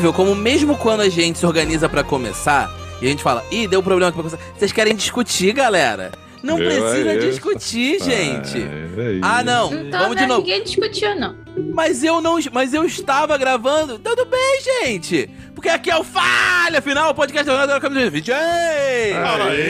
incrível 0.00 0.12
como 0.14 0.34
mesmo 0.34 0.76
quando 0.78 1.00
a 1.02 1.08
gente 1.10 1.38
se 1.38 1.44
organiza 1.44 1.86
pra 1.88 2.02
começar 2.02 2.70
e 3.02 3.06
a 3.06 3.08
gente 3.10 3.22
fala, 3.22 3.44
ih, 3.50 3.66
deu 3.68 3.82
problema 3.82 4.08
aqui 4.08 4.18
pra 4.18 4.30
começar, 4.30 4.52
vocês 4.58 4.72
querem 4.72 4.94
discutir, 4.96 5.52
galera. 5.52 6.10
Não 6.42 6.58
Eu 6.58 6.64
precisa 6.66 7.10
é 7.10 7.16
isso. 7.18 7.26
discutir, 7.30 8.02
gente. 8.02 8.56
É 8.56 9.12
isso. 9.12 9.20
Ah, 9.22 9.42
não. 9.44 9.70
Não 9.70 9.90
tô 9.90 9.98
Vamos 9.98 10.16
de 10.16 10.22
vendo 10.22 10.28
novo. 10.28 10.40
ninguém 10.40 10.64
discutiu, 10.64 11.14
não. 11.20 11.36
Mas 11.74 12.02
eu 12.02 12.22
não, 12.22 12.38
mas 12.50 12.72
eu 12.72 12.82
estava 12.86 13.36
gravando. 13.36 13.98
Tudo 13.98 14.24
bem, 14.24 14.60
gente. 14.62 15.28
Porque 15.54 15.68
aqui 15.68 15.90
é 15.90 15.96
o 15.98 16.02
Falha, 16.02 16.78
afinal, 16.78 17.10
o 17.10 17.14
podcast 17.14 17.44
da 17.44 17.78
Camisa 17.78 18.08
20. 18.08 18.28
Ei! 18.30 18.36
Olha 18.36 19.20
aí, 19.22 19.40
olha 19.42 19.44
aí, 19.50 19.60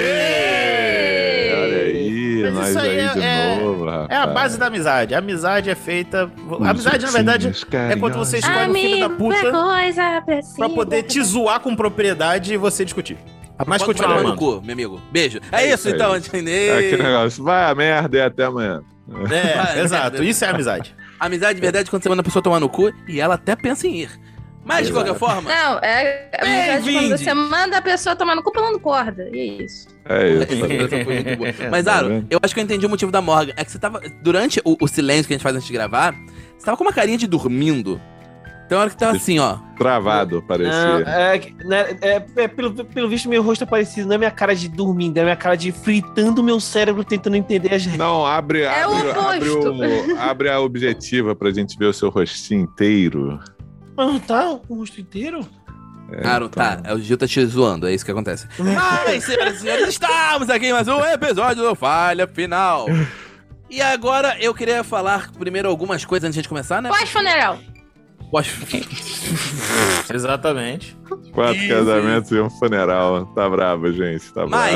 Mas 2.53 2.59
nós 2.59 2.69
isso 2.71 2.79
aí 2.79 2.91
aí, 2.91 3.07
é- 3.07 3.13
de 3.13 3.21
é- 3.23 3.61
novo. 3.61 3.87
É 4.09 4.17
a 4.17 4.27
base 4.27 4.59
da 4.59 4.67
amizade. 4.67 5.15
A 5.15 5.19
amizade 5.19 5.71
é 5.71 5.75
feita. 5.75 6.31
A 6.63 6.71
amizade, 6.71 7.05
na 7.05 7.11
verdade, 7.11 7.53
é 7.91 7.97
quando 7.97 8.15
você 8.17 8.39
escolhe 8.39 8.71
um 8.71 8.75
filho 8.75 9.01
da 9.01 9.11
puta 9.11 9.51
coisa 9.51 10.23
pra 10.57 10.69
poder 10.69 11.03
te 11.05 11.23
zoar 11.23 11.61
com 11.61 11.75
propriedade 11.77 12.55
e 12.55 12.57
você 12.57 12.85
discutir. 12.85 13.17
Mas 13.67 13.83
continua, 13.83 14.23
no 14.23 14.37
cu, 14.37 14.63
meu 14.65 14.73
amigo. 14.73 15.01
Beijo. 15.13 15.39
É, 15.53 15.65
É 15.65 15.67
isso, 15.67 15.89
isso 15.89 15.97
então, 15.97 16.13
aí. 16.13 16.19
entendeu? 16.21 16.75
É 16.75 16.79
aquele 16.79 17.03
negócio, 17.03 17.45
vai 17.45 17.71
a 17.71 17.75
merda 17.75 18.17
e 18.17 18.23
até 18.23 18.45
amanhã. 18.45 18.83
É, 19.31 19.81
exato. 19.81 20.23
Isso 20.23 20.45
é 20.45 20.49
amizade. 20.49 20.95
Amizade 21.19 21.57
de 21.57 21.61
verdade 21.61 21.87
é 21.89 21.91
quando 21.91 22.03
você 22.03 22.09
manda 22.09 22.23
a 22.23 22.25
pessoa 22.25 22.43
tomar 22.43 22.59
no 22.61 22.69
cu 22.69 22.91
e 23.07 23.21
ela 23.21 23.35
até 23.35 23.55
pensa 23.55 23.87
em 23.87 24.03
ir. 24.03 24.11
Mas, 24.65 24.87
de 24.87 24.93
qualquer 24.93 25.15
forma, 25.15 25.43
Não, 25.51 25.79
é 25.79 26.29
a 26.39 26.45
amizade 26.45 26.85
Bem-vinde. 26.85 27.09
quando 27.09 27.19
você 27.19 27.35
manda 27.35 27.79
a 27.79 27.83
pessoa 27.83 28.15
tomar 28.15 28.37
no 28.37 28.43
cu 28.43 28.53
pulando 28.53 28.79
corda. 28.79 29.29
E 29.33 29.39
é 29.41 29.45
isso. 29.65 29.89
É 30.05 30.29
isso. 30.29 31.71
Mas, 31.71 31.85
Tá 31.85 31.95
Aro, 31.95 32.09
vendo? 32.09 32.27
eu 32.31 32.39
acho 32.43 32.55
que 32.55 32.61
eu 32.61 32.65
entendi 32.65 32.85
o 32.87 32.89
motivo 32.91 33.11
da 33.11 33.21
Morgan. 33.23 33.53
É 33.57 33.65
que 33.65 33.73
você 33.73 33.79
tava. 33.79 34.01
Durante 34.23 34.61
o, 34.65 34.77
o 34.81 34.87
silêncio 34.87 35.27
que 35.27 35.33
a 35.33 35.37
gente 35.37 35.43
faz 35.43 35.55
antes 35.57 35.67
de 35.67 35.73
gravar, 35.73 36.15
você 36.59 36.65
tava 36.65 36.77
com 36.77 36.85
uma 36.85 36.93
carinha 36.93 37.17
de 37.19 37.27
dormindo. 37.27 38.01
Então, 38.67 38.79
a 38.79 38.83
hora 38.83 38.91
que 38.91 38.97
tava 38.97 39.17
assim, 39.17 39.39
ó. 39.41 39.59
Travado, 39.77 40.37
Não, 40.37 40.43
parecia. 40.47 41.05
é, 41.05 41.41
né, 41.65 41.97
é- 42.03 42.25
é, 42.37 42.47
pelo, 42.49 42.73
pelo 42.85 43.09
visto, 43.09 43.29
meu 43.29 43.43
rosto 43.43 43.65
é 43.65 43.67
parecido. 43.67 44.07
Não 44.07 44.15
é 44.15 44.19
minha 44.19 44.31
cara 44.31 44.55
de 44.55 44.69
dormindo, 44.69 45.17
é 45.19 45.25
minha 45.25 45.35
cara 45.35 45.57
de 45.57 45.73
fritando 45.73 46.41
meu 46.41 46.61
cérebro 46.61 47.03
tentando 47.03 47.35
entender 47.35 47.75
as 47.75 47.83
regras. 47.85 47.99
Não, 47.99 48.25
abre, 48.25 48.63
É 48.63 48.87
o 48.87 48.95
abre, 48.95 49.11
abre, 49.11 49.51
oposto. 49.51 49.73
o, 50.15 50.21
abre 50.21 50.49
a 50.51 50.61
objetiva 50.61 51.35
pra 51.35 51.51
gente 51.51 51.77
ver 51.77 51.87
o 51.87 51.93
seu 51.93 52.11
rostinho 52.11 52.61
inteiro. 52.61 53.41
Ah, 54.03 54.19
tá? 54.27 54.59
O 54.69 54.77
rosto 54.77 55.01
inteiro? 55.01 55.47
É, 56.13 56.21
então. 56.21 56.49
tá. 56.49 56.81
É 56.85 56.95
o 56.95 56.99
Gil 56.99 57.17
tá 57.19 57.27
te 57.29 57.45
zoando, 57.45 57.87
é 57.87 57.95
isso 57.95 58.05
que 58.05 58.11
acontece. 58.11 58.47
Mas, 58.59 59.25
senhoras 59.25 59.57
e 59.57 59.61
senhores, 59.61 59.89
estamos 59.91 60.49
aqui 60.51 60.67
em 60.67 60.73
mais 60.73 60.89
um 60.89 61.01
episódio 61.05 61.63
do 61.63 61.75
Falha 61.75 62.27
Final. 62.27 62.87
E 63.69 63.81
agora 63.81 64.37
eu 64.41 64.53
queria 64.55 64.83
falar 64.83 65.31
primeiro 65.39 65.69
algumas 65.69 66.05
coisas 66.05 66.27
antes 66.29 66.43
de 66.43 66.49
começar, 66.49 66.81
né? 66.83 66.89
Pós-funeral. 66.89 67.59
Pós- 68.31 68.49
Exatamente. 70.13 70.97
Quatro 71.33 71.57
Isso, 71.57 71.69
casamentos 71.69 72.31
e 72.31 72.41
um 72.41 72.51
funeral. 72.51 73.27
Tá 73.35 73.49
bravo, 73.49 73.93
gente. 73.93 74.33
Tá 74.33 74.47
bravo. 74.47 74.75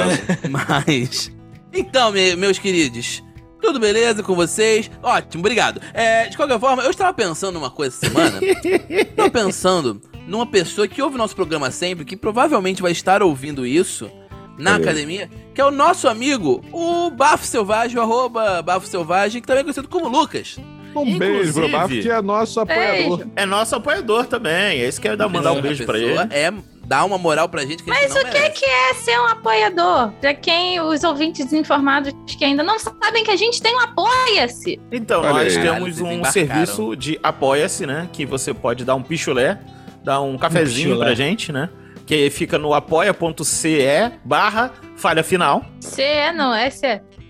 Mas, 0.51 0.87
mas. 0.87 1.33
Então, 1.73 2.13
me- 2.13 2.37
meus 2.37 2.59
queridos, 2.59 3.23
tudo 3.65 3.81
beleza 3.81 4.23
com 4.23 4.35
vocês? 4.35 4.91
Ótimo, 5.03 5.41
obrigado. 5.41 5.81
É, 5.95 6.27
de 6.29 6.37
qualquer 6.37 6.59
forma, 6.61 6.83
eu 6.83 6.91
estava 6.91 7.13
pensando 7.15 7.55
numa 7.55 7.71
coisa 7.71 7.97
essa 7.97 8.07
semana. 8.07 8.39
estava 8.91 9.31
pensando 9.31 10.01
numa 10.29 10.47
pessoa 10.47 10.87
que 10.87 11.01
ouve 11.01 11.17
nosso 11.17 11.35
programa 11.35 11.71
sempre, 11.71 12.05
que 12.05 12.17
provavelmente 12.17 12.83
vai 12.83 12.93
estar 12.93 13.23
ouvindo 13.23 13.67
isso 13.67 14.11
na 14.59 14.77
aí. 14.77 14.83
academia, 14.83 15.31
que 15.55 15.61
é 15.61 15.65
o 15.65 15.71
nosso 15.71 16.07
amigo, 16.09 16.63
o 16.73 17.11
Bafo 17.11 17.45
Selvagem, 17.47 17.99
o 17.99 18.03
arroba 18.03 18.61
Bafo 18.63 18.87
Selvagem, 18.87 19.41
que 19.41 19.47
também 19.47 19.61
é 19.61 19.65
conhecido 19.65 19.89
como 19.89 20.09
Lucas. 20.09 20.57
Um 20.95 21.19
beijo 21.19 21.53
pro 21.55 21.65
Inclusive- 21.65 21.69
Bafo, 21.73 21.89
que 22.03 22.11
é 22.11 22.23
nosso 22.23 22.61
apoiador. 22.61 23.17
Beijo. 23.19 23.33
É 23.35 23.45
nosso 23.47 23.75
apoiador 23.75 24.27
também. 24.27 24.81
É 24.81 24.89
isso 24.89 25.01
que 25.01 25.09
eu 25.09 25.13
ia 25.13 25.17
dar, 25.17 25.29
mandar 25.29 25.53
um 25.53 25.61
beijo 25.61 25.85
pra 25.85 25.99
ele. 25.99 26.09
pessoa 26.11 26.29
É 26.31 26.53
dar 26.87 27.05
uma 27.05 27.19
moral 27.19 27.49
pra 27.49 27.63
gente 27.63 27.83
que 27.83 27.91
a 27.91 27.95
gente 27.95 28.03
Mas 28.05 28.15
não 28.15 28.23
o 28.23 28.25
que, 28.33 28.39
merece. 28.41 28.61
que 28.61 28.65
é 28.67 28.95
ser 28.95 29.19
um 29.21 29.27
apoiador? 29.27 30.11
Pra 30.21 30.35
quem, 30.35 30.81
os 30.81 31.03
ouvintes 31.05 31.45
desinformados 31.47 32.13
que 32.27 32.45
ainda 32.45 32.63
não 32.63 32.79
sabem 32.79 33.25
que 33.25 33.31
a 33.31 33.37
gente 33.37 33.61
tem 33.63 33.75
um 33.75 33.81
Apoia-se. 33.81 34.81
Então, 34.91 35.21
Olha 35.23 35.33
nós 35.45 35.57
aí. 35.57 35.63
temos 35.63 36.01
um 36.01 36.25
serviço 36.25 36.97
de 36.97 37.19
apoia-se, 37.23 37.87
né? 37.87 38.09
Que 38.13 38.27
você 38.27 38.53
pode 38.53 38.85
dar 38.85 38.95
um 38.95 39.03
pichulé, 39.03 39.59
dar 40.03 40.21
um 40.21 40.37
cafezinho 40.37 40.89
pichulé. 40.91 41.07
pra 41.07 41.15
gente, 41.15 41.53
né? 41.53 41.69
Que 42.07 42.29
fica 42.31 42.59
no 42.59 42.75
apoia.ce 42.75 43.79
barra 44.25 44.73
falha 44.97 45.23
final. 45.23 45.65
C 45.81 46.03
é, 46.03 46.33
não, 46.33 46.53
é. 46.55 46.71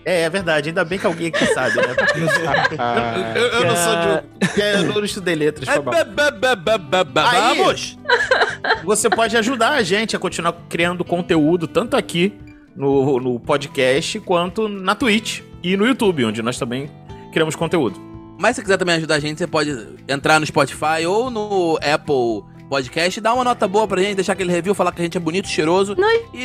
É, 0.04 0.22
é 0.22 0.30
verdade, 0.30 0.68
ainda 0.68 0.84
bem 0.84 0.98
que 0.98 1.06
alguém 1.06 1.28
aqui 1.28 1.46
sabe, 1.46 1.76
né? 1.76 1.94
Eu, 3.34 3.42
eu- 3.42 3.48
eu 3.60 3.64
não 3.66 3.76
sou 3.76 3.94
de. 3.94 4.60
é, 4.60 4.74
Eu 4.76 4.82
não 4.94 5.04
estudei 5.04 5.34
letras, 5.34 5.68
É, 5.68 5.72
Vamos! 7.56 7.98
Você 8.84 9.08
pode 9.08 9.36
ajudar 9.36 9.70
a 9.70 9.82
gente 9.82 10.14
a 10.14 10.18
continuar 10.18 10.52
criando 10.68 11.04
conteúdo, 11.04 11.66
tanto 11.66 11.96
aqui 11.96 12.34
no, 12.76 13.18
no 13.18 13.40
podcast, 13.40 14.20
quanto 14.20 14.68
na 14.68 14.94
Twitch 14.94 15.40
e 15.62 15.76
no 15.76 15.86
YouTube, 15.86 16.24
onde 16.26 16.42
nós 16.42 16.58
também 16.58 16.90
criamos 17.32 17.56
conteúdo. 17.56 17.98
Mas 18.38 18.56
se 18.56 18.62
quiser 18.62 18.76
também 18.76 18.96
ajudar 18.96 19.14
a 19.14 19.20
gente, 19.20 19.38
você 19.38 19.46
pode 19.46 19.70
entrar 20.08 20.38
no 20.40 20.46
Spotify 20.46 21.06
ou 21.06 21.30
no 21.30 21.78
Apple 21.82 22.42
Podcast, 22.68 23.20
dar 23.20 23.32
uma 23.34 23.44
nota 23.44 23.66
boa 23.68 23.86
pra 23.86 24.02
gente, 24.02 24.16
deixar 24.16 24.32
aquele 24.32 24.50
review, 24.52 24.74
falar 24.74 24.92
que 24.92 25.00
a 25.00 25.04
gente 25.04 25.16
é 25.16 25.20
bonito, 25.20 25.48
cheiroso. 25.48 25.94
Nos 25.94 26.06
e 26.32 26.44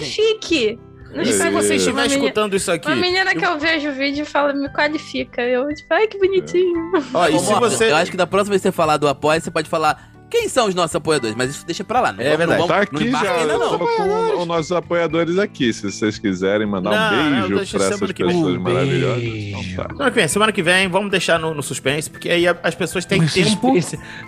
isso 0.00 0.89
Nos 1.14 1.28
E 1.28 1.32
se 1.32 1.42
Aí. 1.42 1.52
você 1.52 1.74
estiver 1.74 1.92
Uma 1.96 2.02
menina- 2.02 2.22
escutando 2.24 2.54
isso 2.56 2.70
aqui. 2.70 2.86
Uma 2.86 2.96
menina 2.96 3.34
que 3.34 3.44
eu 3.44 3.58
vejo 3.58 3.88
o 3.90 3.92
vídeo 3.92 4.24
fala, 4.24 4.52
me 4.52 4.68
qualifica. 4.68 5.42
Eu, 5.42 5.66
tipo, 5.74 5.92
ai, 5.92 6.06
que 6.06 6.18
bonitinho. 6.18 6.92
Ó, 7.12 7.26
e 7.28 7.38
se 7.38 7.54
você. 7.54 7.90
Eu 7.90 7.96
acho 7.96 8.10
que 8.10 8.16
da 8.16 8.26
próxima 8.26 8.50
vez 8.52 8.62
que 8.62 8.68
você 8.68 8.72
falar 8.72 8.96
do 8.96 9.08
apoio, 9.08 9.40
você 9.40 9.50
pode 9.50 9.68
falar 9.68 10.09
quem 10.30 10.48
são 10.48 10.68
os 10.68 10.74
nossos 10.74 10.94
apoiadores, 10.96 11.34
mas 11.36 11.50
isso 11.50 11.66
deixa 11.66 11.82
pra 11.84 12.00
lá. 12.00 12.12
Não 12.12 12.22
É 12.22 12.36
verdade. 12.36 12.60
Não 12.60 12.68
Tá 12.68 12.74
vamos, 12.76 12.88
não 12.92 12.98
aqui 13.00 13.08
embarca 13.08 13.26
já. 13.28 13.34
ainda 13.40 13.58
não. 13.58 13.78
com 13.78 14.40
os 14.42 14.46
nossos 14.46 14.72
apoiadores 14.72 15.38
aqui. 15.38 15.72
Se 15.72 15.90
vocês 15.90 16.18
quiserem 16.18 16.66
mandar 16.66 16.90
Não, 16.90 16.96
um 16.96 17.30
não, 17.40 17.48
beijo 17.58 17.76
pra 17.76 17.86
essas 17.86 18.12
pessoas 18.12 18.56
Um 18.56 18.60
maravilhosas. 18.60 19.22
Então 19.24 19.60
tá. 19.76 19.88
Semana 19.90 20.10
que 20.10 20.14
vem, 20.16 20.28
semana 20.28 20.52
que 20.52 20.62
vem, 20.62 20.88
vamos 20.88 21.10
deixar 21.10 21.38
no, 21.38 21.52
no 21.54 21.62
suspense, 21.62 22.08
porque 22.08 22.28
aí 22.28 22.46
as 22.46 22.74
pessoas 22.74 23.04
têm 23.04 23.26
tempo 23.26 23.72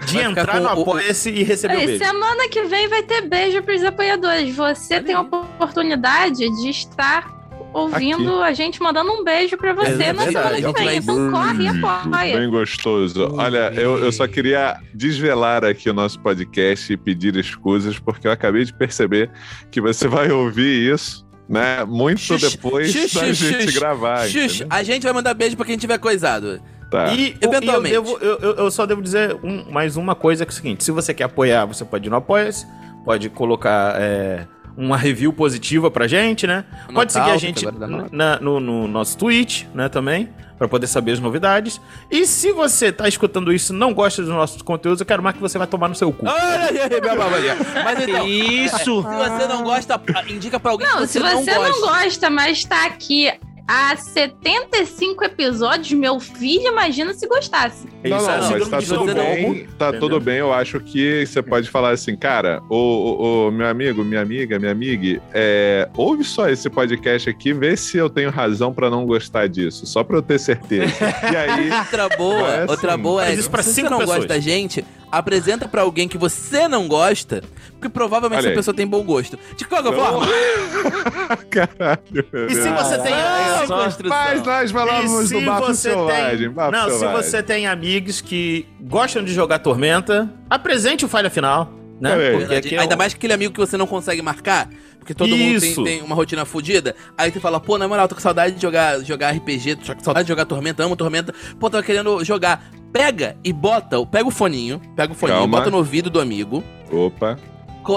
de 0.07 0.19
entrar 0.19 0.61
no 0.61 0.67
o- 0.69 0.83
Apoia-se 0.83 1.31
e 1.31 1.43
receber 1.43 1.75
o 1.75 1.79
Aí, 1.79 1.87
beijo. 1.87 2.05
semana 2.05 2.49
que 2.49 2.63
vem 2.65 2.89
vai 2.89 3.03
ter 3.03 3.23
beijo 3.23 3.63
pros 3.63 3.83
apoiadores. 3.85 4.55
Você 4.57 4.95
Olha 4.95 5.05
tem 5.05 5.15
a 5.15 5.21
oportunidade 5.21 6.39
de 6.39 6.69
estar 6.69 7.31
ouvindo 7.73 8.43
a 8.43 8.53
gente 8.53 8.81
mandando 8.83 9.11
um 9.13 9.25
beijo 9.25 9.57
pra 9.57 9.73
você 9.73 10.03
É 10.05 10.13
na 10.13 10.25
semana 10.27 10.57
que 10.57 10.73
vem. 10.73 10.97
Então 10.97 11.31
corre 11.31 11.65
e 11.65 11.69
apoia. 11.69 12.39
Bem 12.39 12.51
gostoso. 12.51 13.35
Olha, 13.37 13.73
eu, 13.75 13.99
eu 13.99 14.13
só 14.13 14.27
queria 14.27 14.79
desvelar 14.95 15.65
aqui 15.65 15.89
o 15.91 15.93
nosso 15.95 16.19
podcast 16.21 16.93
e 16.93 16.97
pedir 16.97 17.37
escusas, 17.37 17.99
porque 17.99 18.27
eu 18.27 18.33
acabei 18.33 18.65
de 18.65 18.73
perceber 18.73 19.31
que 19.71 19.81
você 19.81 20.07
vai 20.09 20.31
ouvir 20.31 20.93
isso, 20.93 21.27
né? 21.49 21.85
Muito 21.85 22.21
Xux, 22.21 22.41
depois 22.53 22.91
xux, 22.93 23.15
da 23.15 23.21
xux, 23.27 23.37
gente 23.37 23.73
gravar. 23.73 24.27
A 24.71 24.83
gente 24.83 25.03
vai 25.03 25.13
mandar 25.13 25.35
beijo 25.35 25.57
pra 25.57 25.67
quem 25.67 25.77
tiver 25.77 25.99
coisado. 25.99 26.61
Tá. 26.91 27.09
E, 27.15 27.35
Eventualmente. 27.41 27.95
e 27.95 27.97
eu, 27.97 28.03
devo- 28.03 28.19
eu- 28.21 28.55
eu 28.57 28.71
só 28.71 28.85
devo 28.85 29.01
dizer 29.01 29.35
um- 29.43 29.71
mais 29.73 29.97
uma 29.97 30.15
coisa 30.15 30.45
que 30.45 30.51
é 30.51 30.53
o 30.53 30.55
seguinte: 30.55 30.85
se 30.85 30.91
você 30.91 31.15
quer 31.15 31.25
apoiar, 31.25 31.65
você 31.65 31.87
pode 31.87 32.07
ir 32.07 32.11
no 32.11 32.17
Apoia-se, 32.17 32.67
pode 33.03 33.31
colocar 33.31 33.95
é, 33.99 34.47
uma 34.77 34.97
review 34.97 35.33
positiva 35.33 35.91
pra 35.91 36.07
gente, 36.07 36.47
né? 36.47 36.65
Nota 36.89 36.93
Pode 36.95 37.13
seguir 37.13 37.31
a 37.31 37.37
gente 37.37 37.67
na- 38.11 38.39
no, 38.41 38.59
no 38.61 38.89
nosso 38.89 39.17
Twitch, 39.19 39.65
né, 39.75 39.89
também, 39.89 40.29
pra 40.57 40.67
poder 40.69 40.87
saber 40.87 41.13
as 41.13 41.21
novidades. 41.21 41.81
E 42.11 42.25
se 42.27 42.53
você 42.53 42.91
tá 42.93 43.07
escutando 43.09 43.53
isso 43.53 43.73
e 43.73 43.77
não 43.77 43.93
gosta 43.93 44.23
dos 44.23 44.31
nossos 44.31 44.63
conteúdos, 44.63 45.01
eu 45.01 45.07
quero 45.07 45.23
mais 45.23 45.35
que 45.37 45.43
você 45.43 45.59
vai 45.59 45.67
tomar 45.67 45.89
no 45.89 45.95
seu 45.95 46.13
cu. 46.13 46.25
Mas 46.25 48.03
então, 48.09 48.27
Isso! 48.29 48.77
se 48.79 48.85
você 48.91 49.47
não 49.49 49.63
gosta, 49.63 50.01
indica 50.29 50.59
pra 50.61 50.71
alguém 50.73 50.87
Não, 50.89 50.99
que 51.03 51.07
se 51.09 51.19
você, 51.19 51.35
você 51.37 51.55
não 51.55 51.63
não 51.63 51.81
gosta. 51.81 52.05
gosta, 52.05 52.31
mas 52.31 52.65
tá 52.65 52.87
aqui 52.87 53.33
há 53.67 53.97
75 53.97 55.25
episódios, 55.25 55.93
meu 55.93 56.19
filho, 56.21 56.69
imagina 56.69 57.13
se 57.15 57.27
gostasse. 57.27 57.87
Não, 58.05 58.17
Isso 58.19 58.31
é 58.31 58.41
não, 58.41 58.51
mas 58.51 58.69
tá 58.69 58.79
tudo 58.83 59.15
bem. 59.15 59.67
Tá 59.79 59.89
entendeu? 59.89 60.01
tudo 60.01 60.21
bem. 60.21 60.37
Eu 60.39 60.53
acho 60.53 60.81
que 60.81 61.25
você 61.27 61.43
pode 61.43 61.69
falar 61.71 61.91
assim, 61.91 62.17
cara, 62.17 62.61
ô, 62.69 63.47
ô, 63.47 63.51
meu 63.51 63.67
amigo, 63.67 64.05
minha 64.05 64.21
amiga, 64.21 64.59
minha 64.59 64.73
amiga, 64.73 65.23
é, 65.33 65.89
ouve 65.97 66.25
só 66.25 66.49
esse 66.49 66.69
podcast 66.69 67.29
aqui, 67.31 67.53
vê 67.53 67.77
se 67.77 67.97
eu 67.97 68.11
tenho 68.11 68.31
razão 68.31 68.73
pra 68.73 68.91
não 68.91 69.07
gostar 69.07 69.49
disso, 69.49 69.87
só 69.87 70.03
pra 70.05 70.17
eu 70.17 70.23
ter 70.23 70.39
certeza. 70.39 70.93
E 71.33 71.37
aí, 71.37 71.71
Outra 71.73 72.09
boa, 72.17 72.49
É 72.49 72.59
assim. 72.63 72.71
outra 72.71 72.97
boa 72.97 73.25
é, 73.27 73.35
isso 73.35 73.51
pra 73.51 73.63
se 73.63 73.73
você 73.75 73.83
não 73.83 73.99
pessoas. 73.99 74.17
gosta 74.19 74.29
da 74.35 74.41
gente, 74.41 74.85
apresenta 75.13 75.69
pra 75.69 75.83
alguém 75.83 76.09
que 76.09 76.17
você 76.17 76.67
não 76.67 76.89
gosta, 76.89 77.43
porque 77.73 77.89
provavelmente 77.89 78.39
Olha 78.39 78.47
essa 78.47 78.49
aí. 78.49 78.57
pessoa 78.57 78.75
tem 78.75 78.87
bom 78.87 79.03
gosto. 79.05 79.39
De 79.57 79.65
qualquer 79.67 79.93
forma, 79.95 80.27
caralho. 81.51 82.27
E 82.49 82.55
se 82.55 82.71
você 82.71 82.99
tem. 82.99 83.13
é 83.13 83.67
construção. 83.67 84.09
Mas 84.09 84.43
nós 84.43 84.71
falamos 84.71 85.31
do 85.31 85.41
Bafo 85.43 85.75
Selvagem. 85.75 86.53
tem, 86.53 86.71
não, 86.71 86.91
se 86.91 87.07
você 87.09 87.43
tem 87.43 87.67
amigos 87.67 88.21
que 88.21 88.67
gostam 88.81 89.23
de 89.23 89.33
jogar 89.35 89.59
Tormenta, 89.59 90.33
apresente 90.49 91.05
o 91.05 91.09
falha 91.09 91.31
final, 91.31 91.73
né? 92.01 92.11
É 92.33 92.79
Ainda 92.81 92.95
um- 92.95 92.99
mais 92.99 93.13
que 93.13 93.19
aquele 93.19 93.33
amigo 93.33 93.53
que 93.53 93.61
você 93.61 93.77
não 93.77 93.87
consegue 93.87 94.23
marcar, 94.23 94.69
porque 94.99 95.15
todo 95.15 95.29
mundo 95.31 95.61
tem, 95.61 95.71
Isso. 95.71 95.85
tem 95.85 96.01
uma 96.03 96.15
rotina 96.15 96.45
fodida. 96.45 96.95
Aí 97.19 97.31
você 97.31 97.41
fala, 97.41 97.61
pô, 97.61 97.77
na 97.79 97.87
moral, 97.87 98.09
tô 98.09 98.15
com 98.15 98.21
saudade 98.21 98.55
de 98.57 98.63
jogar, 98.63 99.01
jogar 99.01 99.31
RPG, 99.35 99.77
tô 99.77 99.95
com 99.95 100.03
saudade 100.05 100.25
de 100.27 100.29
jogar 100.31 100.45
Tormenta, 100.47 100.83
amo 100.83 100.97
Tormenta, 100.97 101.35
pô, 101.61 101.69
tô 101.69 101.83
querendo 101.83 102.25
jogar. 102.25 102.65
Pega 102.93 103.37
e 103.43 103.53
bota, 103.53 104.05
pega 104.07 104.29
o 104.29 104.31
foninho, 104.31 104.81
pega 104.95 105.13
o 105.13 105.17
foninho, 105.17 105.39
Calma. 105.39 105.59
bota 105.59 105.71
no 105.71 105.79
ouvido 105.79 106.11
do 106.11 106.21
amigo 106.21 106.63
Opa. 106.91 107.39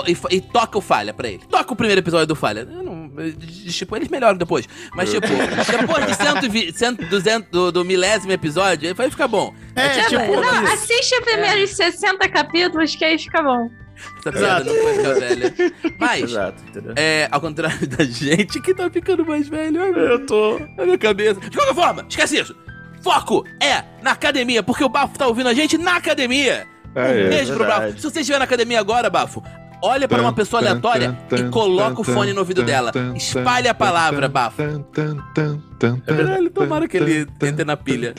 e, 0.07 0.35
e 0.35 0.41
toca 0.41 0.77
o 0.77 0.81
Falha 0.81 1.13
pra 1.13 1.27
ele. 1.27 1.41
Toca 1.49 1.73
o 1.73 1.75
primeiro 1.75 1.99
episódio 2.01 2.27
do 2.27 2.35
Falha. 2.35 2.61
Eu 2.61 2.81
não- 2.83 3.11
eu- 3.17 3.33
tipo, 3.33 3.95
eles 3.95 4.07
melhoram 4.09 4.37
depois. 4.37 4.67
Mas, 4.95 5.11
tipo, 5.11 5.27
depois 5.79 6.05
de 6.07 6.15
120, 6.15 6.77
100, 6.77 6.93
200, 7.09 7.49
do, 7.51 7.71
do 7.71 7.85
milésimo 7.85 8.31
episódio, 8.31 8.87
aí 8.87 8.93
vai 8.93 9.09
ficar 9.09 9.27
bom. 9.27 9.53
É, 9.75 9.93
Já- 9.93 10.05
tipo, 10.09 10.35
não, 10.35 10.63
isso. 10.63 10.73
assiste 10.73 11.15
os 11.15 11.25
primeiros 11.25 11.69
60 11.71 12.27
capítulos 12.29 12.95
que 12.95 13.03
aí 13.05 13.17
fica 13.19 13.41
bom. 13.43 13.69
Essa 14.19 14.31
piada 14.33 14.63
não 14.65 14.75
foi 14.75 14.93
ficar 14.95 15.13
velha. 15.13 15.53
Mas, 15.97 16.23
Exato, 16.23 16.63
entendeu? 16.67 16.93
é, 16.97 17.29
ao 17.31 17.39
contrário 17.39 17.87
da 17.87 18.03
gente 18.03 18.59
que 18.61 18.73
tá 18.73 18.89
ficando 18.89 19.25
mais 19.25 19.47
velho, 19.47 19.77
Eu 19.79 20.25
tô. 20.25 20.59
na 20.75 20.83
minha 20.83 20.97
cabeça. 20.97 21.39
De 21.39 21.55
qualquer 21.55 21.73
forma, 21.75 22.05
esquece 22.09 22.37
isso. 22.39 22.53
Foco 23.05 23.45
é 23.61 23.83
na 24.01 24.13
academia, 24.13 24.63
porque 24.63 24.83
o 24.83 24.89
Bafo 24.89 25.15
tá 25.15 25.27
ouvindo 25.27 25.47
a 25.47 25.53
gente 25.53 25.77
na 25.77 25.97
academia. 25.97 26.65
Um 26.95 26.99
É, 26.99 27.21
é. 27.21 27.29
beijo 27.29 27.53
pro 27.53 27.59
verdade. 27.63 27.85
Bafo. 27.91 27.97
Se 27.99 28.09
você 28.09 28.21
estiver 28.21 28.39
na 28.39 28.45
academia 28.45 28.79
agora, 28.79 29.11
Bafo, 29.11 29.43
olha 29.79 30.07
para 30.07 30.19
uma 30.19 30.33
pessoa 30.33 30.59
aleatória 30.59 31.15
e 31.31 31.43
coloca 31.51 32.01
o 32.01 32.03
fone 32.03 32.33
no 32.33 32.39
ouvido 32.39 32.63
dela. 32.63 32.91
tan, 32.91 33.13
Espalhe 33.15 33.67
a 33.67 33.75
palavra, 33.75 34.27
Bafo. 34.27 34.59
É 34.59 36.13
verdade, 36.13 36.49
tomara 36.49 36.87
que 36.87 36.97
ele 36.97 37.27
entre 37.43 37.63
na 37.63 37.77
pilha. 37.77 38.15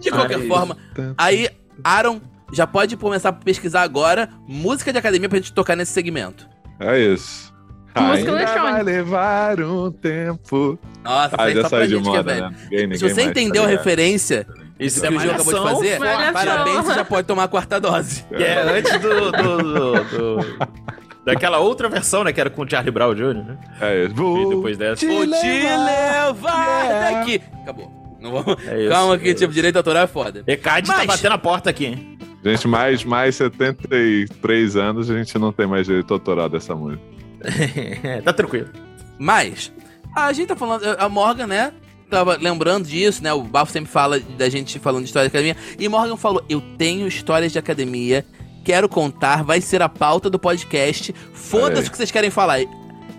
De 0.00 0.10
qualquer 0.10 0.40
forma, 0.48 0.74
aí, 1.18 1.50
Aaron 1.84 2.18
já 2.50 2.66
pode 2.66 2.96
começar 2.96 3.28
a 3.28 3.32
pesquisar 3.32 3.82
agora 3.82 4.30
música 4.48 4.90
de 4.90 4.98
academia 4.98 5.28
pra 5.28 5.36
gente 5.36 5.52
tocar 5.52 5.76
nesse 5.76 5.92
segmento. 5.92 6.48
É 6.80 6.98
isso. 6.98 7.47
Música 8.00 8.30
Ainda 8.30 8.42
eletrônica. 8.42 8.72
vai 8.72 8.82
levar 8.82 9.60
um 9.60 9.90
tempo. 9.90 10.78
Nossa, 11.04 11.36
Ah, 11.38 11.50
já 11.50 11.60
pra 11.60 11.68
saiu 11.68 11.86
de 11.86 11.96
é 11.96 11.98
moda, 12.00 12.22
velho. 12.22 12.50
né? 12.50 12.56
Ninguém, 12.64 12.80
ninguém 12.82 12.98
Se 12.98 13.08
você 13.08 13.14
mais, 13.22 13.26
entendeu 13.30 13.62
tá 13.62 13.68
a 13.68 13.70
referência 13.70 14.46
Isso 14.78 15.00
que 15.00 15.06
é 15.06 15.10
o 15.10 15.18
Gil 15.20 15.30
acabou 15.32 15.54
de 15.54 15.60
fazer, 15.60 15.98
Malhação. 15.98 16.32
parabéns, 16.32 16.84
você 16.84 16.94
já 16.94 17.04
pode 17.04 17.26
tomar 17.26 17.44
a 17.44 17.48
quarta 17.48 17.80
dose. 17.80 18.24
Que 18.24 18.42
é 18.42 18.62
antes 18.78 18.92
do, 19.00 19.32
do- 19.32 19.62
do- 19.62 20.04
do- 20.04 20.58
Daquela 21.24 21.58
outra 21.58 21.88
versão, 21.90 22.24
né? 22.24 22.32
Que 22.32 22.40
era 22.40 22.48
com 22.48 22.62
o 22.62 22.70
Charlie 22.70 22.90
Brown 22.90 23.14
Jr., 23.14 23.34
né? 23.34 23.58
É 23.82 24.04
isso. 24.04 24.12
E 24.12 24.14
Vou 24.14 24.48
depois 24.48 24.78
dessa. 24.78 24.96
te 24.96 25.06
Vou 25.06 25.26
te 25.26 25.30
levar. 25.46 26.84
Yeah. 26.84 27.18
daqui. 27.18 27.42
Acabou. 27.62 27.92
Não 28.20 28.30
vamos... 28.32 28.66
É 28.66 28.80
isso, 28.80 28.88
Calma 28.90 29.14
é 29.14 29.18
que, 29.18 29.34
tipo, 29.34 29.52
direito 29.52 29.76
autoral 29.76 30.04
é 30.04 30.06
foda. 30.06 30.42
ECAD 30.46 30.86
tá 30.88 30.96
Mas- 30.96 31.06
batendo 31.06 31.32
a 31.32 31.38
porta 31.38 31.68
aqui, 31.70 31.86
hein? 31.86 32.18
Gente, 32.44 32.66
mais, 32.68 33.04
mais 33.04 33.36
73 33.36 34.76
anos, 34.76 35.10
a 35.10 35.18
gente 35.18 35.36
não 35.38 35.52
tem 35.52 35.66
mais 35.66 35.86
direito 35.86 36.14
autoral 36.14 36.48
dessa 36.48 36.74
música. 36.74 37.02
tá 38.24 38.32
tranquilo. 38.32 38.68
Mas, 39.18 39.72
a 40.14 40.32
gente 40.32 40.48
tá 40.48 40.56
falando... 40.56 40.84
A 40.98 41.08
Morgan, 41.08 41.46
né? 41.46 41.72
Tava 42.10 42.36
lembrando 42.40 42.86
disso, 42.86 43.22
né? 43.22 43.32
O 43.32 43.42
Bafo 43.42 43.70
sempre 43.72 43.90
fala 43.90 44.18
da 44.20 44.48
gente 44.48 44.78
falando 44.78 45.02
de 45.02 45.08
história 45.08 45.28
de 45.28 45.36
academia. 45.36 45.56
E 45.78 45.88
Morgan 45.88 46.16
falou, 46.16 46.42
eu 46.48 46.60
tenho 46.78 47.06
histórias 47.06 47.52
de 47.52 47.58
academia, 47.58 48.24
quero 48.64 48.88
contar, 48.88 49.44
vai 49.44 49.60
ser 49.60 49.82
a 49.82 49.88
pauta 49.88 50.30
do 50.30 50.38
podcast. 50.38 51.14
Foda-se 51.34 51.88
o 51.88 51.90
que 51.90 51.96
vocês 51.96 52.10
querem 52.10 52.30
falar. 52.30 52.60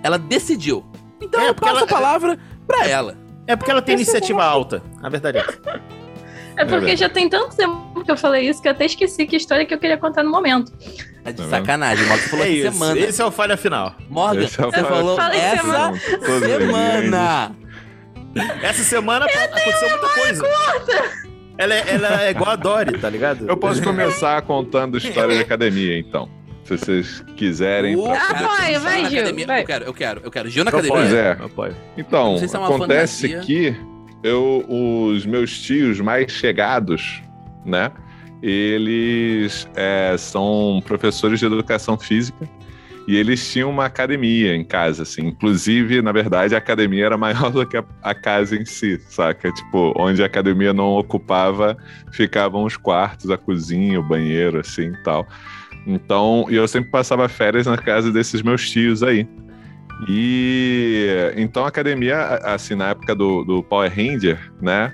Ela 0.01 0.18
decidiu. 0.18 0.83
Então 1.21 1.39
É, 1.39 1.50
eu 1.50 1.56
passo 1.56 1.77
ela- 1.77 1.83
a 1.83 1.88
palavra 1.88 2.39
pra 2.66 2.88
ela. 2.88 3.18
É 3.45 3.56
porque 3.56 3.69
ela 3.71 3.81
tem 3.81 3.95
iniciativa 3.95 4.44
alta. 4.44 4.81
A 5.04 5.10
verdade 5.10 5.39
é. 5.39 5.45
É 6.57 6.66
porque 6.66 6.95
já 6.95 7.10
tem 7.10 7.30
tanto 7.30 7.56
tempo 7.56 8.04
que 8.04 8.12
eu 8.12 8.18
falei 8.18 8.48
isso 8.50 8.62
que 8.62 8.68
eu 8.68 8.71
até 8.74 8.86
esqueci 8.86 9.25
que 9.25 9.36
história 9.36 9.66
que 9.66 9.74
eu 9.74 9.80
queria 9.80 9.98
contar 9.98 10.24
no 10.24 10.30
momento. 10.31 10.71
É 11.25 11.31
de 11.31 11.42
Tá 11.44 11.50
sacanagem, 11.50 12.06
Morgan. 12.06 12.21
Você 12.24 12.30
falou 12.30 12.45
É 12.45 12.50
isso. 12.50 12.71
semana. 12.71 13.00
Esse 13.00 13.21
é 13.21 13.25
o 13.25 13.31
falha 13.31 13.57
final. 13.57 13.95
Morgan, 14.10 14.42
Esse 14.44 14.62
é 14.62 14.66
o 14.66 14.71
você 14.71 14.83
falou 14.83 15.19
essa 15.19 15.57
semana. 15.62 15.98
Semana. 16.00 17.56
Essa 18.62 18.83
semana 18.83 19.25
aconteceu 19.25 19.89
muita 19.89 20.10
coisa. 20.10 20.44
Ela 21.57 21.74
é, 21.74 21.83
ela 21.94 22.24
é 22.24 22.30
igual 22.31 22.51
a 22.51 22.56
Dory, 22.56 22.98
tá 23.00 23.10
ligado? 23.10 23.45
Eu 23.48 23.57
posso 23.57 23.81
começar 23.83 24.42
contando 24.44 24.98
história 24.98 25.36
de 25.36 25.42
academia, 25.42 25.98
então. 26.00 26.30
Se 26.63 26.77
vocês 26.77 27.25
quiserem. 27.36 27.95
Uh, 27.95 28.04
poder- 28.04 28.80
vai, 28.80 29.06
Gil 29.10 29.19
academia. 29.21 29.48
vai. 29.48 29.62
Eu 29.62 29.66
quero, 29.66 29.86
eu 29.86 29.94
quero, 29.94 30.21
eu 30.24 30.31
quero. 30.31 30.50
Gil 30.50 30.63
na 30.63 30.71
Eu 30.71 30.77
academia. 30.77 31.01
Pois 31.01 31.13
é. 31.13 31.31
Apoio. 31.31 31.75
Então, 31.98 32.38
se 32.38 32.45
é 32.56 32.60
acontece 32.60 33.27
fantasia. 33.27 33.39
que 33.42 33.75
eu, 34.24 34.63
os 34.69 35.25
meus 35.25 35.60
tios 35.60 36.00
mais 36.00 36.31
chegados, 36.31 37.21
né? 37.66 37.92
Eles 38.41 39.68
é, 39.75 40.15
são 40.18 40.81
professores 40.86 41.39
de 41.39 41.45
educação 41.45 41.97
física 41.97 42.50
e 43.09 43.18
eles 43.18 43.51
tinham 43.51 43.71
uma 43.71 43.86
academia 43.86 44.56
em 44.56 44.63
casa, 44.63 45.01
assim. 45.01 45.25
Inclusive, 45.27 46.00
na 46.01 46.12
verdade, 46.12 46.53
a 46.53 46.59
academia 46.59 47.07
era 47.07 47.18
maior 47.18 47.50
do 47.51 47.65
que 47.65 47.75
a, 47.75 47.83
a 48.03 48.13
casa 48.13 48.56
em 48.56 48.65
si, 48.65 49.01
saca? 49.09 49.51
Tipo, 49.51 49.94
onde 49.97 50.21
a 50.21 50.27
academia 50.27 50.74
não 50.74 50.89
ocupava, 50.89 51.75
ficavam 52.12 52.65
os 52.65 52.77
quartos, 52.77 53.31
a 53.31 53.38
cozinha, 53.38 54.00
o 54.00 54.03
banheiro, 54.03 54.59
assim, 54.59 54.94
tal. 55.03 55.27
Então, 55.88 56.45
eu 56.50 56.68
sempre 56.68 56.92
passava 56.92 57.27
férias 57.27 57.65
na 57.65 57.77
casa 57.77 58.12
desses 58.12 58.44
meus 58.44 58.69
tios 58.69 59.01
aí. 59.01 59.27
E 60.07 61.33
então 61.35 61.65
a 61.65 61.68
academia, 61.68 62.35
assim, 62.44 62.75
na 62.75 62.89
época 62.89 63.15
do, 63.15 63.44
do 63.44 63.63
Power 63.63 63.92
Ranger, 63.92 64.51
né? 64.62 64.94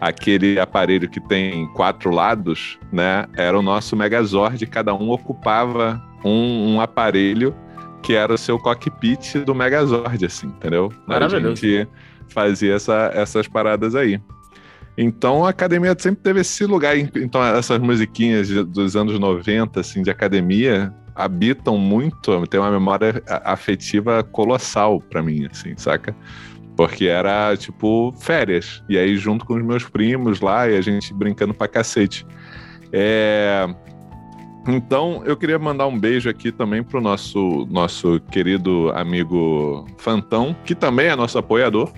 Aquele 0.00 0.58
aparelho 0.60 1.08
que 1.08 1.20
tem 1.20 1.66
quatro 1.72 2.10
lados, 2.10 2.78
né? 2.92 3.26
Era 3.36 3.58
o 3.58 3.62
nosso 3.62 3.96
Megazord, 3.96 4.64
cada 4.66 4.94
um 4.94 5.10
ocupava 5.10 6.02
um, 6.24 6.74
um 6.74 6.80
aparelho 6.80 7.54
que 8.02 8.14
era 8.14 8.32
o 8.32 8.38
seu 8.38 8.58
cockpit 8.58 9.38
do 9.44 9.54
Megazord, 9.54 10.24
assim, 10.24 10.46
entendeu? 10.48 10.92
A 11.06 11.12
Maravilhoso. 11.14 11.56
gente 11.56 11.88
fazia 12.28 12.74
essa- 12.74 13.10
essas 13.14 13.48
paradas 13.48 13.94
aí. 13.94 14.20
Então 14.98 15.44
a 15.44 15.50
academia 15.50 15.94
sempre 15.98 16.22
teve 16.22 16.40
esse 16.40 16.64
lugar. 16.64 16.96
Então 16.96 17.42
essas 17.44 17.78
musiquinhas 17.78 18.48
dos 18.48 18.96
anos 18.96 19.18
90, 19.18 19.80
assim, 19.80 20.02
de 20.02 20.10
academia, 20.10 20.92
habitam 21.14 21.76
muito, 21.78 22.46
tem 22.46 22.60
uma 22.60 22.70
memória 22.70 23.22
a- 23.28 23.52
afetiva 23.52 24.22
colossal 24.22 25.00
pra 25.00 25.22
mim, 25.22 25.46
assim, 25.50 25.74
saca? 25.76 26.14
Porque 26.76 27.06
era, 27.06 27.56
tipo, 27.56 28.12
férias. 28.18 28.82
E 28.88 28.98
aí, 28.98 29.16
junto 29.16 29.44
com 29.46 29.54
os 29.54 29.64
meus 29.64 29.84
primos 29.84 30.40
lá, 30.40 30.68
e 30.68 30.76
a 30.76 30.80
gente 30.80 31.12
brincando 31.14 31.54
pra 31.54 31.66
cacete. 31.66 32.26
É... 32.92 33.66
Então, 34.68 35.22
eu 35.24 35.36
queria 35.36 35.58
mandar 35.58 35.86
um 35.86 35.98
beijo 35.98 36.28
aqui 36.28 36.50
também 36.50 36.82
pro 36.82 37.00
nosso, 37.00 37.66
nosso 37.70 38.20
querido 38.30 38.90
amigo 38.94 39.86
Fantão, 39.96 40.54
que 40.64 40.74
também 40.74 41.06
é 41.06 41.16
nosso 41.16 41.38
apoiador. 41.38 41.92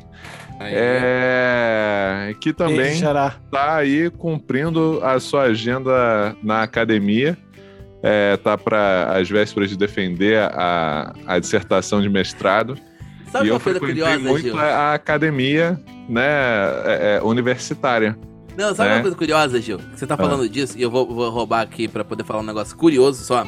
Aí, 0.61 0.75
É... 0.76 2.35
Que 2.40 2.52
também 2.52 2.76
Beijo, 2.76 3.00
Xará. 3.00 3.37
tá 3.50 3.76
aí 3.76 4.11
cumprindo 4.11 5.00
a 5.02 5.18
sua 5.18 5.44
agenda 5.44 6.37
na 6.42 6.62
academia. 6.62 7.38
É, 8.02 8.37
tá 8.37 8.56
para 8.56 9.16
as 9.16 9.28
vésperas 9.28 9.70
de 9.70 9.76
defender 9.76 10.38
a, 10.38 11.12
a 11.26 11.38
dissertação 11.38 12.00
de 12.00 12.08
mestrado. 12.08 12.76
Sabe 13.30 13.49
e 13.49 13.50
uma 13.50 13.61
coisa 13.61 13.78
curiosa, 13.80 14.18
muito 14.18 14.42
Gil? 14.42 14.58
a, 14.58 14.62
a 14.64 14.94
academia 14.94 15.80
né, 16.08 16.23
é, 16.85 17.16
é, 17.16 17.23
universitária. 17.23 18.18
Não, 18.56 18.75
sabe 18.75 18.88
né? 18.88 18.97
uma 18.97 19.02
coisa 19.02 19.16
curiosa, 19.16 19.61
Gil? 19.61 19.78
Você 19.94 20.06
tá 20.06 20.16
falando 20.16 20.49
disso 20.49 20.76
e 20.76 20.82
eu 20.82 20.90
vou, 20.90 21.06
vou 21.06 21.30
roubar 21.30 21.61
aqui 21.61 21.87
pra 21.87 22.04
poder 22.04 22.25
falar 22.25 22.40
um 22.40 22.47
negócio 22.47 22.76
curioso 22.76 23.25
só. 23.25 23.47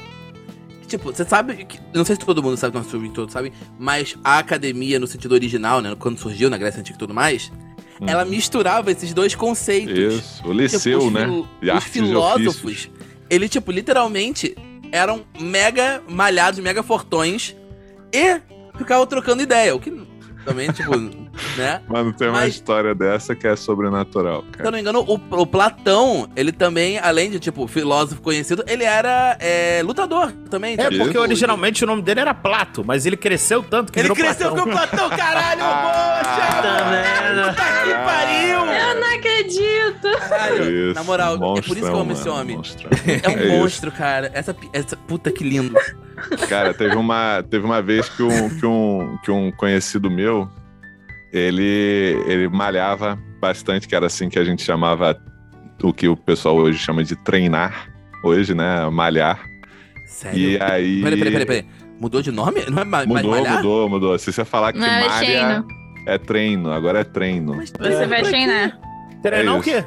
Tipo, 0.86 1.12
você 1.12 1.24
sabe 1.24 1.64
que. 1.64 1.78
Não 1.94 2.04
sei 2.04 2.16
se 2.16 2.20
todo 2.24 2.42
mundo 2.42 2.56
sabe, 2.56 2.76
nosso 2.76 2.94
ouvinte 2.96 3.14
todos 3.14 3.32
sabem, 3.32 3.52
mas 3.78 4.16
a 4.24 4.38
academia, 4.38 4.98
no 4.98 5.06
sentido 5.06 5.32
original, 5.32 5.80
né? 5.80 5.94
Quando 5.98 6.18
surgiu 6.18 6.50
na 6.50 6.58
Grécia 6.58 6.80
Antiga 6.80 6.96
e 6.96 6.98
tudo 6.98 7.14
mais, 7.14 7.50
Hum. 8.00 8.06
ela 8.08 8.24
misturava 8.24 8.90
esses 8.90 9.12
dois 9.12 9.34
conceitos. 9.34 9.96
Isso, 9.98 10.38
o 10.38 10.40
Tipo, 10.40 10.52
liceu, 10.52 10.98
os 10.98 11.12
né? 11.12 11.26
de 11.60 11.70
os 11.70 11.84
e 11.84 11.88
filósofos, 11.88 12.90
ele, 13.28 13.48
tipo, 13.48 13.70
literalmente 13.70 14.56
eram 14.90 15.22
mega 15.38 16.02
malhados, 16.08 16.58
mega 16.60 16.82
fortões 16.82 17.54
e 18.12 18.40
ficavam 18.80 19.06
trocando 19.06 19.42
ideia. 19.42 19.74
O 19.74 19.80
que 19.80 20.08
também, 20.44 20.70
tipo, 20.72 20.96
né? 21.56 21.82
Mano, 21.86 22.12
tem 22.14 22.28
uma 22.28 22.40
Mas- 22.40 22.54
história 22.54 22.94
dessa 22.94 23.34
que 23.36 23.46
é 23.46 23.54
sobrenatural, 23.54 24.40
Se 24.40 24.46
eu 24.46 24.52
cara. 24.52 24.64
não 24.70 24.72
me 24.72 24.80
engano, 24.80 25.00
o, 25.06 25.14
o 25.42 25.46
Platão, 25.46 26.28
ele 26.34 26.50
também, 26.50 26.98
além 26.98 27.30
de, 27.30 27.38
tipo, 27.38 27.66
filósofo 27.66 28.22
conhecido, 28.22 28.64
ele 28.66 28.82
era 28.84 29.36
é, 29.38 29.82
lutador 29.84 30.32
também. 30.50 30.74
É, 30.78 30.82
sabe? 30.84 30.96
porque 30.96 31.10
Tipo, 31.12 31.22
originalmente 31.22 31.84
o 31.84 31.86
nome 31.86 32.00
dele 32.02 32.20
era 32.20 32.32
Plato, 32.32 32.82
mas 32.84 33.04
ele 33.04 33.18
cresceu 33.18 33.62
tanto 33.62 33.92
que 33.92 33.98
Ele 34.00 34.08
virou 34.08 34.16
cresceu 34.16 34.48
Platão. 34.52 34.64
com 34.64 34.70
o 34.70 34.72
Platão, 34.72 35.10
caralho! 35.10 35.60
Poxa! 35.60 36.90
vendo? 36.90 37.48
Puta 37.48 37.84
que 37.84 37.94
pariu! 37.94 38.60
Eu 38.70 39.00
não 39.00 39.14
acredito. 39.14 40.18
Caralho, 40.28 40.90
Isso, 40.90 40.94
na 40.94 41.04
moral, 41.04 41.34
é 41.34 41.38
por 41.38 41.60
isso 41.60 41.74
que 41.74 41.80
eu 41.82 41.86
amo 41.88 42.04
monstrão, 42.06 42.12
esse 42.12 42.28
mano, 42.28 42.40
homem. 42.40 42.56
monstrão. 42.56 42.90
É 43.22 43.28
um 43.28 43.38
isso. 43.44 43.48
monstro, 43.48 43.92
cara. 43.92 44.30
Essa, 44.32 44.56
essa 44.72 44.96
puta 44.96 45.30
que 45.30 45.44
lindo. 45.44 45.74
Cara, 46.48 46.72
teve 46.74 46.96
uma, 46.96 47.42
teve 47.48 47.64
uma 47.64 47.80
vez 47.82 48.08
que 48.08 48.22
um, 48.22 48.48
que, 48.58 48.66
um, 48.66 49.18
que 49.24 49.30
um 49.30 49.50
conhecido 49.52 50.10
meu, 50.10 50.48
ele, 51.32 52.16
ele 52.26 52.48
malhava 52.48 53.18
bastante, 53.40 53.88
que 53.88 53.94
era 53.94 54.06
assim 54.06 54.28
que 54.28 54.38
a 54.38 54.44
gente 54.44 54.62
chamava 54.62 55.16
o 55.82 55.92
que 55.92 56.08
o 56.08 56.16
pessoal 56.16 56.56
hoje 56.56 56.78
chama 56.78 57.02
de 57.02 57.16
treinar, 57.16 57.88
hoje, 58.24 58.54
né? 58.54 58.88
Malhar. 58.90 59.40
Sério. 60.06 60.38
E 60.38 60.60
aí. 60.62 61.02
Peraí, 61.02 61.18
peraí, 61.18 61.32
peraí, 61.32 61.46
peraí. 61.46 61.66
Mudou 62.00 62.22
de 62.22 62.30
nome? 62.32 62.62
Não 62.70 62.82
é 62.82 62.84
ma- 62.84 63.04
Mudou, 63.06 63.30
malhar? 63.30 63.56
mudou, 63.56 63.88
mudou. 63.88 64.18
Se 64.18 64.32
você 64.32 64.44
falar 64.44 64.72
que 64.72 64.78
Não, 64.78 64.86
é 64.86 65.00
malha 65.08 65.16
treino. 65.18 65.66
é 66.06 66.18
treino, 66.18 66.72
agora 66.72 67.00
é 67.00 67.04
treino. 67.04 67.56
Mas 67.56 67.70
Você 67.70 68.06
vai 68.06 68.22
treinar. 68.22 68.78
Treinar 69.22 69.54
É 69.54 69.58
o 69.58 69.62
quê? 69.62 69.84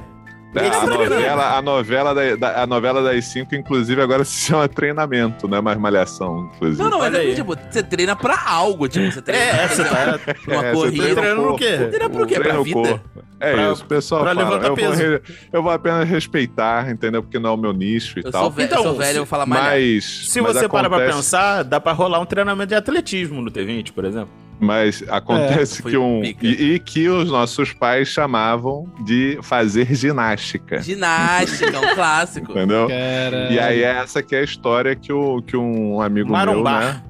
A 0.56 0.86
novela, 0.86 1.58
a, 1.58 1.62
novela 1.62 2.14
da, 2.14 2.36
da- 2.36 2.64
a 2.64 2.68
novela 2.68 3.02
das 3.02 3.26
cinco, 3.26 3.56
inclusive, 3.56 4.02
agora 4.02 4.24
se 4.26 4.48
chama 4.48 4.68
treinamento, 4.68 5.48
não 5.48 5.58
é 5.58 5.62
mais 5.62 5.78
malhação, 5.78 6.52
inclusive. 6.56 6.82
Não, 6.84 6.90
não, 6.90 7.00
mas 7.00 7.14
é 7.16 7.34
tipo, 7.34 7.56
você 7.56 7.82
treina 7.84 8.16
pra 8.16 8.40
algo, 8.48 8.88
tipo, 8.88 9.12
você 9.12 9.22
treina 9.22 9.44
É, 9.46 9.68
pra, 9.68 9.68
você 9.68 9.84
tá 9.84 10.20
pra 10.20 10.36
uma 10.58 10.66
É, 10.66 10.72
você 10.74 10.86
corrida. 10.86 11.04
treina 11.04 11.22
treinando 11.22 11.48
no 11.50 11.56
quê? 11.58 11.78
Treina 11.78 12.10
pro 12.10 12.28
quê? 12.28 12.34
Pra 12.36 12.44
Treina 12.44 12.60
o 12.60 12.64
vida? 12.64 12.76
corpo. 12.80 13.24
É 13.40 13.54
Pra- 13.54 13.72
isso, 13.74 13.86
pessoal 13.86 14.22
pra 14.22 14.34
fala. 14.36 14.44
levantar 14.50 14.68
eu, 14.70 14.76
vou, 14.76 14.90
peso. 14.90 15.02
re- 15.02 15.22
eu 15.52 15.64
vou 15.64 15.72
apenas 15.72 16.08
respeitar, 16.08 16.90
entendeu? 16.90 17.22
Porque 17.22 17.38
não 17.40 17.50
é 17.50 17.54
o 17.54 17.58
meu 17.58 17.74
nicho 17.74 18.20
e 18.20 18.24
Eu 18.26 18.32
tal. 18.32 18.44
sou, 18.44 18.52
velho, 18.52 18.66
Então, 18.68 18.78
eu 18.78 18.84
sou 18.84 18.96
velho, 18.96 19.18
eu 19.18 19.26
falo 19.26 19.46
mais. 19.46 19.64
Mas, 19.64 20.30
Se 20.30 20.40
mas 20.42 20.54
você 20.54 20.70
para 20.70 20.88
pra 20.88 20.98
acontece- 21.00 21.18
pensar, 21.18 21.64
dá 21.64 21.80
pra 21.82 21.92
rolar 21.92 22.20
um 22.22 22.26
treinamento 22.26 22.70
de 22.70 22.76
atletismo 22.76 23.42
no 23.42 23.52
T20, 23.52 23.92
por 23.92 24.06
exemplo. 24.06 24.30
Mas 24.63 25.03
acontece 25.10 25.82
Foi 25.82 25.91
que 25.91 25.98
um. 25.98 26.24
E, 26.24 26.74
e 26.74 26.79
que 26.79 27.10
os 27.10 27.29
nossos 27.29 27.74
pais 27.74 28.08
chamavam 28.08 28.91
de 29.05 29.38
fazer 29.41 29.93
ginástica. 29.93 30.82
Ginástica, 30.82 31.79
um 31.79 31.96
clássico. 31.96 32.51
Entendeu? 32.51 32.88
E 32.89 33.60
aí 33.60 33.84
é 33.84 33.98
essa 33.98 34.24
que 34.24 34.36
é 34.36 34.39
a 34.39 34.43
história 34.43 34.96
que, 34.96 35.12
o, 35.12 35.41
que 35.41 35.58
um 35.58 36.01
amigo 36.01 36.29
meu, 36.29 36.38
Marombar. 36.38 36.82
né? 36.82 37.03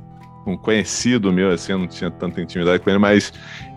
Um 0.46 0.58
conhecido 0.58 1.32
meu, 1.32 1.52
assim, 1.52 1.72
eu 1.72 1.80
não 1.80 1.88
tinha 1.88 2.12
tanta 2.12 2.42
intimidade 2.42 2.84
com 2.84 2.90
ele, 2.90 3.00
mas 3.00 3.32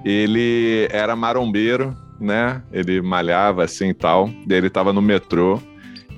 ele 0.04 0.88
era 0.90 1.14
marombeiro, 1.14 1.96
né? 2.18 2.60
Ele 2.72 3.00
malhava 3.00 3.62
assim 3.62 3.90
e 3.90 3.94
tal. 3.94 4.28
Daí 4.46 4.58
ele 4.58 4.70
tava 4.70 4.92
no 4.92 5.00
metrô, 5.00 5.60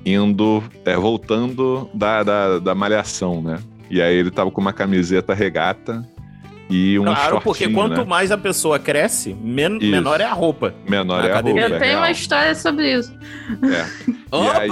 indo, 0.03 0.63
é, 0.85 0.95
voltando 0.95 1.87
da, 1.93 2.23
da, 2.23 2.59
da 2.59 2.73
malhação, 2.73 3.41
né? 3.41 3.59
E 3.89 4.01
aí 4.01 4.15
ele 4.15 4.31
tava 4.31 4.49
com 4.49 4.61
uma 4.61 4.73
camiseta 4.73 5.33
regata 5.33 6.07
e 6.69 6.99
um 6.99 7.03
claro, 7.05 7.41
porque 7.41 7.67
quanto 7.69 7.97
né? 8.01 8.03
mais 8.05 8.31
a 8.31 8.37
pessoa 8.37 8.77
cresce, 8.77 9.33
men- 9.41 9.77
Isso. 9.81 9.89
menor 9.91 10.21
é 10.21 10.25
a 10.25 10.33
roupa. 10.33 10.73
Menor 10.87 11.23
é 11.25 11.27
a 11.27 11.31
academia. 11.31 11.61
roupa, 11.63 11.75
Eu 11.75 11.77
é 11.77 11.79
tenho 11.87 11.97
uma 11.99 12.11
história 12.11 12.53
sobre 12.55 12.93
isso. 12.93 13.11
É. 13.63 14.09
Opa! 14.31 14.59
aí 14.59 14.69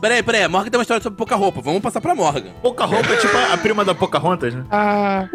Peraí, 0.00 0.22
peraí, 0.22 0.42
a 0.44 0.48
Morgan 0.48 0.70
tem 0.70 0.78
uma 0.78 0.82
história 0.82 1.02
sobre 1.02 1.16
pouca 1.16 1.34
roupa. 1.34 1.60
Vamos 1.60 1.80
passar 1.82 2.00
pra 2.00 2.14
Morgan. 2.14 2.50
Pouca 2.62 2.84
roupa 2.84 3.12
é 3.12 3.16
tipo 3.16 3.36
a, 3.36 3.54
a 3.54 3.58
prima 3.58 3.84
da 3.84 3.92
Pocahontas, 3.94 4.54
né? 4.54 4.64
Ah, 4.70 5.28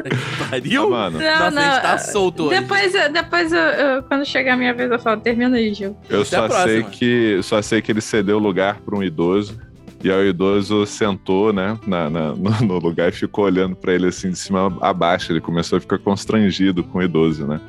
Pariu? 0.50 0.89
mano, 0.89 1.20
Não, 1.20 1.25
Nossa, 1.39 1.51
não. 1.51 1.62
a 1.62 1.72
gente 1.74 1.82
tá 1.82 1.98
solto 1.98 2.44
hoje. 2.46 2.60
Depois, 2.62 2.96
eu- 2.96 3.12
depois 3.12 3.51
eu, 3.51 3.60
eu- 3.60 4.03
quando 4.03 4.25
chegar 4.25 4.53
a 4.53 4.58
minha 4.58 4.74
vez, 4.74 4.89
eu 4.89 5.00
falo, 5.00 5.20
termina 5.20 5.58
aí, 5.58 5.74
Gil. 5.74 5.98
eu 6.10 6.22
Até 6.22 6.48
só 6.48 6.50
sei 6.63 6.84
que 6.84 7.39
só 7.44 7.62
sei 7.62 7.82
que 7.82 7.91
ele 7.91 8.01
cedeu 8.01 8.38
o 8.38 8.39
lugar 8.39 8.79
para 8.79 8.96
um 8.96 9.03
idoso. 9.03 9.60
E 10.01 10.10
aí 10.10 10.18
o 10.18 10.29
idoso 10.29 10.86
sentou, 10.86 11.51
né, 11.51 11.77
na, 11.86 12.10
na- 12.10 12.34
no, 12.36 12.51
no 12.65 12.79
lugar 12.79 13.10
e 13.10 13.12
ficou 13.12 13.46
olhando 13.46 13.75
para 13.75 13.94
ele 13.94 14.08
assim 14.08 14.29
de 14.29 14.38
cima 14.39 14.77
a 14.82 14.94
baixo. 14.94 15.32
Ele 15.32 15.41
começou 15.41 15.77
a 15.77 15.82
ficar 15.82 15.98
constrangido 16.00 16.84
com 16.84 17.00
o 17.00 17.03
idoso, 17.03 17.46
né? 17.46 17.60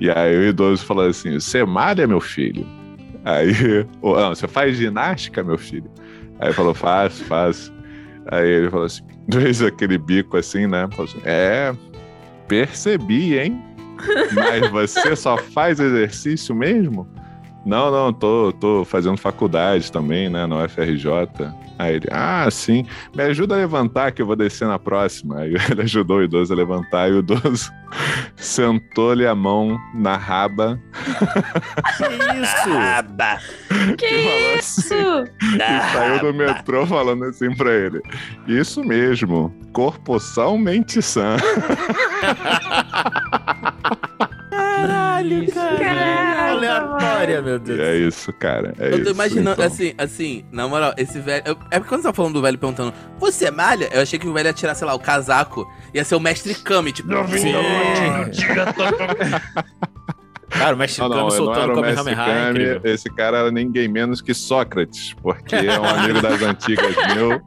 E 0.00 0.08
aí 0.10 0.34
o 0.36 0.42
idoso 0.48 0.84
falou 0.86 1.06
assim: 1.06 1.34
Você 1.38 1.62
malha, 1.64 2.06
meu 2.06 2.20
filho? 2.20 2.66
Aí, 3.24 3.52
você 4.00 4.48
faz 4.48 4.76
ginástica, 4.76 5.42
meu 5.44 5.58
filho? 5.58 5.90
Aí 6.38 6.52
falou: 6.54 6.72
Faço, 6.72 7.22
faço. 7.24 7.70
Aí 8.30 8.48
ele 8.48 8.70
falou 8.70 8.86
assim: 8.86 9.02
fez 9.30 9.60
aquele 9.62 9.98
bico 9.98 10.38
assim, 10.38 10.66
né? 10.66 10.88
Falou 10.92 11.04
assim: 11.04 11.20
É, 11.26 11.74
percebi, 12.48 13.38
hein? 13.38 13.62
Mas 14.34 14.70
você 14.70 15.14
só 15.14 15.36
faz 15.36 15.78
exercício 15.78 16.54
mesmo? 16.54 17.06
Não, 17.64 17.90
não, 17.90 18.12
tô, 18.12 18.52
tô 18.58 18.84
fazendo 18.84 19.18
faculdade 19.18 19.92
também, 19.92 20.28
né, 20.30 20.46
no 20.46 20.64
UFRJ. 20.64 21.10
Aí 21.78 21.96
ele, 21.96 22.08
ah, 22.10 22.48
sim, 22.50 22.86
me 23.14 23.22
ajuda 23.22 23.54
a 23.54 23.58
levantar 23.58 24.12
que 24.12 24.22
eu 24.22 24.26
vou 24.26 24.36
descer 24.36 24.66
na 24.66 24.78
próxima. 24.78 25.40
Aí 25.40 25.54
ele 25.70 25.82
ajudou 25.82 26.18
o 26.18 26.22
idoso 26.22 26.52
a 26.52 26.56
levantar 26.56 27.10
e 27.10 27.12
o 27.12 27.18
idoso 27.18 27.70
sentou-lhe 28.36 29.26
a 29.26 29.34
mão 29.34 29.78
na 29.94 30.16
raba 30.16 30.80
Que 31.96 32.04
isso? 32.42 32.70
Que 33.96 34.06
e 34.06 34.24
falou 34.24 34.54
assim, 34.58 34.58
isso? 34.58 34.94
e 35.42 35.92
saiu 35.92 36.20
do 36.20 36.34
metrô 36.34 36.86
falando 36.86 37.24
assim 37.24 37.54
pra 37.54 37.72
ele. 37.72 38.00
Isso 38.46 38.84
mesmo, 38.84 39.54
corpo 39.72 40.18
são, 40.18 40.58
mente 40.58 41.00
sã. 41.00 41.36
Caralho, 44.86 45.52
cara. 45.52 45.76
Caralho, 45.78 46.56
Aleatória, 46.56 47.42
meu 47.42 47.58
Deus. 47.58 47.78
é 47.80 47.96
isso, 47.98 48.32
cara. 48.32 48.74
É 48.78 48.86
Eu 48.88 48.90
tô 48.92 48.98
isso, 49.02 49.10
imaginando, 49.12 49.52
então. 49.52 49.64
assim, 49.64 49.94
assim, 49.98 50.44
na 50.52 50.66
moral, 50.68 50.92
esse 50.96 51.18
velho. 51.20 51.42
eu- 51.46 51.56
é 51.70 51.78
porque 51.78 51.88
quando 51.88 52.02
você 52.02 52.08
tá 52.08 52.12
falando 52.14 52.34
do 52.34 52.42
velho 52.42 52.58
perguntando, 52.58 52.92
você 53.18 53.50
malha? 53.50 53.88
Eu 53.92 54.02
achei 54.02 54.18
que 54.18 54.26
o 54.28 54.32
velho 54.32 54.46
ia 54.48 54.52
tirar, 54.52 54.74
sei 54.74 54.86
lá, 54.86 54.94
o 54.94 54.98
casaco, 54.98 55.66
ia 55.94 56.04
ser 56.04 56.14
o 56.16 56.20
mestre 56.20 56.54
Kami, 56.54 56.92
tipo. 56.92 57.08
Sim. 57.28 57.52
Cara, 60.50 60.74
o 60.74 60.78
mestre 60.78 61.00
Não, 61.02 61.08
não, 61.08 61.16
Kami 61.16 61.28
não 61.30 61.36
soltando 61.36 61.62
era 61.62 61.74
o 61.74 61.78
o 61.78 61.80
Mestre 61.82 62.14
Kamehameha 62.16 62.80
é 62.84 62.90
esse 62.90 63.08
cara 63.10 63.38
era 63.38 63.50
ninguém 63.52 63.86
menos 63.88 64.20
que 64.20 64.34
Sócrates, 64.34 65.14
porque 65.22 65.54
é 65.54 65.78
um 65.78 65.84
amigo 65.84 66.20
das 66.20 66.42
antigas 66.42 66.94
meu 67.14 67.40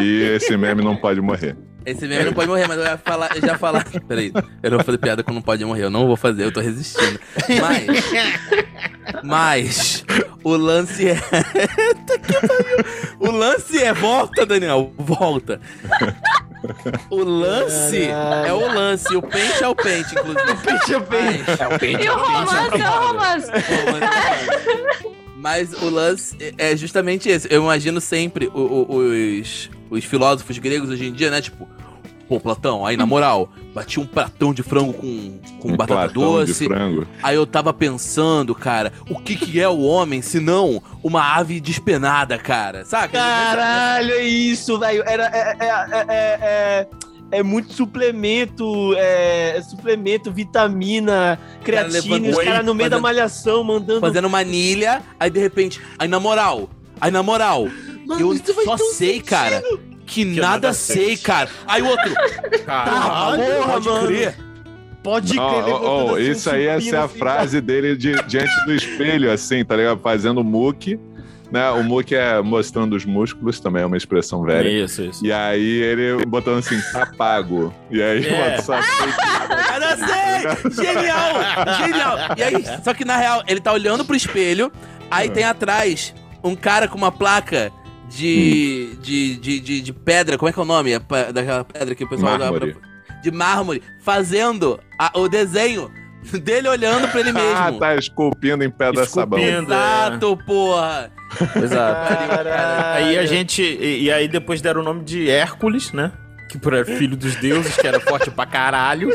e 0.00 0.22
esse 0.34 0.56
meme 0.56 0.82
não 0.82 0.96
pode 0.96 1.20
morrer. 1.20 1.56
Esse 1.84 2.06
meme 2.06 2.24
não 2.26 2.32
pode 2.32 2.48
morrer, 2.48 2.66
mas 2.68 2.78
eu 2.78 2.84
ia 2.84 2.96
falar, 2.96 3.34
eu 3.36 3.40
já 3.40 3.58
falar. 3.58 3.84
Peraí, 4.08 4.32
eu 4.62 4.70
não 4.70 4.78
vou 4.78 4.84
fazer 4.86 4.98
piada 4.98 5.22
com 5.22 5.32
não 5.32 5.42
pode 5.42 5.64
morrer, 5.64 5.84
eu 5.84 5.90
não 5.90 6.06
vou 6.06 6.16
fazer, 6.16 6.44
eu 6.44 6.52
tô 6.52 6.60
resistindo. 6.60 7.18
Mas. 7.60 8.04
Mas. 9.24 10.04
O 10.44 10.56
lance 10.56 11.08
é. 11.08 11.12
Eita, 11.12 12.18
que 12.18 12.32
pariu. 12.46 12.84
O 13.20 13.30
lance 13.30 13.82
é. 13.82 13.92
Volta, 13.92 14.44
Daniel, 14.44 14.92
volta. 14.98 15.60
O 17.10 17.22
lance 17.24 18.06
Caralho. 18.06 18.46
é 18.46 18.52
o 18.52 18.72
lance, 18.74 19.16
o 19.16 19.22
pente 19.22 19.62
é 19.62 19.68
o 19.68 19.74
pente, 19.74 20.14
inclusive. 20.14 20.54
Peixe, 20.64 21.00
peixe. 21.00 21.44
Mas- 21.46 21.60
É 21.60 21.66
o 21.68 21.78
pente, 21.78 22.04
E 22.04 22.08
o 22.10 22.14
romance, 22.16 22.80
é 22.80 22.88
o 22.88 23.06
romance. 23.06 23.50
Mas 25.36 25.72
o 25.82 25.88
lance 25.90 26.36
é 26.56 26.76
justamente 26.76 27.28
esse. 27.28 27.52
Eu 27.52 27.62
imagino 27.62 28.00
sempre 28.00 28.46
o- 28.54 28.86
o- 28.88 28.96
os, 29.40 29.68
os 29.92 30.04
filósofos 30.04 30.58
gregos 30.58 30.90
hoje 30.90 31.06
em 31.06 31.12
dia, 31.12 31.30
né? 31.30 31.40
Tipo, 31.40 31.68
pô, 32.28 32.40
Platão, 32.40 32.84
aí 32.86 32.96
na 32.96 33.04
moral, 33.04 33.50
bati 33.74 34.00
um 34.00 34.06
pratão 34.06 34.54
de 34.54 34.62
frango 34.62 34.92
com, 34.94 35.38
com 35.60 35.72
Um 35.72 35.76
batata 35.76 36.12
doce. 36.12 36.64
frango. 36.64 37.06
Aí 37.22 37.36
eu 37.36 37.46
tava 37.46 37.72
pensando, 37.72 38.54
cara, 38.54 38.92
o 39.10 39.18
que 39.20 39.36
que 39.36 39.60
é 39.60 39.68
o 39.68 39.80
homem 39.80 40.22
se 40.22 40.40
não 40.40 40.82
uma 41.02 41.36
ave 41.36 41.60
despenada, 41.60 42.38
cara? 42.38 42.84
Saca? 42.84 43.18
Caralho, 43.18 44.12
é 44.12 44.22
isso, 44.24 44.78
velho. 44.78 45.02
Era. 45.06 45.24
É, 45.26 45.56
é, 45.60 45.66
é, 45.66 46.06
é, 46.08 46.38
é- 46.42 46.88
é 47.34 47.42
muito 47.42 47.72
suplemento, 47.72 48.94
é, 48.94 49.56
é 49.56 49.62
suplemento, 49.62 50.30
vitamina, 50.30 51.38
creatina, 51.64 52.26
e 52.28 52.30
os 52.30 52.38
caras 52.38 52.64
no 52.64 52.74
meio 52.74 52.90
da 52.90 52.96
fazendo- 52.96 53.02
malhação 53.02 53.64
mandando. 53.64 54.00
Fazendo 54.00 54.28
manilha, 54.28 55.02
aí 55.18 55.30
de 55.30 55.40
repente, 55.40 55.80
aí 55.98 56.06
na 56.06 56.20
moral, 56.20 56.68
aí 57.00 57.10
na 57.10 57.22
moral, 57.22 57.68
Mano, 58.06 58.20
eu 58.34 58.64
só 58.64 58.76
sei, 58.76 59.14
sentido. 59.14 59.24
cara, 59.28 59.62
que, 60.06 60.24
nada, 60.24 60.40
nada 60.48 60.72
sei, 60.72 61.16
cara. 61.16 61.48
Aí 61.66 61.82
o 61.82 61.86
outro, 61.86 62.12
Caralho. 62.66 63.42
porra, 63.42 63.72
pode 63.72 63.88
mano. 63.88 64.06
crer. 64.06 64.36
Pode 65.02 65.32
crer, 65.34 65.64
levantando 65.64 65.84
ó, 65.84 66.14
assim, 66.14 66.30
isso 66.30 66.50
aí 66.50 66.62
ia 66.64 66.74
supino, 66.74 66.90
ser 66.90 66.96
a 66.96 67.04
assim, 67.04 67.18
frase 67.18 67.60
dele 67.60 67.96
de- 67.96 68.22
diante 68.22 68.64
do 68.66 68.72
espelho, 68.74 69.32
assim, 69.32 69.64
tá 69.64 69.74
ligado? 69.76 69.98
Fazendo 70.00 70.44
muque. 70.44 70.98
Né? 71.50 71.68
O 71.70 71.82
muque 71.84 72.14
é 72.14 72.40
mostrando 72.40 72.94
os 72.96 73.04
músculos, 73.04 73.60
também 73.60 73.82
é 73.82 73.86
uma 73.86 73.96
expressão 73.96 74.42
velha. 74.42 74.66
Isso, 74.84 75.02
isso. 75.02 75.26
E 75.26 75.30
aí 75.30 75.82
ele 75.82 76.24
botando 76.24 76.58
assim, 76.60 76.80
tá 76.92 77.04
pago. 77.18 77.74
E 77.90 78.00
aí 78.02 78.26
É. 78.26 78.32
o 78.32 78.40
WhatsApp 78.40 78.86
Mas 79.48 80.00
eu 80.00 80.06
sei! 80.06 80.84
Genial! 80.86 81.32
Genial! 81.84 82.18
E 82.38 82.42
aí, 82.42 82.64
só 82.82 82.94
que 82.94 83.04
na 83.04 83.16
real, 83.18 83.42
ele 83.46 83.60
tá 83.60 83.70
olhando 83.72 84.02
pro 84.02 84.16
espelho, 84.16 84.72
aí 85.10 85.28
tem 85.28 85.44
atrás 85.44 86.14
um 86.42 86.54
cara 86.56 86.88
com 86.88 86.96
uma 86.96 87.12
placa 87.12 87.70
de, 88.16 88.96
de, 89.00 89.36
de, 89.36 89.60
de, 89.60 89.80
de 89.80 89.92
pedra, 89.92 90.36
como 90.38 90.48
é 90.48 90.52
que 90.52 90.58
é 90.58 90.62
o 90.62 90.66
nome? 90.66 90.98
Daquela 91.32 91.64
pedra 91.64 91.94
que 91.94 92.04
o 92.04 92.08
pessoal 92.08 92.38
Mármore. 92.38 92.74
pra- 92.74 93.20
De 93.22 93.30
mármore, 93.30 93.82
fazendo 94.02 94.78
a- 94.98 95.12
o 95.18 95.28
desenho 95.28 95.90
dele 96.42 96.68
olhando 96.68 97.08
pra 97.08 97.20
ele 97.20 97.32
mesmo. 97.32 97.56
Ah, 97.56 97.72
tá 97.72 97.94
esculpindo 97.96 98.62
em 98.64 98.70
pedra 98.70 99.04
sabão. 99.06 99.38
Esculpindo. 99.38 99.72
Exato, 99.72 100.36
porra! 100.46 101.10
Exato. 101.56 102.28
Caralho. 102.28 103.06
Aí 103.06 103.18
a 103.18 103.24
gente. 103.26 103.62
E, 103.62 104.02
e 104.04 104.12
aí 104.12 104.28
depois 104.28 104.60
deram 104.60 104.82
o 104.82 104.84
nome 104.84 105.02
de 105.04 105.30
Hércules, 105.30 105.90
né? 105.92 106.12
Que 106.50 106.58
por 106.58 106.74
era 106.74 106.84
filho 106.84 107.16
dos 107.16 107.34
deuses, 107.36 107.74
que 107.76 107.86
era 107.86 107.98
forte 107.98 108.30
pra 108.30 108.44
caralho, 108.44 109.08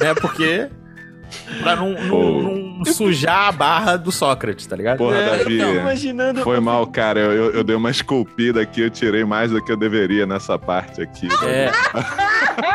né? 0.00 0.12
Porque. 0.20 0.68
Pra 1.62 1.74
não, 1.74 1.92
não- 1.92 2.08
Pô. 2.10 2.42
não 2.42 2.71
sujar 2.84 3.48
a 3.48 3.52
barra 3.52 3.96
do 3.96 4.10
Sócrates, 4.12 4.66
tá 4.66 4.76
ligado? 4.76 4.98
Porra, 4.98 5.16
É, 5.16 5.38
Davi. 5.38 5.58
eu 5.58 5.66
tô 5.66 5.74
imaginando. 5.80 6.40
Foi 6.42 6.60
mal, 6.60 6.86
cara. 6.86 7.20
Eu, 7.20 7.32
eu, 7.32 7.50
eu 7.56 7.64
dei 7.64 7.76
uma 7.76 7.90
esculpida 7.90 8.60
aqui, 8.62 8.82
eu 8.82 8.90
tirei 8.90 9.24
mais 9.24 9.50
do 9.50 9.62
que 9.64 9.70
eu 9.70 9.76
deveria 9.76 10.26
nessa 10.26 10.58
parte 10.58 11.00
aqui. 11.02 11.28
É. 11.44 11.70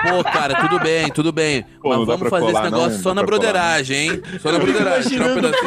Pô, 0.10 0.24
cara, 0.24 0.56
tudo 0.68 0.80
bem, 0.80 1.10
tudo 1.12 1.32
bem. 1.32 1.64
Pô, 1.82 1.90
mas 1.96 2.06
vamos 2.06 2.30
fazer 2.30 2.46
colar, 2.48 2.62
esse 2.64 2.72
negócio 2.72 2.94
não? 2.94 3.04
só 3.04 3.10
Não 3.10 3.16
na 3.22 3.24
broderagem, 3.24 3.98
hein? 4.10 4.22
Só 4.40 4.52
na 4.52 4.60
broderagem. 4.60 5.20
Um 5.20 5.26
imaginando. 5.38 5.58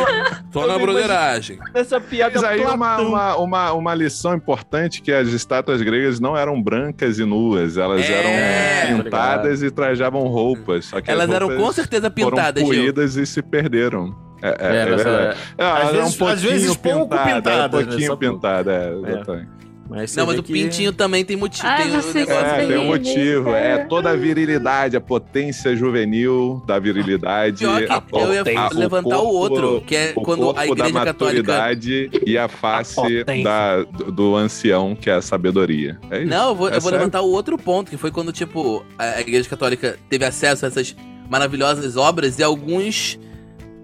Só 0.52 0.66
na 0.66 0.78
broderagem. 0.78 1.58
Essa 1.74 2.00
piada 2.00 2.32
Mas 2.34 2.44
aí 2.44 2.60
uma, 2.60 2.98
uma, 3.00 3.36
uma, 3.36 3.72
uma 3.72 3.94
lição 3.94 4.34
importante 4.34 5.00
que 5.02 5.12
as 5.12 5.28
estátuas 5.28 5.80
gregas 5.82 6.18
não 6.18 6.36
eram 6.36 6.60
brancas 6.60 7.18
e 7.18 7.24
nuas, 7.24 7.76
elas 7.76 8.04
É, 8.08 8.86
eram 8.88 9.02
pintadas 9.04 9.62
e 9.62 9.70
trajavam 9.70 10.22
roupas. 10.22 10.86
Só 10.86 11.00
que 11.00 11.10
Elas 11.10 11.28
as 11.28 11.34
eram 11.36 11.46
roupas 11.48 11.64
com 11.66 11.72
certeza 11.72 12.10
foram 12.10 12.30
pintadas, 12.30 12.62
Gil. 12.64 12.82
puídas 12.82 13.16
e 13.16 13.26
se 13.26 13.42
perderam. 13.42 14.14
É, 14.42 14.48
é, 14.48 14.76
É, 14.76 14.76
é 14.82 14.84
verdade. 14.86 15.38
Ah, 15.58 15.78
às 15.78 15.88
é 15.88 15.92
vezes- 15.92 16.14
um 16.14 16.18
pouquinho 16.18 16.32
às 16.34 16.42
vezes 16.42 16.76
pouco 16.76 17.08
pintada, 17.08 17.34
pintada, 17.34 17.50
é 17.50 17.58
né? 17.58 17.66
um 17.66 17.70
pouquinho 17.70 18.06
Só 18.06 18.16
pouco. 18.16 18.34
pintada, 18.34 18.72
é, 18.72 19.10
exatamente. 19.12 19.60
Mas 19.92 20.14
Não, 20.14 20.24
mas 20.24 20.38
o 20.38 20.42
que- 20.44 20.52
pintinho 20.52 20.92
também 20.92 21.24
tem 21.24 21.36
motivo. 21.36 21.66
Ai, 21.66 21.82
tem 21.82 21.96
um 21.96 22.30
É, 22.30 22.64
tem 22.64 22.78
um 22.78 22.84
motivo. 22.86 23.50
É 23.50 23.78
toda 23.86 24.10
a 24.10 24.14
virilidade, 24.14 24.96
a 24.96 25.00
potência 25.00 25.74
juvenil 25.74 26.62
da 26.64 26.78
virilidade. 26.78 27.58
Pior 27.58 27.82
que 27.84 27.92
a 27.92 28.02
eu 28.20 28.32
ia 28.32 28.68
levantar 28.72 29.18
o 29.18 29.22
corpo- 29.22 29.34
outro, 29.34 29.80
que 29.84 29.96
é 29.96 30.12
o 30.14 30.22
quando 30.22 30.42
corpo 30.44 30.60
a 30.60 30.64
igreja 30.68 30.92
da 30.92 31.04
católica. 31.06 31.52
maturidade 31.52 32.08
e 32.24 32.38
a 32.38 32.46
face 32.46 32.94
potência. 32.94 33.42
da, 33.42 33.82
do, 33.82 34.36
ancião, 34.36 34.94
que 34.94 35.10
é 35.10 35.14
a 35.14 35.20
sabedoria. 35.20 35.98
É 36.08 36.18
isso. 36.20 36.30
Não, 36.30 36.50
eu 36.50 36.54
vou, 36.54 36.68
É 36.70 36.76
eu 36.76 36.80
vou 36.80 36.92
levantar 36.92 37.22
o 37.22 37.28
outro 37.32 37.58
ponto, 37.58 37.90
que 37.90 37.96
foi 37.96 38.12
quando, 38.12 38.30
tipo, 38.32 38.86
a 38.96 39.16
a 39.16 39.20
igreja 39.20 39.48
católica 39.48 39.98
teve 40.08 40.24
acesso 40.24 40.64
a 40.66 40.68
essas 40.68 40.94
maravilhosas 41.28 41.96
obras 41.96 42.38
e 42.38 42.44
alguns, 42.44 43.18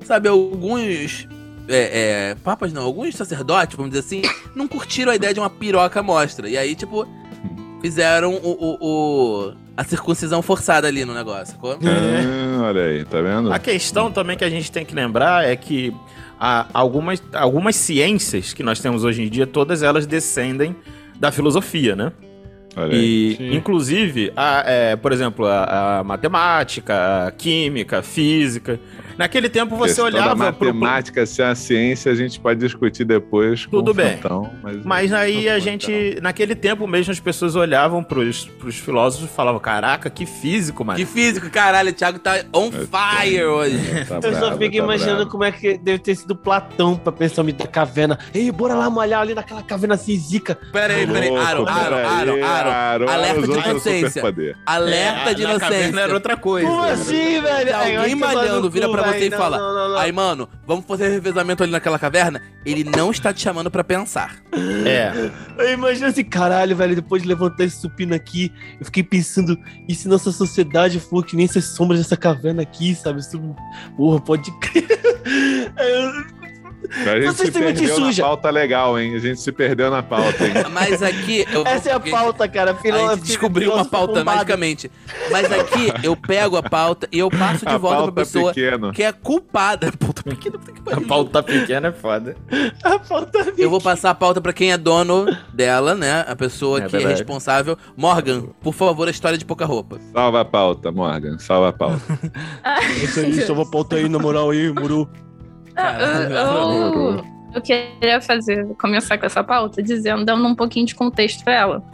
sabe, 0.06 0.28
alguns. 0.28 1.26
É, 1.68 2.30
é, 2.30 2.34
papas 2.44 2.72
não, 2.72 2.82
alguns 2.84 3.16
sacerdotes, 3.16 3.76
vamos 3.76 3.90
dizer 3.92 4.04
assim, 4.06 4.22
não 4.54 4.68
curtiram 4.68 5.10
a 5.10 5.16
ideia 5.16 5.34
de 5.34 5.40
uma 5.40 5.50
piroca 5.50 6.00
mostra. 6.00 6.48
E 6.48 6.56
aí, 6.56 6.76
tipo, 6.76 7.04
fizeram 7.80 8.34
o, 8.34 8.50
o- 8.52 8.76
o- 8.80 9.52
a 9.76 9.82
circuncisão 9.84 10.40
forçada 10.42 10.86
ali 10.86 11.04
no 11.04 11.12
negócio, 11.12 11.54
sacou? 11.54 11.72
Ah, 11.82 12.62
olha 12.68 12.82
aí, 12.84 13.04
tá 13.04 13.20
vendo? 13.20 13.52
A 13.52 13.58
questão 13.58 14.10
também 14.12 14.36
que 14.36 14.44
a 14.44 14.48
gente 14.48 14.70
tem 14.70 14.84
que 14.84 14.94
lembrar 14.94 15.44
é 15.44 15.56
que 15.56 15.92
há 16.38 16.66
algumas, 16.72 17.20
algumas 17.32 17.74
ciências 17.74 18.52
que 18.54 18.62
nós 18.62 18.78
temos 18.80 19.02
hoje 19.02 19.22
em 19.24 19.28
dia, 19.28 19.46
todas 19.46 19.82
elas 19.82 20.06
descendem 20.06 20.74
da 21.18 21.32
filosofia, 21.32 21.96
né? 21.96 22.12
Olha 22.76 22.94
aí. 22.96 23.32
E, 23.32 23.36
Sim. 23.38 23.54
inclusive, 23.56 24.32
a, 24.36 24.62
é, 24.66 24.96
por 24.96 25.12
exemplo, 25.12 25.46
a, 25.46 25.98
a 25.98 26.04
matemática, 26.04 27.26
a 27.26 27.30
química, 27.32 27.98
a 27.98 28.02
física. 28.02 28.78
Naquele 29.18 29.48
tempo 29.48 29.76
você 29.76 29.94
Questão 29.94 30.10
da 30.10 30.18
olhava 30.18 30.52
pro, 30.52 30.66
matemática 30.66 31.24
ser 31.26 31.42
a 31.44 31.54
ciência, 31.54 32.10
a 32.12 32.14
gente 32.14 32.38
pode 32.38 32.60
discutir 32.60 33.04
depois 33.04 33.64
com 33.64 33.70
Tudo 33.70 33.90
o 33.90 33.94
bem. 33.94 34.16
Fantão, 34.18 34.50
mas, 34.62 34.84
Mas 34.84 35.12
aí 35.12 35.48
a 35.48 35.56
Então. 35.56 35.60
gente, 35.60 36.18
naquele 36.20 36.54
tempo 36.54 36.86
mesmo, 36.86 37.12
as 37.12 37.20
pessoas 37.20 37.56
olhavam 37.56 38.02
pros, 38.02 38.44
pros 38.58 38.76
filósofos 38.76 39.30
e 39.30 39.32
falavam: 39.34 39.60
Caraca, 39.60 40.10
que 40.10 40.26
físico, 40.26 40.84
mano. 40.84 40.98
Que 40.98 41.06
físico, 41.06 41.48
caralho, 41.50 41.90
o 41.90 41.92
Thiago 41.92 42.18
tá 42.18 42.44
on 42.54 42.70
fire 42.70 43.44
hoje. 43.44 43.78
Tá 44.06 44.16
Eu 44.16 44.32
só 44.34 44.40
bravo, 44.40 44.58
fico 44.58 44.76
tá 44.76 44.82
imaginando 44.82 45.16
bravo. 45.16 45.30
como 45.30 45.44
é 45.44 45.52
que 45.52 45.78
deve 45.78 45.98
ter 45.98 46.14
sido 46.14 46.34
Platão 46.36 46.96
pra 46.96 47.12
pensar 47.12 47.42
da 47.44 47.66
caverna. 47.66 48.18
Ei, 48.34 48.50
bora 48.50 48.74
lá 48.74 48.88
malhar 48.90 49.20
ali 49.20 49.34
naquela 49.34 49.62
caverna 49.62 49.94
assim, 49.94 50.16
zica. 50.16 50.54
Pera 50.72 50.94
aí, 50.94 51.06
pera 51.06 51.20
aí, 51.20 51.36
Aro, 51.36 51.66
Aro, 51.68 51.94
peraí, 51.96 52.42
Aro, 52.42 52.44
Aro. 52.44 53.10
Alerta 53.10 53.42
de 53.46 53.52
é 53.58 53.70
inocência. 53.70 54.22
Alerta 54.66 55.30
É, 55.30 55.34
de 55.34 55.42
na 55.42 55.58
caverna 55.58 55.76
inocência. 55.76 56.00
era 56.00 56.14
outra 56.14 56.36
coisa. 56.36 56.66
Como 56.68 56.82
assim, 56.82 57.40
velho? 57.40 57.68
Se 57.68 57.72
alguém 57.96 58.14
malhando 58.14 58.70
vira 58.70 58.88
pra 58.88 59.05
você 59.06 59.18
velho. 59.18 59.26
e 59.26 59.30
Não, 59.30 59.38
fala, 59.38 59.58
não, 59.58 59.74
não, 59.74 59.88
não. 59.90 59.98
Aí, 59.98 60.12
mano, 60.12 60.48
vamos 60.66 60.84
fazer 60.84 61.08
revezamento 61.08 61.62
ali 61.62 61.72
naquela 61.72 61.98
caverna? 61.98 62.40
Ele 62.64 62.84
não 62.84 63.10
está 63.10 63.32
te 63.32 63.42
chamando 63.42 63.70
pra 63.70 63.84
pensar. 63.84 64.36
É. 64.84 65.30
Eu 65.58 65.72
imagino 65.72 66.06
assim, 66.06 66.24
caralho, 66.24 66.76
velho, 66.76 66.94
depois 66.94 67.22
de 67.22 67.28
levantar 67.28 67.64
esse 67.64 67.80
supino 67.80 68.14
aqui, 68.14 68.52
eu 68.78 68.86
fiquei 68.86 69.02
pensando, 69.02 69.58
e 69.88 69.94
se 69.94 70.08
nossa 70.08 70.32
sociedade 70.32 71.00
for 71.00 71.24
que 71.24 71.36
nem 71.36 71.44
essas 71.44 71.64
sombras 71.64 72.00
dessa 72.00 72.16
caverna 72.16 72.62
aqui, 72.62 72.94
sabe? 72.94 73.20
Isso, 73.20 73.40
porra, 73.96 74.20
pode 74.20 74.50
crer. 74.58 74.86
A 76.92 77.20
gente 77.20 77.26
Vocês 77.36 77.52
se 77.52 77.58
perdeu 77.60 77.88
na 77.98 78.04
suja. 78.06 78.22
pauta 78.22 78.50
legal, 78.50 78.98
hein? 78.98 79.14
A 79.14 79.18
gente 79.18 79.40
se 79.40 79.52
perdeu 79.52 79.90
na 79.90 80.02
pauta, 80.02 80.46
hein? 80.46 80.54
Mas 80.72 81.02
aqui. 81.02 81.44
Eu, 81.52 81.64
Essa 81.66 81.90
é 81.90 81.92
a 81.92 82.00
pauta, 82.00 82.48
cara. 82.48 82.72
A 82.72 82.74
Filó- 82.74 83.14
gente 83.14 83.24
descobriu 83.24 83.72
uma 83.72 83.84
pauta 83.84 84.14
bombado. 84.20 84.24
magicamente. 84.24 84.90
Mas 85.30 85.50
aqui 85.52 85.92
eu 86.02 86.16
pego 86.16 86.56
a 86.56 86.62
pauta 86.62 87.08
e 87.12 87.18
eu 87.18 87.30
passo 87.30 87.64
de 87.64 87.72
a 87.72 87.78
volta 87.78 87.96
pra 87.96 88.06
pauta 88.06 88.12
pessoa 88.12 88.52
pequena. 88.52 88.92
que 88.92 89.02
é 89.02 89.12
culpada. 89.12 89.90
Puta, 89.98 90.22
pequena, 90.22 90.58
puta 90.58 90.72
que 90.72 90.92
A 90.94 91.00
pauta 91.00 91.42
pequena 91.42 91.88
é 91.88 91.92
foda. 91.92 92.36
A 92.82 92.98
pauta 92.98 93.52
Eu 93.58 93.68
vou 93.70 93.80
passar 93.80 94.10
a 94.10 94.14
pauta 94.14 94.40
pra 94.40 94.52
quem 94.52 94.72
é 94.72 94.78
dono 94.78 95.26
dela, 95.52 95.94
né? 95.94 96.24
A 96.26 96.34
pessoa 96.36 96.78
É 96.78 96.80
que 96.82 96.86
é 96.96 96.98
verdade. 96.98 97.20
responsável. 97.20 97.76
Morgan, 97.96 98.42
por 98.60 98.72
favor, 98.74 99.08
a 99.08 99.10
história 99.10 99.36
de 99.38 99.44
pouca 99.44 99.64
roupa. 99.64 99.98
Salva 100.12 100.40
a 100.40 100.44
pauta, 100.44 100.90
Morgan. 100.92 101.38
Salva 101.38 101.68
a 101.68 101.72
pauta. 101.72 102.00
Isso 103.02 103.20
aí, 103.20 103.40
só 103.42 103.54
vou 103.54 103.66
pauta 103.70 103.96
aí, 103.96 104.08
na 104.08 104.18
moral 104.18 104.50
aí, 104.50 104.72
muru. 104.72 105.08
Ah, 105.76 105.98
eu, 106.00 106.30
eu, 107.16 107.24
eu 107.54 107.62
queria 107.62 108.20
fazer, 108.20 108.66
começar 108.76 109.18
com 109.18 109.26
essa 109.26 109.42
pauta 109.42 109.82
dizendo, 109.82 110.24
dando 110.24 110.46
um 110.46 110.54
pouquinho 110.54 110.86
de 110.86 110.94
contexto 110.94 111.42
pra 111.44 111.54
ela. 111.54 111.84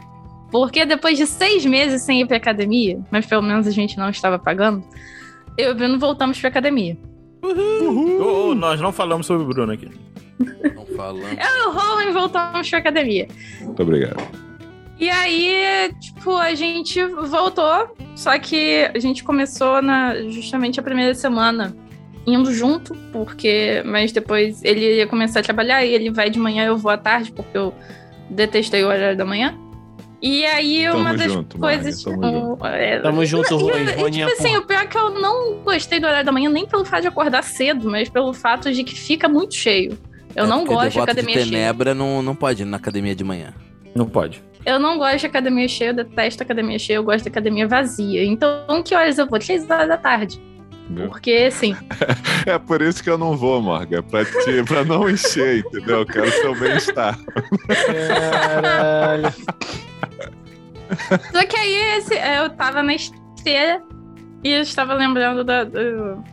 Porque 0.51 0.85
depois 0.85 1.17
de 1.17 1.25
seis 1.25 1.65
meses 1.65 2.03
sem 2.03 2.21
ir 2.21 2.27
pra 2.27 2.37
academia, 2.37 2.99
mas 3.09 3.25
pelo 3.25 3.41
menos 3.41 3.65
a 3.65 3.71
gente 3.71 3.97
não 3.97 4.09
estava 4.09 4.37
pagando, 4.37 4.83
eu 5.57 5.69
e 5.69 5.71
o 5.71 5.75
Bruno 5.75 5.97
voltamos 5.97 6.39
pra 6.39 6.49
academia. 6.49 6.97
Ô, 7.41 8.49
ô, 8.49 8.55
nós 8.55 8.79
não 8.79 8.91
falamos 8.91 9.25
sobre 9.25 9.43
o 9.43 9.47
Bruno 9.47 9.73
aqui. 9.73 9.89
Não 10.75 10.85
falando. 10.95 11.23
Eu 11.23 11.57
e 11.57 11.67
o 11.67 11.71
Rowan 11.71 12.11
voltamos 12.11 12.69
pra 12.69 12.79
academia. 12.79 13.27
Muito 13.61 13.81
obrigado. 13.81 14.21
E 14.99 15.09
aí, 15.09 15.91
tipo, 15.99 16.37
a 16.37 16.53
gente 16.53 17.03
voltou, 17.03 17.95
só 18.15 18.37
que 18.37 18.89
a 18.93 18.99
gente 18.99 19.23
começou 19.23 19.81
na 19.81 20.15
justamente 20.29 20.79
a 20.79 20.83
primeira 20.83 21.15
semana 21.15 21.75
indo 22.25 22.53
junto, 22.53 22.95
porque 23.11 23.81
mas 23.85 24.11
depois 24.11 24.63
ele 24.63 24.97
ia 24.97 25.07
começar 25.07 25.39
a 25.41 25.43
trabalhar 25.43 25.83
e 25.83 25.93
ele 25.93 26.09
vai 26.09 26.29
de 26.29 26.39
manhã, 26.39 26.65
eu 26.65 26.77
vou 26.77 26.91
à 26.91 26.97
tarde, 26.97 27.31
porque 27.31 27.57
eu 27.57 27.73
detestei 28.29 28.83
o 28.83 28.87
horário 28.87 29.17
da 29.17 29.25
manhã. 29.25 29.57
E 30.21 30.45
aí 30.45 30.85
Tamo 30.85 30.99
uma 30.99 31.13
das 31.17 31.33
junto, 31.33 31.57
coisas, 31.57 32.01
tamo 32.01 32.57
um, 32.57 32.65
é, 32.65 32.99
Tamo 32.99 33.25
junto, 33.25 33.53
e, 33.53 33.61
Rui. 33.61 34.07
e, 34.07 34.11
tipo 34.11 34.31
assim, 34.31 34.55
o 34.55 34.61
pior 34.65 34.83
é 34.83 34.87
que 34.87 34.97
eu 34.97 35.09
não 35.09 35.61
gostei 35.63 35.99
do 35.99 36.07
horário 36.07 36.25
da 36.25 36.31
manhã, 36.31 36.49
nem 36.49 36.65
pelo 36.65 36.85
fato 36.85 37.01
de 37.01 37.07
acordar 37.09 37.43
cedo, 37.43 37.89
mas 37.91 38.07
pelo 38.07 38.33
fato 38.33 38.71
de 38.71 38.85
que 38.85 38.95
fica 38.97 39.27
muito 39.27 39.53
cheio. 39.53 39.97
Eu 40.33 40.45
É 40.45 40.47
não 40.47 40.63
gosto 40.63 40.91
de 40.91 40.99
academia 40.99 41.33
cheia. 41.33 41.45
Tenebra 41.45 41.93
não, 41.93 42.21
não 42.21 42.33
pode 42.33 42.63
ir 42.63 42.65
na 42.65 42.77
academia 42.77 43.13
de 43.13 43.23
manhã. 43.23 43.53
Não 43.93 44.07
pode. 44.07 44.41
Eu 44.65 44.79
não 44.79 44.97
gosto 44.97 45.19
de 45.19 45.25
academia 45.25 45.67
cheia, 45.67 45.89
eu 45.89 45.93
detesto 45.93 46.41
academia 46.41 46.79
cheia, 46.79 46.95
eu 46.95 47.03
gosto 47.03 47.23
de 47.23 47.29
academia 47.29 47.67
vazia. 47.67 48.23
Então, 48.23 48.81
que 48.81 48.95
horas 48.95 49.17
eu 49.17 49.27
vou? 49.27 49.37
Três 49.37 49.69
horas 49.69 49.89
da 49.89 49.97
tarde. 49.97 50.41
Porque, 51.07 51.31
assim, 51.47 51.75
É 52.45 52.59
por 52.59 52.81
isso 52.81 53.01
que 53.03 53.09
eu 53.09 53.17
não 53.17 53.35
vou, 53.37 53.61
Morgan. 53.61 54.03
Pra, 54.03 54.23
te, 54.25 54.63
pra 54.67 54.83
não 54.83 55.09
encher, 55.09 55.59
entendeu? 55.59 55.99
Eu 55.99 56.05
quero 56.05 56.29
seu 56.31 56.53
bem-estar. 56.59 57.17
Caralho. 58.07 59.33
Só 61.31 61.45
que 61.45 61.55
aí 61.55 61.97
esse- 61.97 62.13
eu 62.15 62.49
tava 62.51 62.83
na 62.83 62.93
esteira 62.95 63.81
e 64.43 64.51
eu 64.51 64.61
estava 64.61 64.93
lembrando 64.93 65.43
da- 65.43 65.63
do- 65.63 66.23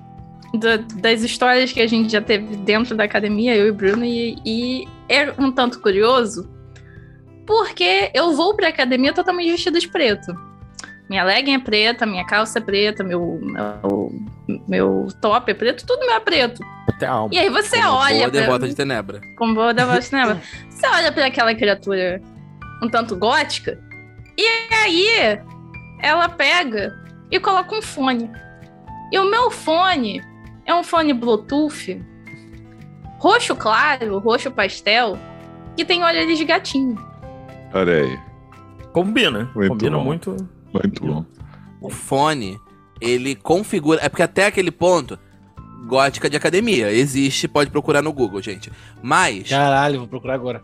da- 0.59 0.77
das 0.97 1.23
histórias 1.23 1.73
que 1.73 1.81
a 1.81 1.87
gente 1.87 2.11
já 2.11 2.21
teve 2.21 2.57
dentro 2.57 2.97
da 2.97 3.05
academia, 3.05 3.55
eu 3.57 3.69
e 3.69 3.71
o 3.71 3.75
Bruno, 3.75 4.05
e, 4.05 4.37
e 4.45 4.89
é 5.09 5.33
um 5.39 5.51
tanto 5.53 5.81
curioso, 5.81 6.51
porque 7.47 8.11
eu 8.13 8.33
vou 8.35 8.55
pra 8.55 8.69
academia 8.69 9.13
totalmente 9.13 9.53
vestida 9.53 9.79
de 9.79 9.89
preto. 9.89 10.33
Minha 11.11 11.25
legging 11.25 11.55
é 11.55 11.59
preta, 11.59 12.07
minha 12.07 12.25
calça 12.25 12.61
é 12.61 12.63
preta, 12.63 13.03
meu, 13.03 13.41
meu, 13.43 14.13
meu 14.69 15.09
top 15.21 15.51
é 15.51 15.55
preto, 15.55 15.85
tudo 15.85 16.07
meu 16.07 16.15
é 16.15 16.21
preto. 16.21 16.63
Até 16.89 17.05
a 17.05 17.11
alma. 17.11 17.35
E 17.35 17.39
aí 17.39 17.51
você 17.51 17.79
Como 17.79 17.95
olha 17.95 18.19
boa 18.19 18.31
pra, 18.31 18.41
devota 18.41 18.69
de 18.69 18.77
Tenebra. 18.77 19.21
como 19.37 19.53
boa 19.57 19.75
da 19.75 19.87
voz 19.87 20.05
cinema. 20.05 20.41
Você 20.69 20.87
olha 20.87 21.11
pra 21.11 21.27
aquela 21.27 21.53
criatura 21.53 22.23
um 22.81 22.89
tanto 22.89 23.17
gótica, 23.17 23.77
e 24.39 24.47
aí 24.73 25.41
ela 26.01 26.29
pega 26.29 26.95
e 27.29 27.41
coloca 27.41 27.75
um 27.75 27.83
fone. 27.83 28.31
E 29.13 29.19
o 29.19 29.29
meu 29.29 29.51
fone 29.51 30.23
é 30.65 30.73
um 30.73 30.85
fone 30.85 31.13
Bluetooth 31.13 32.01
roxo 33.19 33.57
claro, 33.57 34.17
roxo 34.21 34.49
pastel, 34.53 35.19
que 35.77 35.85
tem 35.85 36.05
orelhas 36.05 36.39
de 36.39 36.45
gatinho. 36.45 36.97
Olha 37.75 37.95
aí. 37.95 38.19
Combina. 38.93 39.51
Muito 39.57 39.71
Combina 39.71 39.99
bom. 39.99 40.05
muito. 40.05 40.60
Muito 40.73 41.05
bom. 41.05 41.25
O 41.81 41.91
fone, 41.91 42.61
ele 43.01 43.35
configura. 43.35 44.01
É 44.03 44.09
porque 44.09 44.23
até 44.23 44.47
aquele 44.47 44.71
ponto, 44.71 45.19
gótica 45.87 46.29
de 46.29 46.37
academia. 46.37 46.93
Existe, 46.93 47.49
pode 47.49 47.71
procurar 47.71 48.03
no 48.03 48.13
Google, 48.13 48.43
gente. 48.43 48.71
Mas. 49.03 49.49
Caralho, 49.49 50.01
vou 50.01 50.09
procurar 50.09 50.35
agora. 50.35 50.63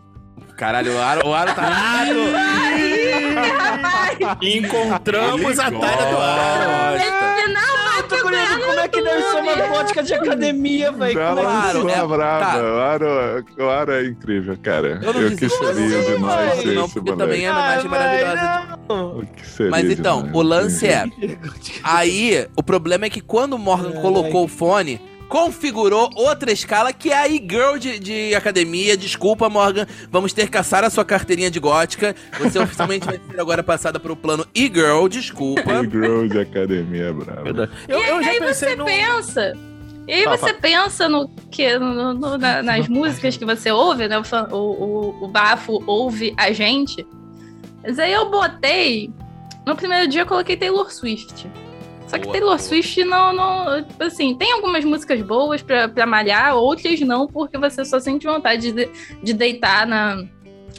Caralho, 0.55 0.95
o 0.95 0.99
Aro, 0.99 1.27
o 1.27 1.33
Aro 1.33 1.53
tá. 1.53 2.05
Encontramos 4.41 5.59
a 5.59 5.71
Taira 5.71 6.05
do 6.09 6.17
Aro. 6.17 6.99
Ele 6.99 7.53
não 7.53 7.96
tô 8.07 8.17
curioso 8.21 8.59
como 8.59 8.79
é 8.79 8.87
que 8.87 9.01
deve 9.01 9.21
ser 9.21 9.37
uma 9.37 9.55
gótica 9.67 10.03
de 10.03 10.13
academia, 10.13 10.91
velho. 10.91 11.13
Como 11.19 11.39
é 11.39 11.43
que 11.43 11.47
Claro, 11.49 11.89
é- 11.89 12.07
brava. 12.07 12.45
tá. 12.45 12.57
O 12.63 12.77
Aro, 12.79 13.45
o 13.59 13.69
Aro 13.69 13.91
é 13.91 14.05
incrível, 14.05 14.57
cara. 14.61 14.99
Eu 15.01 15.13
não 15.13 15.21
Eu 15.21 15.35
que 15.35 15.49
seria 15.49 16.03
de 16.03 16.17
nós 16.19 16.65
não, 16.65 16.73
não, 16.73 16.89
porque 16.89 17.13
também 17.15 17.45
é 17.45 17.51
uma 17.51 17.59
imagem 17.59 17.89
maravilhosa. 17.89 18.79
O 18.89 19.25
que 19.25 19.47
seria 19.47 19.71
Mas 19.71 19.85
de 19.85 19.93
então, 19.93 20.21
nós, 20.23 20.31
o 20.35 20.41
lance 20.41 20.87
é. 20.87 21.05
Aí, 21.83 22.47
o 22.55 22.63
problema 22.63 23.05
é 23.05 23.09
que 23.09 23.21
quando 23.21 23.53
o 23.53 23.59
Morgan 23.59 23.91
Ai, 23.95 24.01
colocou 24.01 24.45
o 24.45 24.47
fone, 24.47 24.99
configurou 25.27 26.09
outra 26.15 26.51
escala 26.51 26.91
que 26.93 27.09
é 27.11 27.17
a 27.17 27.27
e-girl 27.27 27.77
de, 27.77 27.99
de 27.99 28.35
academia. 28.35 28.95
Desculpa, 28.97 29.49
Morgan, 29.49 29.85
vamos 30.09 30.33
ter 30.33 30.43
que 30.45 30.51
caçar 30.51 30.83
a 30.83 30.89
sua 30.89 31.03
carteirinha 31.05 31.51
de 31.51 31.59
gótica. 31.59 32.15
Você 32.39 32.57
oficialmente 32.59 33.05
vai 33.05 33.19
ser 33.29 33.39
agora 33.39 33.61
passada 33.63 33.99
para 33.99 34.11
o 34.11 34.15
plano 34.15 34.45
e-girl, 34.55 35.07
desculpa. 35.07 35.61
O 35.81 35.89
Girl 35.89 36.27
de 36.27 36.39
academia 36.39 37.13
bravo. 37.13 37.47
Eu, 37.87 37.99
E 37.99 38.07
eu 38.09 38.23
já 38.23 38.29
aí 38.31 38.39
pensei 38.39 38.69
você 38.69 38.75
no. 38.75 38.85
pensa 38.85 39.53
E 40.07 40.13
aí 40.13 40.25
você 40.25 40.53
pensa 40.53 41.09
no 41.09 41.27
que 41.51 41.77
no- 41.77 42.13
no- 42.13 42.37
na- 42.37 42.63
nas 42.63 42.87
músicas 42.89 43.35
que 43.37 43.43
você 43.45 43.71
ouve, 43.71 44.07
né? 44.07 44.17
O, 44.51 44.55
o, 44.55 45.23
o 45.25 45.27
bafo 45.27 45.83
ouve 45.85 46.33
a 46.37 46.51
gente. 46.51 47.05
Mas 47.83 47.99
aí 47.99 48.13
eu 48.13 48.29
botei. 48.29 49.11
No 49.65 49.75
primeiro 49.75 50.07
dia 50.07 50.21
eu 50.21 50.25
coloquei 50.25 50.55
Taylor 50.55 50.89
Swift. 50.91 51.49
Só 52.07 52.17
que 52.17 52.27
Taylor. 52.31 52.57
Swift 52.59 53.03
não, 53.03 53.33
não. 53.33 53.83
tipo 53.83 54.03
Assim, 54.03 54.35
tem 54.35 54.51
algumas 54.53 54.83
músicas 54.85 55.21
boas 55.21 55.61
pra, 55.61 55.89
pra 55.89 56.05
malhar, 56.05 56.55
outras 56.55 56.99
não, 57.01 57.27
porque 57.27 57.57
você 57.57 57.83
só 57.83 57.99
sente 57.99 58.25
vontade 58.25 58.71
de, 58.71 58.89
de 59.21 59.33
deitar 59.33 59.85
na, 59.85 60.23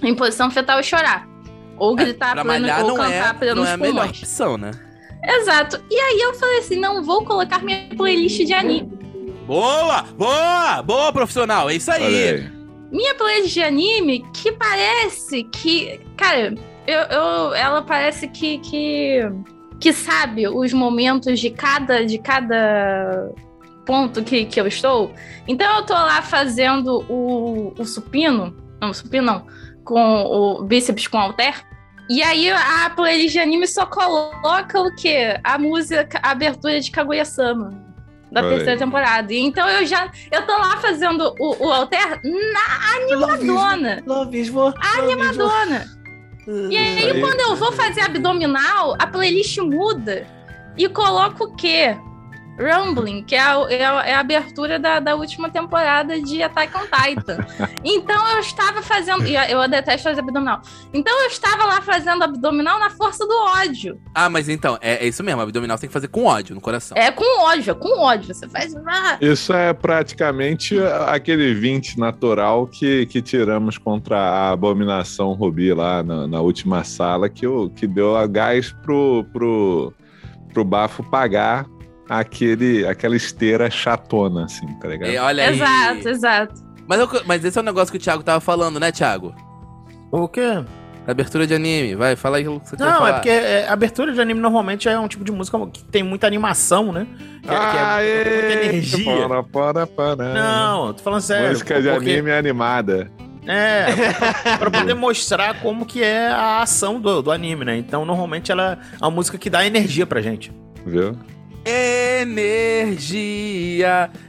em 0.03 0.15
posição 0.15 0.51
fetal 0.51 0.81
e 0.81 0.85
chorar. 0.85 1.29
Ou 1.77 1.95
gritar 1.95 2.31
É, 2.31 2.33
Pra 2.33 2.45
pleno- 2.45 2.61
malhar 2.67 2.83
ou 2.83 2.89
não 2.89 2.97
cantar 2.97 3.35
é, 3.35 3.39
plenos 3.39 3.57
não 3.65 3.71
é 3.71 3.75
a 3.75 3.77
melhor 3.77 3.95
pulmões. 3.95 4.19
opção, 4.23 4.57
né? 4.59 4.71
Exato. 5.23 5.83
E 5.91 5.95
aí 5.95 6.19
eu 6.21 6.35
falei 6.35 6.59
assim: 6.59 6.77
não 6.81 7.03
vou 7.05 7.25
colocar 7.25 7.63
minha 7.63 7.89
playlist 7.97 8.45
de 8.45 8.53
anime. 8.55 8.91
Boa! 9.47 10.03
Boa! 10.17 10.83
Boa, 10.83 11.13
profissional! 11.13 11.69
É 11.71 11.75
isso 11.75 11.91
aí! 11.91 12.29
aí. 12.31 12.51
Minha 12.91 13.15
playlist 13.17 13.53
de 13.53 13.63
anime 13.63 14.25
que 14.33 14.51
parece 14.53 15.45
que. 15.45 16.01
Cara, 16.17 16.55
eu, 16.87 17.01
eu- 17.01 17.55
ela 17.55 17.83
parece 17.83 18.29
que, 18.29 18.59
que. 18.59 19.21
Que 19.81 19.93
sabe 19.93 20.49
os 20.49 20.73
momentos 20.73 21.39
de 21.39 21.51
cada. 21.51 22.05
de 22.05 22.19
cada 22.19 23.31
ponto 23.89 24.23
que, 24.23 24.45
que 24.45 24.61
eu 24.61 24.67
estou. 24.67 25.11
Então 25.47 25.79
eu 25.79 25.87
tô 25.87 25.95
lá 25.95 26.21
fazendo 26.21 27.07
o, 27.09 27.73
o 27.79 27.85
supino. 27.87 28.55
Não, 28.79 28.93
supino 28.93 29.25
não. 29.25 29.47
Com 29.83 29.99
o 29.99 30.63
bíceps 30.63 31.07
com 31.07 31.17
halter. 31.17 31.55
E 32.11 32.23
aí 32.23 32.51
a 32.51 32.91
playlist 32.91 33.33
de 33.33 33.39
anime 33.39 33.67
só 33.67 33.87
coloca 33.87 34.79
o 34.79 34.95
quê? 34.95 35.41
A 35.43 35.59
música, 35.59 36.21
a 36.23 36.33
abertura 36.33 36.79
de 36.79 36.91
Kaguya-sama. 36.91 37.87
Da 38.31 38.43
Olha 38.43 38.51
terceira 38.51 38.79
temporada. 38.79 39.33
Então 39.33 39.67
eu 39.71 39.87
já. 39.87 40.11
Eu 40.31 40.47
tô 40.47 40.53
lá 40.53 40.77
fazendo 40.77 41.35
o, 41.41 41.67
o 41.67 41.73
alter 41.73 42.21
na 42.23 42.97
animadona. 42.97 44.03
Love 44.07 44.39
is 44.39 44.51
war. 44.51 44.75
Animadona. 44.99 45.98
E 46.71 46.77
aí, 46.77 47.11
aí. 47.11 47.21
quando 47.21 47.41
eu 47.41 47.57
vou 47.57 47.73
fazer 47.73 48.01
abdominal, 48.01 48.97
a 48.99 49.07
playlist 49.07 49.59
muda 49.59 50.27
e 50.77 50.89
coloca 50.89 51.45
o 51.45 51.55
quê? 51.55 51.95
Rumbling, 52.59 53.23
que 53.25 53.35
é 53.35 53.41
a, 53.41 53.67
é 53.71 53.85
a- 53.85 54.07
é 54.09 54.15
a 54.15 54.21
abertura 54.21 54.79
da, 54.79 54.99
da 55.01 55.15
última 55.15 55.49
temporada 55.49 56.21
de 56.21 56.43
Attack 56.43 56.73
on 56.77 56.81
Titan. 56.87 57.39
Então 57.85 58.29
eu 58.33 58.41
estava 58.41 58.83
fazendo. 58.83 59.25
e 59.27 59.35
Eu 59.35 59.67
detesto 59.69 60.03
fazer 60.09 60.21
abdominal. 60.21 60.61
Então 60.93 61.17
eu 61.23 61.29
estava 61.29 61.65
lá 61.65 61.81
fazendo 61.81 62.23
abdominal 62.25 62.79
na 62.79 62.91
força 62.91 63.25
do 63.27 63.35
ódio. 63.57 64.01
Ah, 64.15 64.29
mas 64.29 64.49
então, 64.49 64.77
é, 64.81 65.05
é 65.05 65.07
isso 65.09 65.23
mesmo. 65.23 65.41
Abdominal 65.41 65.77
você 65.77 65.83
tem 65.83 65.89
que 65.89 65.93
fazer 65.93 66.09
com 66.09 66.25
ódio 66.25 66.55
no 66.55 66.61
coração. 66.61 66.97
É 66.99 67.11
com 67.13 67.41
ódio, 67.43 67.71
é 67.71 67.75
com 67.75 68.01
ódio. 68.01 68.35
Você 68.35 68.49
faz. 68.49 68.75
ah, 68.87 69.17
Isso 69.21 69.53
é 69.53 69.73
praticamente 69.73 70.77
aquele 71.07 71.55
20 71.55 71.99
natural 71.99 72.67
que, 72.67 73.07
que 73.07 73.23
tiramos 73.23 73.79
contra 73.79 74.19
a 74.19 74.51
abominação 74.51 75.33
Rubi 75.33 75.73
lá 75.73 76.03
na, 76.03 76.27
na 76.27 76.41
última 76.41 76.83
sala, 76.85 77.29
que, 77.29 77.47
o, 77.47 77.71
que 77.71 77.87
deu 77.87 78.17
a 78.17 78.27
gás 78.27 78.73
pro, 78.83 79.25
pro, 79.33 79.95
pro 80.53 80.65
bafo 80.65 81.03
pagar 81.05 81.65
aquele, 82.09 82.87
aquela 82.87 83.17
esteira 83.17 83.71
chatona, 83.71 84.45
assim, 84.45 84.67
tá 84.79 84.89
ligado? 84.89 85.11
É, 85.11 85.21
olha 85.21 85.45
aí. 85.49 85.55
Exato, 85.55 86.09
exato. 86.09 86.55
Mas, 86.87 87.01
eu- 87.01 87.23
mas 87.27 87.45
esse 87.45 87.59
é 87.59 87.61
o 87.61 87.65
negócio 87.65 87.91
que 87.93 87.99
o 87.99 88.01
Thiago 88.01 88.23
tava 88.23 88.41
falando, 88.41 88.81
né, 88.81 88.91
Thiago? 88.91 89.35
O 90.11 90.27
quê? 90.29 90.65
Abertura 91.07 91.47
de 91.47 91.55
anime. 91.55 91.95
Vai, 91.95 92.17
fala 92.17 92.37
aí 92.37 92.47
o 92.47 92.61
que 92.61 92.69
você 92.69 92.77
quer 92.77 92.85
Não, 92.85 92.93
falar. 92.99 93.09
é 93.09 93.13
porque 93.15 93.29
é, 93.31 93.69
abertura 93.69 94.13
de 94.13 94.21
anime 94.21 94.41
normalmente 94.41 94.89
é 94.89 94.99
um 94.99 95.09
tipo 95.09 95.25
de 95.25 95.33
música 95.33 95.59
que 95.73 95.83
tem 95.85 96.03
muita 96.03 96.27
animação, 96.27 96.93
né? 96.93 97.07
Que, 97.43 97.49
é- 97.51 97.71
que 97.71 97.77
é 97.77 98.43
muita 98.43 98.65
energia. 98.65 99.29
Para, 99.29 99.43
para, 99.43 99.87
para. 99.87 100.35
Não, 100.35 100.93
tô 100.93 101.03
falando 101.03 101.21
sério. 101.23 101.49
Música 101.51 101.81
de 101.81 101.89
porque- 101.91 102.11
anime 102.13 102.31
animada. 102.33 103.11
É, 103.47 103.87
pra, 104.13 104.59
pra 104.59 104.71
poder 104.71 104.93
mostrar 104.95 105.59
como 105.63 105.87
que 105.87 106.03
é 106.03 106.29
a 106.29 106.61
ação 106.61 107.01
do, 107.01 107.23
do 107.23 107.31
anime, 107.33 107.65
né? 107.65 107.79
Então, 107.79 108.05
normalmente 108.05 108.53
ela 108.53 108.79
é 108.93 109.03
uma 109.03 109.11
música 109.11 109.39
que 109.39 109.49
dá 109.49 109.65
energia 109.67 110.05
pra 110.07 110.21
gente. 110.21 110.53
Viu? 110.85 111.17
Energia. 111.65 112.91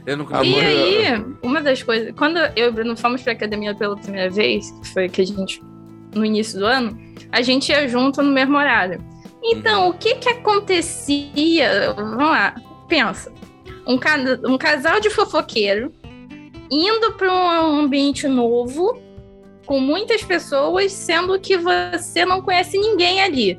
Eu 0.06 0.16
não 0.16 0.24
E 0.30 0.34
Amor, 0.34 0.64
aí, 0.64 1.24
uma 1.42 1.60
das 1.60 1.82
coisas. 1.82 2.12
Quando 2.16 2.38
eu 2.56 2.66
e 2.66 2.68
o 2.68 2.72
Bruno 2.72 2.96
fomos 2.96 3.22
pra 3.22 3.32
academia 3.32 3.74
pela 3.74 3.96
primeira 3.96 4.30
vez, 4.30 4.70
que 4.70 4.88
foi 4.92 5.08
que 5.08 5.22
a 5.22 5.26
gente. 5.26 5.62
no 6.14 6.24
início 6.24 6.58
do 6.58 6.66
ano, 6.66 6.96
a 7.32 7.42
gente 7.42 7.70
ia 7.70 7.88
junto 7.88 8.22
no 8.22 8.32
mesmo 8.32 8.56
horário. 8.56 9.02
Então, 9.42 9.88
o 9.88 9.94
que 9.94 10.16
que 10.16 10.28
acontecia? 10.28 11.92
Vamos 11.94 12.16
lá, 12.18 12.54
pensa. 12.88 13.32
Um, 13.86 13.96
ca- 13.96 14.18
um 14.44 14.58
casal 14.58 15.00
de 15.00 15.08
fofoqueiro 15.08 15.92
indo 16.70 17.12
para 17.14 17.32
um 17.32 17.80
ambiente 17.80 18.28
novo, 18.28 19.00
com 19.66 19.80
muitas 19.80 20.22
pessoas, 20.22 20.92
sendo 20.92 21.38
que 21.40 21.56
você 21.56 22.24
não 22.24 22.42
conhece 22.42 22.78
ninguém 22.78 23.20
ali. 23.22 23.58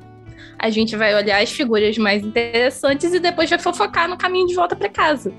A 0.61 0.69
gente 0.69 0.95
vai 0.95 1.15
olhar 1.15 1.41
as 1.41 1.51
figuras 1.51 1.97
mais 1.97 2.23
interessantes 2.23 3.11
e 3.11 3.19
depois 3.19 3.49
vai 3.49 3.57
fofocar 3.57 4.07
no 4.07 4.15
caminho 4.15 4.45
de 4.45 4.53
volta 4.53 4.75
para 4.75 4.87
casa. 4.89 5.33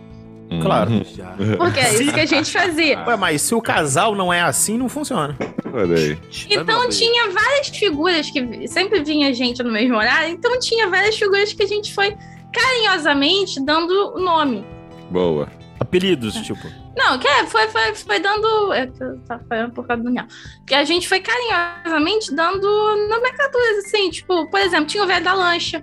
Claro. 0.60 0.90
Uhum. 0.90 1.02
Porque 1.56 1.78
é 1.78 1.94
isso 1.94 2.12
que 2.12 2.20
a 2.20 2.26
gente 2.26 2.50
fazia. 2.50 3.02
Ué, 3.06 3.16
mas 3.16 3.40
se 3.40 3.54
o 3.54 3.62
casal 3.62 4.16
não 4.16 4.32
é 4.32 4.40
assim, 4.40 4.76
não 4.76 4.88
funciona. 4.88 5.36
Então 6.50 6.88
tinha 6.88 7.30
várias 7.30 7.68
figuras 7.68 8.30
que 8.30 8.66
sempre 8.66 9.02
vinha 9.02 9.32
gente 9.32 9.62
no 9.62 9.70
mesmo 9.70 9.96
horário, 9.96 10.34
então 10.34 10.58
tinha 10.58 10.88
várias 10.88 11.16
figuras 11.16 11.52
que 11.52 11.62
a 11.62 11.66
gente 11.66 11.94
foi 11.94 12.14
carinhosamente 12.52 13.64
dando 13.64 14.18
nome. 14.18 14.66
Boa. 15.08 15.48
Apelidos, 15.78 16.34
tipo. 16.34 16.81
Não, 16.96 17.18
que 17.18 17.26
é, 17.26 17.46
foi, 17.46 17.68
foi, 17.68 17.94
foi 17.94 18.18
dando. 18.20 18.72
É 18.72 18.86
tava 19.26 19.42
falando 19.48 19.72
por 19.72 19.86
causa 19.86 20.02
do 20.02 20.06
Daniel. 20.06 20.26
Que 20.66 20.74
a 20.74 20.84
gente 20.84 21.08
foi 21.08 21.20
carinhosamente 21.20 22.34
dando 22.34 22.66
nomenclaturas, 23.08 23.78
assim, 23.86 24.10
tipo, 24.10 24.48
por 24.50 24.60
exemplo, 24.60 24.86
tinha 24.86 25.02
o 25.02 25.06
velho 25.06 25.24
da 25.24 25.32
lancha. 25.32 25.82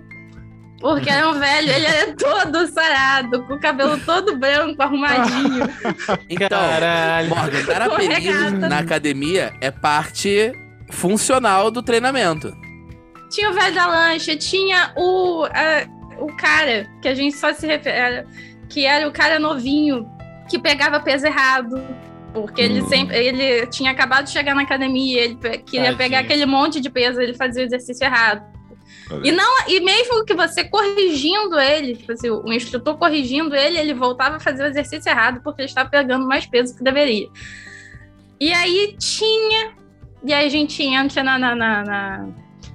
Porque 0.80 1.10
era 1.10 1.28
um 1.28 1.38
velho, 1.38 1.70
ele 1.70 1.84
era 1.84 2.14
todo 2.16 2.66
sarado, 2.68 3.44
com 3.44 3.54
o 3.54 3.60
cabelo 3.60 3.98
todo 4.00 4.36
branco, 4.38 4.80
arrumadinho. 4.82 5.64
Então, 6.28 6.48
Caralho. 6.48 7.28
Morgan, 7.28 7.64
dar 7.66 7.82
apelido 7.82 8.58
na 8.60 8.78
academia 8.78 9.52
é 9.60 9.70
parte 9.70 10.52
funcional 10.90 11.70
do 11.70 11.82
treinamento. 11.82 12.50
Tinha 13.30 13.50
o 13.50 13.52
velho 13.52 13.74
da 13.74 13.86
lancha, 13.86 14.34
tinha 14.36 14.92
o, 14.96 15.44
a- 15.44 15.86
o 16.18 16.34
cara, 16.36 16.88
que 17.02 17.08
a 17.08 17.14
gente 17.14 17.36
só 17.36 17.52
se 17.52 17.66
refere, 17.66 18.26
que 18.70 18.86
era 18.86 19.06
o 19.06 19.12
cara 19.12 19.38
novinho, 19.38 20.08
que 20.50 20.58
pegava 20.58 20.98
peso 21.00 21.26
errado. 21.26 21.80
Porque 22.34 22.60
ele 22.60 22.82
Hum. 22.82 22.88
sempre. 22.88 23.16
Ele 23.16 23.66
tinha 23.66 23.90
acabado 23.90 24.24
de 24.26 24.30
chegar 24.30 24.54
na 24.54 24.62
academia, 24.62 25.22
ele 25.22 25.34
queria 25.36 25.60
Tadinho. 25.62 25.96
pegar 25.96 26.18
aquele 26.20 26.46
monte 26.46 26.80
de 26.80 26.88
peso, 26.90 27.20
ele 27.20 27.34
fazia 27.34 27.62
o 27.62 27.66
exercício 27.66 28.04
errado. 28.04 28.44
Olha 29.10 29.28
E 29.28 29.32
não, 29.32 29.66
e 29.68 29.80
mesmo 29.80 30.24
que 30.24 30.32
você 30.34 30.62
corrigindo 30.62 31.58
ele, 31.58 31.96
tipo 31.96 32.12
assim, 32.12 32.30
o 32.30 32.52
instrutor 32.52 32.96
corrigindo 32.96 33.56
ele, 33.56 33.76
ele 33.78 33.92
voltava 33.94 34.36
a 34.36 34.40
fazer 34.40 34.62
o 34.62 34.66
exercício 34.66 35.10
errado 35.10 35.40
porque 35.42 35.62
ele 35.62 35.68
estava 35.68 35.88
pegando 35.88 36.24
mais 36.26 36.46
peso 36.46 36.76
que 36.76 36.84
deveria. 36.84 37.26
E 38.38 38.52
aí 38.52 38.94
tinha. 38.98 39.72
E 40.24 40.32
aí 40.32 40.46
a 40.46 40.48
gente 40.50 40.82
entra 40.84 41.24
na, 41.24 41.36
na, 41.38 41.54
na, 41.56 41.82
na, 41.84 42.28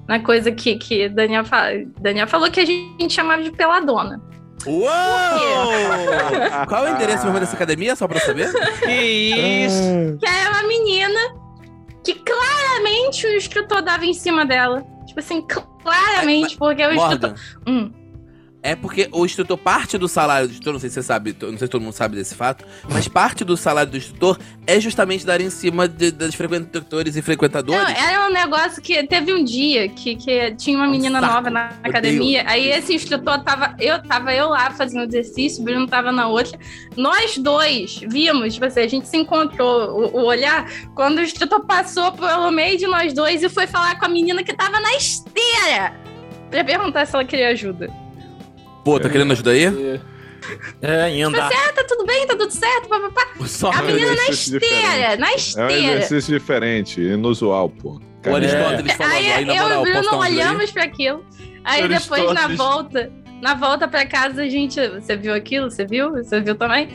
na 0.07 0.19
coisa 0.19 0.51
que, 0.51 0.75
que 0.75 1.07
Daniel, 1.07 1.45
fa- 1.45 1.69
Daniel 2.01 2.27
falou 2.27 2.51
que 2.51 2.59
a 2.59 2.65
gente 2.65 3.13
chamava 3.13 3.41
de 3.41 3.51
peladona. 3.51 4.21
Uou! 4.65 4.89
Qual 6.67 6.87
é 6.87 6.91
o 6.91 6.95
endereço 6.95 7.25
mesmo 7.25 7.39
dessa 7.39 7.55
academia, 7.55 7.95
só 7.95 8.07
pra 8.07 8.17
eu 8.17 8.21
saber? 8.25 8.51
Que 8.79 9.65
isso? 9.65 10.17
Que 10.19 10.25
é 10.25 10.49
uma 10.49 10.63
menina 10.63 11.19
que 12.03 12.15
claramente 12.15 13.25
o 13.27 13.35
instrutor 13.35 13.81
dava 13.81 14.05
em 14.05 14.13
cima 14.13 14.45
dela. 14.45 14.83
Tipo 15.05 15.19
assim, 15.19 15.45
claramente, 15.83 16.57
porque 16.57 16.85
o 16.85 16.93
instrutor. 16.93 17.29
Morgan, 17.29 17.35
Hum. 17.67 17.91
É 18.65 18.75
porque 18.75 19.08
o 19.12 19.23
instrutor, 19.23 19.58
parte 19.58 19.95
do 19.95 20.08
salário 20.08 20.47
do 20.47 20.51
instrutor, 20.51 20.73
não 20.73 20.80
sei 20.80 20.89
se 20.89 20.95
você 20.95 21.04
sabe, 21.04 21.36
não 21.39 21.49
sei 21.49 21.60
se 21.60 21.67
todo 21.67 21.82
mundo 21.84 21.93
sabe 21.93 22.15
desse 22.15 22.34
fato, 22.34 22.65
mas 22.91 23.08
parte 23.08 23.43
do 23.43 23.56
salário 23.56 23.91
do 23.91 23.97
instrutor 23.97 24.39
é 24.65 24.80
justamente 24.80 25.23
dar 25.23 25.39
em 25.39 25.51
cima 25.51 25.88
de- 25.88 26.10
das 26.12 26.34
frequentadores 26.34 27.15
e 27.15 27.19
Não, 27.19 27.23
frequentadores. 27.23 27.95
era 27.95 28.28
um 28.28 28.34
negócio 28.34 28.82
que 28.82 29.06
teve 29.06 29.32
um 29.32 29.43
dia 29.43 29.88
que, 29.89 30.15
que 30.15 30.51
tinha 30.56 30.78
uma 30.78 30.88
Um 30.88 30.91
menina 30.91 31.21
nova 31.21 31.49
na 31.51 31.69
academia. 31.84 32.43
Aí 32.47 32.67
esse 32.71 32.95
instrutor 32.95 33.43
tava. 33.43 33.75
Eu 33.80 34.01
tava 34.01 34.34
eu 34.34 34.49
lá 34.49 34.71
fazendo 34.71 35.04
exercício, 35.08 35.62
o 35.62 35.63
Bruno 35.63 35.86
tava 35.86 36.12
na 36.12 36.28
outra. 36.28 36.58
Nós 36.97 37.38
dois 37.38 37.99
vimos, 38.08 38.56
tipo 38.56 38.65
assim, 38.65 38.80
a 38.80 38.88
gente 38.88 39.08
se 39.08 39.15
encontrou 39.17 40.12
o, 40.12 40.17
o 40.21 40.25
olhar 40.25 40.67
quando 40.95 41.19
o 41.19 41.21
instrutor 41.21 41.63
passou 41.65 42.12
pelo 42.13 42.49
meio 42.49 42.78
de 42.80 42.88
nós 42.88 43.13
dois 43.13 43.43
e 43.43 43.49
foi 43.49 43.67
falar 43.67 43.99
com 43.99 44.06
a 44.06 44.10
menina 44.10 44.43
que 44.43 44.54
tava 44.56 44.80
na 44.80 44.95
esteira. 44.95 45.93
Pra 46.49 46.63
perguntar 46.63 47.06
se 47.06 47.13
ela 47.15 47.23
queria 47.25 47.49
ajuda. 47.49 47.91
Pô, 48.85 48.99
tá 48.99 49.09
querendo 49.09 49.31
ajuda 49.33 49.51
aí? 49.51 49.99
É, 50.81 51.09
em 51.09 51.23
andar. 51.23 51.49
Ah, 51.51 51.73
tá 51.73 51.83
tudo 51.87 52.05
bem, 52.05 52.25
tá 52.27 52.35
tudo 52.37 52.51
certo, 52.51 52.87
papapá. 52.87 53.25
Só 53.47 53.71
A 53.71 53.81
menina 53.81 54.09
na 54.09 54.13
diferente. 54.29 54.31
esteira, 54.31 55.17
na 55.17 55.27
É 55.27 55.31
um 55.31 55.35
esteira. 55.35 55.73
exercício 55.73 56.39
diferente, 56.39 57.01
inusual, 57.01 57.67
pô. 57.67 57.99
O 58.27 58.35
Aristóteles 58.35 58.91
Aí 58.91 58.97
falando 58.97 59.13
aí, 59.15 59.45
na 59.45 59.55
eu 59.55 59.69
e 59.69 59.75
o 59.77 59.81
Bruno 59.81 60.21
aí. 60.21 60.33
olhamos 60.33 60.71
pra 60.71 60.83
aquilo. 60.83 61.25
Aí 61.63 61.87
depois, 61.87 62.31
na 62.33 62.47
volta, 62.49 63.11
na 63.41 63.55
volta 63.55 63.87
pra 63.87 64.05
casa, 64.05 64.43
a 64.43 64.47
gente. 64.49 64.79
Você 64.89 65.15
viu 65.17 65.33
aquilo? 65.33 65.69
Você 65.71 65.83
viu? 65.85 66.11
Você 66.11 66.39
viu 66.39 66.55
também? 66.55 66.89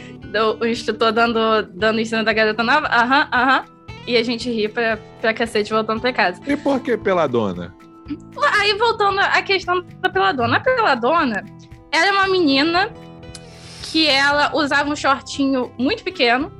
o 0.60 0.64
instrutor 0.64 1.10
dando, 1.10 1.62
dando 1.74 2.00
ensino 2.00 2.24
da 2.24 2.32
garota 2.32 2.62
nova, 2.62 2.86
aham, 2.86 3.28
aham. 3.32 3.64
E 4.06 4.16
a 4.16 4.22
gente 4.22 4.48
ri 4.48 4.68
pra, 4.68 4.96
pra 5.20 5.34
cacete 5.34 5.72
voltando 5.72 6.00
pra 6.00 6.12
casa. 6.12 6.40
E 6.46 6.56
por 6.56 6.78
que 6.80 6.96
peladona? 6.96 7.74
Aí 8.60 8.74
voltando 8.74 9.18
à 9.20 9.42
questão 9.42 9.84
da 10.00 10.08
peladona. 10.08 10.56
A 10.56 10.60
peladona, 10.60 11.44
ela 11.92 12.06
é 12.06 12.12
uma 12.12 12.28
menina 12.28 12.90
que 13.90 14.06
ela 14.06 14.52
usava 14.54 14.88
um 14.88 14.96
shortinho 14.96 15.72
muito 15.78 16.02
pequeno, 16.04 16.52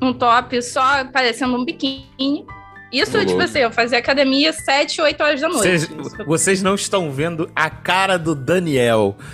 um 0.00 0.12
top 0.12 0.60
só 0.62 1.04
parecendo 1.06 1.56
um 1.56 1.64
biquíni. 1.64 2.46
Isso, 2.92 3.18
Ô, 3.18 3.24
tipo 3.26 3.40
assim, 3.40 3.58
eu 3.58 3.72
fazia 3.72 3.98
academia 3.98 4.52
7, 4.52 5.00
8 5.02 5.20
horas 5.22 5.40
da 5.40 5.48
noite. 5.48 5.60
Vocês, 5.62 5.82
Isso. 5.82 6.24
vocês 6.24 6.62
não 6.62 6.76
estão 6.76 7.10
vendo 7.10 7.50
a 7.54 7.68
cara 7.68 8.16
do 8.18 8.34
Daniel. 8.34 9.16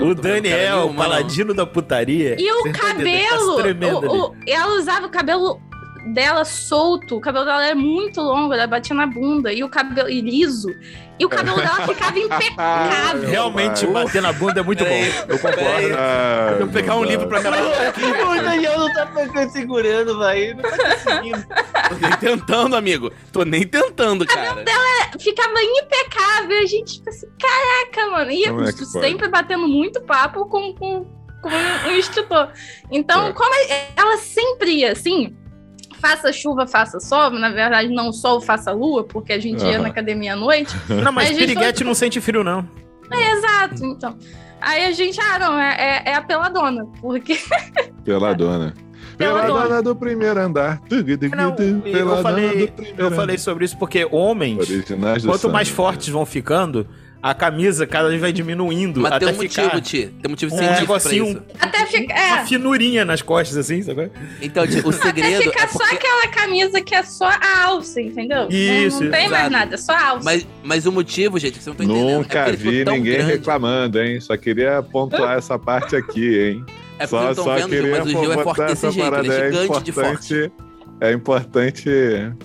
O 0.00 0.14
Daniel, 0.14 0.86
o 0.88 0.94
paladino 0.94 1.52
da 1.52 1.66
putaria. 1.66 2.36
E 2.40 2.50
o 2.52 2.62
tá 2.72 2.78
cabelo, 2.78 3.56
o- 3.58 4.26
o- 4.30 4.36
ela 4.46 4.74
usava 4.78 5.06
o 5.06 5.10
cabelo 5.10 5.60
dela 6.06 6.44
solto, 6.44 7.16
o 7.16 7.20
cabelo 7.20 7.44
dela 7.44 7.64
era 7.64 7.74
muito 7.74 8.20
longo, 8.20 8.52
ela 8.52 8.66
batia 8.66 8.94
na 8.94 9.06
bunda, 9.06 9.52
e 9.52 9.62
o 9.62 9.68
cabelo 9.68 10.08
e 10.08 10.20
liso, 10.20 10.68
e 11.18 11.24
o 11.24 11.28
cabelo 11.28 11.56
dela 11.58 11.86
ficava 11.86 12.18
impecável. 12.18 13.28
Realmente, 13.30 13.86
bater 13.86 14.20
na 14.20 14.32
bunda 14.32 14.60
é 14.60 14.62
muito 14.62 14.84
bom. 14.84 14.90
Eu 15.28 15.38
concordo. 15.38 15.94
Ah, 15.96 16.56
Vou 16.58 16.68
pegar 16.68 16.96
um 16.96 17.04
livro 17.04 17.28
pra 17.28 17.40
me 17.40 17.48
O 17.48 18.42
Daniel 18.42 18.78
não 18.78 18.92
tá 18.92 19.48
segurando, 19.48 20.18
velho. 20.18 20.56
Não 20.56 20.62
tá 20.62 20.96
conseguindo. 20.96 21.46
Tô 21.88 21.94
nem 22.00 22.16
tentando, 22.18 22.76
amigo. 22.76 23.12
Tô 23.30 23.44
nem 23.44 23.66
tentando, 23.66 24.26
cara. 24.26 24.64
ficava 25.20 25.62
impecável. 25.62 26.58
A 26.58 26.66
gente, 26.66 26.94
tipo 26.94 27.08
assim, 27.08 27.28
caraca, 27.38 28.10
mano. 28.10 28.30
E 28.32 28.48
Como 28.48 28.64
é 28.64 28.72
sempre 28.72 29.28
batendo 29.28 29.68
muito 29.68 30.00
papo 30.00 30.46
com, 30.46 30.74
com, 30.74 31.04
com 31.40 31.88
o 31.88 31.92
instrutor. 31.92 32.50
Então, 32.90 33.28
É. 33.28 33.32
como 33.32 33.54
ela 33.96 34.16
sempre 34.16 34.72
ia 34.72 34.92
assim, 34.92 35.36
faça 36.02 36.32
chuva, 36.32 36.66
faça 36.66 36.98
sol, 36.98 37.30
na 37.30 37.48
verdade, 37.48 37.88
não 37.88 38.12
sol, 38.12 38.40
faça 38.40 38.72
lua, 38.72 39.04
porque 39.04 39.32
a 39.32 39.38
gente 39.38 39.62
ia 39.62 39.74
Aham. 39.74 39.82
na 39.82 39.88
academia 39.88 40.32
à 40.32 40.36
noite. 40.36 40.74
Não, 40.90 41.12
mas 41.12 41.28
Mas 41.28 41.38
piriguete 41.38 41.84
não 41.84 41.94
sente 41.94 42.20
frio, 42.20 42.42
não. 42.42 42.68
Exato, 43.10 43.84
então. 43.84 44.16
Aí 44.60 44.84
a 44.84 44.92
gente, 44.92 45.20
ah, 45.20 45.38
não, 45.38 45.58
é, 45.58 46.02
é, 46.06 46.10
é 46.10 46.14
a 46.14 46.22
peladona, 46.22 46.86
porque 47.00 47.38
Peladona. 48.04 48.74
Peladona. 49.16 49.46
Peladona 49.46 49.82
do 49.82 49.94
primeiro 49.94 50.40
andar. 50.40 50.80
Não, 50.90 51.50
eu 51.50 51.80
Peladona 51.80 52.22
falei, 52.22 52.66
do 52.66 52.72
primeiro 52.72 53.02
eu 53.02 53.10
falei 53.12 53.38
sobre 53.38 53.64
isso 53.64 53.76
porque 53.76 54.06
homens, 54.10 54.68
quanto 55.24 55.50
mais 55.50 55.68
fortes 55.68 56.08
vão 56.08 56.24
ficando, 56.24 56.86
a 57.22 57.32
camisa 57.34 57.86
cada 57.86 58.08
vez 58.08 58.20
vai 58.20 58.32
diminuindo 58.32 59.00
Mas 59.00 59.12
até 59.12 59.26
tem 59.26 59.34
um 59.34 59.38
ficar 59.38 59.62
motivo, 59.64 59.80
Ti. 59.80 59.98
Tem 60.20 60.26
um 60.26 60.30
motivo 60.30 60.54
um 60.54 60.58
científico 60.58 60.86
pra 60.86 60.94
negocinho, 60.96 61.26
isso. 61.28 61.42
até 61.60 61.86
fica. 61.86 62.12
uma 62.14 62.20
É, 62.40 62.46
finurinha 62.46 63.04
nas 63.04 63.22
costas, 63.22 63.56
assim, 63.56 63.80
sabe? 63.82 64.10
Então, 64.40 64.66
Ti, 64.66 64.80
o 64.84 64.88
até 64.90 65.02
segredo 65.04 65.42
ficar 65.42 65.64
é 65.64 65.68
só 65.68 65.78
porque... 65.78 65.94
aquela 65.94 66.28
camisa 66.28 66.80
que 66.80 66.94
é 66.94 67.02
só 67.04 67.26
a 67.26 67.62
alça, 67.64 68.00
entendeu? 68.00 68.42
Não- 68.42 68.48
Isso, 68.50 69.04
não, 69.04 69.10
tem 69.12 69.28
mais 69.28 69.42
exato. 69.46 69.50
nada, 69.50 69.74
é 69.74 69.78
só 69.78 69.92
a 69.92 70.08
alça. 70.08 70.24
Mas, 70.24 70.46
mas 70.64 70.84
o 70.86 70.90
motivo, 70.92 71.38
gente, 71.38 71.58
que 71.58 71.62
você 71.64 71.70
não 71.70 71.76
tá 71.76 71.84
entendendo. 71.84 72.08
é 72.10 72.14
Nunca 72.18 72.44
ficou 72.46 72.72
vi 72.72 72.84
tão 72.84 72.94
ninguém 72.96 73.14
grande. 73.18 73.32
reclamando, 73.32 74.00
hein? 74.00 74.20
Só 74.20 74.36
queria 74.36 74.82
pontuar 74.82 75.38
essa 75.38 75.56
parte 75.58 75.94
aqui, 75.94 76.38
hein? 76.38 76.64
É 76.98 77.06
porque 77.06 77.08
só 77.08 77.22
não 77.24 77.34
só 77.34 77.56
estão 77.56 77.68
vendo, 77.68 77.70
Gil, 77.70 77.82
queria 77.82 77.98
mas 77.98 78.06
o 78.06 78.10
Gil 78.20 78.32
é 78.32 78.42
forte 78.44 78.64
desse 78.64 78.90
jeito. 78.90 79.14
Ele 79.14 79.32
é 79.32 79.38
é 79.40 79.52
gigante 79.52 79.82
de 79.84 79.92
forte. 79.92 80.52
É 81.02 81.10
importante 81.12 81.90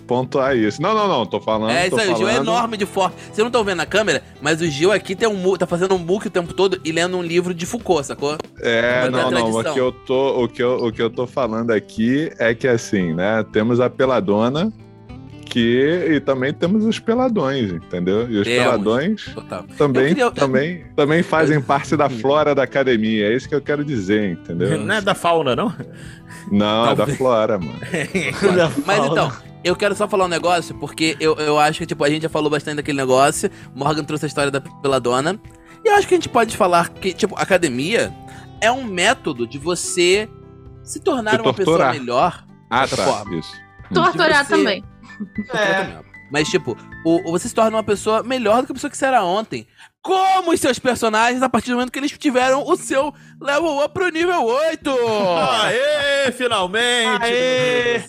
pontuar 0.07 0.57
isso. 0.57 0.81
Não, 0.81 0.95
não, 0.95 1.07
não. 1.07 1.27
Tô 1.27 1.39
falando. 1.39 1.69
É 1.69 1.85
isso 1.85 1.99
aí, 1.99 2.11
o 2.11 2.17
Gil 2.17 2.27
é 2.27 2.31
falando- 2.31 2.47
enorme 2.47 2.75
de 2.75 2.87
forte. 2.87 3.15
Vocês 3.25 3.37
não 3.37 3.47
estão 3.47 3.63
vendo 3.63 3.77
na 3.77 3.85
câmera, 3.85 4.23
mas 4.41 4.59
o 4.61 4.65
Gil 4.65 4.91
aqui 4.91 5.15
tem 5.15 5.29
um, 5.29 5.55
tá 5.55 5.67
fazendo 5.67 5.93
um 5.93 6.03
book 6.03 6.25
o 6.25 6.29
tempo 6.31 6.55
todo 6.55 6.81
e 6.83 6.91
lendo 6.91 7.15
um 7.17 7.21
livro 7.21 7.53
de 7.53 7.67
Foucault, 7.67 8.07
sacou? 8.07 8.35
É, 8.59 9.07
não, 9.11 9.29
não. 9.29 9.51
O 9.59 9.63
que, 9.63 9.79
eu 9.79 9.91
tô, 9.91 10.43
o, 10.43 10.47
que 10.47 10.63
eu, 10.63 10.75
o 10.85 10.91
que 10.91 10.99
eu 10.99 11.09
tô 11.11 11.27
falando 11.27 11.69
aqui 11.69 12.31
é 12.39 12.55
que, 12.55 12.67
assim, 12.67 13.13
né? 13.13 13.45
Temos 13.53 13.79
a 13.79 13.91
peladona 13.91 14.73
que, 15.57 16.13
e 16.15 16.19
também 16.19 16.53
temos 16.53 16.85
os 16.85 16.99
peladões, 16.99 17.71
entendeu? 17.71 18.29
E 18.29 18.37
os 18.37 18.47
Temos. 18.47 18.63
peladões 18.63 19.25
Total. 19.33 19.63
também, 19.77 20.07
queria- 20.09 20.31
também, 20.31 20.85
também 20.95 21.23
fazem 21.23 21.59
parte 21.59 21.97
da 21.97 22.07
flora 22.09 22.53
da 22.53 22.63
academia. 22.63 23.27
É 23.31 23.35
isso 23.35 23.49
que 23.49 23.55
eu 23.55 23.61
quero 23.61 23.83
dizer, 23.83 24.31
entendeu? 24.33 24.77
Não 24.79 24.95
é 24.95 25.01
da 25.01 25.15
fauna, 25.15 25.55
não? 25.55 25.73
Não, 26.51 26.85
é 26.85 26.89
da 26.89 26.95
Talvez. 26.97 27.17
flora, 27.17 27.57
mano. 27.57 27.73
Mas 28.85 29.05
então, 29.05 29.31
eu 29.63 29.75
quero 29.75 29.95
só 29.95 30.07
falar 30.07 30.25
um 30.25 30.29
negócio, 30.29 30.75
porque 30.75 31.17
eu, 31.19 31.35
eu 31.37 31.57
acho 31.59 31.79
que, 31.79 31.85
tipo, 31.85 32.03
a 32.03 32.09
gente 32.09 32.21
já 32.23 32.29
falou 32.29 32.49
bastante 32.49 32.77
daquele 32.77 32.97
negócio. 32.97 33.49
Morgan 33.75 34.03
trouxe 34.03 34.25
a 34.25 34.27
história 34.27 34.51
da 34.51 34.61
peladona. 34.61 35.39
E 35.83 35.89
eu 35.89 35.95
acho 35.95 36.07
que 36.07 36.13
a 36.13 36.17
gente 36.17 36.29
pode 36.29 36.55
falar 36.55 36.89
que, 36.89 37.13
tipo, 37.13 37.35
academia 37.37 38.13
é 38.61 38.71
um 38.71 38.83
método 38.83 39.47
de 39.47 39.57
você 39.57 40.29
se 40.83 40.99
tornar 40.99 41.35
Se 41.35 41.41
uma 41.41 41.53
pessoa 41.53 41.91
melhor. 41.91 42.43
Ah, 42.69 42.87
tá. 42.87 42.97
forma. 42.97 43.35
Isso. 43.35 43.51
Torturar 43.93 44.45
você- 44.45 44.55
também. 44.57 44.83
É. 45.53 45.99
Mas, 46.29 46.49
tipo, 46.49 46.75
o, 47.05 47.29
o- 47.29 47.31
você 47.31 47.47
se 47.47 47.55
torna 47.55 47.77
uma 47.77 47.83
pessoa 47.83 48.21
melhor 48.21 48.61
do 48.61 48.65
que 48.65 48.71
a 48.73 48.75
pessoa 48.75 48.91
que 48.91 48.97
você 48.97 49.05
era 49.05 49.23
ontem. 49.23 49.65
Como 50.01 50.51
os 50.51 50.59
seus 50.59 50.77
personagens, 50.77 51.41
a 51.41 51.49
partir 51.49 51.69
do 51.69 51.75
momento 51.75 51.91
que 51.91 51.99
eles 51.99 52.11
tiveram 52.11 52.63
o 52.65 52.75
seu 52.75 53.13
level 53.41 53.79
up 53.83 53.93
pro 53.93 54.09
nível 54.09 54.43
8! 54.43 54.89
Aê, 55.61 56.31
finalmente! 56.33 57.23
Aê! 57.23 57.99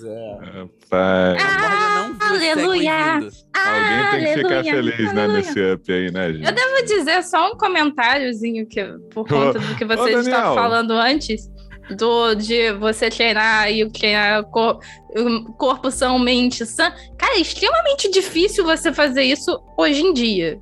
Não 0.90 2.14
segue 2.18 2.50
Aleluia. 2.50 2.94
alguém 2.94 4.10
tem 4.10 4.24
que 4.24 4.34
ficar 4.34 4.58
Aleluia, 4.58 4.72
feliz, 4.74 5.12
né, 5.12 5.22
aleluia. 5.24 5.36
nesse 5.38 5.72
up 5.72 5.92
aí, 5.92 6.10
né, 6.10 6.32
gente? 6.32 6.46
Eu 6.46 6.52
devo 6.52 6.86
dizer 6.86 7.22
só 7.24 7.52
um 7.52 7.56
comentáriozinho 7.56 8.66
que, 8.66 8.82
por 9.12 9.26
conta 9.28 9.58
do 9.58 9.74
que 9.76 9.84
vocês 9.84 10.26
estavam 10.26 10.54
falando 10.54 10.92
antes, 10.92 11.48
do 11.96 12.34
de 12.34 12.72
você 12.72 13.08
treinar 13.10 13.70
e 13.70 13.88
treinar 13.90 14.44
cor, 14.44 14.78
um, 15.16 15.44
corpo 15.52 15.90
são, 15.90 16.18
mente 16.18 16.64
sã. 16.66 16.92
Cara, 17.16 17.36
é 17.36 17.40
extremamente 17.40 18.10
difícil 18.10 18.64
você 18.64 18.92
fazer 18.92 19.22
isso 19.22 19.58
hoje 19.76 20.00
em 20.02 20.12
dia. 20.12 20.58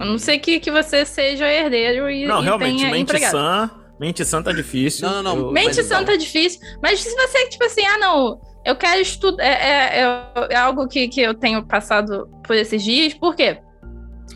A 0.00 0.04
não 0.04 0.18
ser 0.18 0.38
que, 0.38 0.60
que 0.60 0.70
você 0.70 1.04
seja 1.04 1.46
herdeiro 1.46 2.08
e, 2.08 2.24
Não, 2.26 2.40
e 2.40 2.44
realmente, 2.44 2.78
tenha 2.78 2.90
mente 2.90 3.02
empregado. 3.02 3.32
sã. 3.32 3.70
Mente 3.98 4.24
sã 4.24 4.40
tá 4.40 4.52
difícil. 4.52 5.08
Não, 5.08 5.22
não, 5.22 5.34
não. 5.34 5.46
Eu- 5.46 5.52
Mente 5.52 5.76
Mas 5.78 5.86
santa 5.86 6.12
é 6.12 6.16
difícil, 6.16 6.60
mas 6.80 7.00
se 7.00 7.12
você, 7.16 7.48
tipo 7.48 7.64
assim, 7.64 7.84
ah, 7.84 7.98
não, 7.98 8.40
eu 8.64 8.76
quero 8.76 9.00
estudar. 9.00 9.42
É, 9.42 9.48
é, 9.48 10.02
é- 10.02 10.48
é 10.50 10.56
algo 10.56 10.86
que, 10.86 11.08
que 11.08 11.20
eu 11.20 11.34
tenho 11.34 11.64
passado 11.66 12.28
por 12.46 12.54
esses 12.54 12.82
dias, 12.84 13.12
por 13.14 13.34
quê? 13.34 13.58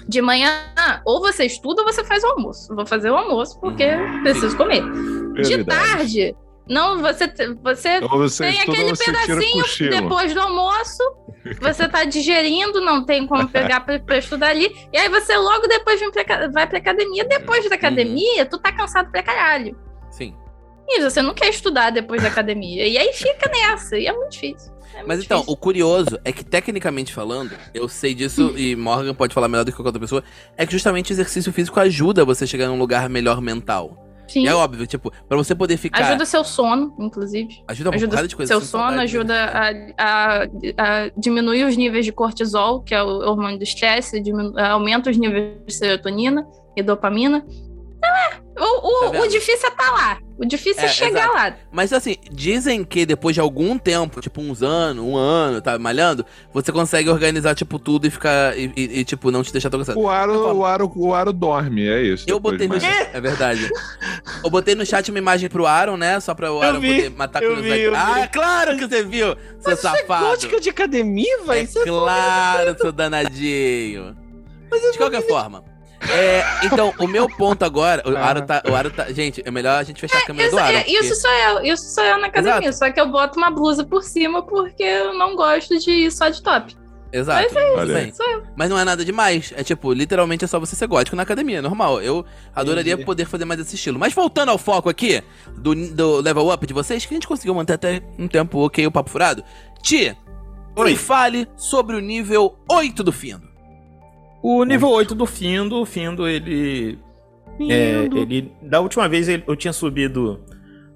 De 0.09 0.21
manhã, 0.21 0.51
ou 1.07 1.21
você 1.21 1.45
estuda 1.45 1.83
ou 1.83 1.87
você 1.93 2.03
faz 2.03 2.25
o 2.25 2.27
almoço. 2.27 2.75
Vou 2.75 2.85
fazer 2.85 3.11
o 3.11 3.17
almoço 3.17 3.61
porque 3.61 3.87
preciso 4.25 4.57
comer. 4.57 4.83
De 5.33 5.43
Prioridade. 5.43 5.67
tarde, 5.67 6.37
não, 6.69 7.01
você, 7.01 7.27
você 7.63 7.99
Ou 8.03 8.19
você 8.19 8.45
tem 8.45 8.61
aquele 8.61 8.91
você 8.91 9.05
pedacinho 9.05 9.91
depois 9.91 10.33
do 10.33 10.41
almoço, 10.41 11.03
você 11.61 11.89
tá 11.89 12.05
digerindo, 12.05 12.81
não 12.81 13.05
tem 13.05 13.27
como 13.27 13.49
pegar 13.49 13.81
pra, 13.81 13.99
pra 13.99 14.19
estudar 14.19 14.49
ali, 14.49 14.73
e 14.93 14.97
aí 14.97 15.09
você 15.09 15.37
logo 15.37 15.67
depois 15.67 15.99
vem 15.99 16.11
pra, 16.11 16.49
vai 16.49 16.67
pra 16.67 16.79
academia. 16.79 17.25
Depois 17.25 17.69
da 17.69 17.75
academia, 17.75 18.47
tu 18.47 18.59
tá 18.59 18.73
cansado 18.73 19.11
pra 19.11 19.23
caralho. 19.23 19.77
Sim. 20.11 20.35
E 20.89 21.01
você 21.01 21.21
não 21.21 21.35
quer 21.35 21.49
estudar 21.49 21.91
depois 21.91 22.23
da 22.23 22.29
academia. 22.29 22.87
E 22.87 22.97
aí 22.97 23.13
fica 23.13 23.51
nessa, 23.51 23.99
e 23.99 24.07
é 24.07 24.13
muito 24.13 24.33
difícil. 24.33 24.73
É 24.95 24.99
muito 24.99 25.09
Mas 25.09 25.25
então, 25.25 25.39
difícil. 25.39 25.55
o 25.55 25.57
curioso 25.57 26.21
é 26.25 26.31
que, 26.33 26.45
tecnicamente 26.45 27.13
falando, 27.13 27.57
eu 27.75 27.89
sei 27.89 28.15
disso 28.15 28.53
e 28.57 28.77
Morgan 28.77 29.15
pode 29.15 29.35
falar 29.35 29.49
melhor 29.49 29.65
do 29.65 29.73
que 29.73 29.77
qualquer 29.77 29.89
outra 29.89 30.01
pessoa, 30.01 30.23
é 30.57 30.65
que 30.65 30.73
justamente 30.73 31.11
o 31.11 31.15
exercício 31.15 31.53
físico 31.53 31.81
ajuda 31.81 32.25
você 32.25 32.45
a 32.45 32.47
chegar 32.47 32.69
num 32.69 32.79
lugar 32.79 33.09
melhor 33.09 33.41
mental. 33.41 34.12
Sim. 34.33 34.45
E 34.45 34.49
é 34.49 34.55
óbvio, 34.55 34.87
tipo, 34.87 35.13
pra 35.29 35.37
você 35.37 35.55
poder 35.55 35.77
ficar. 35.77 36.05
Ajuda 36.07 36.25
seu 36.25 36.43
sono, 36.43 36.95
inclusive. 36.99 37.63
ajuda 37.69 37.91
uma 37.91 37.97
Ajuda 37.97 38.29
de 38.29 38.37
coisas. 38.37 38.49
seu 38.57 38.61
sono, 38.67 39.01
ajuda 39.01 39.35
a, 39.45 39.71
a- 39.99 40.43
a 40.79 41.11
diminuir 41.17 41.65
os 41.65 41.77
níveis 41.77 42.05
de 42.05 42.13
cortisol, 42.13 42.81
que 42.83 42.95
é 42.95 43.03
o 43.03 43.09
hormônio 43.29 43.59
do 43.59 43.63
estresse, 43.65 44.23
aumenta 44.71 45.11
os 45.11 45.17
níveis 45.17 45.57
de 45.67 45.75
serotonina 45.75 46.47
e 46.77 46.83
dopamina. 46.83 47.45
É, 48.05 48.61
o, 48.61 49.09
o, 49.09 49.11
Tá 49.13 49.21
o 49.21 49.29
difícil 49.29 49.67
é 49.69 49.71
estar 49.71 49.91
lá. 49.93 50.19
O 50.37 50.45
difícil 50.45 50.83
é, 50.83 50.87
É, 50.87 50.89
chegar 50.89 51.21
exato. 51.21 51.35
lá. 51.37 51.57
Mas 51.71 51.93
assim, 51.93 52.17
dizem 52.31 52.85
que 52.85 53.07
depois 53.07 53.35
de 53.35 53.41
algum 53.41 53.79
tempo, 53.79 54.21
tipo 54.21 54.41
uns 54.41 54.61
anos, 54.63 55.03
um 55.05 55.17
ano, 55.17 55.61
tá 55.63 55.79
malhando, 55.79 56.27
você 56.53 56.73
consegue 56.73 57.09
organizar, 57.09 57.55
tipo, 57.55 57.79
tudo 57.79 58.07
e 58.07 58.11
ficar. 58.11 58.59
E, 58.59 58.73
e- 58.77 59.01
e, 59.01 59.05
tipo, 59.05 59.31
não 59.31 59.43
te 59.43 59.53
deixar 59.53 59.71
tão 59.71 59.79
cansado. 59.79 59.99
O 60.01 60.09
aro, 60.11 60.57
o, 60.57 60.65
aro, 60.67 60.93
o 60.97 61.15
aro 61.15 61.33
dorme, 61.33 61.89
é 61.89 62.03
isso. 62.03 62.25
Eu 62.29 62.41
botei 62.41 62.67
no 62.67 62.81
chat. 62.81 63.11
É 63.13 63.21
verdade. 63.21 63.71
Eu 64.43 64.51
botei 64.51 64.75
no 64.75 64.85
chat 64.85 65.09
uma 65.11 65.19
imagem 65.19 65.49
pro 65.49 65.65
Aaron, 65.67 65.97
né? 65.97 66.19
Só 66.19 66.35
pra 66.35 66.53
o 66.53 66.61
Aaron 66.61 66.81
vi, 66.81 66.95
poder 66.95 67.11
matar 67.11 67.41
a 67.41 67.45
eu 67.45 67.55
curiosidade. 67.55 67.81
vi, 67.81 67.87
eu 67.87 67.93
vi. 67.93 67.97
Ah, 68.23 68.29
claro 68.29 68.77
que 68.77 68.87
você 68.89 69.05
viu, 69.05 69.37
seu 69.61 69.77
safado. 69.77 70.27
Gótica 70.27 70.61
de 70.61 70.71
academia, 70.71 71.37
É 71.41 71.45
velho? 71.45 71.65
Isso 71.65 71.83
claro, 71.85 72.77
seu 72.79 72.91
danadinho. 72.93 74.17
De 74.93 74.99
qualquer 74.99 75.23
forma. 75.29 75.63
É, 76.11 76.45
então, 76.67 76.93
o 76.99 77.07
meu 77.07 77.29
ponto 77.29 77.65
agora. 77.65 78.03
O 78.09 78.17
Aro 78.17 78.43
tá. 78.43 78.63
O 78.69 78.75
Aro 78.75 78.91
tá. 78.91 79.13
Gente, 79.13 79.43
é 79.45 79.51
melhor 79.51 79.79
a 79.79 79.83
gente 79.83 80.01
fechar 80.01 80.19
a 80.19 80.27
câmera 80.27 80.49
Isso, 80.49 80.57
do 80.57 80.63
Aro. 80.63 80.77
é- 80.77 80.85
isso 80.89 81.15
sou 81.15 81.31
eu, 81.31 81.65
isso 81.73 81.95
sou 81.95 82.05
eu 82.05 82.19
na 82.19 82.27
academia. 82.27 82.73
Só 82.73 82.91
que 82.91 83.01
eu 83.01 83.09
boto 83.11 83.39
uma 83.39 83.51
blusa 83.51 83.85
por 83.85 84.03
cima 84.03 84.43
porque 84.45 84.83
eu 84.83 85.15
não 85.15 85.37
gosto 85.37 85.79
de 85.79 85.91
ir 85.91 86.11
só 86.11 86.29
de 86.29 86.43
top. 86.43 86.77
Exato. 87.13 87.43
Mas 87.53 87.55
é 87.55 87.75
isso, 87.85 87.93
bem. 87.93 88.13
sou 88.15 88.27
eu. 88.31 88.43
Mas 88.57 88.71
não 88.71 88.79
é 88.79 88.85
nada 88.85 89.05
demais. 89.05 89.53
É 89.55 89.63
tipo, 89.63 89.93
literalmente 89.93 90.45
é 90.47 90.49
só 90.49 90.59
você 90.59 90.75
ser 90.75 90.87
gótico 90.87 91.15
na 91.15 91.23
academia, 91.25 91.59
é 91.59 91.61
normal. 91.61 92.01
Eu 92.01 92.25
adoraria 92.55 92.95
Entendi. 92.95 93.05
poder 93.05 93.27
fazer 93.27 93.45
mais 93.45 93.61
esse 93.61 93.75
estilo. 93.75 93.99
Mas 93.99 94.15
voltando 94.15 94.49
ao 94.49 94.57
foco 94.57 94.89
aqui, 94.89 95.23
do, 95.59 95.75
do 95.75 96.21
level 96.23 96.51
up 96.51 96.67
de 96.67 96.73
vocês, 96.73 97.05
que 97.05 97.13
a 97.13 97.17
gente 97.17 97.29
conseguiu 97.29 97.55
manter 97.55 97.75
até 97.75 98.03
um 98.19 98.27
tempo 98.27 98.65
ok 98.65 98.87
o 98.87 98.91
papo 98.91 99.11
furado. 99.11 99.45
Ti, 99.83 100.17
Oi. 100.75 100.91
me 100.91 100.97
fale 100.97 101.47
sobre 101.55 101.97
o 101.97 102.01
nível 102.01 102.59
8 102.67 103.05
do 103.05 103.13
Findo. 103.13 103.52
O 104.43 104.65
nível 104.65 104.89
8 104.91 105.15
do 105.15 105.25
Findo, 105.27 105.77
o 105.81 105.87
Findo, 105.87 106.27
ele. 106.27 106.99
É, 107.61 108.05
ele. 108.17 108.51
Da 108.63 108.81
última 108.81 109.09
vez 109.09 109.29
ele- 109.29 109.45
eu 109.47 109.55
tinha 109.55 109.73
subido 109.73 110.41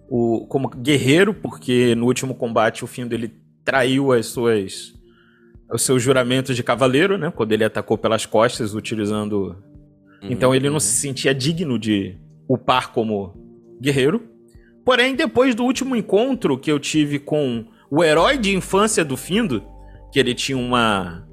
o, 0.08 0.46
como 0.48 0.68
guerreiro, 0.68 1.32
porque 1.34 1.94
no 1.94 2.06
último 2.06 2.34
combate 2.34 2.82
o 2.82 2.86
Findo 2.86 3.14
ele 3.14 3.32
traiu 3.64 4.12
as 4.12 4.26
suas. 4.26 4.94
os 5.72 5.82
seus 5.82 6.00
juramentos 6.02 6.54
de 6.54 6.62
cavaleiro, 6.62 7.18
né? 7.18 7.30
Quando 7.34 7.50
ele 7.52 7.64
atacou 7.64 7.98
pelas 7.98 8.24
costas, 8.24 8.74
utilizando. 8.74 9.56
Então 10.22 10.54
ele 10.54 10.70
não 10.70 10.78
se 10.80 10.92
sentia 10.94 11.34
digno 11.34 11.78
de 11.78 12.16
upar 12.48 12.92
como 12.92 13.34
guerreiro. 13.80 14.22
Porém, 14.84 15.14
depois 15.16 15.54
do 15.56 15.64
último 15.64 15.96
encontro 15.96 16.56
que 16.56 16.70
eu 16.70 16.78
tive 16.78 17.18
com 17.18 17.64
o 17.90 18.02
herói 18.02 18.38
de 18.38 18.54
infância 18.54 19.04
do 19.04 19.16
Findo, 19.16 19.62
que 20.12 20.18
ele 20.20 20.34
tinha 20.34 20.56
uma, 20.56 21.25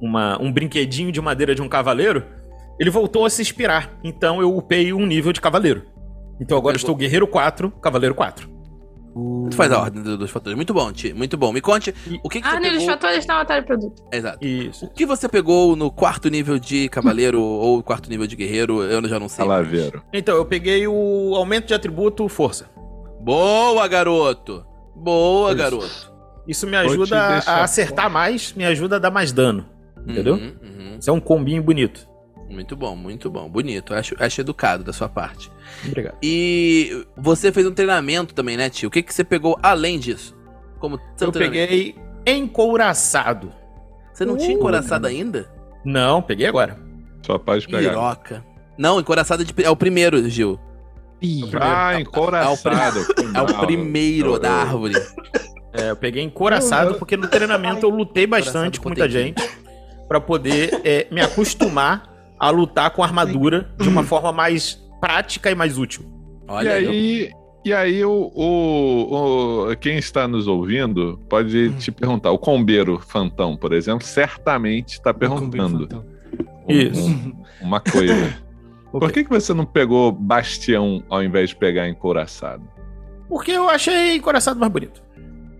uma 0.00 0.40
um 0.40 0.52
brinquedinho 0.52 1.10
de 1.12 1.20
madeira 1.20 1.54
de 1.54 1.62
um 1.62 1.68
cavaleiro, 1.68 2.24
ele 2.78 2.90
voltou 2.90 3.24
a 3.24 3.30
se 3.30 3.42
inspirar. 3.42 3.90
Então 4.04 4.40
eu 4.40 4.56
upei 4.56 4.92
um 4.92 5.04
nível 5.06 5.32
de 5.32 5.40
cavaleiro. 5.40 5.82
Então 6.40 6.56
agora 6.56 6.76
estou 6.76 6.94
guerreiro 6.94 7.26
4, 7.26 7.70
cavaleiro 7.82 8.14
4. 8.14 8.58
Tu 9.50 9.56
faz 9.56 9.72
a 9.72 9.80
ordem 9.80 10.00
do- 10.00 10.16
dos 10.16 10.30
fatores. 10.30 10.54
Muito 10.54 10.72
bom, 10.72 10.92
Ti. 10.92 11.12
Muito 11.12 11.36
bom. 11.36 11.50
Me 11.52 11.60
conte 11.60 11.92
E- 12.06 12.20
o 12.22 12.28
que, 12.28 12.40
que 12.40 12.46
Ah, 12.46 12.52
você 12.52 12.60
pegou... 12.60 12.86
fatores 12.86 13.26
na 13.26 13.34
batalha 13.38 13.60
de 13.62 13.66
produto. 13.66 14.02
Exato. 14.12 14.38
O 14.44 14.46
Isso. 14.48 14.88
que 14.94 15.04
você 15.04 15.28
pegou 15.28 15.74
no 15.74 15.90
quarto 15.90 16.28
nível 16.28 16.56
de 16.58 16.88
cavaleiro 16.88 17.40
ou 17.42 17.82
quarto 17.82 18.08
nível 18.08 18.28
de 18.28 18.36
guerreiro? 18.36 18.80
Eu 18.82 19.02
já 19.08 19.18
não 19.18 19.28
sei. 19.28 19.44
mais. 19.44 19.66
Salaveiro. 19.66 20.02
Então, 20.12 20.36
eu 20.36 20.44
peguei 20.44 20.86
o 20.86 21.34
aumento 21.34 21.66
de 21.66 21.74
atributo 21.74 22.28
força. 22.28 22.66
Boa, 23.20 23.88
garoto! 23.88 24.64
Boa, 24.94 25.48
Isso. 25.50 25.58
garoto. 25.58 26.12
Isso 26.46 26.66
me 26.66 26.76
ajuda 26.76 27.18
a 27.44 27.64
acertar 27.64 28.08
mais, 28.08 28.52
me 28.52 28.64
ajuda 28.64 28.96
a 28.96 28.98
dar 29.00 29.10
mais 29.10 29.32
dano. 29.32 29.66
Entendeu? 30.06 30.34
Uhum, 30.34 30.54
uhum. 30.62 30.96
Isso 30.98 31.10
é 31.10 31.12
um 31.12 31.20
combinho 31.20 31.62
bonito. 31.62 32.06
Muito 32.50 32.74
bom, 32.74 32.96
muito 32.96 33.30
bom. 33.30 33.48
Bonito. 33.48 33.92
Acho, 33.92 34.14
acho 34.18 34.40
educado 34.40 34.82
da 34.82 34.92
sua 34.92 35.08
parte. 35.08 35.50
Obrigado. 35.86 36.16
E 36.22 37.06
você 37.16 37.52
fez 37.52 37.66
um 37.66 37.72
treinamento 37.72 38.32
também, 38.34 38.56
né, 38.56 38.70
tio? 38.70 38.88
O 38.88 38.90
que, 38.90 39.02
que 39.02 39.12
você 39.12 39.22
pegou 39.22 39.58
além 39.62 39.98
disso? 39.98 40.34
Como 40.78 40.98
Eu 41.20 41.30
peguei 41.32 41.94
encouraçado. 42.26 43.52
Você 44.12 44.24
não 44.24 44.36
tinha 44.36 44.50
Uh, 44.50 44.58
encoraçado 44.58 45.06
ainda? 45.06 45.50
Não, 45.84 46.20
peguei 46.22 46.46
agora. 46.46 46.78
Só 47.24 47.38
pode 47.38 47.66
pegar. 47.66 47.90
Piroca. 47.90 48.44
Não, 48.78 48.98
encoraçado 48.98 49.44
de- 49.44 49.54
é 49.62 49.70
o 49.70 49.76
primeiro, 49.76 50.28
Gil. 50.28 50.58
Ah, 51.60 52.00
encoraçado. 52.00 53.00
É 53.34 53.40
o 53.42 53.60
primeiro 53.66 54.34
Eu- 54.34 54.38
da 54.38 54.48
eu- 54.48 54.54
árvore. 54.54 54.94
É, 55.72 55.90
eu 55.90 55.96
peguei 55.96 56.22
encoraçado 56.22 56.94
porque 56.94 57.16
no 57.16 57.28
treinamento 57.28 57.84
eu 57.84 57.90
lutei 57.90 58.26
bastante 58.26 58.80
com 58.80 58.88
muita 58.88 59.08
gente 59.08 59.42
pra 60.08 60.20
poder 60.20 60.80
é, 60.84 61.06
me 61.10 61.20
acostumar 61.20 62.08
a 62.38 62.50
lutar 62.50 62.90
com 62.90 63.02
armadura 63.02 63.70
de 63.78 63.88
uma 63.88 64.02
forma 64.02 64.32
mais 64.32 64.74
prática 65.00 65.50
e 65.50 65.54
mais 65.54 65.76
útil. 65.78 66.04
Olha 66.48 66.80
e 66.80 66.86
aí. 66.88 67.30
e 67.64 67.72
aí 67.74 68.04
o, 68.04 68.32
o- 68.34 69.68
o- 69.70 69.76
quem 69.76 69.98
está 69.98 70.26
nos 70.26 70.48
ouvindo 70.48 71.20
pode 71.28 71.72
te 71.74 71.90
perguntar. 71.92 72.30
O 72.30 72.38
combeiro 72.38 72.98
Fantão, 73.06 73.56
por 73.56 73.72
exemplo, 73.72 74.06
certamente 74.06 74.94
está 74.94 75.12
perguntando 75.12 76.04
um- 76.66 76.72
Isso. 76.72 77.06
um- 77.06 77.34
uma 77.60 77.80
coisa. 77.80 78.36
Por 78.90 79.12
que, 79.12 79.22
que 79.22 79.28
você 79.28 79.52
não 79.52 79.66
pegou 79.66 80.10
Bastião 80.10 81.02
ao 81.10 81.22
invés 81.22 81.50
de 81.50 81.56
pegar 81.56 81.86
Encoraçado? 81.88 82.62
Porque 83.28 83.50
eu 83.50 83.68
achei 83.68 84.16
encoraçado 84.16 84.58
mais 84.58 84.72
bonito. 84.72 85.02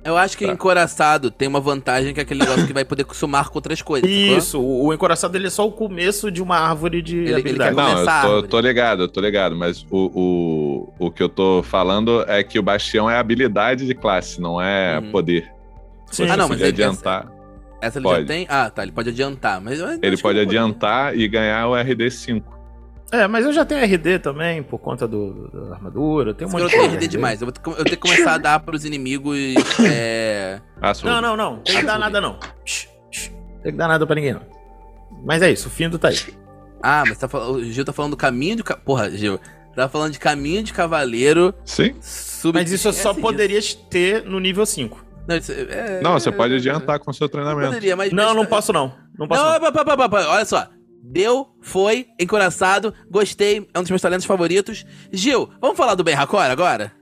Eu 0.08 0.16
acho 0.16 0.36
que 0.36 0.46
Tá. 0.46 0.52
encoraçado 0.52 1.30
tem 1.30 1.46
uma 1.46 1.60
vantagem 1.60 2.12
que 2.14 2.20
é 2.20 2.22
aquele 2.22 2.40
negócio 2.40 2.66
que 2.66 2.72
vai 2.72 2.84
poder 2.84 3.06
somar 3.12 3.48
com 3.50 3.58
outras 3.58 3.82
coisas. 3.82 4.08
Isso, 4.10 4.60
o, 4.60 4.86
o 4.86 4.94
encoraçado 4.94 5.36
ele 5.36 5.46
é 5.46 5.50
só 5.50 5.66
o 5.66 5.72
começo 5.72 6.30
de 6.30 6.42
uma 6.42 6.56
árvore 6.58 7.02
de 7.02 7.16
Ele- 7.16 7.28
ele 7.30 7.40
habilidade. 7.40 7.76
quer 7.76 7.82
Não, 7.82 7.98
eu 8.02 8.08
árvore. 8.08 8.42
tô, 8.42 8.48
tô 8.48 8.60
ligado, 8.60 9.02
eu 9.02 9.08
tô 9.08 9.20
ligado, 9.20 9.54
mas 9.56 9.86
o, 9.90 10.90
o, 10.98 11.06
o 11.06 11.10
que 11.10 11.22
eu 11.22 11.28
tô 11.28 11.62
falando 11.62 12.24
é 12.26 12.42
que 12.42 12.58
o 12.58 12.62
Bastião 12.62 13.08
é 13.10 13.16
habilidade 13.18 13.86
de 13.86 13.94
classe, 13.94 14.40
não 14.40 14.60
é 14.60 14.98
Uhum. 14.98 15.10
poder. 15.12 15.48
Sim, 16.10 16.24
Ah, 16.28 16.36
não, 16.36 16.48
mas 16.48 16.58
ele 16.60 16.70
ele- 16.70 16.82
adiantar, 16.82 17.30
Essa 17.80 17.98
ele 17.98 18.04
Pode. 18.04 18.20
já 18.22 18.26
tem? 18.26 18.46
Ah, 18.48 18.68
tá. 18.70 18.82
Ele 18.82 18.90
pode 18.90 19.08
adiantar. 19.10 19.60
Mas 19.60 19.78
ele 19.78 20.14
acho 20.14 20.22
pode 20.22 20.40
adiantar 20.40 21.16
e 21.16 21.28
ganhar 21.28 21.68
o 21.68 21.72
RD5. 21.76 22.42
É, 23.10 23.26
mas 23.26 23.46
eu 23.46 23.52
já 23.52 23.64
tenho 23.64 23.82
RD 23.82 24.18
também, 24.18 24.62
por 24.62 24.78
conta 24.78 25.08
do, 25.08 25.48
da 25.68 25.74
armadura. 25.76 26.34
Tem 26.34 26.46
um 26.46 26.50
monte 26.50 26.60
garoto 26.70 26.76
de 26.76 26.88
tem 26.88 26.96
RD 26.98 27.08
demais. 27.08 27.40
Eu 27.40 27.46
vou 27.46 27.52
ter 27.52 27.60
que- 27.60 27.70
eu 27.70 27.74
tenho 27.84 27.86
que 27.86 27.96
começar 27.96 28.34
a 28.34 28.38
dar 28.38 28.60
pros 28.64 28.84
inimigos. 28.84 29.36
É... 29.90 30.60
Ah, 30.80 30.92
Não, 31.04 31.20
não, 31.22 31.36
não. 31.36 31.58
Tem 31.60 31.76
que 31.76 31.86
dar 31.86 31.98
nada, 31.98 32.20
não. 32.20 32.38
Tem 33.62 33.72
que 33.72 33.78
dar 33.78 33.88
nada 33.88 34.06
pra 34.06 34.14
ninguém, 34.14 34.34
não. 34.34 34.42
Mas 35.24 35.42
é 35.42 35.50
isso, 35.50 35.68
o 35.68 35.70
Findo 35.70 35.98
tá 35.98 36.08
aí. 36.08 36.18
Ah, 36.82 37.02
mas 37.08 37.18
tá 37.18 37.26
o 37.38 37.62
Gil 37.64 37.84
tá 37.84 37.92
falando 37.92 38.12
do 38.12 38.16
caminho 38.16 38.56
de. 38.56 38.62
ca- 38.62 38.76
Porra, 38.76 39.10
Gil. 39.10 39.40
Tá 39.74 39.88
falando 39.88 40.12
de 40.12 40.18
caminho 40.18 40.62
de 40.62 40.72
cavaleiro. 40.72 41.54
Sim? 41.64 41.94
Sub... 42.00 42.52
Mas 42.54 42.70
isso 42.70 42.88
eu 42.88 42.92
só 42.92 43.14
poderia 43.14 43.60
ter 43.90 44.24
no 44.24 44.38
nível 44.40 44.66
5. 44.66 45.04
Não, 45.26 45.36
isso 45.36 45.52
é- 45.52 46.00
Não, 46.02 46.12
você 46.14 46.30
pode 46.32 46.54
adiantar 46.54 46.98
com 47.00 47.10
o 47.10 47.14
seu 47.14 47.28
treinamento. 47.28 47.68
poderia, 47.68 47.96
mas. 47.96 48.12
Não, 48.12 48.26
mas- 48.26 48.36
não 48.36 48.46
posso 48.46 48.72
não. 48.72 48.92
Não 49.18 49.26
posso 49.26 49.42
Não, 49.42 49.52
não. 49.54 49.60
pá, 49.60 49.72
pá, 49.72 49.84
pá, 49.84 49.96
pá, 49.96 50.08
pá, 50.08 50.26
olha 50.28 50.44
só. 50.44 50.66
Deu, 51.02 51.48
foi, 51.62 52.06
encoraçado, 52.20 52.92
gostei, 53.10 53.66
é 53.72 53.78
um 53.78 53.82
dos 53.82 53.90
meus 53.90 54.02
talentos 54.02 54.26
favoritos. 54.26 54.84
Gil, 55.12 55.48
vamos 55.60 55.76
falar 55.76 55.94
do 55.94 56.04
Ben 56.04 56.14
Hakor 56.14 56.42
agora? 56.42 56.92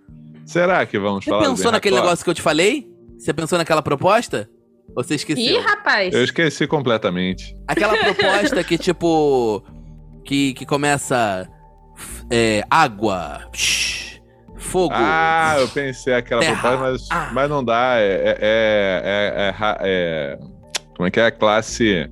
Será 0.44 0.85
que 0.87 0.98
vamos 0.98 1.24
Você 1.24 1.30
falar 1.30 1.42
do 1.44 1.50
pensou 1.50 1.72
naquele 1.72 1.96
negócio 1.96 2.24
que 2.24 2.30
eu 2.30 2.35
te 2.35 2.42
falei? 2.42 2.88
Você 3.18 3.32
pensou 3.32 3.59
naquela 3.59 3.82
proposta? 3.82 4.48
Ou 4.94 5.02
você 5.02 5.14
Ih, 5.14 5.16
esqueceu? 5.16 5.61
rapaz. 5.62 6.14
Eu 6.14 6.22
esqueci 6.22 6.66
completamente. 6.68 7.56
Aquela 7.66 7.96
proposta 7.98 8.62
que, 8.62 8.78
tipo. 8.78 9.62
Que, 10.24 10.54
que 10.54 10.64
começa. 10.64 11.48
é, 12.30 12.62
água. 12.70 13.48
shh, 13.52 14.20
fogo. 14.56 14.94
Ah, 14.96 15.56
eu 15.59 15.68
pensei 15.68 16.14
aquela 16.14 16.40
Terra. 16.42 16.61
proposta, 16.61 16.85
mas, 16.92 17.09
Ah. 17.11 17.30
mas 17.32 17.50
não 17.50 17.64
dá. 17.64 17.96
É, 17.98 18.04
é, 18.04 18.38
é, 18.40 19.32
é- 19.37 19.54
é- 19.59 19.76
é- 19.82 20.38
Como 20.96 21.09
é 21.09 21.11
que 21.11 21.18
é 21.18 21.26
a 21.26 21.30
classe 21.32 22.09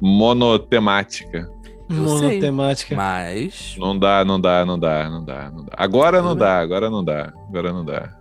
monotemática? 0.00 1.48
Monotemática. 1.88 2.94
Mas. 2.94 3.76
Não 3.78 3.98
dá, 3.98 4.24
não 4.24 4.40
dá, 4.40 4.64
não 4.64 4.78
dá, 4.78 5.08
não 5.10 5.24
dá, 5.24 5.50
não 5.50 5.64
dá. 5.64 5.72
Agora 5.76 6.20
não 6.22 6.36
dá, 6.36 6.58
agora 6.60 6.90
não 6.90 7.04
dá, 7.04 7.32
agora 7.48 7.72
não 7.72 7.84
dá. 7.84 8.14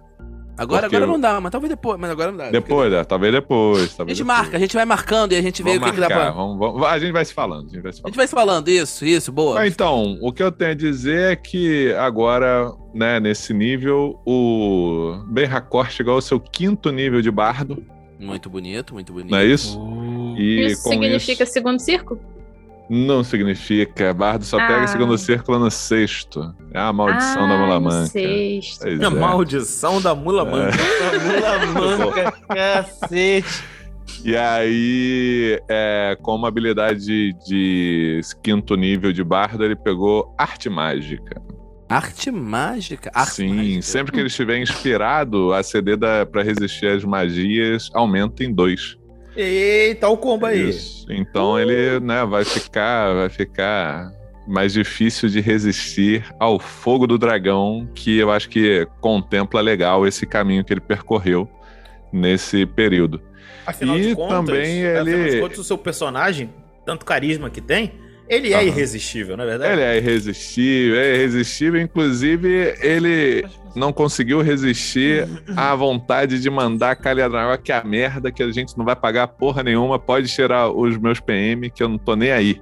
Agora, 0.59 0.83
Porque 0.83 0.95
agora 0.95 1.07
eu- 1.07 1.13
não 1.13 1.19
dá, 1.19 1.39
mas 1.39 1.51
talvez 1.51 1.69
depois. 1.69 1.99
Mas 1.99 2.09
agora 2.09 2.31
não 2.31 2.37
dá. 2.39 2.49
Depois, 2.49 2.91
dá, 2.91 3.05
talvez 3.05 3.31
depois. 3.31 3.93
A 3.93 3.97
Talvez 3.97 4.17
gente 4.17 4.25
depois. 4.25 4.39
marca, 4.41 4.57
a 4.57 4.59
gente 4.59 4.75
vai 4.75 4.85
marcando 4.85 5.33
e 5.33 5.35
a 5.35 5.41
gente 5.41 5.61
vê 5.61 5.77
Vamos 5.77 5.83
o 5.83 5.91
que, 5.91 5.95
que 5.97 6.01
dá 6.01 6.09
marcar, 6.09 6.31
pra. 6.33 6.41
vamos- 6.41 6.57
vamos- 6.57 6.83
a 6.87 6.97
gente 6.97 7.11
vai 7.11 7.25
se 7.25 7.33
falando, 7.33 7.67
a 7.67 7.73
gente 7.73 7.81
vai 7.83 7.93
se 7.93 7.99
A 7.99 8.01
falando. 8.01 8.07
gente 8.13 8.17
vai 8.17 8.27
se 8.27 8.33
falando, 8.33 8.67
isso, 8.69 9.05
isso, 9.05 9.31
boa. 9.31 9.59
Ah, 9.59 9.67
então, 9.67 10.17
o 10.19 10.31
que 10.33 10.41
eu 10.41 10.51
tenho 10.51 10.71
a 10.71 10.73
dizer 10.73 11.33
é 11.33 11.35
que 11.35 11.93
agora, 11.93 12.71
né, 12.91 13.19
nesse 13.19 13.53
nível, 13.53 14.19
o 14.25 15.13
Ben 15.27 15.47
chegou 15.91 16.15
ao 16.15 16.21
seu 16.21 16.39
quinto 16.39 16.91
nível 16.91 17.21
de 17.21 17.29
bardo, 17.29 17.83
Muito 18.19 18.49
bonito, 18.49 18.95
muito 18.95 19.13
bonito. 19.13 19.29
não 19.29 19.37
é 19.37 19.45
isso? 19.45 19.77
E 20.37 20.67
Isso 20.67 20.83
com 20.83 20.89
significa 20.91 21.43
isso, 21.43 21.53
segundo 21.53 21.79
círculo? 21.79 22.19
não 22.89 23.21
significa. 23.21 24.13
Bardo 24.13 24.45
só 24.45 24.57
pega 24.57 24.83
Ah. 24.83 24.87
segundo 24.87 25.17
círculo 25.17 25.59
no 25.59 25.69
sexto. 25.69 26.53
É 26.73 26.79
a 26.79 26.93
maldição 26.93 27.43
ah, 27.43 27.47
da 27.49 27.57
mula 27.57 27.79
no 27.79 27.85
manca. 27.85 28.05
sexto. 28.05 28.79
Pois 28.81 29.01
A 29.01 29.05
é. 29.05 29.09
maldição 29.09 30.01
da 30.01 30.15
mula 30.15 30.43
É. 30.43 30.51
manca. 30.51 30.77
Mula 31.73 32.05
manca, 32.05 32.31
cacete. 32.47 33.63
E 34.23 34.35
aí, 34.37 35.59
é, 35.69 36.17
como 36.21 36.45
habilidade 36.45 37.33
de, 37.45 38.21
quinto 38.41 38.75
nível 38.75 39.11
de 39.11 39.23
bardo, 39.23 39.63
ele 39.65 39.75
pegou 39.75 40.33
arte 40.37 40.69
mágica. 40.69 41.41
Arte 41.89 42.31
mágica? 42.31 43.11
Arte 43.13 43.35
Sim, 43.35 43.53
mágica. 43.55 43.81
sempre 43.81 44.11
que 44.13 44.19
ele 44.19 44.27
estiver 44.27 44.59
inspirado, 44.59 45.53
a 45.53 45.61
CD 45.61 45.95
da, 45.97 46.25
pra 46.25 46.41
resistir 46.41 46.87
às 46.87 47.03
magias 47.03 47.89
aumenta 47.93 48.43
em 48.43 48.53
dois. 48.53 48.96
Eita, 49.37 50.09
o 50.09 50.17
combo 50.17 50.45
aí. 50.45 50.69
Isso. 50.69 51.05
Então 51.11 51.59
ele, 51.59 51.99
né, 51.99 52.25
vai 52.25 52.43
ficar, 52.43 53.13
vai 53.13 53.29
ficar 53.29 54.11
mais 54.47 54.73
difícil 54.73 55.29
de 55.29 55.39
resistir 55.41 56.25
ao 56.39 56.57
fogo 56.59 57.05
do 57.05 57.17
dragão, 57.17 57.87
que 57.93 58.17
eu 58.17 58.31
acho 58.31 58.49
que 58.49 58.87
contempla 58.99 59.61
legal 59.61 60.07
esse 60.07 60.25
caminho 60.25 60.63
que 60.63 60.73
ele 60.73 60.79
percorreu 60.81 61.47
nesse 62.11 62.65
período. 62.65 63.21
Afinal 63.65 63.97
E 63.97 64.01
de 64.09 64.15
contas, 64.15 64.37
também 64.45 64.87
afinal 64.87 65.03
de 65.05 65.11
ele- 65.11 65.41
contas, 65.41 65.57
o 65.59 65.63
seu 65.63 65.77
personagem, 65.77 66.49
tanto 66.85 67.05
carisma 67.05 67.49
que 67.49 67.59
tem, 67.61 67.93
Ele 68.29 68.51
é 68.53 68.57
Aham. 68.57 68.63
irresistível, 68.65 69.37
não 69.37 69.43
é 69.43 69.47
verdade? 69.47 69.73
Ele 69.73 69.81
é 69.81 69.97
irresistível, 69.97 70.99
é 70.99 71.15
irresistível. 71.15 71.81
Inclusive, 71.81 72.75
ele 72.81 73.45
não 73.75 73.93
conseguiu 73.93 74.41
resistir 74.41 75.27
à 75.55 75.73
vontade 75.75 76.39
de 76.41 76.49
mandar 76.49 76.91
a 76.91 76.95
Calhadrama 76.95 77.57
que 77.57 77.71
é 77.71 77.77
a 77.77 77.83
merda, 77.83 78.31
que 78.31 78.43
a 78.43 78.51
gente 78.51 78.77
não 78.77 78.83
vai 78.83 78.95
pagar 78.95 79.27
porra 79.29 79.63
nenhuma. 79.63 79.97
Pode 79.97 80.27
tirar 80.27 80.69
os 80.69 80.97
meus 80.97 81.19
PM, 81.19 81.69
que 81.69 81.81
eu 81.81 81.87
não 81.89 81.97
tô 81.97 82.15
nem 82.15 82.31
aí. 82.31 82.61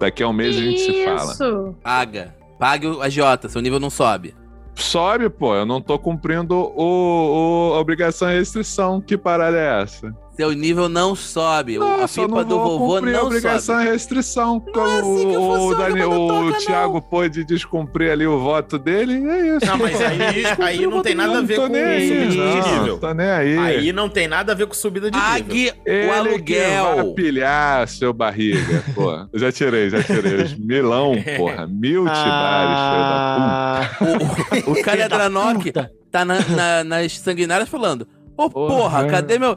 Daqui 0.00 0.22
a 0.22 0.28
um 0.28 0.32
mês 0.32 0.56
a 0.56 0.60
gente 0.60 0.80
se 0.80 1.04
fala. 1.04 1.32
Isso. 1.32 1.74
Paga. 1.82 2.34
Pague 2.58 2.86
o 2.86 3.02
agiota, 3.02 3.48
seu 3.48 3.60
nível 3.60 3.78
não 3.78 3.90
sobe. 3.90 4.34
Sobe, 4.74 5.28
pô. 5.30 5.54
Eu 5.54 5.64
não 5.66 5.80
tô 5.80 5.96
cumprindo 5.98 6.54
o, 6.56 7.70
o- 7.70 7.74
a 7.74 7.78
obrigação 7.80 8.30
e 8.30 8.38
restrição. 8.38 9.00
Que 9.00 9.16
parada 9.16 9.56
é 9.56 9.82
essa? 9.82 10.12
Seu 10.36 10.50
nível 10.52 10.88
não 10.88 11.14
sobe. 11.14 11.78
O- 11.78 11.82
a 12.02 12.08
pipa 12.08 12.26
não 12.26 12.44
do 12.44 12.58
vovô 12.58 13.00
não 13.00 13.26
obrigação 13.26 13.76
sobe. 13.76 13.86
e 13.86 13.90
restrição. 13.92 14.64
Não 14.74 14.86
é 14.86 14.98
assim 15.00 15.30
que 15.30 15.36
o, 15.36 15.42
o, 15.42 15.54
funciona 15.56 15.76
Dani- 15.88 16.00
quando 16.00 16.20
o 16.20 16.28
toca, 16.28 16.50
não. 16.50 16.58
Thiago 16.58 17.02
pôde 17.02 17.44
descumprir 17.44 18.10
ali 18.10 18.26
o 18.26 18.38
voto 18.40 18.76
dele. 18.78 19.14
É 19.28 19.56
isso. 19.56 19.66
Não, 19.66 19.78
mas 19.78 20.00
aí, 20.00 20.20
aí 20.58 20.86
não 20.86 21.02
tem 21.02 21.14
nada 21.14 21.38
a 21.38 21.42
ver 21.42 21.56
com 21.56 21.68
não, 21.68 21.68
nível. 21.68 22.98
Tô 22.98 23.14
nem 23.14 23.26
aí. 23.30 23.58
Aí 23.58 23.92
não 23.92 24.08
tem 24.08 24.26
nada 24.26 24.50
a 24.52 24.54
ver 24.56 24.66
com 24.66 24.74
subida 24.74 25.08
de 25.10 25.16
nível. 25.16 25.30
Pague 25.32 25.72
Ele 25.86 26.06
o 26.34 26.42
que 26.42 26.54
vai 26.58 26.76
aluguel. 26.76 27.14
pilhar, 27.14 27.86
seu 27.88 28.12
barriga, 28.12 28.82
pô. 28.94 29.12
Já 29.34 29.52
tirei, 29.52 29.88
já 29.88 30.02
tirei. 30.02 30.42
Os 30.42 30.54
milão, 30.58 31.14
porra. 31.36 31.66
Mil 31.68 32.04
tibares, 32.10 32.78
filho 32.90 33.04
da 33.08 33.90
puta. 33.98 34.64
Ah, 34.64 34.70
O, 34.70 34.72
o 34.72 34.74
puta. 35.62 35.90
tá 36.10 36.24
na- 36.24 36.40
na- 36.48 36.84
nas 36.84 37.18
sanguinárias 37.18 37.68
falando: 37.68 38.06
Ô 38.36 38.50
porra, 38.50 38.76
Porra. 38.78 39.06
cadê 39.06 39.38
meu. 39.38 39.56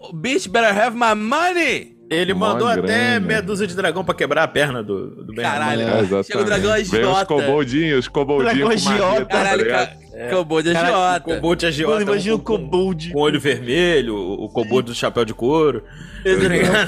O 0.00 0.12
Bitch 0.12 0.48
better 0.48 0.76
have 0.76 0.96
my 0.96 1.14
money! 1.14 1.94
Ele 2.08 2.32
Mó 2.34 2.50
mandou 2.52 2.68
até 2.68 3.18
meia 3.18 3.42
dúzia 3.42 3.66
de 3.66 3.74
dragão 3.74 4.04
pra 4.04 4.14
quebrar 4.14 4.44
a 4.44 4.48
perna 4.48 4.80
do, 4.80 5.24
do 5.24 5.34
Ben 5.34 5.42
Caralho. 5.44 5.82
É, 5.82 6.22
Chega 6.22 6.40
o 6.40 6.44
dragão 6.44 6.70
Veio 6.70 6.82
os 6.84 6.92
agiota. 6.94 7.26
coboldinhos, 7.26 7.98
os 7.98 8.08
coboldinhos 8.08 8.54
Dragão 8.56 8.68
com 8.68 8.90
agiota. 8.92 9.24
tá 9.24 9.36
Caralho, 9.38 9.62
ligado? 9.64 9.88
ca... 10.12 10.24
acabou 10.26 10.62
de 10.62 10.72
Caralho, 10.72 10.94
O 10.94 10.98
agiota. 10.98 11.34
Kobold 11.34 11.66
agiota. 11.66 11.94
Mano, 11.98 12.06
imagina 12.12 12.34
o 12.36 12.38
com- 12.38 12.44
com- 12.58 12.62
Kobold. 12.64 13.10
Com 13.12 13.18
olho 13.18 13.40
vermelho, 13.40 14.14
o 14.14 14.44
o 14.44 14.48
Kobold 14.48 14.86
do 14.86 14.94
chapéu 14.94 15.24
de 15.24 15.34
couro. 15.34 15.82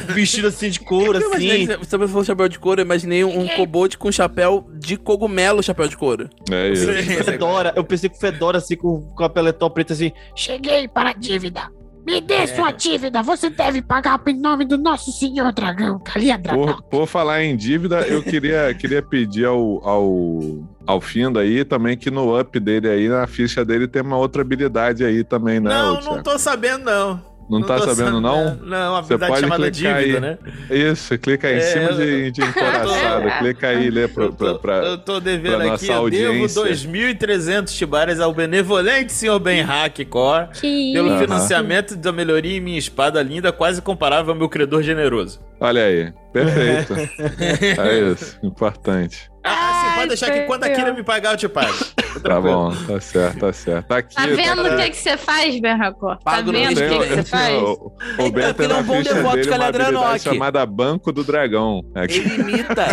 Vestido 0.09 0.49
assim 0.49 0.71
de 0.71 0.81
couro, 0.81 1.19
Eu 1.19 1.33
assim. 1.35 1.67
que 1.67 1.85
Se 1.85 1.97
você 1.97 2.09
falou 2.09 2.25
chapéu 2.25 2.49
de 2.49 2.59
couro, 2.59 2.81
eu 2.81 2.85
imaginei 2.85 3.25
um, 3.25 3.47
kobold 3.49 3.99
com 3.99 4.11
chapéu 4.13 4.69
de 4.79 4.97
cogumelo 4.97 5.63
chapéu 5.63 5.89
de 5.89 5.97
couro. 5.97 6.29
É 6.51 6.69
isso. 6.71 6.87
Fedora, 7.25 7.73
eu 7.75 7.83
pensei 7.85 8.09
com 8.09 8.17
Fedora 8.17 8.59
assim, 8.59 8.77
com, 8.77 9.01
com 9.01 9.25
a 9.25 9.29
peletó 9.29 9.69
preta 9.69 9.93
assim. 9.95 10.13
Cheguei 10.37 10.87
para 10.89 11.11
a 11.11 11.13
dívida. 11.13 11.71
Me 12.07 12.21
dê 12.21 12.47
sua 12.47 12.71
dívida. 12.71 13.23
Você 13.23 13.51
deve 13.51 13.83
pagar 13.83 14.21
em 14.27 14.39
nome 14.39 14.65
do 14.65 14.79
nosso 14.79 15.13
senhor 15.13 15.53
dragão, 15.53 15.99
Kalia 15.99 16.39
Dragão. 16.39 16.67
Por, 16.67 16.83
por 16.83 17.07
falar 17.07 17.43
em 17.43 17.57
dívida, 17.57 18.01
eu 18.01 18.23
queria, 18.23 18.73
queria 18.79 19.03
pedir 19.03 19.45
ao, 19.45 19.87
ao, 19.87 20.41
ao 20.87 21.01
Findo 21.01 21.39
aí 21.39 21.65
também 21.65 21.97
que 21.97 22.11
no 22.11 22.39
up 22.39 22.59
dele 22.59 22.89
aí, 22.89 23.09
na 23.09 23.27
ficha 23.27 23.65
dele, 23.65 23.87
tem 23.87 24.03
uma 24.03 24.17
outra 24.17 24.43
habilidade 24.43 25.05
aí 25.05 25.23
também, 25.23 25.61
né? 25.61 25.71
Não, 25.71 26.01
não 26.01 26.23
tô 26.23 26.39
sabendo, 26.39 26.85
não. 26.85 27.28
Não 27.51 27.63
tá 27.63 27.77
tô 27.79 27.95
sabendo, 27.95 28.21
não? 28.21 28.57
Não, 28.57 28.97
a 28.97 29.03
Você 29.03 29.15
habilidade 29.15 29.33
pode 29.33 29.41
chamada 29.41 29.71
dívida, 29.71 29.97
aí. 29.97 30.21
né? 30.21 30.39
Isso, 30.71 31.17
clica 31.19 31.49
aí 31.49 31.55
em 31.55 31.59
É, 31.59 31.61
cima 31.63 31.85
eu- 31.91 31.97
de, 31.97 32.31
de 32.31 32.41
encoraçado. 32.43 33.31
clica 33.39 33.69
aí 33.69 33.91
lê 33.91 34.07
pra, 34.07 34.25
Eu 34.25 34.33
tô, 34.33 34.37
pra, 34.37 34.59
pra- 34.59 34.87
eu 34.87 34.99
tô 34.99 35.19
devendo 35.19 35.55
pra 35.57 35.73
aqui, 35.75 35.87
nossa 35.89 35.93
eu 35.93 36.11
devo 36.11 36.27
audiência. 36.35 36.63
2.300 36.63 37.71
tibares 37.75 38.21
ao 38.21 38.35
benevolente 38.35 39.13
senhor 39.13 39.39
Ben 39.39 39.63
Hackcore 39.63 40.49
Que 40.61 40.93
pelo 40.93 41.09
Aham. 41.11 41.19
financiamento 41.21 41.97
da 41.97 42.13
melhoria 42.13 42.57
em 42.57 42.61
minha 42.61 42.79
espada 42.79 43.23
linda, 43.23 43.51
quase 43.51 43.81
comparável 43.81 44.33
ao 44.33 44.39
meu 44.39 44.49
credor 44.49 44.83
generoso. 44.83 45.41
Olha 45.61 45.85
aí, 45.85 46.13
perfeito. 46.33 46.95
é 47.81 48.13
isso, 48.13 48.39
importante. 48.43 49.31
Ah, 49.43 49.78
pode 49.99 50.09
deixar 50.09 50.31
que 50.33 50.41
quando 50.43 50.65
a. 50.65 50.71
Kira 50.71 50.93
me 50.93 51.03
pagar, 51.03 51.33
eu 51.33 51.37
te 51.37 51.49
pago. 51.49 51.75
Tá 52.23 52.41
bom, 52.41 52.75
tá 52.87 53.01
certo, 53.01 53.39
tá 53.39 53.53
certo. 53.53 53.87
Tá 53.87 53.99
aqui. 53.99 54.15
Tá 54.17 54.27
vendo 54.27 54.65
tá 54.65 54.75
o 54.75 54.77
que, 54.77 54.91
que 54.91 54.97
você 54.97 55.17
faz, 55.17 55.61
Berracor? 55.61 56.19
Tá 56.19 56.41
vendo 56.41 56.49
o 56.51 56.53
que, 56.75 56.75
você 56.75 57.23
faz? 57.23 57.63
O, 57.63 57.93
o 58.19 58.31
Ben 58.33 58.45
É, 58.47 58.53
tem 58.53 58.69
é 58.69 58.75
um 58.75 58.83
bom 58.83 59.01
devoto 59.01 59.37
dele 59.37 59.43
de 59.49 59.55
uma 59.57 59.67
habilidade 59.67 60.23
chamada 60.25 60.67
Banco 60.67 61.13
do 61.13 61.23
Dragão. 61.23 61.81
Aqui. 61.95 62.19
Ele 62.19 62.35
imita 62.41 62.87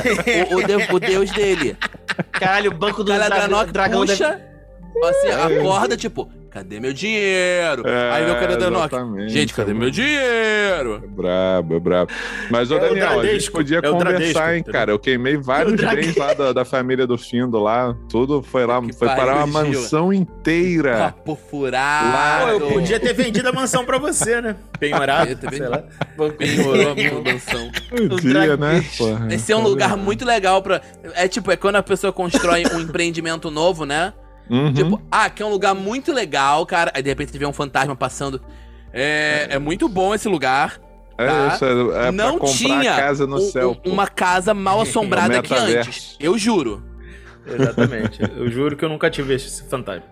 o, 0.52 0.58
o 0.58 0.64
de- 0.64 0.94
o 0.94 1.00
deus 1.00 1.32
dele. 1.32 1.76
Caralho, 2.32 2.70
o 2.70 2.74
banco 2.76 3.04
do 3.04 3.12
O 3.12 3.16
Kalyadranock 3.16 3.72
dragão 3.72 4.06
deve- 4.06 4.24
puxa, 4.24 4.42
assim, 5.10 5.30
acorda, 5.32 5.98
tipo, 5.98 6.30
cadê 6.56 6.80
meu 6.80 6.94
dinheiro? 6.94 7.84
Aí 8.14 8.24
vem 8.24 8.34
o 8.34 8.40
Kalyadranock, 8.40 8.96
É, 8.96 8.98
exatamente. 8.98 9.34
gente, 9.34 9.54
cadê 9.54 9.74
meu 9.74 9.92
dinheiro? 9.92 11.02
É 11.04 11.08
brabo, 11.08 11.76
é 11.76 11.80
brabo. 11.82 12.12
Mas, 12.50 12.72
ô 12.72 12.76
É 12.76 12.78
o 12.78 12.82
Daniel, 12.82 13.20
a 13.20 13.26
gente 13.26 13.52
podia 13.52 13.80
é 13.80 13.82
conversar, 13.82 14.56
hein, 14.56 14.64
cara. 14.64 14.92
Eu 14.92 14.98
queimei 14.98 15.36
vários 15.36 15.82
É 15.84 15.96
bens 15.96 16.16
lá 16.16 16.34
da, 16.34 16.54
da 16.54 16.64
família 16.64 17.06
do 17.06 17.18
Findo 17.18 17.60
lá. 17.60 17.94
Tudo 18.10 18.42
foi 18.42 18.66
lá, 18.66 18.82
Que 18.82 18.94
foi 18.94 19.08
parar 19.10 19.44
uma 19.44 19.64
mansão 19.64 20.14
inteira. 20.14 20.98
Papo 20.98 21.38
furado. 21.50 22.08
Lá, 22.08 22.40
Pô, 22.46 22.48
eu 22.52 22.72
podia 22.72 23.02
ter 23.02 23.12
vendido 23.14 23.50
a 23.50 23.52
mansão 23.52 23.84
pra 23.84 23.98
você, 23.98 24.40
né? 24.40 24.56
Penhorado, 24.80 25.38
sei 25.50 25.68
lá. 25.68 25.84
Penhorou 26.38 26.92
a 26.92 26.96
minha 26.96 27.14
mansão. 27.16 27.70
Podia, 27.90 28.56
né? 28.56 28.82
Porra. 28.98 29.28
Esse 29.34 29.52
é 29.52 29.58
um 29.58 29.62
lugar 29.62 29.98
muito 29.98 30.24
legal 30.24 30.62
pra. 30.62 30.82
É 31.16 31.28
tipo, 31.28 31.52
é 31.52 31.58
quando 31.58 31.76
a 31.76 31.84
pessoa 31.84 32.14
constrói 32.14 32.64
um 32.74 32.80
empreendimento 32.86 33.52
novo, 33.52 33.86
né? 33.86 34.14
Uhum. 34.50 34.74
Tipo, 34.74 35.02
ah, 35.12 35.30
que 35.30 35.42
é 35.42 35.46
um 35.46 35.50
lugar 35.50 35.74
muito 35.74 36.12
legal, 36.14 36.66
cara. 36.66 36.92
Aí 36.94 37.02
de 37.02 37.10
repente 37.10 37.32
você 37.32 37.38
vê 37.38 37.46
um 37.46 37.54
fantasma 37.54 37.96
passando. 37.96 38.42
É, 38.94 39.48
é 39.52 39.60
muito 39.60 39.90
bom 39.90 40.14
esse 40.14 40.28
lugar. 40.28 40.80
é 41.18 41.28
tá. 41.28 41.48
isso, 41.54 41.66
é, 41.66 42.08
é 42.08 42.12
Não 42.12 42.40
tinha 42.40 42.96
casa 42.96 43.26
no 43.28 43.38
um- 43.38 43.50
céu. 43.52 43.78
um- 43.86 43.92
uma 43.92 44.08
casa 44.08 44.54
mal 44.54 44.80
assombrada 44.82 45.40
aqui 45.40 45.54
antes. 45.54 46.16
Eu 46.20 46.38
juro. 46.38 46.84
Exatamente. 47.48 48.20
Eu 48.36 48.50
juro 48.50 48.76
que 48.76 48.84
eu 48.86 48.90
nunca 48.90 49.10
tive 49.10 49.34
esse 49.36 49.64
fantasma. 49.70 50.04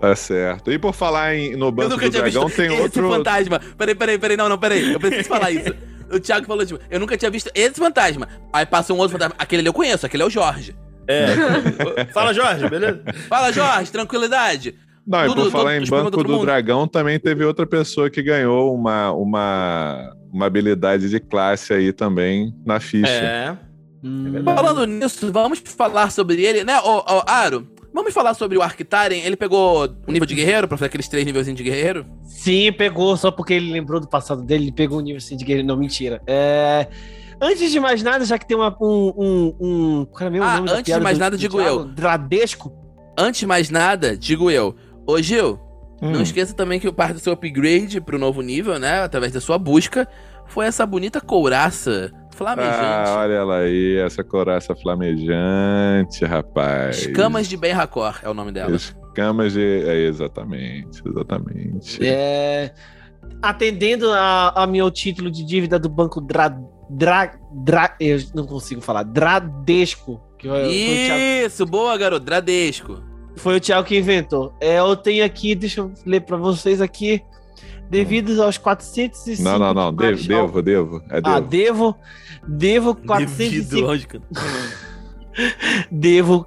Tá 0.00 0.14
certo. 0.14 0.70
E 0.70 0.78
por 0.78 0.92
falar 0.92 1.34
em, 1.34 1.56
no 1.56 1.66
Eu 1.66 1.72
Banco 1.72 1.90
nunca 1.90 2.04
do 2.06 2.10
tinha 2.10 2.22
Dragão, 2.22 2.46
visto 2.46 2.56
tem 2.56 2.66
esse 2.72 2.82
outro. 2.82 3.08
fantasma. 3.10 3.60
Peraí, 3.78 3.94
peraí, 3.94 4.18
peraí. 4.18 4.36
Não, 4.36 4.48
não, 4.48 4.58
peraí. 4.58 4.92
Eu 4.92 5.00
preciso 5.00 5.28
falar 5.28 5.50
isso. 5.50 5.74
O 6.12 6.20
Thiago 6.20 6.46
falou, 6.46 6.64
tipo, 6.66 6.78
eu 6.90 7.00
nunca 7.00 7.16
tinha 7.16 7.30
visto 7.30 7.50
esse 7.54 7.74
fantasma. 7.74 8.28
Aí 8.52 8.66
passa 8.66 8.92
um 8.92 8.98
outro 8.98 9.12
fantasma. 9.12 9.34
Aquele 9.38 9.60
ali 9.60 9.68
eu 9.68 9.72
conheço, 9.72 10.04
aquele 10.04 10.22
é 10.22 10.26
o 10.26 10.30
Jorge. 10.30 10.76
É. 11.08 12.04
Fala, 12.12 12.32
Jorge, 12.34 12.68
beleza? 12.68 13.00
Fala, 13.28 13.52
Jorge, 13.52 13.90
tranquilidade. 13.92 14.74
Não, 15.06 15.24
e 15.24 15.28
Tudo- 15.28 15.42
por 15.44 15.50
falar 15.52 15.74
tudo- 15.74 15.86
em 15.86 15.90
Banco 15.90 16.22
do 16.24 16.28
mundo. 16.28 16.46
Dragão, 16.46 16.88
também 16.88 17.18
teve 17.20 17.44
outra 17.44 17.66
pessoa 17.66 18.10
que 18.10 18.22
ganhou 18.22 18.74
uma, 18.74 19.12
uma, 19.12 20.12
uma 20.32 20.46
habilidade 20.46 21.08
de 21.08 21.20
classe 21.20 21.72
aí 21.72 21.92
também 21.92 22.52
na 22.64 22.80
ficha. 22.80 23.08
É. 23.08 23.56
Hum, 24.02 24.42
Falando 24.44 24.84
nisso, 24.84 25.32
vamos 25.32 25.60
falar 25.64 26.10
sobre 26.10 26.42
ele, 26.42 26.64
né, 26.64 26.78
ô, 26.80 26.98
ô, 26.98 27.22
Aro? 27.26 27.66
Vamos 27.96 28.12
falar 28.12 28.34
sobre 28.34 28.58
o 28.58 28.62
Arctaren. 28.62 29.16
Ele 29.24 29.36
pegou 29.36 29.88
o 30.06 30.12
nível 30.12 30.26
de 30.26 30.34
guerreiro 30.34 30.68
pra 30.68 30.76
fazer 30.76 30.86
aqueles 30.88 31.08
três 31.08 31.24
nívelzinhos 31.24 31.56
de 31.56 31.64
guerreiro? 31.64 32.04
Sim, 32.24 32.70
pegou, 32.70 33.16
só 33.16 33.30
porque 33.30 33.54
ele 33.54 33.72
lembrou 33.72 33.98
do 33.98 34.06
passado 34.06 34.42
dele, 34.42 34.64
ele 34.64 34.72
pegou 34.72 34.98
o 34.98 35.00
nível 35.00 35.16
assim 35.16 35.34
de 35.34 35.44
guerreiro. 35.46 35.66
Não, 35.66 35.78
mentira. 35.78 36.20
É. 36.26 36.88
Antes 37.40 37.70
de 37.72 37.80
mais 37.80 38.02
nada, 38.02 38.22
já 38.26 38.38
que 38.38 38.46
tem 38.46 38.54
uma, 38.56 38.76
um, 38.80 39.12
um, 39.16 39.54
um. 39.60 40.04
Qual 40.04 40.26
é 40.26 40.30
mesmo 40.30 40.44
o 40.44 40.48
Ah, 40.48 40.56
nome 40.56 40.68
da 40.68 40.74
antes 40.76 40.94
de 40.94 41.00
mais 41.00 41.16
do- 41.16 41.20
nada, 41.20 41.36
do 41.36 41.40
digo 41.40 41.58
eu. 41.60 41.84
Dradesco? 41.86 42.70
Antes 43.18 43.40
de 43.40 43.46
mais 43.46 43.70
nada, 43.70 44.14
digo 44.14 44.50
eu. 44.50 44.76
Ô, 45.06 45.20
Gil, 45.22 45.58
Hum. 46.02 46.10
não 46.12 46.20
esqueça 46.20 46.52
também 46.52 46.78
que 46.78 46.86
o 46.86 46.92
parte 46.92 47.14
do 47.14 47.18
seu 47.20 47.32
upgrade 47.32 47.98
pro 48.02 48.18
novo 48.18 48.42
nível, 48.42 48.78
né, 48.78 49.00
através 49.02 49.32
da 49.32 49.40
sua 49.40 49.56
busca, 49.58 50.06
foi 50.46 50.66
essa 50.66 50.84
bonita 50.84 51.18
couraça 51.20 52.12
flamejante. 52.36 52.76
Ah, 52.78 53.16
olha 53.18 53.32
ela 53.34 53.56
aí, 53.58 53.96
essa 53.96 54.22
coraça 54.22 54.74
flamejante, 54.76 56.24
rapaz. 56.24 56.98
Escamas 56.98 57.48
de 57.48 57.56
Ben 57.56 57.72
Racor 57.72 58.18
é 58.22 58.28
o 58.28 58.34
nome 58.34 58.52
dela. 58.52 58.74
Escamas 58.76 59.52
de. 59.52 59.82
É, 59.86 60.06
exatamente, 60.06 61.00
exatamente. 61.04 61.98
É, 62.06 62.72
atendendo 63.42 64.10
a, 64.12 64.50
a 64.62 64.66
meu 64.66 64.90
título 64.90 65.30
de 65.30 65.44
dívida 65.44 65.78
do 65.78 65.88
banco 65.88 66.20
Dra, 66.20 66.48
Dra, 66.90 67.32
Dra- 67.52 67.96
eu 68.00 68.18
não 68.34 68.46
consigo 68.46 68.80
falar, 68.80 69.02
Dradesco, 69.02 70.20
que 70.38 70.48
Thiago, 70.48 70.70
Isso, 71.46 71.66
boa, 71.66 71.96
garoto. 71.96 72.24
Dradesco. 72.24 73.02
foi 73.36 73.56
o 73.56 73.60
Thiago 73.60 73.86
que 73.86 73.98
inventou. 73.98 74.54
É, 74.60 74.78
eu 74.78 74.94
tenho 74.96 75.24
aqui, 75.24 75.54
deixa 75.54 75.80
eu 75.80 75.92
ler 76.04 76.20
para 76.20 76.36
vocês 76.36 76.80
aqui, 76.80 77.22
devido 77.90 78.40
aos 78.42 78.56
405 78.58 79.42
Não, 79.42 79.58
não, 79.58 79.74
não. 79.74 79.92
Devo, 79.92 80.16
tibares 80.16 80.26
devo, 80.26 80.62
devo. 80.62 81.02
É 81.10 81.20
Ah, 81.22 81.40
devo. 81.40 81.96
devo, 82.46 82.46
devo 82.46 82.94
Devido, 82.94 83.06
405 83.06 83.80
lógico. 83.80 84.18
Devo. 85.90 86.46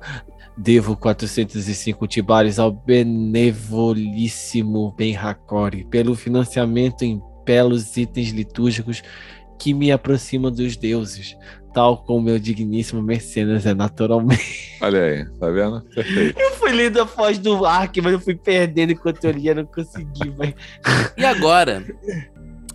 Devo 0.57 0.95
405 0.97 2.07
tibares 2.07 2.57
ao 2.59 2.71
benevolíssimo 2.71 4.93
Ben 4.97 5.15
Hakori 5.15 5.85
pelo 5.85 6.15
financiamento 6.15 7.03
em 7.03 7.21
belos 7.45 7.95
itens 7.95 8.29
litúrgicos 8.29 9.01
que 9.57 9.73
me 9.73 9.89
aproximam 9.91 10.51
dos 10.51 10.75
deuses, 10.75 11.37
tal 11.73 11.97
como 11.97 12.21
meu 12.21 12.39
digníssimo 12.39 13.01
mecenas 13.01 13.65
é 13.65 13.73
naturalmente. 13.73 14.77
Olha 14.81 15.01
aí, 15.01 15.25
tá 15.39 15.49
vendo? 15.49 15.81
Perfeito. 15.81 16.39
Eu 16.39 16.51
fui 16.51 16.71
lendo 16.71 17.01
a 17.01 17.03
voz 17.03 17.37
do 17.37 17.65
Ark, 17.65 18.01
mas 18.01 18.13
eu 18.13 18.19
fui 18.19 18.35
perdendo 18.35 18.91
enquanto 18.91 19.23
eu 19.25 19.31
lia, 19.31 19.55
não 19.55 19.65
consegui, 19.65 20.33
mas... 20.37 20.53
E 21.17 21.25
agora, 21.25 21.83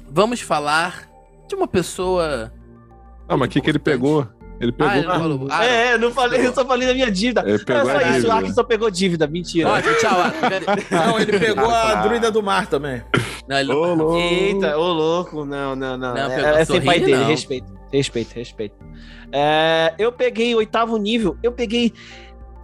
vamos 0.08 0.40
falar 0.40 1.08
de 1.48 1.54
uma 1.54 1.66
pessoa. 1.66 2.52
Ah, 3.28 3.36
mas 3.36 3.48
o 3.48 3.50
que, 3.50 3.60
que 3.60 3.70
ele 3.70 3.78
pegou? 3.78 4.28
Ele 4.60 4.72
pegou. 4.72 4.92
Ah, 4.92 4.98
ele 4.98 5.06
não 5.06 5.18
falou. 5.18 5.48
Ah, 5.50 5.66
é, 5.66 5.94
eu 5.94 5.98
não 5.98 6.10
falei, 6.12 6.46
eu 6.46 6.54
só 6.54 6.64
falei 6.64 6.86
da 6.86 6.94
minha 6.94 7.10
dívida. 7.10 7.42
Ele 7.46 7.58
pegou 7.58 7.90
Era 7.90 7.98
a 7.98 8.02
só 8.12 8.18
isso, 8.18 8.28
o. 8.28 8.32
Ark 8.32 8.52
só 8.52 8.62
pegou 8.62 8.90
dívida, 8.90 9.26
mentira. 9.26 9.70
Tchau. 10.00 10.18
Não, 10.90 11.20
ele 11.20 11.38
pegou 11.38 11.70
a 11.70 11.94
druida 11.96 12.30
do 12.30 12.42
mar 12.42 12.66
também. 12.66 13.02
Não, 13.48 13.58
ele 13.58 13.72
Ô. 13.72 14.16
Eita, 14.18 14.78
ô 14.78 14.92
louco, 14.92 15.44
não, 15.44 15.76
não, 15.76 15.96
não. 15.96 16.14
Não, 16.14 16.30
é, 16.30 16.60
é 16.60 16.64
sem 16.64 16.82
pai 16.82 17.00
dele, 17.00 17.24
respeito, 17.24 17.72
respeito, 17.92 18.34
respeito. 18.34 18.76
É, 19.32 19.92
eu 19.98 20.12
peguei 20.12 20.54
oitavo 20.54 20.96
nível, 20.96 21.36
eu 21.42 21.52
peguei. 21.52 21.92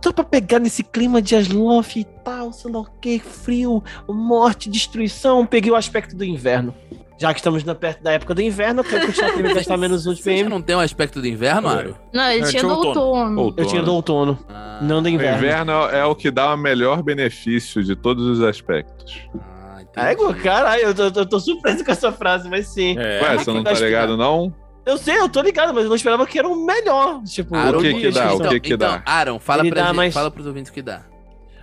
Só 0.02 0.12
pra 0.12 0.24
pegar 0.24 0.58
nesse 0.58 0.82
clima 0.82 1.20
de 1.20 1.36
Asloth 1.36 1.96
e 1.96 2.04
tal, 2.24 2.52
sei 2.52 2.70
lá 2.72 2.80
o 2.80 2.86
que, 3.00 3.18
frio, 3.18 3.82
morte, 4.08 4.70
destruição, 4.70 5.44
peguei 5.44 5.70
o 5.70 5.76
aspecto 5.76 6.16
do 6.16 6.24
inverno. 6.24 6.74
Já 7.18 7.34
que 7.34 7.40
estamos 7.40 7.62
na, 7.64 7.74
perto 7.74 8.02
da 8.02 8.12
época 8.12 8.34
do 8.34 8.40
inverno, 8.40 8.80
eu 8.80 8.84
quero 8.84 9.04
continuar 9.04 9.32
tendo 9.32 9.48
que 9.48 9.54
gastar 9.54 9.76
menos 9.76 10.06
um 10.06 10.14
de 10.14 10.22
Você 10.24 10.30
já 10.30 10.36
PM. 10.38 10.48
não 10.48 10.62
tem 10.62 10.74
um 10.74 10.80
aspecto 10.80 11.20
do 11.20 11.26
inverno, 11.26 11.68
Aro? 11.68 11.94
Não, 12.14 12.24
ele 12.30 12.40
É, 12.44 12.48
tinha 12.48 12.60
tinha 12.60 12.62
do 12.62 12.68
outono. 12.70 12.88
outono. 13.00 13.40
Outono. 13.42 13.54
Eu 13.58 13.66
tinha 13.70 13.82
do 13.82 13.92
outono, 13.94 14.38
Ah, 14.48 14.78
não 14.80 15.02
do 15.02 15.06
O 15.06 15.08
inverno. 15.10 15.36
inverno 15.36 15.72
é 15.72 16.02
o 16.06 16.14
que 16.14 16.30
dá 16.30 16.54
o 16.54 16.56
melhor 16.56 17.02
benefício 17.02 17.84
de 17.84 17.94
todos 17.94 18.24
os 18.26 18.42
aspectos. 18.42 19.28
ah, 19.38 19.82
entendi. 19.82 20.06
É, 20.38 20.42
caralho, 20.42 20.82
eu 20.82 20.94
tô, 21.12 21.20
eu 21.20 21.26
tô 21.28 21.38
surpreso 21.38 21.84
com 21.84 21.92
essa 21.92 22.10
frase, 22.10 22.48
mas 22.48 22.68
sim. 22.68 22.96
É, 22.98 23.20
Ué, 23.22 23.36
você 23.36 23.52
não 23.52 23.62
tá 23.62 23.72
ligado, 23.74 24.16
não? 24.16 24.50
Eu 24.90 24.98
sei, 24.98 25.18
eu 25.18 25.28
tô 25.28 25.40
ligado, 25.40 25.72
mas 25.74 25.84
eu 25.84 25.88
não 25.88 25.96
esperava 25.96 26.26
que 26.26 26.38
era 26.38 26.48
o 26.48 26.64
melhor. 26.66 27.22
Tipo, 27.24 27.54
Aaron, 27.54 27.78
O 27.78 27.80
que 27.80 27.86
eu 27.88 27.96
que 27.98 28.10
dá? 28.10 28.34
O 28.34 28.40
que 28.48 28.60
que 28.60 28.74
então, 28.74 28.88
dá? 28.90 29.02
Aaron, 29.06 29.38
fala 29.38 29.62
Ele 29.62 29.70
pra 29.70 29.80
dá 29.82 29.86
gente, 29.88 29.96
mais- 29.96 30.14
fala 30.14 30.30
pros 30.30 30.46
ouvintes 30.46 30.70
o 30.70 30.74
que 30.74 30.82
dá. 30.82 31.04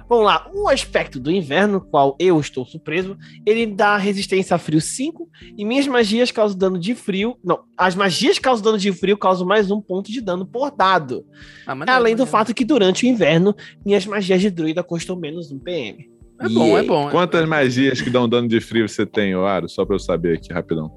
Vamos 0.10 0.24
lá, 0.26 0.50
o 0.54 0.70
aspecto 0.70 1.20
do 1.20 1.30
inverno, 1.30 1.82
qual 1.82 2.16
eu 2.18 2.40
estou 2.40 2.66
surpreso, 2.66 3.18
ele 3.46 3.66
dá 3.66 3.98
resistência 3.98 4.56
a 4.56 4.58
frio 4.58 4.80
5 4.80 5.28
e 5.58 5.66
minhas 5.66 5.86
magias 5.86 6.32
causam 6.32 6.58
dano 6.58 6.80
de 6.80 6.96
frio. 6.96 7.36
Não, 7.44 7.60
as 7.78 7.94
magias 7.94 8.40
causam 8.40 8.64
dano 8.64 8.78
de 8.78 8.94
frio 8.94 9.18
causam 9.18 9.46
mais 9.46 9.70
um 9.70 9.82
ponto 9.82 10.10
de 10.10 10.22
dano 10.22 10.46
por 10.46 10.72
dado. 10.72 11.26
Ah, 11.66 11.76
mas 11.76 11.90
Além 11.90 12.16
do 12.16 12.22
mas 12.24 12.30
fato 12.30 12.54
que 12.54 12.64
durante 12.64 13.06
o 13.06 13.10
inverno, 13.10 13.54
minhas 13.86 14.06
magias 14.06 14.40
de 14.40 14.50
druida 14.50 14.82
custam 14.82 15.18
menos 15.18 15.52
um 15.52 15.60
PM. 15.60 16.10
É 16.40 16.48
bom, 16.48 16.78
é 16.78 16.84
bom. 16.84 17.10
é 17.10 17.12
Quantas 17.12 17.46
magias 17.46 18.00
que 18.00 18.10
dão 18.10 18.30
dano 18.30 18.48
de 18.48 18.62
frio 18.62 18.88
você 18.88 19.06
tem, 19.06 19.36
ô 19.36 19.46
Aro? 19.46 19.68
Só 19.68 19.84
pra 19.84 19.96
eu 19.96 20.00
saber 20.00 20.38
aqui, 20.38 20.54
rapidão. 20.54 20.90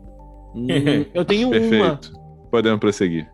Hum, 0.55 0.69
eu 1.13 1.25
tenho 1.25 1.49
uma. 1.51 1.99
Podemos 2.51 2.81
prosseguir. 2.81 3.31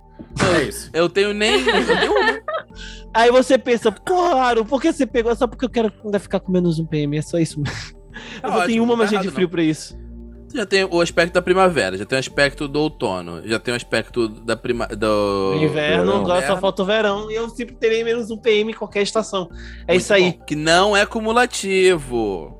é 0.57 0.62
isso. 0.64 0.91
Eu 0.93 1.09
tenho 1.09 1.33
nem. 1.33 1.61
Eu 1.67 1.87
tenho 1.87 2.12
uma. 2.12 2.41
Aí 3.14 3.31
você 3.31 3.57
pensa, 3.57 3.91
porra, 3.91 4.43
Aro, 4.43 4.64
por 4.64 4.81
que 4.81 4.93
você 4.93 5.07
pegou? 5.07 5.35
Só 5.35 5.47
porque 5.47 5.64
eu 5.64 5.71
quero 5.71 5.91
ainda 6.05 6.19
ficar 6.19 6.39
com 6.41 6.53
menos 6.53 6.79
um 6.79 6.85
PM, 6.85 7.17
é 7.17 7.23
só 7.23 7.39
isso 7.39 7.59
mesmo. 7.61 7.97
Tá 8.43 8.49
Eu 8.49 8.53
só 8.53 8.67
tenho 8.67 8.83
uma 8.83 8.93
não 8.95 8.99
tá 8.99 9.03
magia 9.05 9.21
de 9.21 9.31
frio 9.31 9.47
não. 9.47 9.51
pra 9.51 9.62
isso. 9.62 9.97
Já 10.55 10.64
tem 10.64 10.85
o 10.85 11.01
aspecto 11.01 11.35
da 11.35 11.43
primavera, 11.43 11.99
já 11.99 12.05
tem 12.07 12.17
o 12.17 12.19
aspecto 12.21 12.67
do 12.69 12.81
outono, 12.81 13.43
já 13.47 13.59
tem 13.59 13.75
o 13.75 13.77
aspecto 13.77 14.29
da 14.29 14.57
prima... 14.57 14.87
do... 14.87 15.55
inverno, 15.57 16.05
verão. 16.12 16.21
agora 16.21 16.47
só 16.47 16.57
falta 16.57 16.83
o 16.83 16.87
verão 16.87 17.31
e 17.31 17.35
eu 17.35 17.49
sempre 17.51 17.75
terei 17.75 18.03
menos 18.05 18.31
um 18.31 18.39
PM 18.39 18.71
em 18.71 18.75
qualquer 18.75 19.03
estação. 19.03 19.51
É 19.87 19.93
Muito 19.93 20.01
isso 20.03 20.14
aí. 20.14 20.33
bom, 20.33 20.45
Que 20.47 20.55
não 20.57 20.97
é 20.97 21.05
cumulativo. 21.05 22.57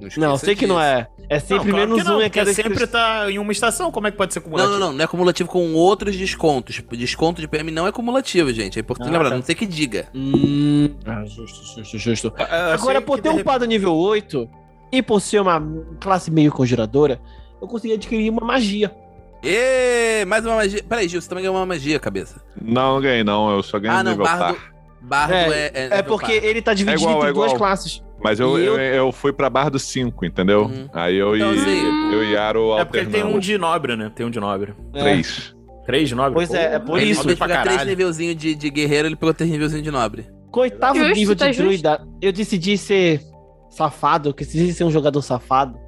esqueça 0.00 0.20
Não, 0.20 0.36
sei 0.38 0.54
que 0.54 0.66
não 0.66 0.76
disso. 0.76 0.86
é. 0.86 1.08
É 1.28 1.38
sempre 1.38 1.56
Não, 1.56 1.64
claro 1.64 1.76
menos 1.88 2.02
que 2.02 2.08
não, 2.08 2.16
um 2.16 2.20
em 2.20 2.24
porque 2.24 2.38
cada 2.40 2.52
sempre 2.54 2.86
tá 2.86 3.30
em 3.30 3.38
uma 3.38 3.50
estação, 3.52 3.90
como 3.90 4.06
é 4.06 4.10
que 4.10 4.16
pode 4.16 4.32
ser 4.34 4.40
Não, 4.40 4.44
cumulativo? 4.44 4.78
não, 4.78 4.86
não, 4.88 4.92
não 4.92 5.04
é 5.04 5.06
cumulativo 5.06 5.48
com 5.48 5.72
outros 5.74 6.16
descontos. 6.16 6.82
Desconto 6.92 7.40
de 7.40 7.48
PM 7.48 7.70
não 7.70 7.86
é 7.86 7.92
cumulativo, 7.92 8.52
gente. 8.52 8.78
É 8.78 8.80
importante 8.80 9.08
Ah, 9.08 9.12
lembrar, 9.12 9.30
tá. 9.30 9.36
não 9.36 9.42
sei 9.42 9.54
que 9.54 9.66
diga. 9.66 10.08
Hum, 10.14 10.90
ah, 11.06 11.24
justo, 11.24 11.64
justo, 11.76 11.98
justo. 11.98 12.26
Eu 12.38 12.44
achei 12.44 12.74
Agora, 12.74 13.00
por 13.00 13.20
ter 13.20 13.30
upado 13.30 13.64
nível 13.64 13.94
8 13.94 14.48
e 14.92 15.02
por 15.02 15.20
ser 15.20 15.40
uma 15.40 15.62
classe 16.00 16.30
meio 16.30 16.52
conjuradora, 16.52 17.20
eu 17.60 17.66
consegui 17.66 17.94
adquirir 17.94 18.30
uma 18.30 18.44
magia. 18.46 18.94
Ê, 19.42 20.24
mais 20.26 20.44
uma 20.46 20.56
magia. 20.56 20.82
Peraí, 20.88 21.06
Gil, 21.08 21.20
você 21.20 21.28
também 21.28 21.42
ganhou 21.44 21.56
uma 21.56 21.66
magia, 21.66 21.98
cabeça. 22.00 22.40
Não, 22.60 22.94
não 22.94 23.00
ganhei, 23.00 23.22
não. 23.24 23.50
Eu 23.54 23.62
só 23.62 23.78
ganhei 23.78 23.98
Ah, 23.98 24.02
não, 24.02 24.12
nível 24.12 24.24
bardo. 24.24 24.54
par. 24.54 24.74
Bardo 25.02 25.34
é. 25.34 25.70
É, 25.74 25.88
É 25.98 26.02
porque 26.02 26.32
ele 26.32 26.62
tá 26.62 26.72
dividido 26.72 27.02
igual, 27.02 27.16
entre 27.18 27.28
é 27.28 27.32
duas 27.34 27.46
igual. 27.52 27.58
classes. 27.58 28.02
Mas 28.24 28.40
eu, 28.40 28.58
eu... 28.58 28.76
eu- 28.78 28.94
Eu, 28.94 29.12
fui 29.12 29.32
pra 29.32 29.50
Bardo 29.50 29.78
5, 29.78 30.24
entendeu? 30.24 30.62
Uhum. 30.62 30.88
Aí 30.94 31.14
eu, 31.16 31.36
Então, 31.36 31.54
e, 31.54 31.58
assim, 31.58 32.12
eu 32.12 32.24
e 32.24 32.36
Aro 32.36 32.78
É 32.78 32.84
porque 32.84 32.98
ele 33.00 33.10
tem 33.10 33.22
um 33.22 33.38
de 33.38 33.58
nobre, 33.58 33.94
né? 33.96 34.10
Tem 34.14 34.24
um 34.24 34.30
de 34.30 34.40
nobre. 34.40 34.74
É. 34.94 35.00
Três. 35.00 35.54
Três 35.84 36.08
de 36.08 36.14
nobre? 36.14 36.32
Pois 36.32 36.52
é, 36.54 36.76
é 36.76 36.78
por 36.78 36.98
Ele, 36.98 37.10
isso. 37.10 37.22
Pra 37.36 37.46
pegar 37.46 37.62
três 37.62 37.84
nivelzinhos 37.84 38.34
de, 38.36 38.54
de 38.54 38.70
guerreiro, 38.70 39.06
ele 39.06 39.16
pegou 39.16 39.34
três 39.34 39.50
nivelzinhos 39.50 39.84
de 39.84 39.90
nobre. 39.90 40.26
Com 40.50 40.60
o 40.60 40.62
oitavo 40.62 40.98
Justo, 40.98 41.14
nível 41.14 41.34
de 41.34 41.38
tá 41.40 41.48
justo. 41.48 41.62
druida, 41.62 42.06
eu 42.22 42.32
decidi 42.32 42.78
ser 42.78 43.20
safado, 43.68 44.30
eu 44.30 44.32
decidi 44.32 44.72
ser 44.72 44.84
um 44.84 44.90
jogador 44.90 45.20
safado. 45.20 45.78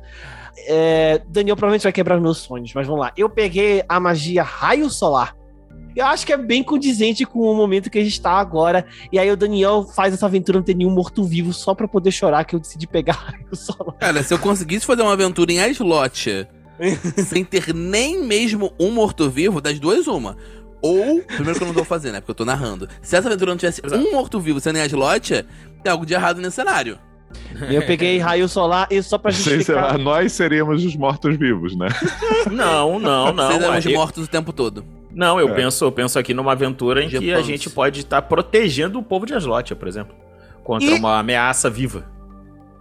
É, 0.69 1.23
Daniel 1.29 1.57
provavelmente 1.57 1.85
vai 1.85 1.93
quebrar 1.93 2.21
meus 2.21 2.39
sonhos, 2.39 2.73
mas 2.75 2.87
vamos 2.87 3.01
lá. 3.01 3.13
Eu 3.17 3.31
peguei 3.31 3.83
a 3.89 3.99
magia 3.99 4.43
Raio 4.43 4.91
Solar. 4.91 5.35
Eu 5.97 6.05
acho 6.05 6.27
que 6.27 6.33
é 6.33 6.37
bem 6.37 6.63
condizente 6.63 7.25
com 7.25 7.41
o 7.41 7.55
momento 7.55 7.89
que 7.89 7.99
a 7.99 8.05
gente 8.05 8.21
tá 8.21 8.33
agora. 8.33 8.85
E 9.11 9.19
aí 9.19 9.31
o 9.31 9.37
Daniel 9.37 9.83
faz 9.83 10.13
essa 10.13 10.27
aventura 10.27 10.59
não 10.59 10.65
ter 10.65 10.75
nenhum 10.75 10.91
morto-vivo 10.91 11.55
só 11.55 11.75
pra 11.75 11.89
poder 11.89 12.11
chorar 12.11 12.45
que 12.45 12.55
eu 12.55 12.61
decidi 12.61 12.87
pegar 12.87 13.15
Raio 13.33 13.57
Solar. 13.57 13.95
Cara, 13.95 14.23
se 14.23 14.35
eu 14.35 14.39
conseguisse 14.39 14.85
fazer 14.85 15.01
uma 15.01 15.15
aventura 15.15 15.51
em 15.51 15.59
Aslot 15.59 16.47
sem 17.27 17.43
ter 17.43 17.75
nem 17.75 18.23
mesmo 18.23 18.75
um 18.79 18.91
morto-vivo, 18.91 19.59
das 19.59 19.79
duas, 19.79 20.07
uma. 20.07 20.37
Ou, 20.83 21.23
primeiro 21.23 21.59
que 21.59 21.65
eu 21.65 21.67
não 21.67 21.75
vou 21.75 21.85
fazer, 21.85 22.13
né? 22.13 22.21
Porque 22.21 22.33
eu 22.33 22.35
tô 22.35 22.45
narrando. 22.45 22.87
Se 23.01 23.17
essa 23.17 23.29
aventura 23.29 23.53
não 23.53 23.57
tivesse 23.57 23.81
um 23.91 24.13
morto-vivo 24.13 24.61
sendo 24.61 24.77
em 24.77 24.83
Aslot, 24.83 25.47
tem 25.83 25.91
algo 25.91 26.05
de 26.05 26.13
errado 26.13 26.43
nesse 26.43 26.57
cenário. 26.57 26.99
Eu 27.71 27.83
peguei 27.87 28.19
Raio 28.21 28.49
Solar 28.49 28.87
e 28.91 29.03
só 29.03 29.17
pra 29.17 29.31
justificar. 29.31 29.93
lá, 29.93 29.99
nós 29.99 30.33
seríamos 30.33 30.85
os 30.85 30.95
mortos-vivos, 30.95 31.75
né? 31.75 31.89
Não, 32.51 32.99
não, 32.99 33.33
não. 33.33 33.49
Vocês 33.49 33.63
eram 33.63 33.79
os 33.79 33.87
mortos 33.87 34.25
o 34.25 34.29
tempo 34.29 34.53
todo. 34.53 34.85
Não, 35.17 35.41
eu 35.41 35.49
É. 35.49 35.55
penso, 35.55 35.85
eu 35.85 35.91
penso 35.91 36.19
aqui 36.19 36.35
numa 36.35 36.53
aventura 36.53 37.03
em 37.03 37.09
que 37.09 37.33
a 37.33 37.41
gente 37.41 37.71
pode 37.71 38.01
estar 38.01 38.21
protegendo 38.23 38.99
o 38.99 39.03
povo 39.03 39.25
de 39.25 39.33
Aslotia, 39.35 39.75
por 39.75 39.89
exemplo, 39.89 40.15
contra 40.63 40.87
E- 40.91 40.95
uma 40.99 41.19
ameaça 41.19 41.71
viva. 41.71 42.05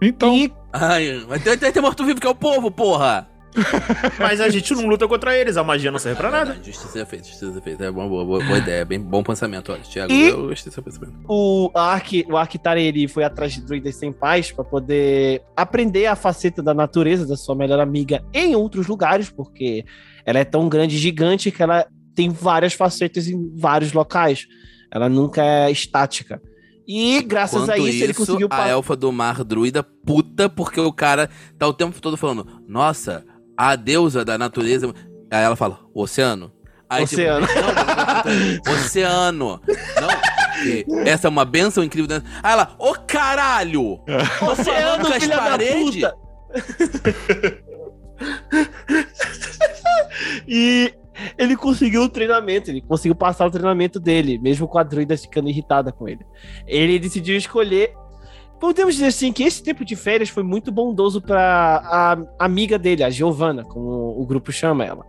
Então, 0.02 0.34
E 0.36 0.52
Ai, 0.72 1.24
mas 1.26 1.42
tem, 1.42 1.56
tem, 1.56 1.72
tem 1.72 1.80
morto-vivo 1.82 2.20
que 2.20 2.26
é 2.26 2.30
o 2.30 2.34
povo, 2.34 2.70
porra! 2.70 3.26
Mas 4.20 4.38
a 4.42 4.50
gente 4.50 4.74
não 4.74 4.86
luta 4.86 5.08
contra 5.08 5.34
eles, 5.34 5.56
a 5.56 5.64
magia 5.64 5.90
não 5.90 5.98
serve 5.98 6.18
pra 6.20 6.30
nada. 6.30 6.44
Verdade, 6.52 6.70
Justiça 6.70 7.06
feita, 7.06 7.24
justiça 7.26 7.58
feita. 7.62 7.84
É 7.86 7.90
uma 7.90 8.06
boa, 8.06 8.22
boa, 8.22 8.44
boa 8.44 8.58
ideia, 8.58 8.84
bem 8.84 9.00
bom 9.00 9.22
pensamento, 9.22 9.72
olha. 9.72 9.80
Thiago, 9.80 10.12
E- 10.12 10.28
eu 10.28 10.48
gostei 10.48 10.70
do 10.70 10.74
seu 10.74 10.82
pensamento. 10.82 11.14
o 11.26 11.70
Ark, 11.74 12.26
o 12.28 12.36
Arctari, 12.36 12.82
ele 12.82 13.08
foi 13.08 13.24
atrás 13.24 13.54
de 13.54 13.62
druidas 13.62 13.96
sem 13.96 14.12
paz 14.12 14.52
para 14.52 14.62
poder 14.62 15.40
aprender 15.56 16.04
a 16.04 16.14
faceta 16.14 16.62
da 16.62 16.74
natureza 16.74 17.26
da 17.26 17.34
sua 17.38 17.54
melhor 17.54 17.80
amiga 17.80 18.22
em 18.34 18.54
outros 18.54 18.86
lugares, 18.86 19.30
porque 19.30 19.86
ela 20.26 20.38
é 20.38 20.44
tão 20.44 20.68
grande 20.68 20.96
e 20.96 20.98
gigante 20.98 21.50
que 21.50 21.62
ela 21.62 21.86
tem 22.16 22.30
várias 22.30 22.72
facetas 22.72 23.28
em 23.28 23.54
vários 23.54 23.92
locais. 23.92 24.46
Ela 24.90 25.08
nunca 25.08 25.44
é 25.44 25.70
estática. 25.70 26.42
E 26.88 27.20
graças 27.22 27.62
Enquanto 27.62 27.70
a 27.70 27.78
isso, 27.78 28.02
ele 28.02 28.14
conseguiu 28.14 28.48
a 28.50 28.68
elfa 28.68 28.96
do 28.96 29.12
mar 29.12 29.44
druida 29.44 29.82
puta 29.82 30.48
porque 30.48 30.80
o 30.80 30.92
cara 30.92 31.28
tá 31.58 31.66
o 31.66 31.72
tempo 31.72 32.00
todo 32.00 32.16
falando, 32.16 32.62
nossa, 32.66 33.24
a 33.56 33.76
deusa 33.76 34.24
da 34.24 34.38
natureza. 34.38 34.92
Aí 35.30 35.44
ela 35.44 35.56
fala, 35.56 35.80
oceano. 35.92 36.52
Aí, 36.88 37.04
tipo, 37.04 37.20
Oceano. 37.20 37.46
não, 37.48 38.64
não, 38.64 38.74
oceano. 38.74 39.60
Não, 40.00 40.08
essa 41.04 41.26
é 41.26 41.30
uma 41.30 41.44
benção 41.44 41.82
incrível. 41.82 42.22
Aí 42.42 42.52
ela, 42.52 42.76
ô 42.78 42.94
caralho! 42.94 44.00
Oceano, 44.48 45.04
com 45.04 45.12
as 45.12 45.22
filha 45.22 45.36
da 45.36 45.42
paredes. 45.42 45.94
puta! 45.94 46.16
e 50.46 50.94
ele 51.38 51.56
conseguiu 51.56 52.02
o 52.02 52.08
treinamento, 52.08 52.70
ele 52.70 52.80
conseguiu 52.80 53.14
passar 53.14 53.46
o 53.46 53.50
treinamento 53.50 53.98
dele, 54.00 54.38
mesmo 54.38 54.66
com 54.68 54.78
a 54.78 54.82
druida 54.82 55.16
ficando 55.16 55.48
irritada 55.48 55.92
com 55.92 56.08
ele. 56.08 56.24
Ele 56.66 56.98
decidiu 56.98 57.36
escolher. 57.36 57.94
Podemos 58.58 58.94
dizer 58.94 59.08
assim 59.08 59.32
que 59.32 59.42
esse 59.42 59.62
tempo 59.62 59.84
de 59.84 59.94
férias 59.94 60.30
foi 60.30 60.42
muito 60.42 60.72
bondoso 60.72 61.20
para 61.20 62.16
a 62.38 62.44
amiga 62.44 62.78
dele, 62.78 63.04
a 63.04 63.10
Giovanna, 63.10 63.62
como 63.64 64.18
o 64.18 64.24
grupo 64.26 64.50
chama 64.50 64.84
ela. 64.84 65.04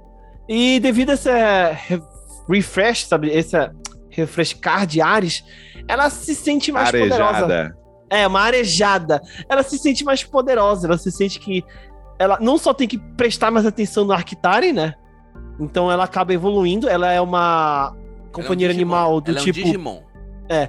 E 0.49 0.80
devido 0.80 1.12
a 1.12 1.14
essa 1.14 1.72
re- 1.72 2.01
refresh, 2.49 3.05
sabe, 3.05 3.32
essa 3.32 3.74
refrescar 4.10 4.86
de 4.86 4.99
ares, 4.99 5.43
ela 5.88 6.10
se 6.10 6.36
sente 6.36 6.72
mais 6.72 6.91
poderosa. 6.91 7.24
arejada. 7.24 7.78
É, 8.10 8.26
uma 8.28 8.41
arejada. 8.41 9.22
Ela 9.49 9.64
se 9.64 9.78
sente 9.78 10.03
mais 10.03 10.24
poderosa, 10.24 10.88
ela 10.88 10.97
se 10.97 11.12
sente 11.12 11.39
que 11.39 11.64
ela 12.20 12.38
não 12.41 12.58
só 12.58 12.74
tem 12.74 12.88
que 12.88 12.97
prestar 12.97 13.51
mais 13.51 13.66
atenção 13.66 14.03
no 14.03 14.12
Arctari, 14.12 14.74
né? 14.74 14.93
Então 15.60 15.91
ela 15.91 16.03
acaba 16.03 16.34
evoluindo, 16.34 16.88
ela 16.88 17.12
é 17.12 17.20
uma 17.20 17.95
companheira 18.32 18.74
Ela 18.74 18.82
é 18.82 18.86
um 18.86 18.88
animal 18.88 19.22
do 19.22 19.32
Ela 19.32 19.39
tipo. 19.39 19.60
É 19.60 19.62
um 19.62 19.66
Digimon. 19.66 20.08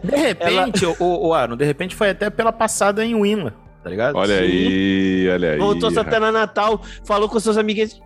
De 0.03 0.17
repente, 0.17 0.87
o, 0.87 0.97
o, 0.99 1.29
o 1.29 1.35
Aaron, 1.35 1.57
de 1.57 1.65
repente 1.65 1.95
foi 1.95 2.11
até 2.11 2.29
pela 2.31 2.53
passada 2.53 3.05
em 3.05 3.15
Winla, 3.21 3.55
tá 3.83 3.91
ligado? 3.91 4.17
Olha 4.17 4.41
aí, 4.41 5.29
olha 5.31 5.53
aí. 5.53 5.59
voltou 5.59 5.91
Santana 5.91 6.33
Natal, 6.33 6.81
falou 7.05 7.29
com 7.29 7.39
seus 7.39 7.57
amiguinhos. 7.57 8.01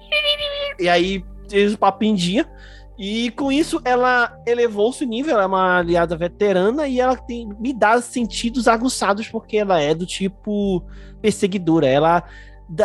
E 0.79 0.89
aí 0.89 1.25
fez 1.49 1.73
o 1.73 1.79
papo 1.79 2.05
em 2.05 2.15
dia. 2.15 2.47
E 2.99 3.31
com 3.33 3.51
isso 3.51 3.81
ela 3.85 4.37
elevou 4.47 4.93
seu 4.93 5.07
nível, 5.07 5.33
ela 5.33 5.45
é 5.45 5.47
uma 5.47 5.79
aliada 5.79 6.15
veterana 6.15 6.87
e 6.87 7.01
ela 7.01 7.17
tem 7.17 7.49
me 7.59 7.73
dá 7.73 8.01
sentidos 8.03 8.69
aguçados 8.69 9.27
porque 9.29 9.57
ela 9.57 9.81
é 9.81 9.95
do 9.95 10.05
tipo 10.05 10.85
perseguidora. 11.21 11.87
Ela 11.87 12.23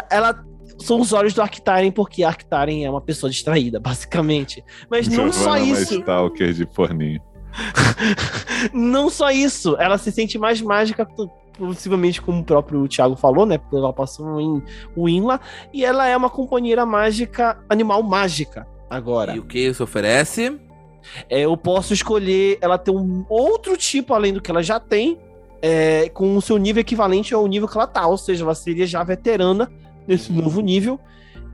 ela 0.10 0.46
são 0.78 1.02
os 1.02 1.14
olhos 1.14 1.34
do 1.34 1.42
Arctaren 1.42 1.92
porque 1.92 2.24
Arctaren 2.24 2.84
é 2.84 2.90
uma 2.90 3.02
pessoa 3.02 3.30
distraída, 3.30 3.80
basicamente. 3.80 4.64
Mas 4.90 5.08
não 5.08 5.32
só 5.32 5.58
Giovanna 5.58 5.78
é 5.78 5.82
isso. 5.82 6.00
stalker 6.00 6.54
de 6.54 6.68
forninho. 6.74 7.22
Não 8.74 9.10
só 9.10 9.32
isso, 9.32 9.76
ela 9.80 9.98
se 9.98 10.12
sente 10.12 10.38
mais 10.38 10.62
mágica, 10.62 11.08
possivelmente 11.58 12.22
como 12.22 12.42
o 12.42 12.44
próprio 12.44 12.88
Thiago 12.88 13.16
falou, 13.16 13.46
né? 13.46 13.58
Porque 13.58 13.76
ela 13.76 13.92
passou 13.92 14.40
em 14.40 14.64
Winla. 14.96 15.40
E 15.74 15.84
ela 15.84 16.08
é 16.08 16.16
uma 16.16 16.30
companheira 16.30 16.86
mágica, 16.86 17.58
animal 17.68 18.04
mágica 18.04 18.68
agora. 18.90 19.36
E 19.36 19.40
o 19.40 19.44
que 19.44 19.60
isso 19.60 19.84
oferece? 19.84 20.60
É, 21.30 21.42
eu 21.42 21.56
posso 21.56 21.94
escolher 21.94 22.58
ela 22.62 22.78
ter 22.78 22.92
um 22.92 23.26
outro 23.30 23.78
tipo 23.78 24.14
além 24.14 24.34
do 24.34 24.42
que 24.42 24.52
ela 24.52 24.62
já 24.62 24.80
tem, 24.80 25.18
é, 25.62 26.10
com 26.10 26.36
o 26.36 26.42
seu 26.42 26.58
nível 26.58 26.82
equivalente 26.82 27.34
ao 27.34 27.48
nível 27.48 27.68
que 27.68 27.78
ela 27.78 27.88
tá. 27.88 28.06
Ou 28.08 28.18
seja, 28.18 28.44
ela 28.44 28.56
seria 28.56 28.86
já 28.86 29.04
veterana 29.04 29.72
nesse 30.08 30.32
novo 30.32 30.62
nível. 30.62 31.00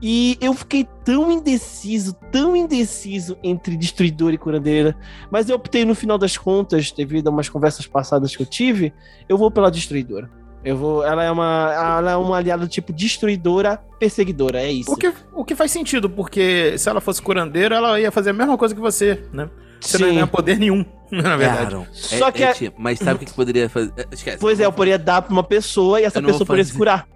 E 0.02 0.36
eu 0.40 0.52
fiquei 0.52 0.86
tão 1.04 1.30
indeciso, 1.32 2.12
tão 2.30 2.54
indeciso 2.54 3.38
entre 3.42 3.76
destruidora 3.76 4.34
e 4.34 4.38
curandeira. 4.38 4.94
Mas 5.30 5.48
eu 5.48 5.56
optei 5.56 5.84
no 5.84 5.94
final 5.94 6.18
das 6.18 6.36
contas, 6.36 6.90
devido 6.90 7.28
a 7.28 7.30
umas 7.30 7.48
conversas 7.48 7.86
passadas 7.86 8.36
que 8.36 8.42
eu 8.42 8.46
tive, 8.46 8.92
eu 9.28 9.38
vou 9.38 9.50
pela 9.50 9.70
destruidora. 9.70 10.30
Eu 10.62 10.76
vou. 10.76 11.04
Ela 11.04 11.22
é 11.24 11.30
uma. 11.30 11.96
Ela 11.98 12.10
é 12.12 12.16
uma 12.16 12.36
aliada 12.36 12.64
do 12.64 12.68
tipo 12.68 12.92
destruidora 12.92 13.78
perseguidora. 13.98 14.60
É 14.62 14.72
isso. 14.72 14.90
O 14.92 14.96
que, 14.96 15.12
o 15.32 15.44
que 15.44 15.54
faz 15.54 15.70
sentido, 15.70 16.08
porque 16.08 16.76
se 16.78 16.88
ela 16.88 17.00
fosse 17.00 17.20
curandeira, 17.22 17.76
ela 17.76 18.00
ia 18.00 18.10
fazer 18.10 18.30
a 18.30 18.32
mesma 18.34 18.56
coisa 18.58 18.74
que 18.74 18.80
você, 18.80 19.22
né? 19.32 19.48
Você 19.80 19.98
não 19.98 20.06
ia 20.06 20.10
Sim. 20.12 20.14
ganhar 20.16 20.26
poder 20.26 20.58
nenhum, 20.58 20.84
na 21.12 21.36
verdade. 21.36 21.70
Claro. 21.74 21.86
Só 21.92 22.28
É- 22.28 22.32
que 22.32 22.42
é 22.42 22.46
é- 22.48 22.52
tipo, 22.54 22.80
mas 22.80 22.98
sabe 22.98 23.16
o 23.16 23.18
que, 23.18 23.26
que 23.26 23.34
poderia 23.34 23.68
fazer? 23.68 23.92
Esquece. 24.10 24.38
Pois 24.38 24.58
é, 24.58 24.64
eu 24.64 24.72
poderia 24.72 24.98
dar 24.98 25.20
pra 25.20 25.32
uma 25.32 25.42
pessoa 25.42 26.00
e 26.00 26.04
essa 26.04 26.22
pessoa 26.22 26.46
poderia 26.46 26.64
se 26.64 26.72
curar. 26.72 27.06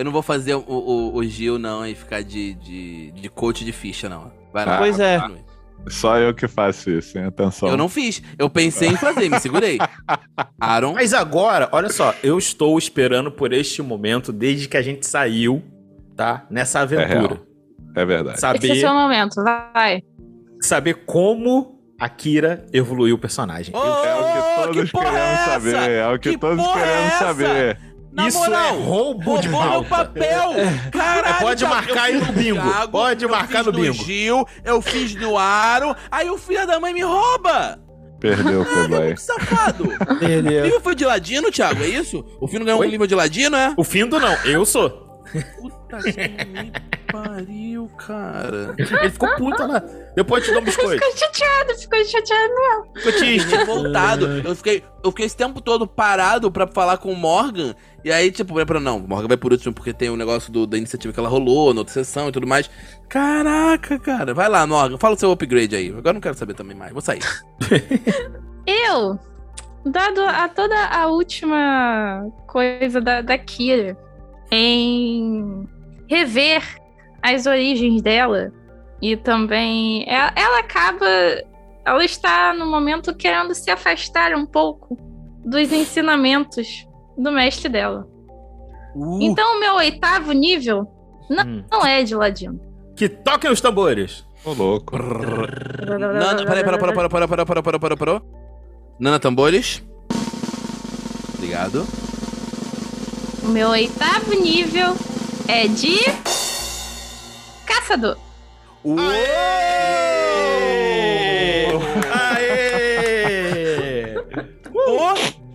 Eu 0.00 0.04
não 0.04 0.12
vou 0.12 0.22
fazer 0.22 0.54
o, 0.54 0.64
o, 0.66 1.14
o 1.14 1.24
Gil, 1.24 1.58
não, 1.58 1.86
e 1.86 1.94
ficar 1.94 2.22
de, 2.22 2.54
de, 2.54 3.10
de 3.12 3.28
coach 3.28 3.62
de 3.66 3.70
ficha, 3.70 4.08
não. 4.08 4.32
Vai 4.50 4.64
lá. 4.64 4.78
Pois 4.78 4.98
é. 4.98 5.20
continue. 5.20 5.44
Só 5.88 6.16
eu 6.16 6.32
que 6.32 6.48
faço 6.48 6.88
isso, 6.88 7.18
hein? 7.18 7.26
Atenção. 7.26 7.68
Eu 7.68 7.76
não 7.76 7.86
fiz. 7.86 8.22
Eu 8.38 8.48
pensei 8.48 8.88
em 8.88 8.96
fazer, 8.96 9.28
me 9.28 9.38
segurei. 9.38 9.76
Aaron. 10.58 10.94
Mas 10.94 11.12
agora, 11.12 11.68
olha 11.70 11.90
só, 11.90 12.14
eu 12.22 12.38
estou 12.38 12.78
esperando 12.78 13.30
por 13.30 13.52
este 13.52 13.82
momento 13.82 14.32
desde 14.32 14.68
que 14.68 14.76
a 14.78 14.82
gente 14.82 15.06
saiu, 15.06 15.62
tá? 16.16 16.46
Nessa 16.50 16.80
aventura. 16.80 17.42
É 17.94 18.02
verdade. 18.06 18.38
Esse 18.38 18.46
é 18.46 18.48
o 18.48 18.52
saber, 18.54 18.80
seu 18.80 18.94
momento, 18.94 19.34
vai. 19.44 20.02
saber 20.62 20.94
como 21.04 21.78
a 22.00 22.08
Kira 22.08 22.64
evoluiu 22.72 23.16
o 23.16 23.18
personagem. 23.18 23.76
Ô, 23.76 23.78
É 24.02 24.16
o 24.16 24.70
que 24.70 24.72
todos 24.72 24.90
porra 24.92 25.04
queremos 25.04 25.40
é 25.40 25.44
saber. 25.44 25.90
É 25.90 26.08
o 26.08 26.18
que, 26.18 26.30
Que 26.30 26.38
todos 26.38 26.64
é 26.64 26.72
queremos 26.72 27.12
essa? 27.12 27.18
saber. 27.26 27.89
Na 28.12 28.26
Isso 28.26 28.38
moral, 28.38 28.66
é 28.66 28.70
roubo 28.82 29.38
de 29.38 29.48
roubou 29.48 29.70
meu 29.70 29.84
pauta. 29.84 29.88
papel. 29.88 30.50
Caralho, 30.90 31.28
É, 31.36 31.40
pode 31.40 31.58
Thiago, 31.60 31.74
marcar 31.76 32.10
eu 32.10 32.14
aí 32.16 32.18
fiz 32.18 32.26
no 32.26 32.32
bingo. 32.32 32.60
Thiago, 32.60 32.92
Pode 32.92 33.24
eu 33.24 33.30
marcar 33.30 33.58
fiz 33.58 33.66
no 33.66 33.72
bingo. 33.72 34.04
Gil, 34.04 34.48
eu 34.64 34.82
fiz 34.82 35.14
no 35.14 35.38
Aaron, 35.38 35.94
aí 36.10 36.28
o 36.28 36.36
filho 36.36 36.66
da 36.66 36.80
mãe 36.80 36.92
me 36.92 37.02
rouba. 37.02 37.78
Perdeu, 38.18 38.64
Caralho, 38.66 39.14
que 39.14 39.22
safado. 39.22 39.84
O 39.84 40.18
Perdeu. 40.18 40.64
nível 40.64 40.80
foi 40.80 40.94
de 40.94 41.04
ladino, 41.06 41.50
Thiago, 41.52 41.82
é 41.84 41.86
isso? 41.88 42.24
O 42.40 42.48
filho 42.48 42.64
ganhou 42.64 42.80
Oi? 42.80 42.88
um 42.88 42.90
nível 42.90 43.06
de 43.06 43.14
ladino, 43.14 43.56
é? 43.56 43.72
O 43.76 43.84
Findo 43.84 44.18
não, 44.18 44.34
eu 44.44 44.66
sou. 44.66 44.90
Puta 45.60 45.79
que 45.98 46.44
me 46.46 46.72
pariu, 47.10 47.88
cara. 47.98 48.74
Ele 48.78 49.10
ficou 49.10 49.28
puto 49.36 49.66
lá. 49.66 49.82
Depois 50.14 50.42
eu 50.42 50.48
te 50.48 50.52
dou 50.52 50.62
um 50.62 50.64
biscoito. 50.64 51.02
Ficou 51.04 51.16
chateado, 51.18 51.74
ficou 51.78 52.04
chateado. 52.04 52.54
Ficou 52.96 53.12
triste. 53.12 53.64
Voltado. 53.64 54.26
Eu 54.44 54.54
fiquei, 54.54 54.84
eu 55.02 55.10
fiquei 55.10 55.26
esse 55.26 55.36
tempo 55.36 55.60
todo 55.60 55.86
parado 55.86 56.50
pra 56.52 56.66
falar 56.66 56.98
com 56.98 57.12
o 57.12 57.16
Morgan. 57.16 57.74
E 58.04 58.10
aí, 58.12 58.30
tipo, 58.30 58.58
eu 58.58 58.66
falei, 58.66 58.82
não, 58.82 58.98
o 58.98 59.08
Morgan 59.08 59.28
vai 59.28 59.36
por 59.36 59.52
último 59.52 59.74
porque 59.74 59.92
tem 59.92 60.08
o 60.08 60.16
negócio 60.16 60.50
do- 60.52 60.66
da 60.66 60.78
iniciativa 60.78 61.12
que 61.12 61.20
ela 61.20 61.28
rolou, 61.28 61.74
na 61.74 61.80
outra 61.80 61.92
sessão 61.92 62.28
e 62.28 62.32
tudo 62.32 62.46
mais. 62.46 62.70
Caraca, 63.08 63.98
cara. 63.98 64.32
Vai 64.32 64.48
lá, 64.48 64.66
Morgan, 64.66 64.96
fala 64.96 65.14
o 65.14 65.18
seu 65.18 65.30
upgrade 65.30 65.74
aí. 65.76 65.88
Agora 65.88 66.08
eu 66.10 66.14
não 66.14 66.20
quero 66.20 66.34
saber 66.36 66.54
também 66.54 66.76
mais. 66.76 66.92
Vou 66.92 67.02
sair. 67.02 67.20
Eu, 68.66 69.18
dado 69.84 70.20
a 70.22 70.48
toda 70.48 70.76
a 70.86 71.06
última 71.08 72.24
coisa 72.46 73.00
da, 73.00 73.20
da 73.20 73.36
Kira 73.38 73.96
em 74.50 75.66
rever 76.10 76.62
as 77.22 77.46
origens 77.46 78.02
dela 78.02 78.52
e 79.00 79.16
também 79.16 80.04
ela, 80.08 80.32
ela 80.34 80.58
acaba 80.58 81.06
ela 81.86 82.04
está 82.04 82.52
no 82.52 82.66
momento 82.66 83.14
querendo 83.14 83.54
se 83.54 83.70
afastar 83.70 84.34
um 84.34 84.44
pouco 84.44 84.98
dos 85.44 85.72
ensinamentos 85.72 86.86
do 87.16 87.30
mestre 87.32 87.68
dela. 87.70 88.06
Uh, 88.94 89.18
Então 89.22 89.56
o 89.56 89.60
meu 89.60 89.76
oitavo 89.76 90.32
nível 90.32 90.86
Hum. 91.30 91.62
não 91.70 91.86
é 91.86 92.02
de 92.02 92.12
ladino. 92.14 92.60
Que 92.96 93.08
toquem 93.08 93.50
os 93.52 93.60
tambores. 93.60 94.26
Ô, 94.44 94.52
louco. 94.52 94.98
Nana, 94.98 96.44
peraí, 96.44 96.64
para, 96.64 96.76
para, 96.76 96.92
para, 96.92 97.08
para, 97.08 97.28
para, 97.28 97.46
para, 97.46 97.62
para, 97.62 97.78
para, 97.78 97.96
para. 97.96 98.22
Nana 98.98 99.20
Tambores. 99.20 99.80
Obrigado. 101.34 101.86
O 103.44 103.48
meu 103.48 103.68
oitavo 103.70 104.34
nível 104.42 104.88
é 105.52 105.66
de 105.66 105.98
caçador. 107.66 108.16
Aê! 113.30 114.14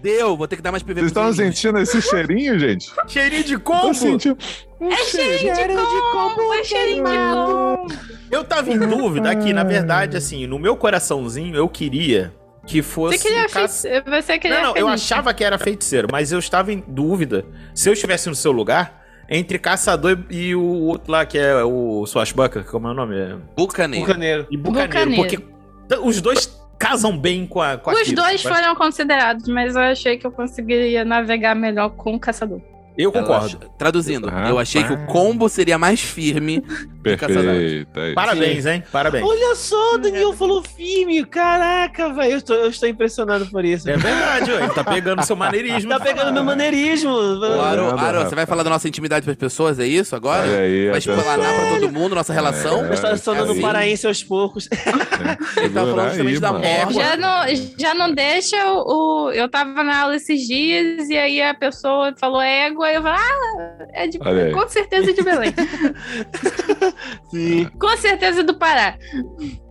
Deu, 0.01 0.37
vou 0.37 0.47
ter 0.47 0.55
que 0.57 0.61
dar 0.61 0.71
mais 0.71 0.83
PV 0.83 0.93
Vocês 1.01 1.07
estão 1.07 1.33
sentindo 1.33 1.79
esse 1.79 1.99
cheirinho, 2.01 2.59
gente? 2.59 2.91
Cheirinho 3.07 3.43
de 3.43 3.57
Tô 3.57 3.63
combo. 3.63 3.93
sentindo. 3.93 4.37
É 4.81 4.97
cheirinho 4.97 5.55
de 5.55 6.11
combo, 6.11 6.53
é 6.53 6.63
cheirinho 6.63 7.03
de 7.03 7.11
combo. 7.33 7.87
Eu 8.29 8.43
tava 8.43 8.69
em 8.71 8.77
dúvida 8.77 9.31
aqui, 9.31 9.51
na 9.51 9.63
verdade, 9.63 10.15
assim, 10.15 10.45
no 10.45 10.59
meu 10.59 10.75
coraçãozinho 10.75 11.55
eu 11.55 11.67
queria 11.67 12.31
que 12.67 12.83
fosse. 12.83 13.17
Você 13.17 13.27
queria, 13.29 13.49
caça- 13.49 13.87
feiticeiro, 13.89 14.21
você 14.23 14.37
queria 14.39 14.57
Não, 14.61 14.63
não, 14.69 14.77
eu 14.77 14.87
achava 14.87 15.33
que 15.33 15.43
era 15.43 15.57
feiticeiro, 15.57 16.07
mas 16.11 16.31
eu 16.31 16.37
estava 16.37 16.71
em 16.71 16.83
dúvida 16.87 17.43
se 17.73 17.89
eu 17.89 17.93
estivesse 17.93 18.29
no 18.29 18.35
seu 18.35 18.51
lugar 18.51 19.04
entre 19.29 19.57
caçador 19.59 20.19
e 20.29 20.55
o 20.55 20.63
outro 20.63 21.11
lá 21.11 21.25
que 21.25 21.37
é 21.37 21.63
o 21.63 22.05
Swashbucker, 22.05 22.63
como 22.65 22.87
é 22.87 22.91
o 22.91 22.93
nome? 22.93 23.17
É... 23.17 23.35
Bucaneiro. 23.55 24.05
Bucaneiro. 24.05 24.47
E 24.51 24.57
Bucaneiro, 24.57 25.11
Bucaneiro. 25.11 25.41
porque 25.85 25.97
os 26.07 26.21
dois 26.21 26.61
casam 26.77 27.17
bem 27.17 27.47
com 27.47 27.61
a, 27.61 27.77
com 27.77 27.89
a 27.89 27.93
Os 27.93 28.03
Kira, 28.03 28.21
dois 28.21 28.41
foram 28.41 28.75
considerados, 28.75 29.47
mas 29.47 29.75
eu 29.75 29.81
achei 29.81 30.17
que 30.17 30.27
eu 30.27 30.31
conseguiria 30.31 31.03
navegar 31.05 31.55
melhor 31.55 31.89
com 31.89 32.15
o 32.15 32.19
caçador. 32.19 32.61
Eu 32.97 33.11
Ela 33.13 33.21
concordo. 33.21 33.57
ach- 33.61 33.69
Traduzindo, 33.77 34.29
Ah, 34.31 34.49
eu 34.49 34.57
achei 34.59 34.83
que 34.83 34.93
o 34.93 35.05
combo 35.05 35.47
seria 35.49 35.77
mais 35.77 35.99
firme. 36.01 36.63
Perfeito. 37.05 37.87
é. 37.99 38.13
Parabéns, 38.13 38.65
hein? 38.65 38.83
Parabéns. 38.91 39.23
Olha 39.23 39.53
só, 39.55 39.93
o 39.93 39.97
Daniel 39.99 40.33
falou 40.33 40.63
firme. 40.63 41.23
Caraca, 41.25 42.11
velho. 42.13 42.31
Eu 42.31 42.37
estou, 42.37 42.55
eu 42.55 42.69
estou 42.69 42.89
impressionado 42.89 43.45
por 43.47 43.63
isso. 43.63 43.87
É 43.89 43.95
verdade, 43.95 44.51
ué. 44.51 44.63
Ele 44.63 44.73
tá 44.73 44.83
pegando 44.83 45.23
seu 45.23 45.35
maneirismo. 45.35 45.89
Tá 45.89 45.99
pegando 45.99 46.33
meu 46.33 46.43
maneirismo. 46.43 47.11
Ô, 47.11 47.61
Aaron, 47.61 47.89
rapaz? 47.91 48.29
você 48.29 48.35
vai 48.35 48.45
falar 48.47 48.63
da 48.63 48.69
nossa 48.71 48.87
intimidade 48.87 49.23
pras 49.23 49.37
pessoas, 49.37 49.77
é 49.79 49.85
isso 49.85 50.15
agora? 50.15 50.41
Olha 50.47 50.59
aí, 50.59 50.89
Vai 50.89 50.97
explanar 50.97 51.37
pra 51.37 51.69
todo 51.79 51.91
mundo 51.91 52.15
nossa 52.15 52.33
relação? 52.33 52.85
É. 52.85 52.89
Eu 52.89 52.93
estou 52.93 53.17
se 53.17 53.23
tornando 53.23 53.51
assim. 53.51 53.61
paraense 53.61 54.07
aos 54.07 54.23
poucos. 54.23 54.67
Ele 55.57 55.69
tava 55.69 55.91
falando 55.91 56.07
justamente 56.09 56.39
da 56.39 56.53
morte. 56.53 56.93
Já 56.93 57.17
não, 57.17 57.43
já 57.79 57.93
não 57.93 58.13
deixa 58.13 58.55
o, 58.71 59.25
o- 59.27 59.31
Eu 59.31 59.47
tava 59.49 59.83
na 59.83 60.01
aula 60.01 60.15
esses 60.15 60.41
dias 60.47 61.07
e 61.09 61.17
aí 61.17 61.41
a 61.41 61.53
pessoa 61.53 62.13
falou 62.19 62.41
égua 62.41 62.84
e 62.91 62.95
eu 62.95 63.01
falei, 63.01 63.19
ah, 63.19 63.87
é 63.93 64.07
de, 64.07 64.19
com 64.19 64.67
certeza 64.67 65.13
de 65.13 65.21
Belém. 65.23 65.53
Sim. 67.29 67.65
com 67.79 67.97
certeza 67.97 68.43
do 68.43 68.57
Pará. 68.57 68.97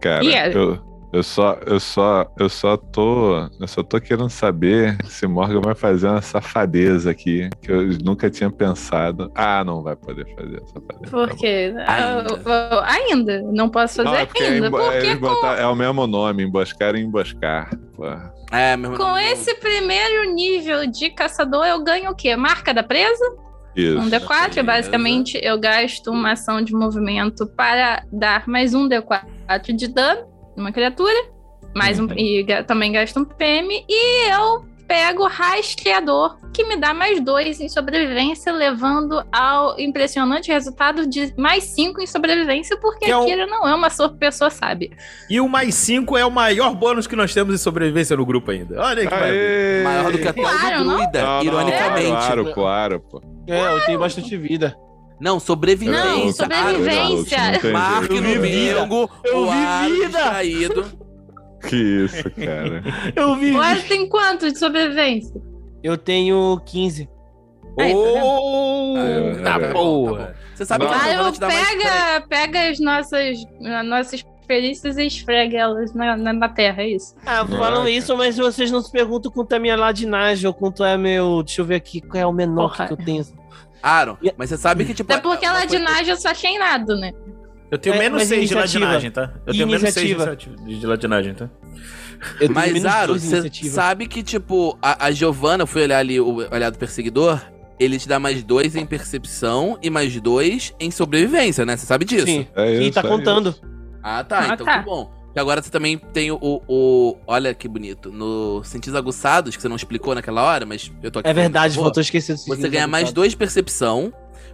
Cara, 0.01 0.25
E 0.25 0.35
é? 0.35 0.49
eu, 0.55 0.83
eu 1.15 1.23
só, 1.23 1.57
eu 1.65 1.79
só, 1.79 2.27
eu 2.37 2.49
só 2.49 2.77
tô, 2.77 3.37
eu 3.61 3.69
só 3.69 3.85
tô 3.85 4.01
querendo 4.01 4.29
saber 4.29 4.97
se 5.05 5.29
Morgan 5.29 5.61
vai 5.61 5.75
fazer 5.77 6.09
uma 6.09 6.21
safadeza 6.21 7.09
aqui 7.12 7.49
que 7.62 7.71
eu 7.71 7.87
nunca 8.05 8.29
tinha 8.29 8.51
pensado. 8.51 9.31
Ah, 9.33 9.62
não 9.62 9.81
vai 9.81 9.95
poder 9.95 10.27
fazer 10.35 10.57
essa 10.57 10.73
safadeza. 10.75 11.11
Porque. 11.12 11.47
Ainda. 11.47 11.85
ah, 11.87 12.81
ah, 12.85 12.93
ainda. 12.93 13.43
Não 13.43 13.69
posso 13.69 14.03
Não, 14.03 14.11
fazer 14.11 14.23
é 14.23 14.27
porque 14.27 14.43
é, 14.43 14.49
ainda. 14.49 14.71
com, 14.73 15.19
botaram- 15.21 15.62
é 15.62 15.67
o 15.69 15.77
mesmo 15.77 16.05
nome, 16.09 16.43
emboscar 16.43 16.97
e 16.97 17.01
emboscar. 17.01 17.71
Porra. 17.95 18.35
É, 18.51 18.77
mesmo 18.77 18.97
com 18.97 19.17
esse 19.17 19.55
primeiro 19.61 20.35
nível 20.35 20.85
de 20.91 21.11
caçador, 21.11 21.65
eu 21.65 21.81
ganho 21.85 22.11
o 22.11 22.15
quê? 22.17 22.35
Marca 22.35 22.75
da 22.75 22.83
presa? 22.83 23.25
Isso. 23.77 23.99
Um 23.99 24.11
D4, 24.11 24.49
Beleza. 24.49 24.62
basicamente 24.65 25.41
eu 25.41 25.59
gasto 25.61 26.11
uma 26.11 26.33
ação 26.33 26.61
de 26.61 26.73
movimento 26.73 27.47
para 27.47 28.05
dar 28.12 28.49
mais 28.49 28.75
um 28.75 28.89
D4 28.89 29.23
de 29.77 29.87
dano 29.87 30.34
numa 30.57 30.73
criatura. 30.73 31.15
Mais 31.75 31.99
um, 31.99 32.07
e 32.17 32.43
ga- 32.43 32.63
também 32.63 32.93
gasto 32.93 33.19
um 33.19 33.25
PM. 33.25 33.85
E 33.89 34.31
eu 34.31 34.65
pego 34.87 35.27
rastreador, 35.27 36.37
que 36.53 36.63
me 36.65 36.77
dá 36.77 36.93
mais 36.93 37.19
dois 37.21 37.59
em 37.59 37.69
sobrevivência, 37.71 38.53
levando 38.53 39.25
ao 39.33 39.81
impressionante 39.81 40.53
resultado 40.53 41.07
de 41.07 41.33
mais 41.39 41.65
cinco 41.65 42.01
em 42.03 42.07
sobrevivência, 42.07 42.77
porque 42.79 43.07
Que 43.07 43.11
é 43.11 43.15
a 43.15 43.25
Kira 43.25 43.47
não 43.47 43.67
é 43.67 43.75
uma 43.75 43.89
so- 43.89 44.11
pessoa 44.11 44.51
sábia. 44.51 44.91
E 45.29 45.41
o 45.41 45.49
mais 45.49 45.75
5 45.75 46.17
é 46.19 46.25
o 46.25 46.31
maior 46.31 46.75
bônus 46.75 47.07
que 47.07 47.17
nós 47.17 47.33
temos 47.33 47.55
em 47.55 47.59
sobrevivência 47.59 48.15
no 48.17 48.27
grupo 48.27 48.51
ainda. 48.51 48.79
Olha 48.81 49.01
aí 49.01 49.09
que 49.09 49.15
maravilha. 49.15 49.41
Aê! 49.41 49.83
Maior 49.83 50.13
do 50.13 50.19
que 50.19 50.29
até 50.29 50.41
o 50.41 50.45
Claro, 50.45 50.79
do 50.79 50.85
não? 50.85 50.97
druida, 50.97 51.23
Não, 51.23 51.37
não, 51.37 51.45
ironicamente. 51.45 52.09
Claro, 52.11 52.53
claro, 52.53 53.01
pô. 53.01 53.23
É, 53.49 53.73
eu 53.73 53.81
tenho 53.87 53.99
bastante 53.99 54.37
vida. 54.37 54.77
Não, 55.21 55.39
sobrevivência. 55.41 56.05
Não, 56.05 56.33
sobrevivência. 56.33 57.39
Marque 57.73 58.17
jeito. 58.17 58.35
no 58.35 58.43
bingo 58.43 59.11
Eu 59.25 59.47
vi 59.51 59.91
vida. 59.97 60.07
distraído. 60.19 60.85
Que 61.69 61.77
isso, 61.77 62.31
cara. 62.33 62.83
Eu 63.17 63.37
vi. 63.37 63.53
O 63.53 63.59
Wesley 63.59 63.89
tem 63.89 64.09
quanto 64.09 64.51
de 64.53 64.59
sobrevivência? 64.59 65.41
Eu 65.83 65.97
tenho 65.97 66.61
15. 66.67 67.09
Aí, 67.79 67.93
tá 69.43 69.55
Ah, 69.57 69.59
tá 69.61 69.67
é, 69.67 69.73
boa. 69.73 70.35
Você 70.55 70.65
sabe 70.65 70.87
que 70.87 70.91
Não. 70.93 70.99
a 71.01 71.05
Giovana 71.05 71.33
Caio, 71.33 71.33
te 71.33 71.79
pega, 71.79 72.27
pega 72.29 72.69
as 72.71 72.79
nossas, 72.79 73.39
as 73.65 73.87
nossas 73.87 74.25
perícias 74.47 74.97
e 74.99 75.07
esfrega 75.07 75.57
elas 75.59 75.93
na, 75.95 76.17
na, 76.17 76.33
na 76.33 76.49
terra, 76.49 76.83
é 76.83 76.91
isso. 76.91 77.15
Ah, 77.27 77.45
falam 77.47 77.89
isso, 77.89 78.17
mas 78.17 78.37
vocês 78.37 78.71
não 78.71 78.81
se 78.83 78.93
perguntam 78.93 79.33
quanto 79.33 79.53
é 79.53 79.57
a 79.57 79.61
minha 79.61 79.75
ladinagem 79.77 80.47
ou 80.47 80.53
quanto 80.55 80.85
é 80.85 80.97
meu. 80.97 81.43
Deixa 81.43 81.62
eu 81.62 81.65
ver 81.65 81.77
aqui 81.77 82.01
qual 82.01 82.23
é 82.23 82.27
o 82.27 82.33
menor 82.33 82.71
Porra. 82.71 82.87
que 82.87 82.93
eu 82.93 82.97
tenho. 82.99 83.25
Aaron, 83.85 84.16
mas 84.39 84.49
você 84.49 84.57
sabe 84.57 84.85
que, 84.85 84.95
tipo... 84.95 85.12
Até 85.12 85.20
porque 85.20 85.47
coisa- 85.47 85.53
ladinagem 85.61 86.09
eu 86.11 86.16
só 86.16 86.28
achei 86.30 86.59
nada, 86.59 86.97
né? 86.97 87.12
Eu 87.70 87.78
tenho 87.78 87.95
É, 87.97 87.99
menos 87.99 88.18
mas 88.20 88.28
6 88.28 88.49
de 88.49 88.55
iniciativa. 88.55 88.85
ladinagem, 88.87 89.11
tá? 89.11 89.32
Eu 89.47 89.53
tenho 89.53 89.66
menos 89.66 89.80
6 89.82 89.95
de, 89.95 90.12
Iniciativa. 90.12 90.57
iniciativa- 90.62 90.89
ladinagem, 90.89 91.35
tá? 91.35 91.51
Mas, 92.51 92.85
Aro, 92.85 93.18
você 93.18 93.26
iniciativa. 93.26 93.74
sabe 93.74 94.07
que, 94.07 94.22
tipo, 94.22 94.78
a, 94.80 95.07
a 95.07 95.11
Giovanna, 95.11 95.62
eu 95.64 95.66
fui 95.66 95.82
olhar 95.82 95.99
ali 95.99 96.20
o 96.20 96.37
olhar 96.51 96.70
do 96.70 96.78
perseguidor, 96.78 97.41
ele 97.78 97.99
te 97.99 98.09
dá 98.09 98.18
mais 98.18 98.43
dois 98.43 98.76
em 98.76 98.87
percepção 98.87 99.78
e 99.82 99.91
mais 99.91 100.18
dois 100.20 100.72
em 100.80 100.91
sobrevivência, 100.91 101.66
né? 101.66 101.76
Você 101.76 101.85
sabe 101.87 102.05
disso? 102.05 102.26
Sim. 102.26 102.47
É 102.55 102.74
E 102.76 102.82
isso, 102.89 102.93
tá 103.01 103.07
é 103.07 103.11
contando. 103.11 103.55
Ah, 104.03 104.22
tá. 104.24 104.39
Ah, 104.41 104.55
então 104.55 104.64
tá. 104.66 104.78
que 104.78 104.85
bom. 104.85 105.12
E 105.35 105.41
agora 105.41 105.61
você 105.61 105.70
também 105.70 105.99
tem 105.99 106.30
o, 106.30 106.39
o. 106.41 107.16
Olha 107.26 107.53
que 107.55 107.66
bonito. 107.66 108.12
No 108.12 108.62
Sentidos 108.64 108.97
Aguçados, 108.97 109.57
que 109.57 109.62
você 109.62 109.68
não 109.68 109.76
explicou 109.76 110.14
naquela 110.14 110.43
hora, 110.43 110.64
mas 110.64 110.93
eu 111.03 111.11
tô 111.11 111.18
aqui. 111.18 111.28
É 111.28 111.32
verdade, 111.32 111.74
faltou 111.76 112.01
esquecer 112.01 112.35
disso. 112.35 112.47
Você 112.49 112.68
ganha 112.68 112.87
mais 112.87 113.12
dois 113.12 113.35
percepção. 113.35 114.12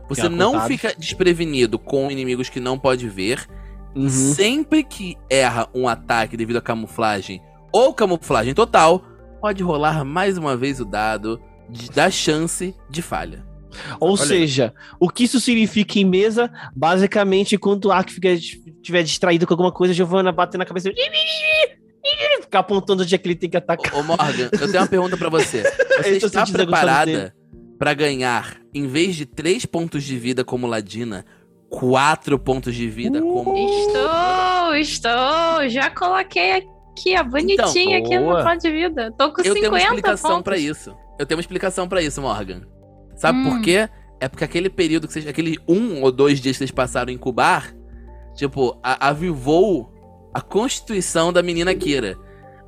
Você 0.08 0.28
não 0.28 0.52
contados. 0.52 0.68
fica 0.68 0.94
desprevenido 0.98 1.78
com 1.78 2.10
inimigos 2.10 2.48
que 2.48 2.58
não 2.58 2.78
pode 2.78 3.08
ver. 3.08 3.46
Uhum. 3.94 4.08
Sempre 4.08 4.82
que 4.82 5.16
erra 5.28 5.68
um 5.74 5.86
ataque 5.86 6.36
devido 6.36 6.56
à 6.56 6.62
camuflagem 6.62 7.40
ou 7.72 7.92
camuflagem 7.92 8.54
total, 8.54 9.02
pode 9.40 9.62
rolar 9.62 10.04
mais 10.04 10.38
uma 10.38 10.56
vez 10.56 10.80
o 10.80 10.84
dado 10.84 11.40
de- 11.68 11.90
da 11.90 12.10
chance 12.10 12.74
de 12.88 13.02
falha. 13.02 13.44
Ou 13.98 14.10
Olha. 14.10 14.16
seja, 14.26 14.74
o 14.98 15.08
que 15.08 15.24
isso 15.24 15.40
significa 15.40 15.98
em 15.98 16.04
mesa, 16.04 16.50
basicamente, 16.74 17.54
enquanto 17.54 17.86
o 17.86 17.92
Ark 17.92 18.10
estiver 18.10 19.02
distraído 19.02 19.46
com 19.46 19.54
alguma 19.54 19.72
coisa, 19.72 19.92
a 19.92 19.96
Giovanna 19.96 20.32
bater 20.32 20.58
na 20.58 20.64
cabeça. 20.64 20.90
Ficar 22.42 22.60
apontando 22.60 23.02
onde 23.02 23.14
é 23.14 23.18
que 23.18 23.26
ele 23.28 23.34
tem 23.36 23.48
que 23.50 23.56
atacar. 23.56 23.94
Ô, 23.94 24.00
ô, 24.00 24.02
Morgan, 24.02 24.48
eu 24.52 24.70
tenho 24.70 24.82
uma 24.82 24.86
pergunta 24.88 25.16
pra 25.16 25.28
você. 25.28 25.62
Você 26.00 26.16
Eu 26.16 26.20
tô 26.20 26.26
está 26.26 26.42
a 26.42 26.46
preparada 26.46 27.34
pra 27.78 27.92
ganhar, 27.92 28.56
em 28.74 28.86
vez 28.86 29.14
de 29.14 29.26
3 29.26 29.66
pontos 29.66 30.02
de 30.02 30.16
vida 30.18 30.42
como 30.44 30.66
Ladina, 30.66 31.24
4 31.68 32.38
pontos 32.38 32.74
de 32.74 32.88
vida 32.88 33.20
como. 33.20 33.54
Estou, 33.56 34.74
estou. 34.76 35.68
Já 35.68 35.90
coloquei 35.90 36.52
aqui, 36.52 37.14
ó, 37.18 37.22
bonitinha 37.22 37.98
aqui 37.98 38.18
no 38.18 38.42
ponto 38.42 38.58
de 38.58 38.70
vida. 38.70 39.12
Tô 39.16 39.32
com 39.32 39.42
Eu 39.42 39.54
50 39.54 39.60
tenho 39.60 39.70
uma 39.70 39.78
explicação 39.78 40.30
pontos. 40.30 40.44
pra 40.44 40.56
isso. 40.56 40.96
Eu 41.18 41.26
tenho 41.26 41.36
uma 41.36 41.42
explicação 41.42 41.86
pra 41.88 42.02
isso, 42.02 42.20
Morgan. 42.22 42.62
Sabe 43.20 43.38
Hum. 43.38 43.50
por 43.50 43.60
quê? 43.60 43.86
É 44.18 44.28
porque 44.28 44.44
aquele 44.44 44.70
período 44.70 45.06
que 45.06 45.12
vocês. 45.12 45.26
Aquele 45.26 45.58
um 45.68 46.02
ou 46.02 46.10
dois 46.10 46.40
dias 46.40 46.54
que 46.56 46.58
vocês 46.58 46.70
passaram 46.70 47.12
em 47.12 47.18
Cubar, 47.18 47.74
tipo, 48.34 48.78
a- 48.82 49.08
avivou 49.08 49.92
a 50.32 50.40
constituição 50.40 51.32
da 51.32 51.42
menina 51.42 51.74
Kira. 51.74 52.16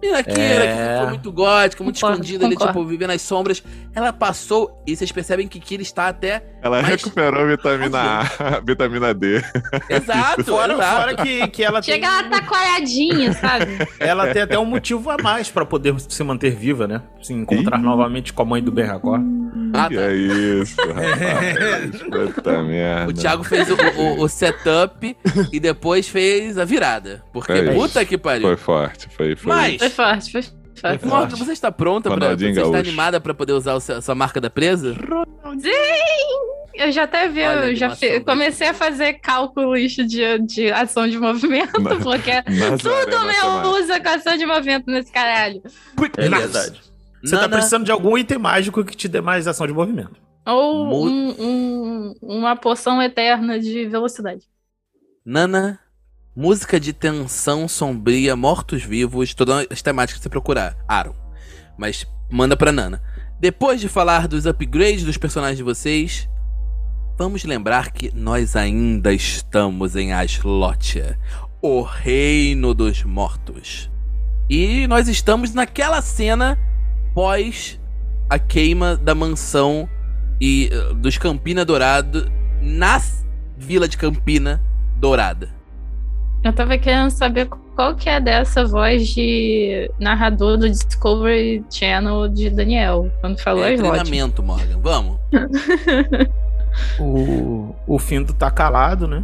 Menina 0.03 0.22
Kira, 0.24 0.64
É. 0.64 0.74
que 0.92 0.98
foi 0.98 1.07
muito 1.11 1.30
gótica, 1.32 1.84
muito 1.84 1.94
Concordo, 1.96 2.14
escondida 2.22 2.44
ali, 2.46 2.57
concordo. 2.57 2.78
tipo, 2.80 2.88
vivendo 2.90 3.11
nas 3.11 3.22
sombras. 3.22 3.62
Ela 3.94 4.12
passou 4.12 4.82
e 4.84 4.96
vocês 4.96 5.12
percebem 5.12 5.46
que 5.46 5.61
Kira 5.61 5.80
está 5.80 6.09
até. 6.09 6.42
Ela 6.61 6.82
Mas- 6.82 6.88
recuperou 6.90 7.46
vitamina 7.46 7.98
A, 8.00 8.61
vitamina 8.66 9.14
D. 9.14 9.40
Exato, 9.88 10.44
Fora, 10.44 10.72
exato. 10.74 10.96
fora 11.03 11.14
que, 11.16 11.46
que 11.48 11.62
ela 11.62 11.80
tem. 11.80 11.94
Chega 11.94 12.07
ela 12.09 12.24
tá 12.24 12.42
coiadinha, 12.42 13.32
sabe? 13.32 13.66
Ela 14.00 14.32
tem 14.32 14.42
até 14.42 14.59
um 14.59 14.64
motivo 14.64 15.09
a 15.11 15.16
mais 15.22 15.48
pra 15.50 15.64
poder 15.64 15.94
se 16.00 16.24
manter 16.24 16.50
viva, 16.50 16.88
né? 16.88 17.00
Se 17.22 17.32
encontrar 17.32 17.78
Ih. 17.78 17.82
novamente 17.82 18.32
com 18.32 18.42
a 18.42 18.44
mãe 18.44 18.61
do 18.62 18.72
Ben 18.72 18.84
Racor. 18.86 19.20
Ah, 19.72 19.88
Que 19.88 19.94
tá. 19.96 20.02
é 20.02 20.14
isso, 20.14 20.76
rapaz. 20.86 22.34
Puta 22.34 22.62
merda. 22.62 23.10
O 23.10 23.14
Thiago 23.14 23.44
fez 23.44 23.68
o, 23.70 23.74
o- 23.74 24.20
o 24.22 24.28
setup 24.28 25.16
e 25.52 25.60
depois 25.60 26.08
fez 26.08 26.58
a 26.58 26.64
virada. 26.64 27.22
Porque 27.32 27.52
É 27.52 27.64
isso. 27.64 27.72
puta 27.74 28.04
que 28.04 28.18
pariu. 28.18 28.42
Foi 28.48 28.56
forte, 28.56 29.08
foi, 29.16 29.34
foi. 29.36 29.52
Mas- 29.52 29.76
Foi 29.78 29.90
forte, 29.90 30.30
foi 30.32 30.42
forte. 30.42 31.06
Morgan, 31.06 31.36
você 31.36 31.52
está 31.52 31.70
pronta 31.70 32.10
pra. 32.10 32.34
Você 32.36 32.48
está 32.50 32.78
animada 32.78 33.20
pra 33.20 33.32
poder 33.34 33.52
usar 33.52 33.78
seu- 33.80 33.96
a 33.96 34.00
sua 34.02 34.14
marca 34.14 34.40
da 34.40 34.50
presa? 34.50 34.96
Eu 36.74 36.90
já 36.90 37.02
até 37.04 37.28
vi, 37.28 37.42
Olha 37.42 37.66
eu 37.70 37.76
já 37.76 37.88
do- 37.88 38.24
comecei 38.24 38.68
a 38.68 38.74
fazer 38.74 39.14
cálculos 39.14 39.92
de, 39.92 40.38
de 40.38 40.72
ação 40.72 41.06
de 41.06 41.18
movimento, 41.18 41.80
Na- 41.80 41.96
porque 42.00 42.32
Nazaré 42.50 42.76
tudo 43.04 43.24
meu 43.26 43.70
usa 43.72 44.00
com 44.00 44.08
ação 44.08 44.36
de 44.38 44.46
movimento 44.46 44.86
nesse 44.90 45.12
caralho. 45.12 45.62
É 46.16 46.28
verdade. 46.28 46.80
Você 47.22 47.34
tá 47.36 47.42
Nana, 47.42 47.56
precisando 47.56 47.84
de 47.84 47.92
algum 47.92 48.16
item 48.18 48.38
mágico 48.38 48.84
que 48.84 48.96
te 48.96 49.08
dê 49.08 49.20
mais 49.20 49.46
ação 49.46 49.66
de 49.66 49.72
movimento. 49.72 50.20
Ou 50.46 50.86
Mu- 50.86 51.06
um- 51.06 51.34
um- 51.38 52.14
uma 52.22 52.56
poção 52.56 53.00
eterna 53.00 53.58
de 53.60 53.86
velocidade. 53.86 54.42
Nana, 55.24 55.78
música 56.34 56.80
de 56.80 56.92
tensão 56.92 57.68
sombria, 57.68 58.34
mortos-vivos, 58.34 59.34
todas 59.34 59.66
as 59.70 59.82
temáticas 59.82 60.18
que 60.18 60.22
você 60.24 60.28
procurar. 60.28 60.76
Aaron. 60.88 61.14
Mas 61.78 62.06
manda 62.30 62.56
pra 62.56 62.72
Nana. 62.72 63.00
Depois 63.38 63.80
de 63.80 63.88
falar 63.88 64.26
dos 64.26 64.46
upgrades 64.46 65.04
dos 65.04 65.16
personagens 65.16 65.58
de 65.58 65.62
vocês, 65.64 66.28
vamos 67.16 67.44
lembrar 67.44 67.92
que 67.92 68.12
nós 68.14 68.56
ainda 68.56 69.12
estamos 69.12 69.94
em 69.94 70.12
Aslotia, 70.12 71.18
o 71.60 71.82
reino 71.82 72.74
dos 72.74 73.04
mortos. 73.04 73.88
E 74.50 74.86
nós 74.88 75.06
estamos 75.08 75.54
naquela 75.54 76.02
cena 76.02 76.58
pós 77.14 77.78
a 78.30 78.38
queima 78.38 78.96
da 78.96 79.14
mansão 79.14 79.88
e 80.40 80.70
eh, 80.72 80.94
dos 80.94 81.18
Campina 81.18 81.64
Dourado 81.64 82.30
na 82.60 82.96
s- 82.96 83.24
vila 83.56 83.86
de 83.88 83.96
Campina 83.96 84.60
Dourada. 84.96 85.48
Eu 86.44 86.52
tava 86.52 86.76
querendo 86.78 87.10
saber 87.10 87.48
qual 87.76 87.94
que 87.94 88.08
é 88.08 88.20
dessa 88.20 88.64
voz 88.64 89.08
de 89.08 89.88
narrador 90.00 90.56
do 90.58 90.68
Discovery 90.68 91.64
Channel 91.70 92.28
de 92.28 92.50
Daniel, 92.50 93.10
quando 93.20 93.38
falou 93.40 93.64
É 93.64 93.74
as 93.74 93.80
treinamento, 93.80 94.42
Morgan. 94.42 94.78
Vamos. 94.82 95.18
O, 96.98 97.74
o 97.86 97.98
Findo 97.98 98.32
tá 98.32 98.50
calado, 98.50 99.06
né? 99.06 99.22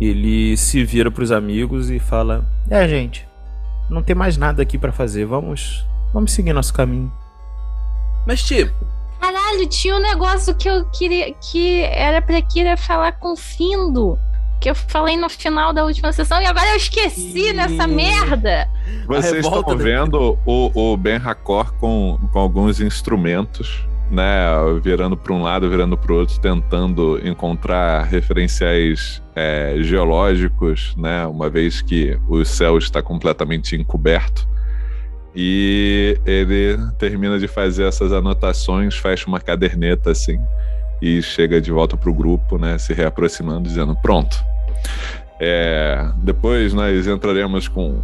Ele 0.00 0.56
se 0.56 0.82
vira 0.84 1.10
pros 1.10 1.30
amigos 1.30 1.90
e 1.90 1.98
fala: 1.98 2.46
É, 2.70 2.88
gente, 2.88 3.28
não 3.90 4.02
tem 4.02 4.16
mais 4.16 4.38
nada 4.38 4.62
aqui 4.62 4.78
pra 4.78 4.90
fazer. 4.90 5.26
Vamos, 5.26 5.86
vamos 6.12 6.32
seguir 6.32 6.52
nosso 6.52 6.72
caminho. 6.72 7.12
Mas, 8.26 8.42
tipo, 8.42 8.74
Caralho, 9.20 9.66
tinha 9.66 9.94
um 9.94 10.00
negócio 10.00 10.54
que 10.54 10.68
eu 10.68 10.84
queria. 10.86 11.32
que 11.34 11.82
era 11.82 12.22
pra 12.22 12.40
Kira 12.40 12.76
falar 12.76 13.12
com 13.12 13.34
o 13.34 13.36
Findo. 13.36 14.18
Que 14.60 14.70
eu 14.70 14.74
falei 14.74 15.16
no 15.16 15.28
final 15.28 15.72
da 15.72 15.84
última 15.84 16.12
sessão 16.12 16.40
e 16.40 16.46
agora 16.46 16.70
eu 16.70 16.76
esqueci 16.76 17.48
Ih. 17.48 17.52
nessa 17.52 17.86
merda. 17.86 18.68
Vocês 19.06 19.44
estão 19.44 19.76
vendo 19.76 20.38
o, 20.44 20.92
o 20.92 20.96
Ben 20.96 21.18
Racor 21.18 21.72
com, 21.74 22.18
com 22.30 22.38
alguns 22.38 22.80
instrumentos, 22.80 23.86
né? 24.10 24.48
Virando 24.82 25.16
para 25.16 25.32
um 25.32 25.42
lado, 25.42 25.68
virando 25.70 25.96
para 25.96 26.12
o 26.12 26.16
outro, 26.16 26.38
tentando 26.40 27.18
encontrar 27.26 28.04
referenciais 28.04 29.22
é, 29.34 29.76
geológicos, 29.80 30.94
né? 30.96 31.26
Uma 31.26 31.48
vez 31.48 31.80
que 31.80 32.18
o 32.28 32.44
céu 32.44 32.76
está 32.76 33.02
completamente 33.02 33.76
encoberto. 33.76 34.46
E 35.34 36.18
ele 36.26 36.76
termina 36.98 37.38
de 37.38 37.46
fazer 37.46 37.84
essas 37.84 38.12
anotações, 38.12 38.96
fecha 38.96 39.26
uma 39.28 39.40
caderneta 39.40 40.10
assim 40.10 40.38
e 41.00 41.22
chega 41.22 41.60
de 41.60 41.70
volta 41.70 41.96
pro 41.96 42.12
grupo, 42.12 42.58
né? 42.58 42.76
Se 42.78 42.92
reaproximando, 42.92 43.62
dizendo: 43.68 43.96
Pronto. 44.02 44.36
É, 45.40 46.10
depois 46.16 46.74
nós 46.74 47.06
entraremos 47.06 47.68
com 47.68 48.02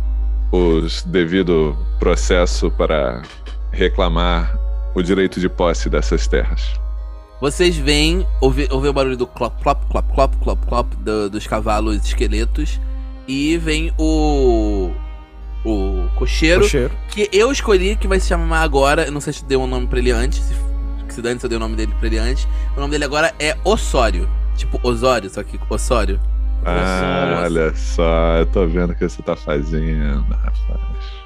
os 0.53 1.03
devido 1.03 1.77
processo 1.99 2.71
para 2.71 3.23
reclamar 3.73 4.59
o 4.95 5.03
direito 5.03 5.39
de 5.41 5.49
posse 5.49 5.91
dessas 5.91 6.27
terras. 6.27 6.73
vocês 7.41 7.77
ouvir, 8.41 8.73
ouvir 8.73 8.89
o 8.89 8.93
barulho 8.93 9.17
do 9.17 9.27
clop, 9.27 9.61
clop, 9.63 9.85
clop, 9.91 10.15
clop, 10.15 10.37
clop, 10.37 10.67
clop 10.67 10.95
do- 10.97 11.29
dos 11.29 11.47
cavalos 11.47 11.97
esqueletos 12.07 12.81
e 13.29 13.59
vem 13.59 13.93
o. 13.99 14.93
O 15.69 16.09
cocheiro, 16.15 16.65
O 16.65 16.69
cheiro. 16.69 16.93
que 17.09 17.29
eu 17.33 17.51
escolhi 17.51 17.97
que 17.97 18.07
vai 18.07 18.21
se 18.21 18.29
chamar 18.29 18.61
agora. 18.63 19.07
Eu 19.07 19.13
não 19.13 19.21
sei 19.21 19.33
se 19.33 19.45
deu 19.45 19.61
um 19.61 19.67
nome 19.67 19.87
pra 19.89 19.99
ele 19.99 20.11
antes. 20.13 20.39
Se, 20.45 20.55
se 21.09 21.21
dane 21.23 21.41
se 21.41 21.47
eu 21.47 21.51
dei 21.51 21.57
o 21.57 21.61
nome 21.61 21.75
dele 21.77 21.93
pra 21.99 22.07
ele 22.07 22.19
antes. 22.19 22.47
O 22.77 22.81
nome 22.81 22.93
dele 22.93 23.05
agora 23.05 23.35
é 23.39 23.57
Osório. 23.65 24.29
Tipo 24.57 24.79
Osório, 24.83 25.29
só 25.29 25.43
que 25.43 25.59
Osório. 25.69 26.21
Ah, 26.65 27.43
olha 27.45 27.75
só, 27.77 28.37
eu 28.39 28.47
tô 28.47 28.67
vendo 28.67 28.91
o 28.91 28.95
que 28.95 29.09
você 29.09 29.23
tá 29.23 29.37
fazendo, 29.37 30.25
rapaz. 30.35 30.57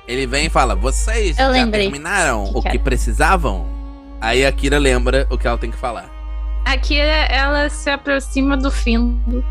Ele 0.09 0.26
vem 0.26 0.47
e 0.47 0.51
fala: 0.51 0.74
Vocês 0.74 1.38
Eu 1.38 1.47
já 1.47 1.51
lembrei. 1.51 1.82
terminaram 1.82 2.45
Que 2.45 2.59
o 2.59 2.62
que 2.62 2.70
que 2.70 2.76
é? 2.76 2.80
precisavam? 2.80 3.66
Aí 4.20 4.45
a 4.45 4.53
Kira 4.53 4.78
lembra 4.78 5.26
o 5.30 5.38
que 5.38 5.47
ela 5.47 5.57
tem 5.57 5.70
que 5.70 5.76
falar. 5.78 6.11
A 6.64 6.76
Kira, 6.76 7.05
ela 7.07 7.68
se 7.70 7.88
aproxima 7.88 8.57
do 8.57 8.70
Findo 8.70 9.43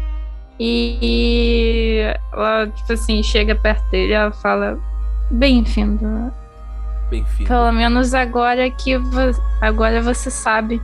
e 0.59 2.01
ela, 2.33 2.67
tipo 2.67 2.93
assim, 2.93 3.23
chega 3.23 3.55
perto 3.55 3.89
dele 3.89 4.11
e 4.11 4.15
ela 4.15 4.31
fala: 4.31 4.77
Bem-vindo. 5.31 6.31
Bem-vindo. 7.09 7.47
Pelo 7.47 7.71
menos 7.71 8.13
agora 8.13 8.69
que 8.69 8.97
vo- 8.97 9.41
agora 9.61 10.01
você 10.01 10.29
sabe 10.29 10.81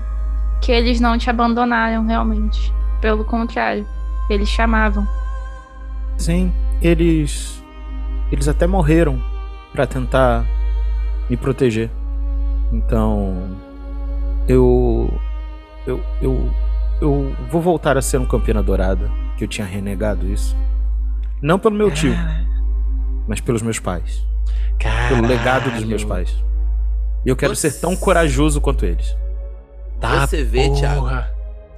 que 0.61 0.71
eles 0.71 0.99
não 0.99 1.17
te 1.17 1.29
abandonaram 1.29 2.05
realmente. 2.05 2.73
Pelo 3.01 3.23
contrário, 3.25 3.85
eles 4.29 4.47
chamavam. 4.49 5.05
Sim, 6.17 6.51
eles. 6.81 7.61
Eles 8.31 8.47
até 8.47 8.65
morreram 8.65 9.21
pra 9.71 9.85
tentar 9.85 10.45
me 11.29 11.35
proteger. 11.37 11.91
Então. 12.71 13.55
Eu. 14.47 15.13
Eu. 15.85 16.01
Eu. 16.21 16.49
Eu 17.01 17.35
vou 17.51 17.61
voltar 17.61 17.97
a 17.97 18.01
ser 18.01 18.17
um 18.17 18.25
Campina 18.25 18.63
Dourada, 18.63 19.11
que 19.37 19.43
eu 19.43 19.47
tinha 19.47 19.65
renegado 19.67 20.27
isso. 20.27 20.55
Não 21.41 21.59
pelo 21.59 21.75
meu 21.75 21.91
tio, 21.91 22.13
mas 23.27 23.39
pelos 23.41 23.61
meus 23.61 23.79
pais. 23.79 24.25
Pelo 25.09 25.25
legado 25.27 25.69
dos 25.71 25.83
meus 25.83 26.03
pais. 26.03 26.33
E 27.25 27.29
eu 27.29 27.35
quero 27.35 27.55
Você- 27.55 27.69
ser 27.71 27.79
tão 27.81 27.95
corajoso 27.95 28.61
quanto 28.61 28.85
eles. 28.85 29.15
Tá, 29.99 30.25
Você 30.27 30.43
vê, 30.43 30.69
Thiago. 30.71 31.01
porra. 31.01 31.31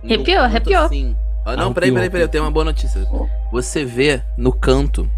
no 0.04 0.14
Arrepiou, 0.14 0.42
canto 0.42 0.44
arrepiou. 0.44 0.84
Assim, 0.86 1.16
Ah, 1.46 1.56
não, 1.56 1.74
peraí, 1.74 1.92
peraí, 1.92 2.10
peraí, 2.10 2.24
eu 2.26 2.28
tenho 2.30 2.44
uma 2.44 2.52
boa 2.52 2.66
notícia. 2.66 3.02
Você 3.52 3.86
vê 3.86 4.22
no 4.38 4.52
canto, 4.52 5.10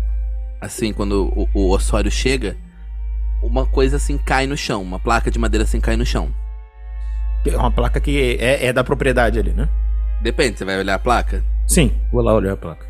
assim, 0.62 0.94
quando 0.94 1.32
o, 1.36 1.50
o 1.54 1.70
Osório 1.72 2.12
chega, 2.12 2.56
uma 3.42 3.66
coisa 3.66 3.96
assim 3.98 4.18
cai 4.18 4.46
no 4.46 4.56
chão, 4.56 4.82
uma 4.82 5.00
placa 5.00 5.32
de 5.32 5.40
madeira 5.40 5.64
assim 5.64 5.80
cai 5.82 5.96
no 5.98 6.06
chão. 6.06 6.30
É 7.48 7.56
uma 7.58 7.72
placa 7.72 8.00
que 8.00 8.38
é, 8.40 8.68
é 8.68 8.74
da 8.74 8.84
propriedade 8.84 9.40
ali, 9.40 9.52
né? 9.52 9.68
Depende, 10.22 10.58
você 10.60 10.66
vai 10.66 10.78
olhar 10.78 10.96
a 10.96 11.00
placa? 11.00 11.44
Sim, 11.70 11.92
vou 12.12 12.24
lá 12.24 12.34
olhar 12.34 12.54
a 12.54 12.58
placa. 12.58 12.84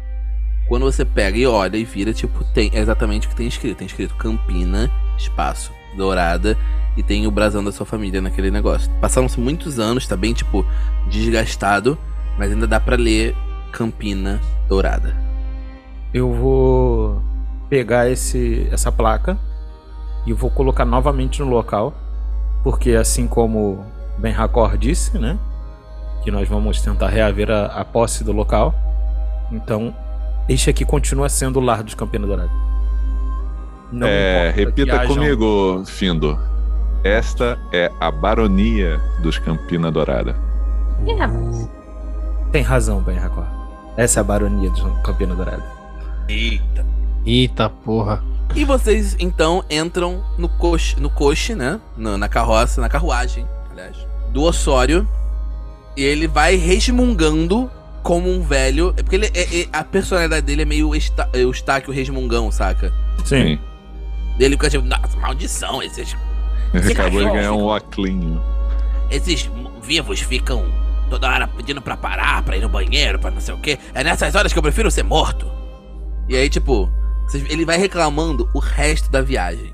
Quando 0.70 0.86
você 0.86 1.04
pega 1.04 1.38
e 1.38 1.46
olha 1.46 1.76
e 1.76 1.84
vira, 1.84 2.14
tipo, 2.14 2.46
tem 2.54 2.72
é 2.74 2.80
exatamente 2.80 3.28
o 3.28 3.30
que 3.30 3.36
tem 3.36 3.48
escrito. 3.48 3.78
Tem 3.78 3.88
escrito 3.88 4.16
Campina, 4.16 4.90
espaço, 5.18 5.74
dourada, 5.98 6.58
e 6.96 7.04
tem 7.04 7.28
o 7.28 7.32
brasão 7.32 7.62
da 7.62 7.74
sua 7.74 7.86
família 7.86 8.22
naquele 8.22 8.50
negócio. 8.50 8.90
Passaram-se 9.02 9.38
muitos 9.38 9.80
anos, 9.80 10.08
tá 10.08 10.16
bem, 10.16 10.34
tipo, 10.34 10.66
desgastado, 11.10 11.98
mas 12.38 12.54
ainda 12.54 12.66
dá 12.66 12.80
pra 12.80 12.96
ler 12.96 13.36
Campina 13.74 14.40
Dourada. 14.70 15.14
Eu 16.14 16.34
vou 16.34 17.22
pegar 17.70 18.10
esse, 18.10 18.66
essa 18.72 18.94
placa 18.94 19.38
e 20.26 20.32
vou 20.32 20.50
colocar 20.50 20.86
novamente 20.86 21.42
no 21.42 21.50
local, 21.50 21.94
porque 22.64 22.92
assim 22.92 23.28
como 23.28 23.84
Ben 24.18 24.34
Hakor 24.34 24.78
disse, 24.78 25.18
né, 25.20 25.38
que 26.24 26.32
nós 26.32 26.48
vamos 26.48 26.82
tentar 26.82 27.08
reaver 27.08 27.50
a, 27.52 27.66
a 27.68 27.86
posse 27.86 28.24
do 28.24 28.32
local. 28.32 28.74
Então, 29.52 29.96
este 30.48 30.70
aqui 30.70 30.86
continua 30.86 31.30
sendo 31.30 31.60
o 31.60 31.62
lar 31.62 31.84
dos 31.84 31.94
Campina 31.94 32.26
Dourada. 32.26 32.52
Não 33.92 34.08
É, 34.08 34.52
repita 34.52 35.06
comigo, 35.08 35.84
Findo. 35.86 36.38
Esta 37.04 37.58
é 37.72 37.92
a 38.00 38.12
baronia 38.12 39.00
dos 39.22 39.38
Campina 39.40 39.90
Dourada. 39.92 40.36
Ih, 41.08 41.14
rapaz. 41.14 41.70
Tem 42.52 42.62
razão, 42.62 43.02
Ben 43.02 43.18
Hakor. 43.18 43.46
Essa 43.96 44.20
é 44.20 44.22
a 44.22 44.24
baronia 44.24 44.70
dos 44.70 44.82
Campina 45.04 45.34
Dourada. 45.34 45.64
Eita. 46.28 46.86
Eita 47.26 47.70
porra. 47.70 48.22
E 48.56 48.66
vocês 48.66 49.16
então 49.20 49.64
entram 49.70 50.24
no 50.38 50.50
coche, 50.50 51.00
no 51.00 51.10
coche, 51.10 51.54
né? 51.56 51.80
Na, 51.96 52.18
na 52.18 52.28
carroça, 52.28 52.82
na 52.82 52.90
carruagem, 52.90 53.46
aliás, 53.72 53.96
do 54.32 54.44
Osório. 54.44 55.08
E 56.00 56.04
ele 56.04 56.28
vai 56.30 56.56
resmungando 56.56 57.70
como 58.02 58.30
um 58.32 58.42
velho. 58.42 58.94
É 58.96 59.04
porque 59.04 59.18
ele, 59.18 59.26
é- 59.34 59.62
é- 59.64 59.68
a 59.74 59.84
personalidade 59.84 60.46
dele 60.46 60.62
é 60.62 60.66
meio 60.66 60.96
esta, 60.96 61.30
é, 61.34 61.42
Eustáquio 61.42 61.92
Resmungão, 61.92 62.50
saca? 62.54 62.94
Sim. 63.26 63.60
Ele 64.40 64.52
fica 64.56 64.70
tipo, 64.70 64.86
nossa, 64.86 65.18
maldição, 65.18 65.84
esses, 65.84 66.16
Ele 66.74 66.84
Esse 66.84 66.92
acabou 66.94 67.22
de 67.26 67.32
ganhar 67.32 67.52
um 67.52 67.68
oclinho. 67.68 68.42
esses 69.12 69.50
vivos 69.84 70.22
ficam 70.22 70.72
toda 71.10 71.28
hora 71.28 71.48
pedindo 71.48 71.82
pra 71.82 71.98
parar, 71.98 72.44
pra 72.44 72.56
ir 72.56 72.62
no 72.62 72.70
banheiro, 72.70 73.20
pra 73.20 73.30
não 73.32 73.42
sei 73.42 73.54
o 73.54 73.58
quê. 73.58 73.78
É 73.94 74.02
nessas 74.02 74.36
horas 74.36 74.54
que 74.54 74.60
eu 74.60 74.64
prefiro 74.64 74.90
ser 74.90 75.04
morto. 75.04 75.46
E 76.30 76.36
aí, 76.38 76.48
tipo, 76.48 76.90
ele 77.50 77.66
vai 77.66 77.78
reclamando 77.78 78.48
o 78.54 78.60
resto 78.60 79.12
da 79.12 79.20
viagem. 79.22 79.74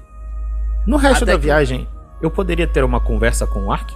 No 0.88 0.98
resto 0.98 1.24
Até 1.24 1.34
da 1.34 1.38
que- 1.38 1.44
viagem, 1.46 1.88
eu 2.20 2.32
poderia 2.32 2.66
ter 2.66 2.84
uma 2.84 3.00
conversa 3.00 3.46
com 3.46 3.66
o 3.66 3.72
Ark? 3.72 3.94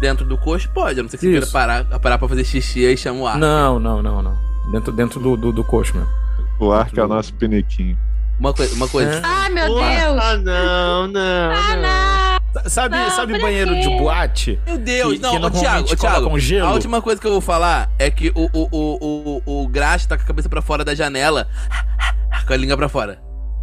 Dentro 0.00 0.24
do 0.24 0.36
coche, 0.36 0.68
pode. 0.68 0.98
A 0.98 1.02
não 1.02 1.10
ser 1.10 1.16
que 1.16 1.26
você 1.26 1.30
queira 1.30 1.46
parar, 1.46 1.84
parar 2.00 2.18
pra 2.18 2.28
fazer 2.28 2.44
xixi 2.44 2.84
e 2.84 2.96
chama 2.96 3.20
o 3.20 3.26
ar. 3.26 3.38
Não, 3.38 3.78
não, 3.78 4.02
não, 4.02 4.22
não. 4.22 4.36
Dentro, 4.72 4.92
dentro 4.92 5.20
do, 5.20 5.36
do, 5.36 5.52
do 5.52 5.64
coxo 5.64 5.96
mesmo. 5.96 6.10
O 6.58 6.72
Ark 6.72 6.98
é 6.98 7.04
o 7.04 7.08
nosso 7.08 7.34
piniquinho. 7.34 7.96
Uma, 8.38 8.52
coi 8.52 8.66
uma 8.72 8.88
coisa. 8.88 9.12
É. 9.12 9.20
Ai, 9.22 9.50
meu 9.50 9.66
Porra, 9.68 9.88
Deus! 9.88 10.18
Ah, 10.20 10.36
não, 10.36 11.06
não. 11.08 11.52
Ah, 11.52 11.76
não. 11.76 12.32
Sabe, 12.66 12.96
Não, 12.96 13.10
sabe 13.10 13.40
banheiro 13.40 13.72
quê? 13.72 13.80
de 13.80 13.88
boate? 13.98 14.60
Meu 14.66 14.76
Deus, 14.76 15.14
que, 15.14 15.18
não, 15.20 15.30
que 15.40 15.46
ô, 15.46 15.50
Thiago, 15.50 15.88
ô, 15.90 15.96
Thiago. 15.96 16.66
A 16.66 16.72
última 16.72 17.00
coisa 17.00 17.20
que 17.20 17.26
eu 17.26 17.32
vou 17.32 17.40
falar 17.40 17.90
é 17.98 18.10
que 18.10 18.30
o, 18.34 18.44
o, 18.52 18.68
o, 18.70 19.42
o, 19.46 19.62
o 19.62 19.68
Graxa 19.68 20.06
tá 20.06 20.16
com 20.18 20.22
a 20.22 20.26
cabeça 20.26 20.48
pra 20.50 20.60
fora 20.60 20.84
da 20.84 20.94
janela, 20.94 21.48
com 22.46 22.52
a 22.52 22.56
língua 22.56 22.76
pra 22.76 22.88
fora. 22.90 23.18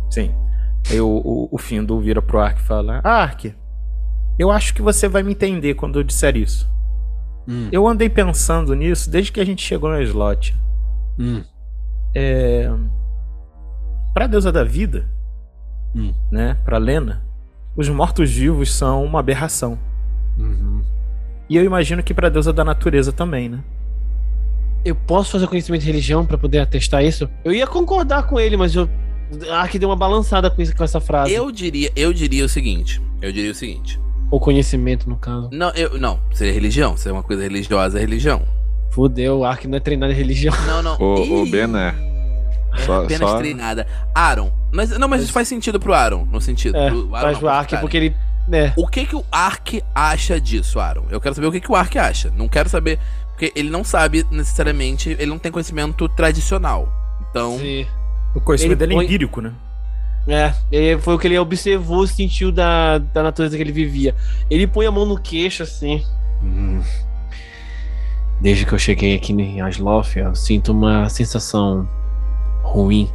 Sim. 0.09 0.33
Aí 0.89 0.99
o, 0.99 1.07
o, 1.07 1.49
o 1.51 1.57
Findo 1.59 1.99
vira 1.99 2.19
pro 2.21 2.39
Ark 2.39 2.59
e 2.59 2.65
fala: 2.65 2.99
Ark, 3.03 3.53
eu 4.39 4.49
acho 4.51 4.73
que 4.73 4.81
você 4.81 5.07
vai 5.07 5.21
me 5.21 5.31
entender 5.33 5.73
quando 5.75 5.99
eu 5.99 6.03
disser 6.03 6.35
isso. 6.37 6.67
Hum, 7.47 7.67
Eu 7.71 7.87
andei 7.87 8.09
pensando 8.09 8.73
nisso 8.73 9.09
desde 9.09 9.31
que 9.31 9.39
a 9.39 9.45
gente 9.45 9.61
chegou 9.63 9.89
no 9.89 10.01
slot. 10.01 10.55
hum, 11.19 11.43
É. 12.15 12.69
Pra 14.13 14.25
deusa 14.27 14.51
da 14.51 14.63
vida, 14.63 15.07
Hum. 15.95 16.13
né? 16.31 16.57
Pra 16.65 16.77
Lena, 16.77 17.21
os 17.75 17.87
mortos-vivos 17.89 18.73
são 18.73 19.03
uma 19.03 19.19
aberração. 19.19 19.77
uhum. 20.37 20.81
E 21.49 21.55
eu 21.57 21.63
imagino 21.63 22.03
que 22.03 22.13
pra 22.13 22.29
deusa 22.29 22.53
da 22.53 22.63
natureza 22.63 23.11
também, 23.11 23.49
né? 23.49 23.59
Eu 24.85 24.93
posso 24.95 25.31
fazer 25.31 25.47
conhecimento 25.47 25.81
de 25.81 25.87
religião 25.87 26.23
pra 26.25 26.37
poder 26.37 26.59
atestar 26.59 27.03
isso? 27.03 27.27
Eu 27.43 27.51
ia 27.51 27.65
concordar 27.67 28.23
com 28.27 28.39
ele, 28.39 28.55
mas 28.55 28.75
eu. 28.75 28.87
Ah, 29.51 29.67
que 29.67 29.77
deu 29.79 29.89
uma 29.89 29.95
balançada 29.95 30.49
com, 30.49 30.61
isso, 30.61 30.75
com 30.75 30.83
essa 30.83 30.99
frase. 31.01 31.33
Eu 31.33 31.51
diria, 31.51 31.91
eu 31.95 32.13
diria 32.13 32.45
o 32.45 32.49
seguinte. 32.49 33.01
Eu 33.21 33.31
diria 33.31 33.51
o 33.51 33.55
seguinte. 33.55 33.99
Ou 34.31 34.39
conhecimento, 34.39 35.09
no 35.09 35.15
caso. 35.17 35.49
Não, 35.51 35.69
eu. 35.71 35.97
Não, 35.99 36.19
seria 36.33 36.53
religião. 36.53 36.95
Se 36.95 37.09
é 37.09 37.11
uma 37.11 37.23
coisa 37.23 37.41
religiosa, 37.43 37.97
é 37.97 38.01
religião. 38.01 38.43
Fudeu, 38.91 39.39
o 39.39 39.45
Ark 39.45 39.67
não 39.67 39.77
é 39.77 39.79
treinado 39.79 40.11
em 40.11 40.15
religião. 40.15 40.53
Não, 40.65 40.81
não. 40.81 40.97
O, 40.99 41.41
o 41.43 41.45
Ben 41.49 41.63
é. 41.75 41.93
é 42.75 42.81
Só, 42.85 43.03
apenas 43.03 43.29
só... 43.29 43.37
treinada. 43.37 43.87
Aaron. 44.13 44.51
Mas, 44.71 44.89
não, 44.97 45.07
mas 45.07 45.23
isso 45.23 45.31
faz 45.33 45.47
sentido 45.47 45.79
pro 45.79 45.93
Aaron. 45.93 46.25
No 46.31 46.39
sentido. 46.41 46.75
É, 46.77 46.89
pro 46.89 47.15
Aaron, 47.15 47.21
faz 47.21 47.23
não, 47.33 47.37
o 47.37 47.39
pro 47.39 47.49
Ark 47.49 47.77
porque 47.77 47.97
ele. 47.97 48.15
né? 48.47 48.73
O 48.75 48.87
que 48.87 49.05
que 49.05 49.15
o 49.15 49.23
Ark 49.31 49.81
acha 49.93 50.39
disso, 50.39 50.79
Aaron? 50.79 51.05
Eu 51.09 51.19
quero 51.21 51.33
saber 51.35 51.47
o 51.47 51.51
que 51.51 51.59
que 51.61 51.71
o 51.71 51.75
Ark 51.75 51.97
acha. 51.97 52.31
Não 52.35 52.47
quero 52.47 52.69
saber. 52.69 52.99
Porque 53.29 53.51
ele 53.55 53.69
não 53.69 53.83
sabe 53.83 54.25
necessariamente. 54.29 55.09
Ele 55.11 55.27
não 55.27 55.39
tem 55.39 55.51
conhecimento 55.51 56.07
tradicional. 56.09 56.91
Então. 57.29 57.57
se- 57.57 57.87
O 58.35 58.41
conhecimento 58.41 58.81
Ele 58.83 58.87
dele 58.95 59.01
é 59.01 59.03
empírico, 59.05 59.41
né? 59.41 59.53
É, 60.27 60.53
ele- 60.71 61.01
foi 61.01 61.15
o 61.15 61.19
que 61.19 61.27
ele 61.27 61.39
observou, 61.39 62.05
sentiu 62.05 62.51
da, 62.51 62.97
da 62.99 63.23
natureza 63.23 63.55
que 63.55 63.63
ele 63.63 63.71
vivia. 63.71 64.15
Ele 64.49 64.67
põe 64.67 64.85
a 64.85 64.91
mão 64.91 65.05
no 65.05 65.17
queixo 65.19 65.63
assim. 65.63 66.03
Hum. 66.43 66.81
Desde 68.39 68.65
que 68.65 68.71
eu 68.73 68.79
cheguei 68.79 69.15
aqui 69.15 69.33
em 69.33 69.59
Asloth, 69.61 70.15
eu 70.15 70.33
sinto 70.35 70.71
uma 70.71 71.09
sensação 71.09 71.87
ruim. 72.63 73.09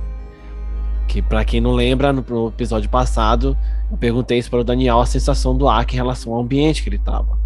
Que 1.09 1.23
pra 1.23 1.45
quem 1.45 1.61
não 1.61 1.73
lembra, 1.73 2.13
no 2.13 2.49
episódio 2.49 2.91
passado, 2.91 3.57
eu 3.91 3.97
perguntei 3.97 4.39
isso 4.39 4.51
para 4.51 4.61
o 4.61 4.65
Daniel 4.65 5.01
a 5.01 5.07
sensação 5.07 5.57
do 5.57 5.69
Ark 5.69 5.93
em 5.93 5.97
relação 5.97 6.33
ao 6.35 6.41
ambiente 6.41 6.83
que 6.83 6.89
ele 6.89 6.99
tava. 6.99 7.39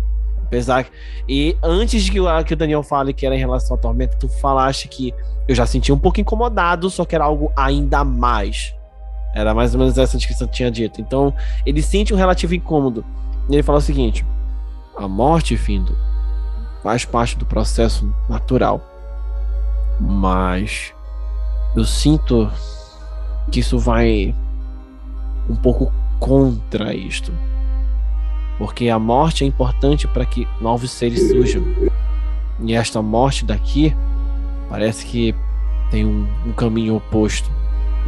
Apesar 0.42 0.84
que. 0.84 0.90
E 1.28 1.56
antes 1.62 2.02
de 2.02 2.10
que 2.10 2.18
que 2.46 2.54
o 2.54 2.56
Daniel 2.56 2.82
fale 2.82 3.12
que 3.12 3.26
era 3.26 3.36
em 3.36 3.38
relação 3.38 3.76
à 3.76 3.78
tormenta, 3.78 4.16
tu 4.16 4.28
falaste 4.28 4.88
que 4.88 5.12
eu 5.46 5.54
já 5.54 5.66
senti 5.66 5.92
um 5.92 5.98
pouco 5.98 6.20
incomodado, 6.20 6.88
só 6.88 7.04
que 7.04 7.14
era 7.14 7.24
algo 7.24 7.52
ainda 7.54 8.02
mais. 8.02 8.74
Era 9.34 9.54
mais 9.54 9.74
ou 9.74 9.80
menos 9.80 9.96
essa 9.98 10.16
descrição 10.16 10.48
que 10.48 10.54
tinha 10.54 10.70
dito. 10.70 11.00
Então, 11.00 11.34
ele 11.64 11.82
sente 11.82 12.12
um 12.12 12.16
relativo 12.16 12.54
incômodo. 12.54 13.04
E 13.48 13.54
ele 13.54 13.62
fala 13.62 13.78
o 13.78 13.82
seguinte: 13.82 14.24
a 14.96 15.06
morte, 15.06 15.56
Findo, 15.56 15.96
faz 16.82 17.04
parte 17.04 17.36
do 17.36 17.46
processo 17.46 18.12
natural. 18.28 18.80
Mas 20.00 20.92
eu 21.76 21.84
sinto 21.84 22.50
que 23.50 23.60
isso 23.60 23.78
vai 23.78 24.34
um 25.48 25.56
pouco 25.56 25.92
contra 26.18 26.94
isto. 26.94 27.32
Porque 28.58 28.88
a 28.88 28.98
morte 28.98 29.44
é 29.44 29.46
importante 29.46 30.06
para 30.08 30.26
que 30.26 30.46
novos 30.60 30.90
seres 30.90 31.28
surjam. 31.28 31.62
E 32.60 32.74
esta 32.74 33.00
morte 33.00 33.44
daqui 33.44 33.94
parece 34.68 35.06
que 35.06 35.34
tem 35.90 36.04
um, 36.04 36.26
um 36.46 36.52
caminho 36.52 36.96
oposto. 36.96 37.48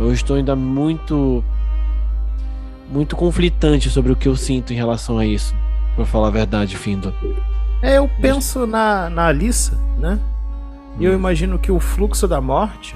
Eu 0.01 0.13
estou 0.13 0.37
ainda 0.37 0.57
muito. 0.57 1.45
muito 2.91 3.15
conflitante 3.15 3.89
sobre 3.91 4.11
o 4.13 4.17
que 4.17 4.27
eu 4.29 4.35
sinto 4.37 4.73
em 4.73 4.77
relação 4.77 5.19
a 5.19 5.27
isso. 5.27 5.55
Pra 5.95 6.05
falar 6.05 6.29
a 6.29 6.31
verdade, 6.31 6.77
Findo. 6.77 7.13
É, 7.83 7.99
eu 7.99 8.09
penso 8.21 8.67
na, 8.67 9.09
na 9.11 9.27
Alissa, 9.27 9.79
né? 9.99 10.19
E 10.99 11.07
Hum. 11.07 11.11
eu 11.11 11.15
imagino 11.15 11.59
que 11.59 11.71
o 11.71 11.79
fluxo 11.81 12.27
da 12.27 12.41
morte 12.41 12.95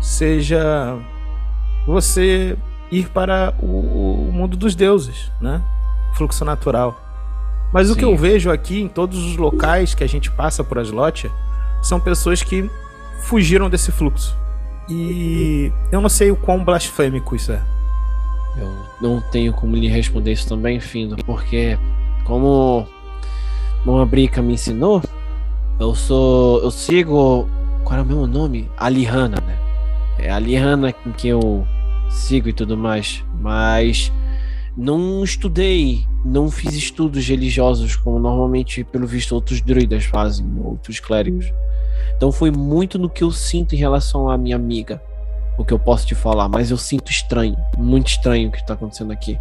seja 0.00 0.98
você 1.86 2.56
ir 2.90 3.08
para 3.08 3.54
o, 3.60 4.28
o 4.28 4.32
mundo 4.32 4.56
dos 4.56 4.74
deuses, 4.74 5.30
né? 5.40 5.60
Fluxo 6.14 6.44
natural. 6.44 6.98
Mas 7.72 7.90
o 7.90 7.94
que 7.94 8.04
Sim. 8.04 8.10
eu 8.12 8.16
vejo 8.16 8.50
aqui 8.50 8.80
em 8.82 8.88
todos 8.88 9.18
os 9.24 9.36
locais 9.36 9.94
que 9.94 10.04
a 10.04 10.06
gente 10.06 10.30
passa 10.30 10.62
por 10.62 10.78
Aslotia 10.78 11.30
são 11.82 11.98
pessoas 11.98 12.42
que 12.42 12.70
fugiram 13.22 13.70
desse 13.70 13.90
fluxo. 13.90 14.36
E 14.88 15.72
eu 15.90 16.00
não 16.00 16.08
sei 16.08 16.30
o 16.30 16.36
quão 16.36 16.64
blasfêmico 16.64 17.36
isso 17.36 17.52
é. 17.52 17.62
Eu 18.56 18.68
não 19.00 19.20
tenho 19.20 19.52
como 19.52 19.76
lhe 19.76 19.88
responder 19.88 20.32
isso 20.32 20.48
também, 20.48 20.78
Findo, 20.80 21.16
porque 21.24 21.78
como 22.24 22.86
uma 23.84 24.04
brica 24.04 24.42
me 24.42 24.54
ensinou, 24.54 25.02
eu 25.80 25.94
sou. 25.94 26.62
eu 26.62 26.70
sigo. 26.70 27.48
Qual 27.84 27.98
é 27.98 28.02
o 28.02 28.06
meu 28.06 28.26
nome? 28.26 28.70
A 28.76 28.88
Lihana, 28.88 29.38
né? 29.44 29.58
É 30.18 30.30
a 30.30 30.38
Lihana 30.38 30.92
com 30.92 31.10
que 31.12 31.28
eu 31.28 31.66
sigo 32.08 32.48
e 32.48 32.52
tudo 32.52 32.76
mais. 32.76 33.24
Mas 33.40 34.12
não 34.76 35.24
estudei, 35.24 36.06
não 36.24 36.50
fiz 36.50 36.74
estudos 36.74 37.26
religiosos 37.26 37.96
como 37.96 38.18
normalmente, 38.18 38.84
pelo 38.84 39.06
visto, 39.06 39.34
outros 39.34 39.60
druidas 39.60 40.04
fazem, 40.04 40.46
outros 40.62 41.00
clérigos. 41.00 41.52
Então 42.16 42.32
foi 42.32 42.50
muito 42.50 42.98
no 42.98 43.08
que 43.08 43.24
eu 43.24 43.30
sinto 43.30 43.74
em 43.74 43.78
relação 43.78 44.30
à 44.30 44.38
minha 44.38 44.56
amiga 44.56 45.00
o 45.58 45.64
que 45.64 45.72
eu 45.72 45.78
posso 45.78 46.06
te 46.06 46.14
falar, 46.14 46.48
mas 46.48 46.70
eu 46.70 46.78
sinto 46.78 47.10
estranho, 47.10 47.56
muito 47.76 48.08
estranho 48.08 48.48
o 48.48 48.52
que 48.52 48.64
tá 48.66 48.72
acontecendo 48.74 49.12
aqui. 49.12 49.38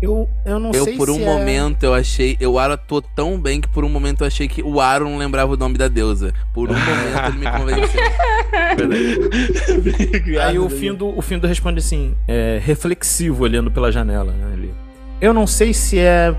Eu, 0.00 0.28
eu 0.44 0.58
não 0.58 0.72
Eu, 0.72 0.84
sei 0.84 0.96
por 0.96 1.08
um 1.08 1.20
é- 1.20 1.24
momento, 1.24 1.84
eu 1.84 1.94
achei. 1.94 2.36
Eu 2.40 2.58
Aro 2.58 2.72
atuou 2.72 3.00
tão 3.00 3.40
bem 3.40 3.60
que 3.60 3.68
por 3.68 3.84
um 3.84 3.88
momento 3.88 4.22
eu 4.22 4.26
achei 4.26 4.48
que 4.48 4.60
o 4.60 4.80
Aro 4.80 5.08
não 5.08 5.16
lembrava 5.16 5.52
o 5.52 5.56
nome 5.56 5.78
da 5.78 5.86
deusa. 5.86 6.34
Por 6.52 6.68
um 6.68 6.74
momento 6.74 7.28
ele 7.28 7.38
me 7.38 7.48
convenceu. 7.48 8.00
Aí 10.42 10.58
o 10.58 10.68
Findo, 10.68 11.16
o 11.16 11.22
Findo 11.22 11.46
responde 11.46 11.78
assim, 11.78 12.16
é, 12.26 12.58
reflexivo, 12.60 13.44
olhando 13.44 13.70
pela 13.70 13.92
janela. 13.92 14.32
Né, 14.32 14.52
ali. 14.52 14.74
Eu 15.20 15.32
não 15.32 15.46
sei 15.46 15.72
se 15.72 16.00
é 16.00 16.34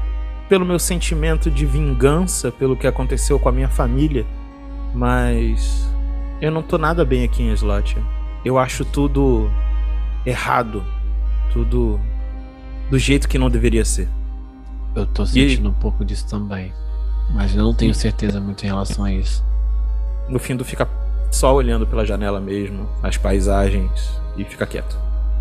pelo 0.49 0.65
meu 0.65 0.77
sentimento 0.77 1.49
de 1.49 1.65
vingança 1.65 2.51
pelo 2.51 2.75
que 2.75 2.85
aconteceu 2.85 3.39
com 3.39 3.47
a 3.47 3.51
minha 3.51 3.69
família, 3.69 4.25
mas 4.93 5.87
eu 6.41 6.51
não 6.51 6.61
tô 6.61 6.77
nada 6.77 7.03
bem 7.03 7.23
aqui 7.23 7.41
em 7.41 7.51
Slot. 7.53 7.97
Eu 8.43 8.57
acho 8.57 8.85
tudo 8.85 9.49
errado, 10.25 10.83
tudo 11.51 11.99
do 12.89 12.99
jeito 12.99 13.27
que 13.27 13.37
não 13.37 13.49
deveria 13.49 13.85
ser. 13.85 14.07
Eu 14.95 15.05
tô 15.05 15.25
sentindo 15.25 15.69
um 15.69 15.73
pouco 15.73 16.05
disso 16.05 16.27
também, 16.27 16.71
mas 17.33 17.55
eu 17.55 17.63
não 17.63 17.73
tenho 17.73 17.93
certeza 17.93 18.39
muito 18.39 18.63
em 18.63 18.67
relação 18.67 19.05
a 19.05 19.11
isso. 19.11 19.43
No 20.29 20.37
Findo 20.39 20.63
fica 20.63 20.87
só 21.31 21.53
olhando 21.53 21.87
pela 21.87 22.05
janela 22.05 22.39
mesmo, 22.39 22.87
as 23.01 23.17
paisagens 23.17 24.21
e 24.37 24.43
fica 24.43 24.67
quieto. 24.67 24.97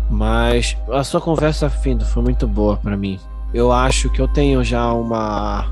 Mas 0.09 0.75
a 0.91 1.03
sua 1.03 1.21
conversa, 1.21 1.69
Findo, 1.69 2.05
foi 2.05 2.23
muito 2.23 2.47
boa 2.47 2.77
pra 2.77 2.97
mim. 2.97 3.19
Eu 3.53 3.71
acho 3.71 4.09
que 4.09 4.19
eu 4.19 4.27
tenho 4.27 4.63
já 4.63 4.91
uma 4.91 5.71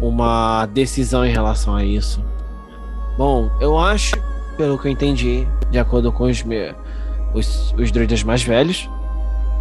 uma 0.00 0.66
decisão 0.66 1.24
em 1.24 1.32
relação 1.32 1.74
a 1.74 1.84
isso. 1.84 2.22
Bom, 3.16 3.50
eu 3.60 3.78
acho, 3.78 4.14
pelo 4.56 4.78
que 4.78 4.88
eu 4.88 4.92
entendi, 4.92 5.46
de 5.70 5.78
acordo 5.78 6.12
com 6.12 6.24
os 6.24 6.42
meus 6.42 6.74
os, 7.36 7.74
os 7.78 7.90
druidas 7.90 8.22
mais 8.22 8.42
velhos 8.42 8.88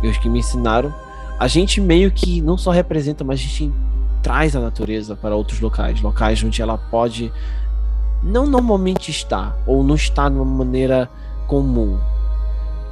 e 0.01 0.08
os 0.08 0.18
que 0.18 0.30
me 0.30 0.39
ensinaram, 0.39 0.93
a 1.38 1.47
gente 1.47 1.82
meio 1.82 2.12
que 2.12 2.41
não 2.41 2.58
só 2.58 2.72
representa, 2.72 3.24
mas 3.24 3.39
a 3.39 3.43
gente 3.43 3.72
traz 4.24 4.56
a 4.56 4.60
natureza 4.60 5.16
para 5.16 5.36
outros 5.36 5.60
locais, 5.60 6.01
locais 6.01 6.43
onde 6.43 6.62
ela 6.62 6.78
pode 6.78 7.32
não 8.24 8.47
normalmente 8.47 9.12
estar 9.12 9.56
ou 9.68 9.84
não 9.84 9.95
estar 9.95 10.30
de 10.30 10.36
uma 10.36 10.45
maneira 10.45 11.10
comum, 11.47 11.99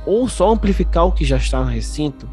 ou 0.06 0.28
só 0.28 0.52
amplificar 0.52 1.08
o 1.08 1.12
que 1.12 1.26
já 1.26 1.38
está 1.38 1.60
no 1.62 1.70
recinto. 1.70 2.28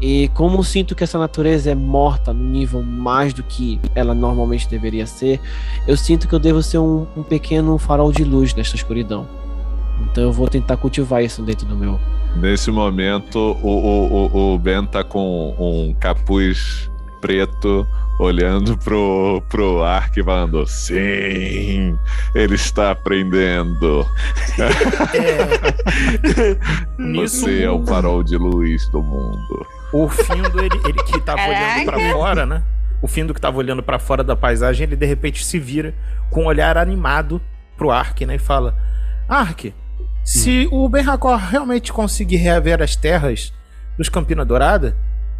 E 0.00 0.28
como 0.28 0.62
sinto 0.62 0.94
que 0.94 1.02
essa 1.02 1.18
natureza 1.18 1.70
é 1.70 1.74
morta 1.74 2.32
no 2.32 2.44
nível 2.44 2.82
mais 2.82 3.32
do 3.32 3.42
que 3.42 3.80
ela 3.94 4.14
normalmente 4.14 4.68
deveria 4.68 5.06
ser, 5.06 5.40
eu 5.86 5.96
sinto 5.96 6.28
que 6.28 6.34
eu 6.34 6.38
devo 6.38 6.62
ser 6.62 6.78
um, 6.78 7.06
um 7.16 7.22
pequeno 7.22 7.76
farol 7.78 8.12
de 8.12 8.22
luz 8.22 8.54
nesta 8.54 8.76
escuridão. 8.76 9.26
Então 10.10 10.22
eu 10.22 10.32
vou 10.32 10.48
tentar 10.48 10.76
cultivar 10.76 11.24
isso 11.24 11.42
dentro 11.42 11.66
do 11.66 11.76
meu. 11.76 11.98
Nesse 12.36 12.70
momento, 12.70 13.38
o, 13.38 13.68
o, 13.68 14.28
o, 14.32 14.54
o 14.54 14.58
Ben 14.58 14.86
tá 14.86 15.02
com 15.02 15.54
um 15.58 15.92
capuz 15.98 16.88
preto 17.20 17.84
olhando 18.18 18.76
pro, 18.78 19.42
pro 19.48 19.82
Ark 19.82 20.18
e 20.18 20.24
falando: 20.24 20.66
Sim, 20.66 21.98
ele 22.34 22.54
está 22.54 22.92
aprendendo. 22.92 24.06
Nisso, 26.98 27.40
Você 27.46 27.62
é 27.62 27.70
o 27.70 27.84
farol 27.84 28.22
de 28.22 28.36
luz 28.36 28.88
do 28.88 29.02
mundo. 29.02 29.66
O 29.92 30.08
Findo, 30.08 30.60
ele, 30.60 30.76
ele 30.86 31.02
que 31.04 31.20
tava 31.20 31.40
olhando 31.42 31.84
pra 31.84 31.96
Caraca. 31.96 32.12
fora, 32.12 32.46
né? 32.46 32.62
O 33.00 33.06
Findo 33.08 33.32
que 33.32 33.40
tava 33.40 33.56
olhando 33.58 33.82
pra 33.82 33.98
fora 33.98 34.22
da 34.24 34.36
paisagem, 34.36 34.86
ele 34.86 34.96
de 34.96 35.06
repente 35.06 35.44
se 35.44 35.58
vira 35.58 35.94
com 36.30 36.42
um 36.42 36.46
olhar 36.46 36.76
animado 36.76 37.40
pro 37.76 37.90
Ark, 37.90 38.26
né? 38.26 38.34
E 38.34 38.38
fala: 38.38 38.76
Ark, 39.28 39.72
se 40.24 40.68
o 40.70 40.88
Ben 40.88 41.08
Hakor 41.08 41.36
realmente 41.38 41.92
conseguir 41.92 42.36
reaver 42.36 42.82
as 42.82 42.96
terras 42.96 43.52
dos 43.96 44.08
Campina 44.08 44.44
Dourada, 44.44 44.96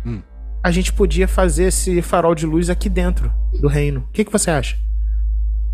Hum. 0.07 0.23
a 0.63 0.71
gente 0.71 0.93
podia 0.93 1.27
fazer 1.29 1.65
esse 1.65 2.01
farol 2.01 2.35
de 2.35 2.47
luz 2.47 2.71
aqui 2.71 2.89
dentro 2.89 3.31
do 3.61 3.69
reino. 3.69 4.01
O 4.09 4.13
que, 4.13 4.25
que 4.25 4.33
você 4.33 4.51
acha? 4.51 4.77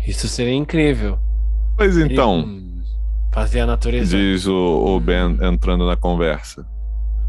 Isso 0.05 0.27
seria 0.27 0.53
incrível. 0.53 1.17
Pois 1.77 1.97
então, 1.97 2.39
Hum, 2.39 2.81
fazer 3.33 3.61
a 3.61 3.65
natureza. 3.65 4.17
diz 4.17 4.45
o, 4.47 4.53
o 4.95 4.99
Ben 4.99 5.37
entrando 5.41 5.85
na 5.85 5.95
conversa. 5.95 6.65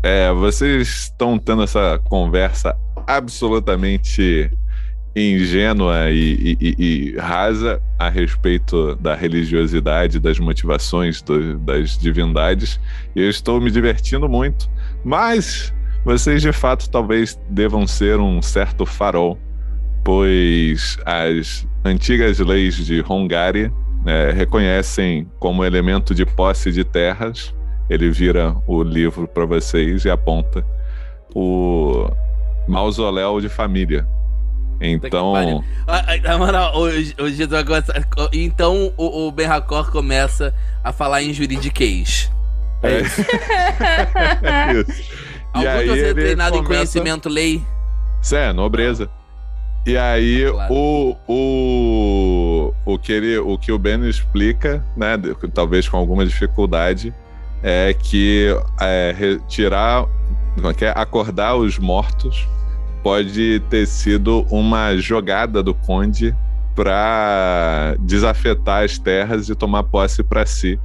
É, 0.09 0.31
vocês 0.33 0.87
estão 0.87 1.37
tendo 1.37 1.65
essa 1.65 1.99
conversa 2.05 2.77
absolutamente 3.09 4.49
ingênua 5.17 6.13
e, 6.13 6.57
e- 6.57 6.59
e- 6.61 6.77
e 7.15 7.17
rasa 7.17 7.83
a 7.99 8.09
respeito 8.09 8.95
da 9.01 9.17
religiosidade, 9.17 10.21
das 10.21 10.39
motivações 10.39 11.21
do- 11.23 11.59
das 11.59 11.99
divindades, 11.99 12.79
e 13.17 13.21
eu 13.23 13.29
estou 13.29 13.61
me 13.61 13.69
divertindo 13.69 14.29
muito, 14.29 14.71
mas 15.05 15.75
vocês 16.05 16.41
de 16.41 16.53
fato 16.53 16.89
talvez 16.89 17.37
devam 17.51 17.85
ser 17.85 18.21
um 18.21 18.41
certo 18.41 18.87
farol, 18.87 19.37
pois 20.05 20.97
as 21.05 21.67
antigas 21.85 22.39
leis 22.39 22.77
de 22.77 23.03
Hongari 23.09 23.73
é, 24.07 24.31
reconhecem 24.31 25.29
como 25.41 25.65
elemento 25.65 26.15
de 26.15 26.25
posse 26.25 26.71
de 26.71 26.85
terras. 26.85 27.53
Ele 27.89 28.11
vira 28.11 28.55
o 28.67 28.83
livro 28.83 29.29
para 29.29 29.45
vocês 29.45 30.05
e 30.05 30.11
aponta 30.11 30.65
o 31.35 32.09
mausoléu 32.67 33.41
de 33.41 33.49
família. 33.49 34.07
Então. 34.81 35.35
Ah, 35.87 36.05
ah, 36.09 36.17
Na 36.23 36.39
moral, 36.39 36.77
hoje, 36.77 37.15
hoje 37.19 37.43
eu 37.43 37.49
tô 37.49 37.57
Então 38.33 38.93
o, 38.97 39.27
o 39.27 39.33
Ben 39.33 39.47
Hakor 39.47 39.91
começa 39.91 40.53
a 40.85 40.93
falar 40.93 41.23
em 41.23 41.33
juridiquês. 41.33 42.31
é 42.83 43.01
isso. 44.73 45.03
E 45.55 45.67
Algum 45.67 45.79
de 45.83 45.89
vocês 45.89 46.03
é 46.09 46.15
treinado 46.15 46.57
em 46.57 46.63
começa- 46.63 46.75
conhecimento 46.75 47.29
lei? 47.29 47.63
Isso 48.21 48.37
é, 48.37 48.53
nobreza. 48.53 49.09
E 49.87 49.97
aí, 49.97 50.51
Claro. 50.51 50.75
o, 50.75 51.17
o, 51.29 52.75
o, 52.85 52.99
que 52.99 53.13
ele, 53.13 53.39
o 53.39 53.57
que 53.57 53.71
o 53.71 53.79
Ben 53.79 54.07
explica, 54.09 54.85
né, 54.97 55.17
talvez 55.55 55.89
com 55.89 55.97
alguma 55.97 56.27
dificuldade, 56.27 57.15
é 57.63 57.95
que 57.95 58.49
é, 58.81 59.15
retirar, 59.17 60.07
como 60.55 60.69
é 60.71 60.75
que 60.75 60.85
é? 60.85 60.93
acordar 60.97 61.57
os 61.57 61.79
mortos 61.79 62.47
pode 63.03 63.61
ter 63.71 63.87
sido 63.87 64.47
uma 64.51 64.97
jogada 64.97 65.63
do 65.63 65.73
conde 65.75 66.35
para 66.75 67.97
desafetar 68.01 68.85
as 68.85 68.99
terras 68.99 69.49
e 69.49 69.55
tomar 69.55 69.83
posse 69.85 70.23
para 70.23 70.45
si, 70.47 70.79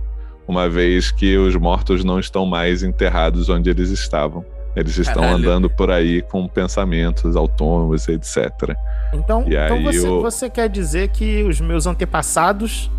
uma 0.47 0.69
vez 0.69 1.11
que 1.11 1.37
os 1.37 1.55
mortos 1.55 2.03
não 2.03 2.19
estão 2.19 2.45
mais 2.45 2.83
enterrados 2.83 3.49
onde 3.49 3.69
eles 3.69 3.89
estavam. 3.89 4.43
Eles 4.75 4.97
estão 4.97 5.21
Caralho. 5.23 5.37
andando 5.37 5.69
por 5.69 5.91
aí 5.91 6.21
com 6.21 6.47
pensamentos 6.47 7.35
autônomos, 7.35 8.07
etc. 8.07 8.75
Então, 9.13 9.43
E 9.45 9.55
então 9.55 9.83
você, 9.83 10.07
o- 10.07 10.21
você 10.21 10.49
quer 10.49 10.69
dizer 10.69 11.09
que 11.09 11.43
os 11.43 11.59
meus 11.59 11.85
antepassados 11.85 12.89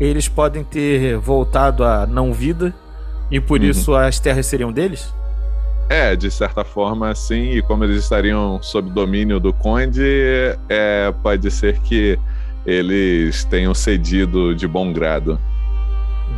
eles 0.00 0.26
podem 0.26 0.64
ter 0.64 1.18
voltado 1.18 1.84
à 1.84 2.06
não 2.06 2.32
vida 2.32 2.74
e 3.32 3.40
por 3.40 3.58
Uhum. 3.60 3.66
isso 3.66 3.94
as 3.96 4.20
terras 4.20 4.46
seriam 4.46 4.70
deles? 4.70 5.12
É, 5.88 6.14
de 6.14 6.30
certa 6.30 6.62
forma, 6.64 7.14
sim, 7.14 7.50
e 7.50 7.62
como 7.62 7.82
eles 7.84 7.98
estariam 8.04 8.62
sob 8.62 8.88
domínio 8.90 9.40
do 9.40 9.52
conde, 9.52 10.02
é, 10.68 11.12
pode 11.22 11.50
ser 11.50 11.78
que 11.80 12.18
eles 12.64 13.44
tenham 13.44 13.74
cedido 13.74 14.54
de 14.54 14.68
bom 14.68 14.92
grado. 14.92 15.38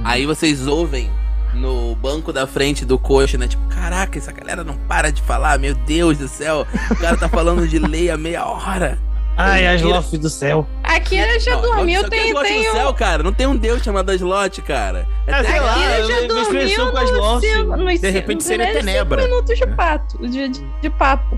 Aí 0.02 0.24
vocês 0.26 0.66
ouvem 0.66 1.10
no 1.52 1.94
banco 1.94 2.32
da 2.32 2.46
frente 2.46 2.84
do 2.84 2.98
coxa, 2.98 3.38
né? 3.38 3.46
Tipo, 3.46 3.62
caraca, 3.68 4.18
essa 4.18 4.32
galera 4.32 4.64
não 4.64 4.74
para 4.88 5.12
de 5.12 5.22
falar, 5.22 5.58
meu 5.58 5.74
Deus 5.74 6.18
do 6.18 6.26
céu. 6.26 6.66
O 6.90 6.96
cara 6.96 7.16
tá 7.16 7.28
falando 7.28 7.68
de 7.68 7.78
lei 7.78 8.10
há 8.10 8.16
meia 8.16 8.44
hora. 8.46 8.98
Ai, 9.36 9.60
Ele 9.60 9.68
as 9.68 9.80
tira- 9.80 9.94
Lof 9.94 10.16
do 10.18 10.30
céu. 10.30 10.66
Akira 10.82 11.40
já 11.40 11.56
Não, 11.56 11.62
dormiu, 11.62 12.04
que 12.04 12.10
tem, 12.10 12.32
tem 12.34 12.64
no 12.64 12.70
um. 12.70 12.72
céu, 12.72 12.94
cara. 12.94 13.22
Não 13.22 13.32
tem 13.32 13.46
um 13.46 13.56
deus 13.56 13.82
chamado 13.82 14.12
Slot, 14.14 14.62
cara. 14.62 15.08
É 15.26 15.32
É, 15.32 15.44
sei 15.44 15.60
lá, 15.60 15.74
já 15.78 16.26
dormiu 16.28 16.90
com 16.92 16.98
as 16.98 17.10
no 17.10 17.18
lojas. 17.18 17.50
cin- 17.50 17.64
nos 17.64 17.92
De 17.92 17.98
cin- 17.98 18.10
repente 18.10 18.44
seria 18.44 18.72
tenebra. 18.72 19.22
cinco 19.22 19.32
minutos 19.34 19.58
de 19.58 19.66
pato, 19.66 20.18
de, 20.28 20.48
de, 20.48 20.64
de 20.80 20.90
papo. 20.90 21.36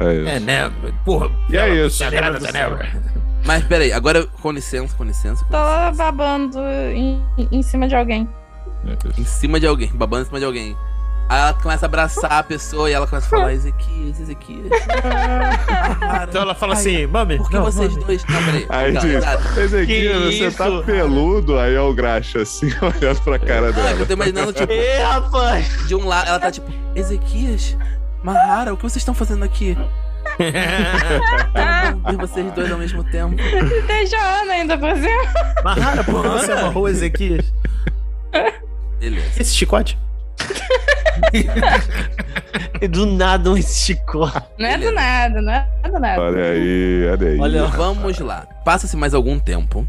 É 0.00 0.14
isso. 0.14 0.28
É, 0.30 0.40
né? 0.40 0.72
Porra. 1.04 1.30
E 1.48 1.56
é 1.56 1.68
isso. 1.86 1.98
Sagrada 1.98 2.38
Tenebra. 2.40 2.88
Mas 3.44 3.64
peraí, 3.64 3.92
agora 3.92 4.26
com 4.42 4.50
licença, 4.52 4.94
com 4.96 5.04
licença. 5.04 5.44
Com 5.44 5.50
Tô 5.50 5.56
lá 5.58 5.90
licença. 5.90 6.04
babando 6.12 6.58
em, 6.92 7.22
em 7.52 7.62
cima 7.62 7.86
de 7.88 7.94
alguém. 7.94 8.28
É 8.86 8.92
isso. 9.10 9.20
Em 9.20 9.24
cima 9.24 9.60
de 9.60 9.66
alguém, 9.66 9.90
babando 9.94 10.22
em 10.22 10.26
cima 10.26 10.38
de 10.40 10.44
alguém. 10.44 10.76
Aí 11.28 11.38
ela 11.40 11.52
começa 11.52 11.84
a 11.84 11.88
abraçar 11.88 12.32
a 12.32 12.42
pessoa 12.42 12.88
e 12.88 12.92
ela 12.94 13.06
começa 13.06 13.26
a 13.26 13.30
falar: 13.30 13.52
Ezequias, 13.52 14.18
Ezequias. 14.18 14.68
Cara, 16.00 16.24
Então 16.30 16.40
ela 16.42 16.54
fala 16.54 16.72
ai, 16.74 16.80
assim, 16.80 17.06
mami, 17.06 17.36
Por 17.36 17.50
que 17.50 17.56
não, 17.56 17.64
vocês 17.64 17.92
mami. 17.92 18.04
dois. 18.04 18.24
Não, 18.24 18.44
peraí. 18.44 18.66
Aí 18.70 18.92
Não, 18.92 19.00
diz, 19.02 19.14
exato. 19.14 19.60
Ezequiel, 19.60 20.20
Que 20.22 20.26
você 20.38 20.46
isso? 20.46 20.56
tá 20.56 20.82
peludo? 20.86 21.58
Aí 21.58 21.74
é 21.74 21.80
o 21.80 21.92
graxa 21.92 22.40
assim, 22.42 22.68
olhando 22.80 23.20
pra 23.20 23.38
cara 23.38 23.68
é 23.68 23.72
que 23.72 23.78
eu 23.78 23.84
dela. 23.84 24.06
tô 24.06 24.12
imaginando, 24.14 24.52
tipo, 24.54 24.72
Ê, 24.72 25.02
rapaz! 25.02 25.86
de 25.86 25.94
um 25.94 26.06
lado, 26.06 26.28
ela 26.28 26.38
tá 26.40 26.50
tipo, 26.50 26.72
Ezequias, 26.94 27.76
Mahara, 28.22 28.72
o 28.72 28.76
que 28.76 28.82
vocês 28.84 28.96
estão 29.02 29.12
fazendo 29.14 29.44
aqui? 29.44 29.76
Não 30.38 32.00
ver 32.12 32.16
vocês 32.26 32.52
dois 32.52 32.70
ao 32.72 32.78
mesmo 32.78 33.04
tempo. 33.04 33.34
Deixa 33.86 34.16
a 34.16 34.40
Ana 34.42 34.52
ainda 34.52 34.78
por 34.78 34.94
cima. 34.96 35.22
Mahara, 35.64 36.04
por 36.04 36.22
que 36.22 36.28
você 36.28 36.52
amarrou 36.52 36.88
Ezequias? 36.88 37.52
Beleza. 39.00 39.26
Esse 39.40 39.54
chicote? 39.54 39.98
E 42.80 42.88
do 42.88 43.06
nada 43.06 43.50
um 43.50 43.60
chicote. 43.60 44.40
Não 44.58 44.66
é 44.66 44.78
do 44.78 44.92
nada, 44.92 45.42
não 45.42 45.52
é 45.52 45.68
do 45.90 45.98
nada. 45.98 46.22
Olha 46.22 46.44
aí, 46.44 47.08
olha 47.10 47.28
aí. 47.28 47.40
Olha. 47.40 47.66
Vamos 47.66 48.18
lá. 48.18 48.46
Passa-se 48.64 48.96
mais 48.96 49.14
algum 49.14 49.38
tempo 49.38 49.86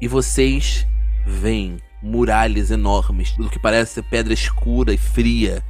e 0.00 0.08
vocês 0.08 0.86
veem 1.26 1.78
muralhas 2.02 2.70
enormes, 2.70 3.32
do 3.36 3.50
que 3.50 3.58
parece 3.58 3.94
ser 3.94 4.02
pedra 4.04 4.32
escura 4.32 4.92
e 4.92 4.98
fria. 4.98 5.62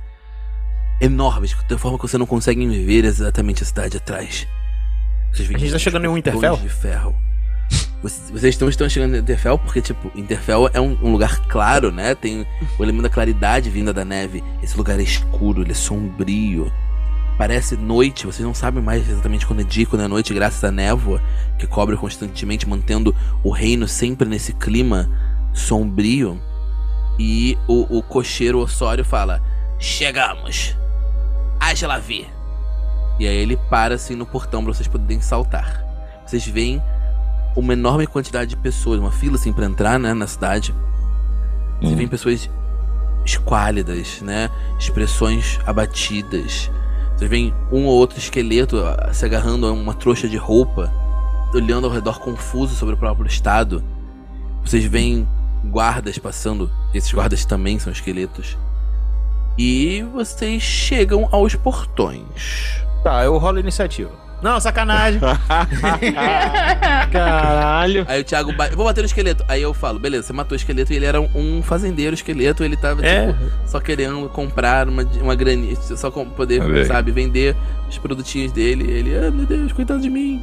Enormes, 1.00 1.56
de 1.66 1.78
forma 1.78 1.98
que 1.98 2.06
você 2.06 2.18
não 2.18 2.26
consegue 2.26 2.66
ver 2.84 3.04
exatamente 3.04 3.62
a 3.62 3.66
cidade 3.66 3.96
atrás. 3.96 4.46
Vocês 5.32 5.48
veem 5.48 5.56
A 5.56 5.60
gente 5.60 5.72
tá 5.72 5.78
chegando 5.78 6.04
em 6.04 6.12
Winterfell? 6.12 6.40
portões 6.40 6.62
de 6.62 6.68
ferro. 6.68 7.16
Vocês 8.02 8.44
estão, 8.44 8.68
estão 8.68 8.88
chegando 8.88 9.14
em 9.14 9.18
Interfell 9.18 9.58
porque, 9.58 9.82
tipo, 9.82 10.10
Interfell 10.14 10.70
é 10.72 10.80
um, 10.80 10.96
um 11.02 11.12
lugar 11.12 11.38
claro, 11.48 11.92
né? 11.92 12.14
Tem 12.14 12.46
o 12.78 12.82
elemento 12.82 13.02
da 13.02 13.10
claridade 13.10 13.68
vinda 13.68 13.92
da 13.92 14.04
neve. 14.04 14.42
Esse 14.62 14.76
lugar 14.76 14.98
é 14.98 15.02
escuro, 15.02 15.62
ele 15.62 15.72
é 15.72 15.74
sombrio. 15.74 16.72
Parece 17.36 17.76
noite, 17.76 18.26
vocês 18.26 18.44
não 18.44 18.54
sabem 18.54 18.82
mais 18.82 19.08
exatamente 19.08 19.46
quando 19.46 19.60
é 19.60 19.64
dia 19.64 19.86
quando 19.86 20.02
é 20.02 20.08
noite, 20.08 20.34
graças 20.34 20.62
à 20.62 20.70
névoa 20.70 21.22
que 21.58 21.66
cobre 21.66 21.96
constantemente, 21.96 22.68
mantendo 22.68 23.14
o 23.42 23.50
reino 23.50 23.86
sempre 23.86 24.28
nesse 24.28 24.52
clima 24.54 25.08
sombrio. 25.52 26.40
E 27.18 27.56
o, 27.66 27.98
o 27.98 28.02
cocheiro 28.02 28.58
Osório 28.58 29.04
fala: 29.04 29.42
Chegamos! 29.78 30.74
Haja 31.58 31.86
lá 31.86 31.98
vir! 31.98 32.26
E 33.18 33.26
aí 33.26 33.36
ele 33.36 33.58
para 33.68 33.96
assim 33.96 34.14
no 34.14 34.24
portão 34.24 34.64
pra 34.64 34.72
vocês 34.72 34.88
poderem 34.88 35.20
saltar. 35.20 35.84
Vocês 36.26 36.46
veem 36.46 36.82
uma 37.56 37.72
enorme 37.72 38.06
quantidade 38.06 38.50
de 38.50 38.56
pessoas, 38.56 38.98
uma 39.00 39.10
fila 39.10 39.36
assim 39.36 39.52
pra 39.52 39.66
entrar, 39.66 39.98
né, 39.98 40.14
na 40.14 40.26
cidade. 40.26 40.74
Vocês 41.80 41.92
Hum. 41.92 41.96
veem 41.96 42.08
pessoas 42.08 42.50
esquálidas, 43.24 44.20
né? 44.22 44.50
Expressões 44.78 45.58
abatidas. 45.66 46.70
Vocês 47.16 47.30
veem 47.30 47.54
um 47.70 47.84
ou 47.86 47.94
outro 47.96 48.18
esqueleto 48.18 48.78
ah, 48.78 49.12
se 49.12 49.24
agarrando 49.24 49.66
a 49.66 49.72
uma 49.72 49.94
trouxa 49.94 50.28
de 50.28 50.36
roupa, 50.36 50.92
olhando 51.54 51.86
ao 51.86 51.92
redor 51.92 52.18
confuso 52.20 52.74
sobre 52.74 52.94
o 52.94 52.98
próprio 52.98 53.26
estado. 53.26 53.82
Vocês 54.64 54.84
veem 54.84 55.28
guardas 55.64 56.18
passando, 56.18 56.70
esses 56.94 57.12
guardas 57.12 57.44
também 57.44 57.78
são 57.78 57.92
esqueletos. 57.92 58.56
E 59.58 60.02
vocês 60.14 60.62
chegam 60.62 61.28
aos 61.30 61.54
portões. 61.54 62.82
Tá, 63.02 63.24
eu 63.24 63.36
rolo 63.36 63.58
a 63.58 63.60
iniciativa. 63.60 64.10
Não, 64.42 64.58
sacanagem. 64.60 65.20
Caralho. 67.10 68.04
Aí 68.08 68.20
o 68.20 68.24
Thiago, 68.24 68.52
ba- 68.54 68.68
vou 68.74 68.84
bater 68.84 69.00
no 69.00 69.06
esqueleto. 69.06 69.44
Aí 69.48 69.62
eu 69.62 69.72
falo, 69.74 69.98
beleza, 69.98 70.26
você 70.28 70.32
matou 70.32 70.52
o 70.54 70.56
esqueleto 70.56 70.92
e 70.92 70.96
ele 70.96 71.06
era 71.06 71.20
um, 71.20 71.62
fazendeiro 71.62 72.14
esqueleto, 72.14 72.64
ele 72.64 72.76
tava, 72.76 73.04
É. 73.04 73.28
tipo, 73.28 73.38
só 73.66 73.80
querendo 73.80 74.28
comprar 74.28 74.88
uma, 74.88 75.02
uma 75.20 75.34
graninha, 75.34 75.76
só 75.76 76.10
com 76.10 76.24
poder, 76.28 76.86
sabe, 76.86 77.10
vender 77.12 77.56
os 77.88 77.98
produtinhos 77.98 78.52
dele. 78.52 78.90
Ele, 78.90 79.14
ah, 79.16 79.30
meu 79.30 79.46
Deus, 79.46 79.72
coitado 79.72 80.00
de 80.00 80.10
mim. 80.10 80.42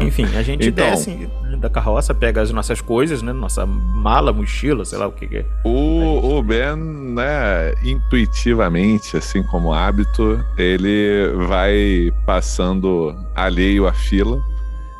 Enfim, 0.00 0.24
a 0.36 0.42
gente 0.42 0.68
Então. 0.68 0.88
desce 0.90 1.28
da 1.58 1.68
carroça, 1.68 2.14
pega 2.14 2.40
as 2.40 2.50
nossas 2.50 2.80
coisas, 2.80 3.20
né? 3.22 3.32
Nossa 3.32 3.66
mala, 3.66 4.32
mochila, 4.32 4.84
sei 4.84 4.98
lá 4.98 5.06
o 5.06 5.12
que, 5.12 5.26
que 5.26 5.36
é. 5.38 5.44
O, 5.64 6.38
o 6.38 6.42
Ben, 6.42 6.76
né, 6.76 7.74
intuitivamente, 7.84 9.16
assim 9.16 9.42
como 9.42 9.72
hábito, 9.72 10.42
ele 10.56 11.28
vai 11.46 12.10
passando 12.24 13.14
alheio 13.34 13.86
à 13.86 13.92
fila, 13.92 14.40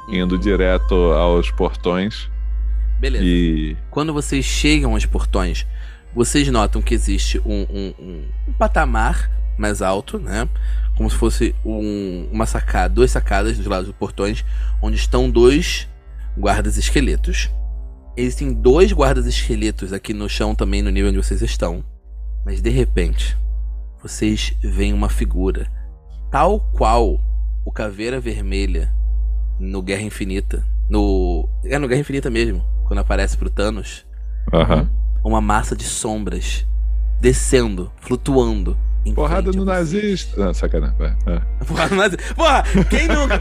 indo 0.08 0.36
direto 0.38 0.94
aos 1.12 1.50
portões 1.50 2.28
Beleza. 3.00 3.24
e 3.24 3.76
Quando 3.90 4.12
vocês 4.12 4.44
chegam 4.44 4.92
aos 4.92 5.06
portões, 5.06 5.66
vocês 6.14 6.46
notam 6.48 6.82
que 6.82 6.92
existe 6.94 7.40
um, 7.46 7.66
um- 7.70 7.94
um- 7.98 8.24
um 8.48 8.52
patamar 8.58 9.30
mais 9.56 9.82
alto, 9.82 10.18
né? 10.18 10.48
Como 10.96 11.10
se 11.10 11.16
fosse 11.16 11.54
um- 11.64 12.28
uma 12.30 12.46
sacada, 12.46 12.94
duas 12.94 13.10
sacadas 13.10 13.56
dos 13.56 13.66
lados 13.66 13.86
dos 13.86 13.96
portões, 13.96 14.44
onde 14.80 14.96
estão 14.96 15.30
dois 15.30 15.88
guardas 16.36 16.76
esqueletos. 16.76 17.50
Existem 18.16 18.52
dois 18.52 18.92
guardas 18.92 19.26
esqueletos 19.26 19.92
aqui 19.92 20.12
no 20.12 20.28
chão 20.28 20.54
também, 20.54 20.82
no 20.82 20.90
nível 20.90 21.08
onde 21.10 21.18
vocês 21.18 21.40
estão. 21.42 21.82
Mas 22.44 22.60
de 22.60 22.70
repente, 22.70 23.36
vocês 24.02 24.54
veem 24.62 24.92
uma 24.92 25.08
figura, 25.08 25.66
tal 26.30 26.60
qual 26.72 27.18
o 27.64 27.72
Caveira 27.72 28.20
Vermelha 28.20 28.92
no 29.58 29.80
Guerra 29.80 30.02
Infinita. 30.02 30.66
No. 30.90 31.48
É 31.64 31.78
no 31.78 31.88
Guerra 31.88 32.00
Infinita 32.00 32.28
mesmo, 32.28 32.62
quando 32.86 32.98
aparece 32.98 33.36
pro 33.36 33.48
Thanos. 33.48 34.04
Aham. 34.52 34.90
Uma 35.24 35.40
massa 35.40 35.76
de 35.76 35.84
sombras 35.84 36.66
descendo, 37.20 37.90
flutuando. 38.00 38.76
Porrada 39.14 39.50
no 39.52 39.64
nazista. 39.64 40.44
Não, 40.44 40.54
sacanagem. 40.54 40.96
vai. 40.96 41.16
É. 41.26 41.64
Porra, 41.64 41.88
no 41.88 41.96
nazista. 41.96 42.34
Porra, 42.34 42.62
quem 42.88 43.08
nunca. 43.08 43.38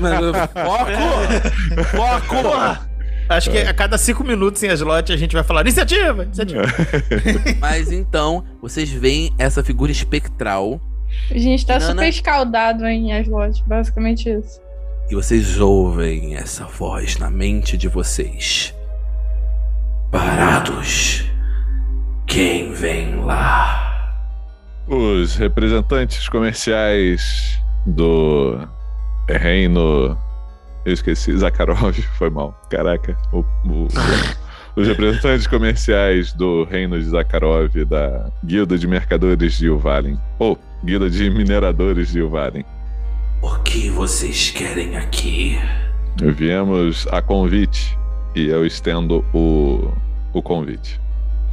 Foco! 1.88 2.28
Foco! 2.30 2.92
Acho 3.30 3.50
que 3.50 3.60
a 3.60 3.74
cada 3.74 3.98
cinco 3.98 4.24
minutos 4.26 4.62
em 4.62 4.68
slot 4.74 5.14
a 5.14 5.16
gente 5.18 5.34
vai 5.34 5.44
falar 5.44 5.62
iniciativa, 5.62 6.24
iniciativa. 6.24 6.64
Mas 7.62 7.90
então, 7.92 8.44
vocês 8.62 8.90
veem 8.92 9.34
essa 9.38 9.64
figura 9.64 9.90
espectral 9.92 10.82
A 11.30 11.38
gente 11.38 11.66
tá 11.66 11.80
Nana. 11.80 11.92
super 11.92 12.10
escaldado 12.10 12.86
em 12.86 13.14
Aslot, 13.14 13.64
basicamente 13.66 14.30
isso. 14.30 14.60
e 15.10 15.16
vocês 15.16 15.58
ouvem 15.62 16.36
essa 16.36 16.66
voz 16.66 17.18
na 17.20 17.30
mente 17.30 17.78
de 17.78 17.88
vocês. 17.88 18.74
Parados. 20.12 21.24
Quem 22.28 22.74
vem 22.74 23.16
lá? 23.24 23.91
Os 24.94 25.36
representantes 25.38 26.28
comerciais 26.28 27.58
do 27.86 28.58
reino. 29.30 30.18
Eu 30.86 30.94
esqueci, 30.94 31.38
Zakharov, 31.38 31.94
foi 32.18 32.30
mal. 32.30 32.60
Caraca. 32.70 33.18
O- 33.32 33.40
o- 33.40 33.88
os 34.76 34.86
representantes 34.88 35.48
comerciais 35.48 36.34
do 36.34 36.66
reino 36.66 37.00
de 37.00 37.06
Zakharov, 37.06 37.74
da 37.86 38.30
Guilda 38.44 38.78
de 38.78 38.86
Mercadores 38.86 39.58
de 39.58 39.70
Uvalin. 39.70 40.18
Ou 40.40 40.60
Guilda 40.84 41.10
de 41.10 41.30
Mineradores 41.30 42.10
de 42.12 42.22
Uvalin. 42.22 42.66
O 43.42 43.56
que 43.64 43.90
vocês 43.90 44.52
querem 44.52 44.98
aqui? 44.98 45.58
Viemos 46.22 47.08
a 47.12 47.22
convite 47.22 47.98
e 48.36 48.48
eu 48.50 48.66
estendo 48.66 49.24
o, 49.34 49.90
o 50.34 50.42
convite. 50.42 51.00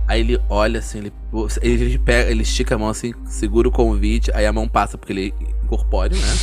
Aí 0.08 0.20
ele 0.20 0.40
olha 0.48 0.78
assim, 0.78 0.98
ele, 0.98 1.12
ele, 1.60 1.98
pega, 1.98 2.30
ele 2.30 2.42
estica 2.42 2.74
a 2.74 2.78
mão 2.78 2.88
assim, 2.88 3.12
segura 3.26 3.68
o 3.68 3.70
convite, 3.70 4.30
aí 4.34 4.46
a 4.46 4.52
mão 4.52 4.66
passa 4.66 4.96
porque 4.96 5.12
ele 5.12 5.34
é 5.38 5.64
incorpóreo, 5.64 6.16
né? 6.16 6.36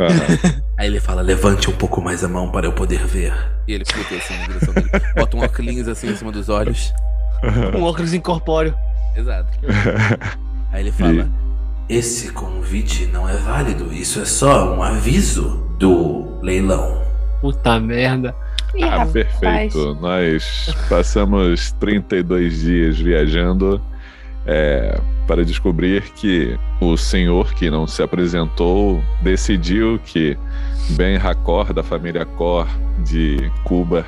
Aham. 0.00 0.62
Aí 0.76 0.88
ele 0.88 0.98
fala, 0.98 1.22
levante 1.22 1.70
um 1.70 1.72
pouco 1.76 2.02
mais 2.02 2.24
a 2.24 2.28
mão 2.28 2.50
para 2.50 2.66
eu 2.66 2.72
poder 2.72 3.06
ver. 3.06 3.32
E 3.68 3.72
ele 3.72 3.84
flutua 3.84 4.18
assim 4.18 4.36
na 4.36 4.46
direção 4.48 4.74
dele. 4.74 4.90
Bota 5.14 5.36
um 5.36 5.40
óculos 5.40 5.88
assim 5.88 6.10
em 6.10 6.16
cima 6.16 6.32
dos 6.32 6.48
olhos. 6.48 6.92
Um 7.78 7.84
óculos 7.84 8.12
incorpóreo. 8.12 8.74
Exato. 9.14 9.48
Aí 10.72 10.82
ele 10.82 10.90
fala, 10.90 11.30
esse 11.88 12.32
convite 12.32 13.06
não 13.06 13.28
é 13.28 13.36
válido, 13.36 13.92
isso 13.92 14.20
é 14.20 14.24
só 14.24 14.74
um 14.74 14.82
aviso 14.82 15.70
do 15.78 16.40
leilão. 16.42 17.00
Puta 17.40 17.78
merda. 17.78 18.34
Ih, 18.76 18.82
Ah, 18.84 18.90
rapaz. 18.98 19.12
perfeito. 19.12 19.96
Nós 20.00 20.74
passamos 20.88 21.72
32 21.72 22.60
dias 22.62 22.98
viajando 22.98 23.80
é, 24.46 25.00
para 25.26 25.44
descobrir 25.44 26.02
que 26.16 26.58
o 26.80 26.96
senhor 26.96 27.54
que 27.54 27.70
não 27.70 27.86
se 27.86 28.02
apresentou 28.02 29.02
decidiu 29.22 29.98
que 30.04 30.36
Ben 30.90 31.16
Hakor, 31.16 31.72
da 31.72 31.82
família 31.82 32.24
Kor 32.24 32.66
de 33.04 33.50
Cuba, 33.64 34.04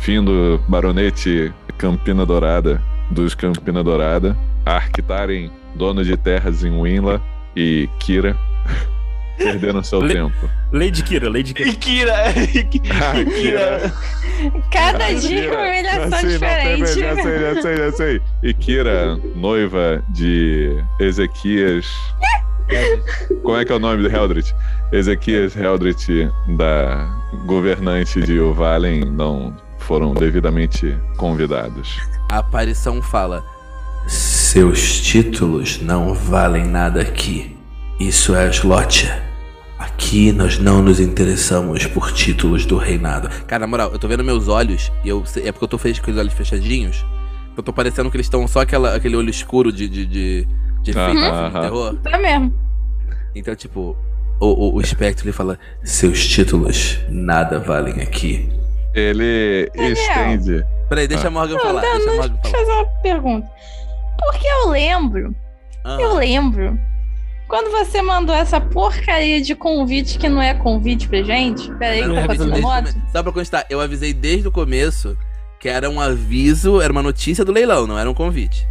Findo 0.00 0.60
Baronete 0.68 1.52
Campina 1.76 2.24
Dourada, 2.24 2.80
dos 3.10 3.34
Campina 3.34 3.82
Dourada, 3.82 4.36
Arctaren, 4.64 5.50
dono 5.74 6.04
de 6.04 6.16
terras 6.16 6.62
em 6.62 6.70
Winla, 6.80 7.20
e 7.56 7.88
Kira, 7.98 8.36
perderam 9.44 9.82
seu 9.82 10.00
Le- 10.00 10.14
tempo. 10.14 10.50
Lady 10.72 11.02
Kira, 11.02 11.28
Lady 11.28 11.52
Kira. 11.54 11.72
Kira, 11.80 12.14
Ah, 12.94 13.24
Kira. 13.24 13.92
Cada 14.70 15.04
Ah, 15.06 15.12
dia 15.14 15.42
Kira. 15.42 15.52
uma 15.52 15.66
humilhação 15.68 16.18
sei, 16.20 16.22
não, 16.22 16.32
diferente. 16.38 17.00
Já 17.00 17.16
sei, 17.22 17.38
já 17.38 17.62
sei, 17.62 17.76
já 17.76 17.92
sei. 17.92 18.20
E 18.42 18.54
Kira, 18.54 19.16
noiva 19.34 20.02
de 20.10 20.82
Ezequias. 21.00 21.86
Como 23.42 23.56
é 23.56 23.64
que 23.64 23.72
é 23.72 23.74
o 23.74 23.78
nome 23.80 24.02
do 24.08 24.14
Heldrit? 24.14 24.54
Ezequias 24.92 25.56
Heldrit, 25.56 26.28
da 26.56 27.08
governante 27.46 28.20
de 28.20 28.38
Ovalen, 28.38 29.00
não 29.04 29.52
foram 29.78 30.14
devidamente 30.14 30.96
convidados. 31.16 31.98
A 32.30 32.38
aparição 32.38 33.02
fala: 33.02 33.42
Seus 34.06 35.00
títulos 35.00 35.80
não 35.82 36.14
valem 36.14 36.64
nada 36.66 37.00
aqui. 37.00 37.56
Isso 37.98 38.34
é 38.36 38.48
Slotia. 38.48 39.29
Aqui 40.02 40.32
nós 40.32 40.58
não 40.58 40.80
nos 40.82 40.98
interessamos 40.98 41.84
por 41.86 42.10
títulos 42.10 42.64
do 42.64 42.78
reinado. 42.78 43.28
Cara, 43.46 43.60
na 43.60 43.66
moral, 43.66 43.92
eu 43.92 43.98
tô 43.98 44.08
vendo 44.08 44.24
meus 44.24 44.48
olhos 44.48 44.90
e 45.04 45.08
eu 45.10 45.22
é 45.44 45.52
porque 45.52 45.64
eu 45.64 45.68
tô 45.68 45.76
fez 45.76 45.98
com 45.98 46.10
os 46.10 46.16
olhos 46.16 46.32
fechadinhos. 46.32 47.04
Eu 47.54 47.62
tô 47.62 47.70
parecendo 47.70 48.10
que 48.10 48.16
eles 48.16 48.24
estão 48.24 48.48
só 48.48 48.60
aquela, 48.60 48.96
aquele 48.96 49.14
olho 49.14 49.28
escuro 49.28 49.70
de, 49.70 49.86
de, 49.86 50.06
de, 50.06 50.48
de 50.82 50.90
efeito 50.90 51.10
filme 51.20 51.50
de 51.50 51.60
terror. 51.60 51.94
Tá 52.02 52.16
mesmo. 52.18 52.52
Então, 53.34 53.54
tipo, 53.54 53.94
o, 54.40 54.46
o, 54.46 54.74
o 54.76 54.80
espectro 54.80 55.26
ele 55.26 55.32
fala: 55.34 55.58
Seus 55.84 56.26
títulos 56.26 56.98
nada 57.10 57.58
valem 57.58 58.00
aqui. 58.00 58.48
Ele 58.94 59.70
estende. 59.76 60.64
Peraí, 60.88 61.06
deixa 61.06 61.28
a 61.28 61.30
Morgan 61.30 61.58
falar. 61.58 61.82
não, 61.82 61.90
Deixa 61.92 62.02
a 62.02 62.06
não, 62.10 62.16
Morgan 62.16 62.38
Deixa 62.42 62.56
eu 62.56 62.64
falar. 62.66 62.66
fazer 62.66 62.72
uma 62.72 63.02
pergunta. 63.02 63.48
Porque 64.18 64.46
eu 64.46 64.70
lembro, 64.70 65.34
Ah, 65.84 65.98
eu 66.00 66.14
lembro, 66.14 66.78
quando 67.50 67.68
você 67.72 68.00
mandou 68.00 68.32
essa 68.32 68.60
porcaria 68.60 69.42
de 69.42 69.56
convite 69.56 70.16
que 70.18 70.28
não 70.28 70.40
é 70.40 70.54
convite 70.54 71.08
pra 71.08 71.20
gente. 71.20 71.68
Pera 71.72 71.94
aí, 71.94 71.98
que 71.98 72.04
eu 72.04 72.14
eu 72.14 72.14
tô 72.14 72.20
avisei 72.20 72.36
fazendo 72.36 72.52
desde 72.52 72.64
o 72.64 72.70
moto. 72.70 72.94
Só 73.10 73.22
pra 73.24 73.32
constar, 73.32 73.66
eu 73.68 73.80
avisei 73.80 74.14
desde 74.14 74.46
o 74.46 74.52
começo 74.52 75.18
que 75.58 75.68
era 75.68 75.90
um 75.90 76.00
aviso, 76.00 76.80
era 76.80 76.92
uma 76.92 77.02
notícia 77.02 77.44
do 77.44 77.52
leilão, 77.52 77.88
não 77.88 77.98
era 77.98 78.08
um 78.08 78.14
convite. 78.14 78.66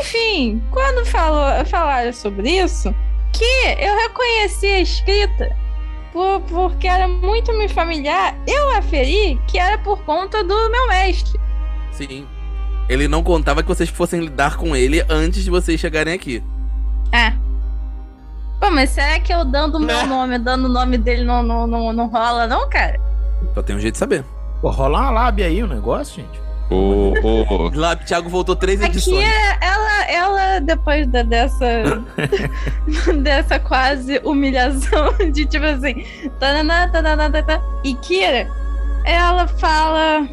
Enfim, 0.00 0.60
quando 0.70 1.06
falou, 1.06 1.64
falaram 1.66 2.12
sobre 2.12 2.50
isso, 2.50 2.92
que 3.30 3.44
eu 3.78 3.94
reconheci 3.96 4.66
a 4.66 4.80
escrita 4.80 5.54
por, 6.10 6.40
porque 6.48 6.88
era 6.88 7.06
muito 7.06 7.52
me 7.56 7.68
familiar, 7.68 8.36
eu 8.46 8.74
aferi 8.74 9.38
que 9.46 9.58
era 9.58 9.78
por 9.78 10.02
conta 10.04 10.42
do 10.42 10.70
meu 10.70 10.88
mestre. 10.88 11.38
Sim. 11.92 12.26
Ele 12.88 13.06
não 13.06 13.22
contava 13.22 13.62
que 13.62 13.68
vocês 13.68 13.90
fossem 13.90 14.20
lidar 14.20 14.56
com 14.56 14.74
ele 14.74 15.04
antes 15.10 15.44
de 15.44 15.50
vocês 15.50 15.78
chegarem 15.78 16.14
aqui. 16.14 16.42
Ah. 17.12 17.34
Pô, 18.60 18.70
mas 18.70 18.90
será 18.90 19.20
que 19.20 19.32
eu 19.32 19.44
dando 19.44 19.76
o 19.76 19.80
meu 19.80 19.96
Né? 19.96 20.02
nome, 20.04 20.38
dando 20.38 20.64
o 20.66 20.68
nome 20.68 20.98
dele 20.98 21.24
não, 21.24 21.42
não, 21.42 21.66
não, 21.66 21.92
não 21.92 22.06
rola, 22.08 22.46
não, 22.46 22.68
cara? 22.68 22.98
Só 23.54 23.62
tem 23.62 23.76
um 23.76 23.80
jeito 23.80 23.94
de 23.94 23.98
saber. 23.98 24.24
Pô, 24.60 24.70
rola 24.70 25.00
uma 25.00 25.10
lábia 25.10 25.46
aí 25.46 25.62
o 25.62 25.66
negócio, 25.68 26.16
gente. 26.16 26.40
O, 26.70 27.14
o, 27.22 27.70
Lá, 27.78 27.96
Thiago 27.96 28.28
voltou 28.28 28.54
três 28.56 28.80
Aqui, 28.82 28.96
edições. 28.98 29.24
ela, 29.60 30.04
ela, 30.10 30.58
depois 30.60 31.06
da- 31.06 31.22
dessa. 31.22 31.66
dessa 33.22 33.58
quase 33.58 34.20
humilhação 34.24 35.14
de 35.32 35.46
tipo 35.46 35.64
assim. 35.64 36.04
Tananá, 36.38 36.88
tananá, 36.88 37.30
tananá, 37.30 37.62
e 37.84 37.94
Kira, 37.94 38.48
ela 39.04 39.46
fala. 39.46 40.28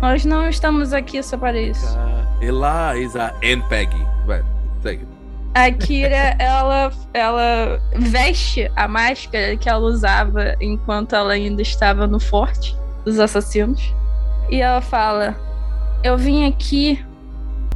Nós 0.00 0.24
não 0.24 0.48
estamos 0.48 0.92
aqui 0.92 1.20
só 1.22 1.36
para 1.36 1.58
isso. 1.60 1.98
Eliza 2.40 3.34
and 3.44 3.60
Peggy. 3.68 4.06
Vai, 4.26 4.42
segue. 4.80 5.04
A 5.58 5.72
Kira, 5.72 6.36
ela, 6.38 6.92
ela 7.12 7.80
veste 7.96 8.70
a 8.76 8.86
máscara 8.86 9.56
que 9.56 9.68
ela 9.68 9.80
usava 9.80 10.54
enquanto 10.60 11.16
ela 11.16 11.32
ainda 11.32 11.60
estava 11.60 12.06
no 12.06 12.20
forte 12.20 12.76
dos 13.04 13.18
assassinos. 13.18 13.92
E 14.48 14.60
ela 14.60 14.80
fala: 14.80 15.36
Eu 16.04 16.16
vim 16.16 16.46
aqui 16.46 17.04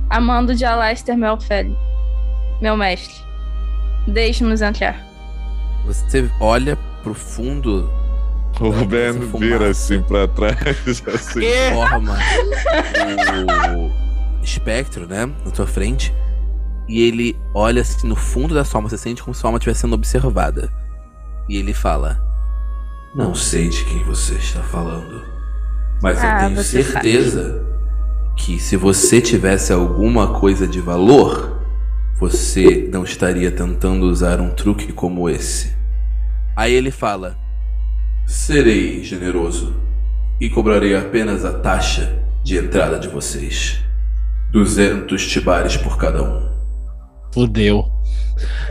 amando 0.08 0.54
de 0.54 0.64
Alastair 0.64 1.18
Melfelli, 1.18 1.76
meu 2.60 2.76
mestre. 2.76 3.20
Deixe-nos 4.06 4.62
entrar. 4.62 5.04
Você 5.84 6.30
olha 6.38 6.78
pro 7.02 7.14
fundo, 7.14 7.90
o 8.60 8.84
Ben 8.84 9.18
vira 9.40 9.70
assim 9.70 10.00
pra 10.02 10.28
trás. 10.28 11.02
Assim. 11.12 11.40
forma 11.74 12.16
o 13.76 14.44
espectro, 14.44 15.08
né? 15.08 15.28
Na 15.44 15.50
tua 15.50 15.66
frente. 15.66 16.14
E 16.92 17.00
ele 17.00 17.40
olha 17.54 17.80
assim 17.80 18.06
no 18.06 18.14
fundo 18.14 18.52
da 18.52 18.66
sua 18.66 18.76
alma. 18.78 18.90
Você 18.90 18.98
sente 18.98 19.22
como 19.22 19.32
se 19.34 19.40
sua 19.40 19.48
alma 19.48 19.56
estivesse 19.56 19.80
sendo 19.80 19.94
observada. 19.94 20.70
E 21.48 21.56
ele 21.56 21.72
fala: 21.72 22.22
Não 23.14 23.34
sei 23.34 23.70
de 23.70 23.82
quem 23.86 24.04
você 24.04 24.34
está 24.34 24.62
falando. 24.62 25.22
Mas 26.02 26.22
Ah, 26.22 26.42
eu 26.42 26.48
tenho 26.48 26.62
certeza 26.62 27.66
que 28.36 28.58
se 28.58 28.76
você 28.76 29.22
tivesse 29.22 29.72
alguma 29.72 30.38
coisa 30.38 30.68
de 30.68 30.82
valor, 30.82 31.62
você 32.20 32.90
não 32.92 33.04
estaria 33.04 33.50
tentando 33.50 34.04
usar 34.04 34.38
um 34.38 34.50
truque 34.50 34.92
como 34.92 35.30
esse. 35.30 35.74
Aí 36.54 36.74
ele 36.74 36.90
fala: 36.90 37.38
Serei 38.26 39.02
generoso 39.02 39.74
e 40.38 40.50
cobrarei 40.50 40.94
apenas 40.94 41.42
a 41.46 41.54
taxa 41.54 42.22
de 42.44 42.58
entrada 42.58 42.98
de 42.98 43.08
vocês. 43.08 43.80
200 44.50 45.26
tibares 45.26 45.78
por 45.78 45.96
cada 45.96 46.22
um. 46.22 46.51
Fudeu. 47.32 47.90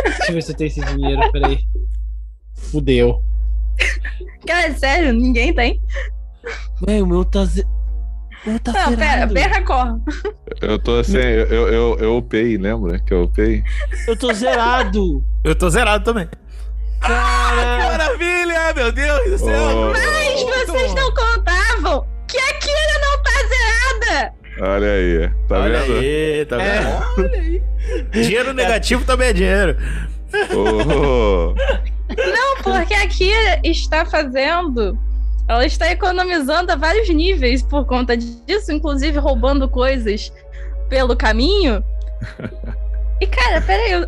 Deixa 0.04 0.32
eu 0.32 0.36
ver 0.36 0.42
se 0.42 0.52
eu 0.52 0.58
tenho 0.58 0.68
esse 0.68 0.82
dinheiro, 0.82 1.32
peraí. 1.32 1.60
Fudeu. 2.54 3.24
Cara, 4.46 4.74
sério, 4.76 5.14
ninguém 5.14 5.54
tem. 5.54 5.82
Véi, 6.86 7.02
o 7.02 7.08
meu 7.08 7.26
tá. 7.26 7.46
Ze... 7.46 7.66
O 8.46 8.50
meu 8.50 8.60
tá 8.60 8.72
Não, 8.72 8.96
pera, 8.96 9.26
berra 9.28 9.62
corre. 9.64 10.00
Eu 10.62 10.80
tô 10.80 11.00
assim, 11.00 11.18
eu, 11.18 11.48
eu, 11.48 11.68
eu, 11.68 11.98
eu 12.00 12.18
upei, 12.18 12.58
lembra 12.58 13.00
que 13.00 13.14
eu 13.14 13.24
upei? 13.24 13.64
Eu 14.08 14.18
tô 14.18 14.34
zerado. 14.34 15.24
Eu 15.44 15.56
tô 15.56 15.70
zerado 15.70 16.04
também. 16.04 16.28
Cara. 17.00 17.78
Maravilha, 17.92 18.74
meu 18.76 18.92
Deus 18.92 19.42
do 19.42 19.48
Ô, 19.48 19.92
Mas 19.92 20.68
vocês 20.68 20.94
não 20.94 21.14
contavam 21.14 22.06
que 22.28 22.38
a 22.38 22.54
Kira 22.60 23.00
não 23.02 23.24
tá 23.24 23.32
zerada. 23.48 24.34
Olha 24.60 24.92
aí, 24.92 25.30
tá 25.48 25.60
Olha 25.60 25.80
vendo? 25.82 26.00
aí, 26.00 26.46
tá 26.46 26.62
É. 26.62 26.80
vendo? 26.82 27.04
Olha 27.18 27.40
aí. 27.40 27.62
Dinheiro 28.12 28.54
negativo 28.54 29.06
também 29.06 29.30
é 29.30 29.34
dinheiro. 29.34 29.78
Ô, 30.56 31.54
Não, 32.16 32.58
porque 32.64 32.94
a 32.94 33.08
Kira 33.08 33.60
está 33.64 34.06
fazendo. 34.06 34.98
Ela 35.48 35.66
está 35.66 35.92
economizando 35.92 36.72
a 36.72 36.76
vários 36.76 37.10
níveis 37.10 37.62
por 37.64 37.86
conta 37.86 38.16
disso, 38.16 38.72
inclusive 38.72 39.18
roubando 39.18 39.68
coisas 39.68 40.32
pelo 40.90 41.16
caminho. 41.16 41.84
E, 43.20 43.28
cara, 43.28 43.62
peraí, 43.62 44.08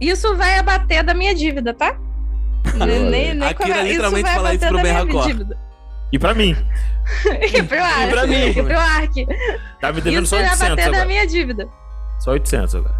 isso 0.00 0.34
vai 0.36 0.58
abater 0.58 1.02
da 1.02 1.12
minha 1.14 1.34
dívida, 1.34 1.74
tá? 1.74 1.96
Nem, 2.74 3.00
nem, 3.10 3.34
nem 3.34 3.48
A 3.48 3.54
Kira 3.54 3.74
come- 3.76 3.88
literalmente 3.88 4.22
vai 4.24 4.34
fala 4.34 4.54
isso 4.54 4.64
abater 4.64 4.82
pro 4.82 4.92
da 4.94 5.04
Ben 5.04 5.22
dívida. 5.26 5.58
E 6.12 6.18
pra 6.18 6.34
mim. 6.34 6.56
E 7.54 7.62
pro 7.62 7.82
Ark. 7.82 8.10
pra 8.10 8.26
mim. 8.26 8.48
E 8.48 8.62
pro 8.62 8.78
Ark. 8.78 9.26
Tá 9.80 9.92
me 9.92 10.00
devendo 10.02 10.24
Isso 10.24 10.36
só 10.36 10.36
vai 10.36 10.44
800 10.50 10.66
abater 10.66 10.84
da 10.84 10.90
agora. 10.90 11.06
minha 11.06 11.26
dívida. 11.26 11.68
Só 12.20 12.32
800 12.32 12.74
agora. 12.74 12.94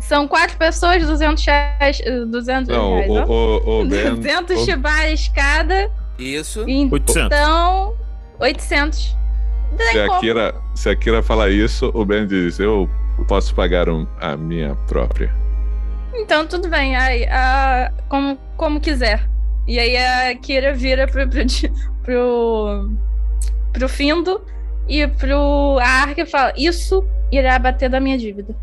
São 0.00 0.28
quatro 0.28 0.56
pessoas, 0.58 1.02
200 1.06 1.44
reais. 1.46 2.00
eh, 2.04 2.24
200 2.26 2.68
não, 2.68 2.96
reais, 2.96 3.10
o, 3.10 3.14
ó. 3.14 3.24
o, 3.24 3.80
o 3.82 3.86
Ben. 3.86 4.14
200 4.16 4.62
o- 4.68 5.32
cada. 5.34 5.90
Isso. 6.18 6.64
800. 6.90 7.24
Então, 7.26 7.94
800. 8.38 9.16
Se 9.90 9.98
a, 10.00 10.18
Kira, 10.20 10.54
se 10.74 10.88
a 10.90 10.94
Kira 10.96 11.22
falar 11.22 11.48
isso, 11.50 11.90
o 11.94 12.04
Ben 12.04 12.26
diz: 12.26 12.60
Eu 12.60 12.88
posso 13.26 13.54
pagar 13.54 13.88
um- 13.88 14.06
a 14.20 14.36
minha 14.36 14.74
própria. 14.86 15.34
Então, 16.14 16.46
tudo 16.46 16.68
bem. 16.68 16.94
Aí, 16.96 17.24
a- 17.28 17.90
como, 18.10 18.36
como 18.58 18.78
quiser. 18.80 19.26
E 19.66 19.78
aí 19.78 19.96
a 19.96 20.34
Kira 20.36 20.74
vira 20.74 21.06
pro, 21.06 21.26
pro, 21.28 21.40
pro, 22.02 22.90
pro 23.72 23.88
Findo 23.88 24.42
e 24.88 25.06
pro 25.08 25.78
Ark 25.80 26.20
e 26.20 26.26
fala: 26.26 26.52
Isso 26.56 27.04
irá 27.32 27.58
bater 27.58 27.88
da 27.88 27.98
minha 28.00 28.18
dívida. 28.18 28.54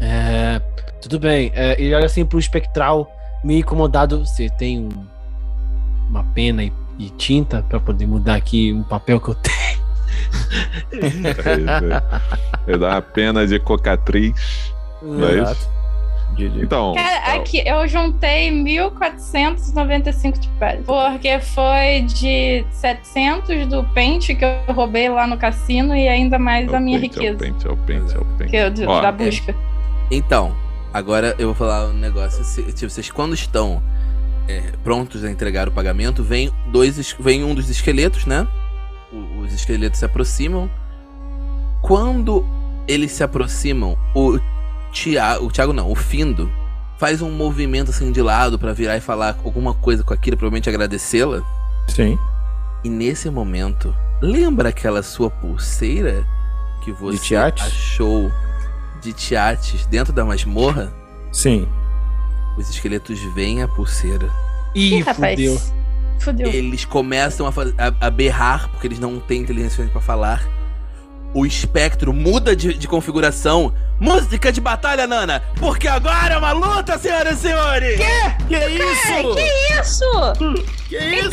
É, 0.00 0.60
tudo 1.02 1.18
bem. 1.18 1.50
É, 1.54 1.80
ele 1.80 1.94
olha 1.94 2.06
assim 2.06 2.24
pro 2.24 2.38
espectral, 2.38 3.10
meio 3.42 3.60
incomodado. 3.60 4.24
Você 4.24 4.48
tem 4.48 4.78
um- 4.80 5.06
uma 6.08 6.22
pena 6.24 6.62
e, 6.62 6.72
e 6.98 7.10
tinta 7.10 7.62
pra 7.68 7.80
poder 7.80 8.06
mudar 8.06 8.36
aqui 8.36 8.72
um 8.72 8.82
papel 8.84 9.20
que 9.20 9.28
eu 9.30 9.34
tenho. 9.34 9.58
Ele 12.66 12.78
dá 12.78 12.88
uma 12.90 13.02
pena 13.02 13.46
de 13.46 13.58
cocatriz. 13.58 14.72
Não 15.02 15.28
é 15.28 15.42
isso? 15.42 15.68
Então. 16.46 16.94
Cara, 16.94 17.34
aqui 17.36 17.62
eu 17.66 17.86
juntei 17.88 18.50
1.495 18.50 20.38
de 20.38 20.48
pele. 20.58 20.82
Porque 20.84 21.38
foi 21.40 22.02
de 22.02 22.64
700 22.72 23.66
do 23.66 23.84
pente 23.94 24.34
que 24.34 24.44
eu 24.44 24.74
roubei 24.74 25.08
lá 25.08 25.26
no 25.26 25.36
cassino 25.36 25.94
e 25.96 26.08
ainda 26.08 26.38
mais 26.38 26.70
é 26.72 26.76
a 26.76 26.78
o 26.78 26.82
minha 26.82 27.00
pente, 27.00 27.18
É 27.18 27.20
o 27.20 27.24
riqueza. 27.34 27.38
pente, 27.52 27.66
é 27.66 27.70
o 27.70 27.76
pente, 27.76 28.14
é 28.14 28.18
o 28.18 28.24
pente. 28.24 28.50
Que 28.50 28.56
eu, 28.56 28.70
de- 28.70 28.86
Ó, 28.86 29.00
da 29.00 29.12
busca. 29.12 29.54
Então, 30.10 30.54
agora 30.92 31.34
eu 31.38 31.46
vou 31.48 31.54
falar 31.54 31.86
um 31.88 31.92
negócio. 31.94 32.42
Se- 32.44 32.62
tipo, 32.72 32.90
vocês 32.90 33.10
quando 33.10 33.34
estão 33.34 33.82
é, 34.48 34.62
prontos 34.82 35.24
a 35.24 35.30
entregar 35.30 35.68
o 35.68 35.72
pagamento, 35.72 36.22
vem 36.22 36.50
dois, 36.68 37.14
vem 37.20 37.44
um 37.44 37.54
dos 37.54 37.68
esqueletos, 37.68 38.24
né? 38.24 38.46
O- 39.12 39.40
os 39.40 39.52
esqueletos 39.52 39.98
se 39.98 40.04
aproximam. 40.06 40.70
Quando 41.82 42.44
eles 42.86 43.12
se 43.12 43.22
aproximam, 43.22 43.96
o 44.14 44.38
Tiago, 44.92 45.46
o 45.46 45.50
Thiago 45.50 45.72
não, 45.72 45.90
o 45.90 45.94
Findo 45.94 46.50
faz 46.98 47.22
um 47.22 47.30
movimento 47.30 47.90
assim 47.90 48.10
de 48.10 48.20
lado 48.22 48.58
pra 48.58 48.72
virar 48.72 48.96
e 48.96 49.00
falar 49.00 49.36
alguma 49.44 49.72
coisa 49.74 50.02
com 50.02 50.12
a 50.12 50.16
Kira, 50.16 50.36
provavelmente 50.36 50.68
agradecê-la. 50.68 51.42
Sim. 51.88 52.18
E 52.84 52.88
nesse 52.88 53.30
momento, 53.30 53.94
lembra 54.20 54.68
aquela 54.70 55.02
sua 55.02 55.30
pulseira 55.30 56.26
que 56.84 56.92
você 56.92 57.18
Tiates? 57.18 57.64
achou 57.64 58.30
de 59.00 59.12
Tiates 59.12 59.86
dentro 59.86 60.12
da 60.12 60.24
masmorra? 60.24 60.92
Sim. 61.32 61.68
Os 62.56 62.68
esqueletos 62.70 63.20
veem 63.34 63.62
a 63.62 63.68
pulseira. 63.68 64.28
Ih, 64.74 65.00
rapaz. 65.00 65.34
fudeu. 65.38 65.60
Fudeu. 66.20 66.48
Eles 66.48 66.84
começam 66.84 67.46
a, 67.46 67.50
a- 67.50 68.06
a 68.06 68.10
berrar, 68.10 68.68
porque 68.70 68.88
eles 68.88 68.98
não 68.98 69.20
têm 69.20 69.40
inteligência 69.42 69.86
pra 69.86 70.00
falar. 70.00 70.42
O 71.38 71.46
espectro 71.46 72.12
muda 72.12 72.56
de, 72.56 72.74
de 72.74 72.88
configuração. 72.88 73.72
Música 74.00 74.50
de 74.50 74.60
batalha, 74.60 75.06
Nana! 75.06 75.40
Porque 75.56 75.86
agora 75.86 76.34
é 76.34 76.36
uma 76.38 76.50
luta, 76.50 76.98
senhoras 76.98 77.38
e 77.38 77.42
senhores! 77.42 77.96
Que 78.48 78.56
isso? 78.56 79.34
Que 79.36 79.80
isso? 79.80 80.04
Que 80.88 80.96
isso? 80.98 81.28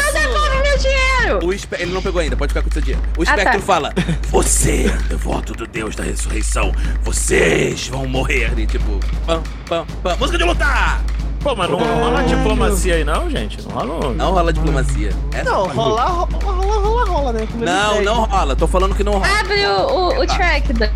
Meu 0.62 0.78
dinheiro! 0.78 1.40
O 1.44 1.52
espe- 1.54 1.78
Ele 1.80 1.92
não 1.92 2.04
pegou 2.04 2.22
ainda, 2.22 2.38
pode 2.38 2.50
ficar 2.54 2.62
com 2.62 2.70
o 2.70 2.74
seu 2.74 2.84
dia. 2.84 2.98
O 3.18 3.22
Ah, 3.22 3.24
espectro 3.24 3.60
tá. 3.60 3.66
fala: 3.66 3.94
Você 4.30 4.86
é 4.88 4.98
devoto 5.08 5.54
do 5.54 5.66
Deus 5.66 5.96
da 5.96 6.04
ressurreição. 6.04 6.72
Vocês 7.02 7.88
vão 7.88 8.06
morrer. 8.08 8.54
E 8.58 8.68
tipo, 8.68 9.00
pam, 9.26 9.42
pam, 9.68 9.86
pam. 10.04 10.16
Música 10.18 10.38
de 10.38 10.44
lutar! 10.44 11.02
Pô, 11.42 11.56
mas 11.56 11.70
não 11.70 11.78
rola 11.78 12.24
diplomacia 12.24 12.96
aí 12.96 13.04
não, 13.04 13.30
gente? 13.30 13.62
Não 13.62 13.70
rola 13.70 14.14
Não 14.16 14.32
rola 14.32 14.52
diplomacia. 14.52 15.12
Essa 15.32 15.44
Não, 15.44 15.64
parte- 15.66 15.76
rolar, 15.78 16.06
ro- 16.08 16.30
rola, 16.44 16.76
rola, 16.80 17.06
rola, 17.06 17.34
né? 17.34 17.48
Não, 17.54 18.02
não 18.02 18.24
rola. 18.24 18.56
Tô 18.56 18.66
falando 18.66 18.96
que 18.96 19.04
não 19.04 19.12
rola. 19.14 19.28
Abre 19.42 19.64
o, 19.68 19.95
o, 19.96 20.22
o 20.22 20.28
track, 20.28 20.74
Dani. 20.74 20.94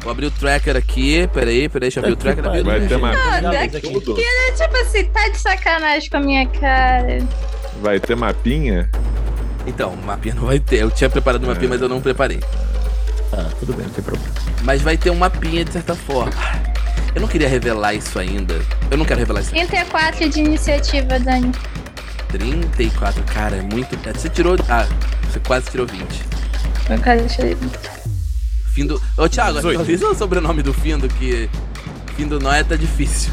Vou 0.00 0.10
abrir 0.10 0.26
o 0.26 0.30
tracker 0.32 0.76
aqui. 0.76 1.28
Peraí, 1.32 1.68
peraí, 1.68 1.80
deixa 1.90 2.00
eu 2.00 2.02
abrir 2.02 2.12
o 2.14 2.16
tracker. 2.16 2.42
Vai 2.44 2.80
ter 2.80 2.94
Ah, 2.94 3.50
pedem. 3.50 3.68
daqui- 3.70 4.00
tudo. 4.00 4.14
Tipo 4.16 4.76
assim, 4.82 5.04
tá 5.04 5.28
de 5.28 5.38
sacanagem 5.38 6.10
com 6.10 6.16
a 6.16 6.20
minha 6.20 6.46
cara. 6.48 7.18
vai 7.80 8.00
ter 8.00 8.16
mapinha. 8.16 8.90
Então, 9.66 9.94
mapinha 10.04 10.34
não 10.34 10.46
vai 10.46 10.58
ter. 10.58 10.78
Eu 10.82 10.90
tinha 10.90 11.08
preparado 11.08 11.44
um 11.44 11.46
mapinha, 11.46 11.68
mas 11.68 11.80
eu 11.80 11.88
não 11.88 12.00
preparei. 12.00 12.40
Tá, 13.30 13.44
tudo 13.60 13.72
bem, 13.74 13.86
não 13.86 13.92
tem 13.92 14.02
problema. 14.04 14.28
Mas 14.64 14.82
vai 14.82 14.96
ter 14.96 15.10
um 15.10 15.14
mapinha 15.14 15.64
de 15.64 15.72
certa 15.72 15.94
forma. 15.94 16.32
Eu 17.14 17.20
não 17.20 17.28
queria 17.28 17.48
revelar 17.48 17.94
isso 17.94 18.18
ainda. 18.18 18.60
Eu 18.90 18.96
não 18.98 19.04
quero 19.04 19.20
revelar 19.20 19.40
isso. 19.40 19.50
34 19.50 20.28
de 20.28 20.40
iniciativa, 20.40 21.18
Dani. 21.20 21.52
34, 22.28 23.22
cara, 23.24 23.56
é 23.56 23.62
muito. 23.62 23.94
é, 24.08 24.12
Você 24.12 24.28
tirou. 24.28 24.56
Ah, 24.68 24.86
você 25.30 25.38
quase 25.40 25.70
tirou 25.70 25.86
20. 25.86 26.24
Eu 26.90 26.98
quero 27.00 27.20
deixar 27.20 27.44
Findo. 28.72 29.00
Ô, 29.16 29.28
Thiago, 29.28 29.56
18. 29.56 29.80
avisa 29.80 30.08
o 30.08 30.14
sobrenome 30.14 30.62
do 30.62 30.72
Findo 30.72 31.08
que. 31.08 31.48
Findo 32.16 32.40
Noia 32.40 32.64
tá 32.64 32.76
difícil. 32.76 33.32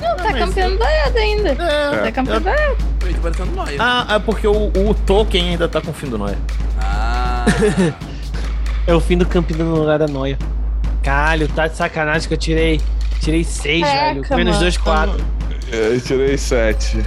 Não, 0.00 0.16
tá 0.16 0.32
campeão 0.32 0.76
doido 0.76 1.16
ainda. 1.16 1.56
Tá 1.56 2.12
campeão 2.12 2.40
doido. 2.40 2.76
Eu 3.06 3.14
tô 3.14 3.20
parecendo 3.20 3.52
Noia. 3.52 3.76
Ah, 3.78 4.16
é 4.16 4.18
porque 4.18 4.46
o, 4.46 4.68
o 4.68 4.94
Tolkien 5.06 5.50
ainda 5.50 5.68
tá 5.68 5.80
com 5.80 5.90
o 5.90 5.94
fim 5.94 6.08
do 6.08 6.18
Noé. 6.18 6.36
Ah. 6.78 7.46
É 8.86 8.94
o 8.94 9.00
fim 9.00 9.18
do 9.18 9.26
campeão 9.26 9.66
no 9.66 9.80
lugar 9.80 9.98
da 9.98 10.06
noia. 10.06 10.38
Caralho, 11.02 11.48
tá 11.48 11.66
de 11.66 11.76
sacanagem 11.76 12.28
que 12.28 12.34
eu 12.34 12.38
tirei. 12.38 12.80
Tirei 13.20 13.42
seis, 13.42 13.82
Caraca, 13.82 14.14
velho. 14.14 14.36
Menos 14.36 14.52
mano. 14.52 14.60
dois, 14.60 14.76
quatro. 14.76 15.24
Eu 15.72 16.00
tirei 16.00 16.38
sete. 16.38 16.98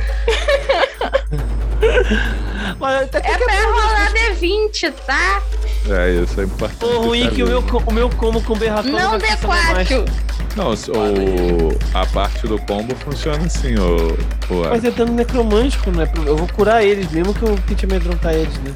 Mas 2.79 3.03
até 3.03 3.17
É 3.19 3.37
pra 3.37 3.63
rolar 3.63 4.13
D20, 4.13 4.93
tá? 5.05 5.41
É, 5.89 6.11
isso 6.11 6.39
é 6.39 6.43
importante. 6.43 6.79
Pô, 6.79 7.01
ruim 7.01 7.29
que 7.29 7.43
o 7.43 7.47
meu, 7.47 7.59
o 7.61 7.93
meu 7.93 8.09
como 8.09 8.41
com 8.43 8.55
berracão 8.55 8.91
Não 8.91 9.11
mais. 9.11 9.89
D4. 9.89 10.09
Não, 10.55 10.71
o, 10.71 11.79
a 11.93 12.05
parte 12.07 12.47
do 12.47 12.59
combo 12.59 12.95
funciona 12.95 13.45
assim, 13.45 13.75
o. 13.75 14.13
o 14.53 14.69
Mas 14.69 14.83
é 14.83 14.91
dano 14.91 15.13
necromântico, 15.13 15.91
né? 15.91 16.11
Eu 16.25 16.35
vou 16.35 16.47
curar 16.47 16.83
eles, 16.83 17.09
mesmo 17.11 17.33
que 17.33 17.43
eu 17.43 17.57
tente 17.67 17.85
amedrontar 17.85 18.33
eles, 18.33 18.53
né? 18.59 18.73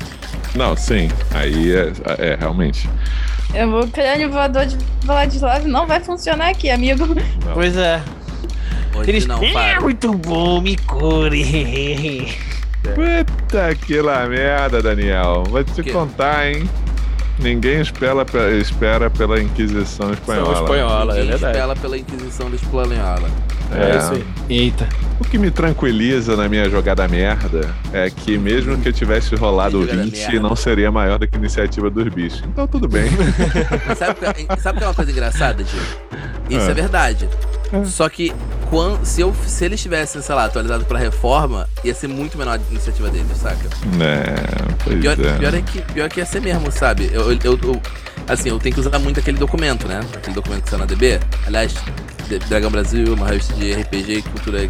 Não, 0.55 0.77
sim. 0.77 1.09
Aí 1.33 1.75
é, 1.75 1.91
é 2.19 2.35
realmente. 2.35 2.89
Eu 3.53 3.69
vou 3.69 3.87
crânio 3.87 4.31
voador 4.31 4.65
de 4.65 4.77
Vladislav 5.03 5.65
não 5.67 5.85
vai 5.85 5.99
funcionar 5.99 6.49
aqui, 6.49 6.69
amigo. 6.69 7.05
Não. 7.07 7.53
Pois 7.53 7.75
é. 7.75 8.01
Hoje 8.95 9.09
Eles... 9.09 9.25
não, 9.25 9.43
é 9.43 9.51
para. 9.51 9.81
muito 9.81 10.13
bom, 10.13 10.61
me 10.61 10.77
cure. 10.77 12.37
Puta 12.93 13.75
que 13.75 14.01
lá 14.01 14.25
merda, 14.27 14.81
Daniel. 14.81 15.43
Vou 15.49 15.63
te 15.63 15.83
contar, 15.91 16.47
hein? 16.51 16.69
Ninguém 17.39 17.81
espera, 17.81 18.23
pe- 18.23 18.59
espera 18.59 19.09
pela 19.09 19.41
Inquisição 19.41 20.13
Espanhola. 20.13 20.53
São 20.55 20.63
espanhola, 20.63 21.13
é 21.13 21.15
Ninguém 21.21 21.31
verdade. 21.31 21.53
espela 21.57 21.75
pela 21.75 21.97
Inquisição 21.97 22.49
da 22.49 22.55
Espanhola. 22.55 23.29
É, 23.71 23.97
isso 23.97 24.11
aí. 24.13 24.23
Eita. 24.49 24.87
O 25.19 25.23
que 25.23 25.39
me 25.39 25.49
tranquiliza 25.49 26.35
na 26.37 26.47
minha 26.47 26.69
jogada 26.69 27.07
merda 27.07 27.73
é 27.91 28.07
que 28.09 28.37
mesmo 28.37 28.77
que 28.77 28.89
eu 28.89 28.93
tivesse 28.93 29.33
rolado 29.35 29.81
Jogada 29.81 30.03
20, 30.03 30.17
merda. 30.19 30.39
não 30.41 30.55
seria 30.55 30.91
maior 30.91 31.17
do 31.17 31.27
que 31.27 31.35
a 31.35 31.39
iniciativa 31.39 31.89
dos 31.89 32.07
bichos. 32.13 32.43
Então 32.45 32.67
tudo 32.67 32.87
bem. 32.87 33.09
Sabe, 33.97 34.11
o 34.29 34.33
que- 34.33 34.61
sabe 34.61 34.75
o 34.75 34.79
que 34.79 34.83
é 34.83 34.87
uma 34.87 34.93
coisa 34.93 35.11
engraçada, 35.11 35.63
Diego? 35.63 35.85
Isso 36.51 36.67
Ah. 36.67 36.71
é 36.71 36.73
verdade. 36.73 37.27
Só 37.85 38.07
que 38.09 38.31
quan- 38.73 39.03
se, 39.05 39.21
eu, 39.21 39.33
se 39.45 39.65
eles 39.65 39.81
tivessem, 39.81 40.21
sei 40.21 40.33
lá, 40.35 40.45
atualizado 40.45 40.85
pra 40.85 40.97
reforma, 40.99 41.67
ia 41.83 41.93
ser 41.93 42.07
muito 42.07 42.37
menor 42.37 42.59
a 42.59 42.71
iniciativa 42.71 43.09
deles, 43.09 43.37
saca? 43.37 43.67
é, 44.01 44.73
pois 44.83 44.99
Pior, 44.99 45.19
é. 45.19 45.33
pior 45.37 45.53
é 45.53 45.61
que 45.61 45.81
pior 45.93 46.09
que 46.09 46.19
ia 46.19 46.25
ser 46.25 46.41
mesmo, 46.41 46.71
sabe? 46.71 47.09
Eu, 47.13 47.31
eu, 47.31 47.39
eu- 47.43 47.81
assim, 48.27 48.49
eu 48.49 48.59
tenho 48.59 48.73
que 48.73 48.81
usar 48.81 48.97
muito 48.99 49.19
aquele 49.19 49.37
documento, 49.37 49.87
né? 49.87 49.99
Aquele 50.15 50.35
documento 50.35 50.63
que 50.63 50.69
saiu 50.69 50.79
na 50.79 50.85
DB. 50.85 51.19
Aliás, 51.45 51.73
Dragão 52.49 52.71
Brasil, 52.71 53.13
uma 53.13 53.27
revista 53.27 53.53
de 53.53 53.73
RPG 53.73 54.13
e 54.13 54.21
cultura 54.23 54.67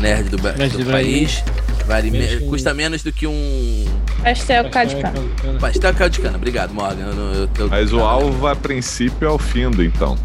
nerd 0.00 0.28
do, 0.30 0.38
Nerd 0.42 0.76
do 0.78 0.84
do 0.84 0.90
país. 0.90 1.42
Vale 1.86 2.10
me- 2.10 2.40
custa 2.48 2.72
menos 2.72 3.02
do 3.02 3.12
que 3.12 3.26
um 3.26 3.84
Pastel 4.22 4.70
Cadicano. 4.70 5.28
pastel 5.60 5.92
caldo 5.92 6.12
de 6.14 6.20
cana. 6.20 6.36
Obrigado, 6.38 6.72
Morgan. 6.72 7.02
Eu, 7.14 7.34
eu, 7.42 7.48
eu- 7.58 7.68
Mas 7.68 7.92
o 7.92 8.00
alvo 8.00 8.46
a 8.46 8.56
princípio 8.56 9.28
é 9.28 9.30
o 9.30 9.38
findo, 9.38 9.82
então. 9.84 10.16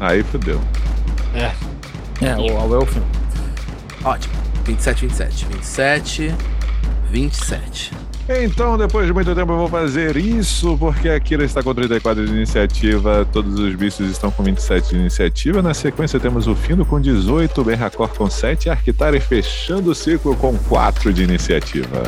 Aí 0.00 0.24
fodeu. 0.24 0.60
É, 1.32 1.52
é 2.20 2.78
o 2.78 2.86
fim. 2.86 3.02
Ótimo. 4.04 4.34
27, 4.64 5.06
27. 5.06 5.46
27, 5.46 6.34
27. 7.10 7.92
Então, 8.28 8.78
depois 8.78 9.06
de 9.06 9.12
muito 9.12 9.34
tempo, 9.34 9.52
eu 9.52 9.56
vou 9.56 9.68
fazer 9.68 10.16
isso, 10.16 10.76
porque 10.78 11.08
a 11.08 11.18
Kira 11.18 11.44
está 11.44 11.64
com 11.64 11.74
34 11.74 12.24
de 12.24 12.32
iniciativa, 12.32 13.26
todos 13.32 13.58
os 13.58 13.74
bichos 13.74 14.08
estão 14.08 14.30
com 14.30 14.44
27 14.44 14.90
de 14.90 14.96
iniciativa. 14.96 15.60
Na 15.60 15.74
sequência, 15.74 16.20
temos 16.20 16.46
o 16.46 16.54
Findo 16.54 16.84
com 16.84 17.00
18, 17.00 17.64
Berracor 17.64 18.08
com 18.10 18.30
7 18.30 18.66
e 18.66 18.70
Arquitari 18.70 19.18
fechando 19.18 19.90
o 19.90 19.94
ciclo 19.96 20.36
com 20.36 20.56
4 20.56 21.12
de 21.12 21.24
iniciativa. 21.24 22.02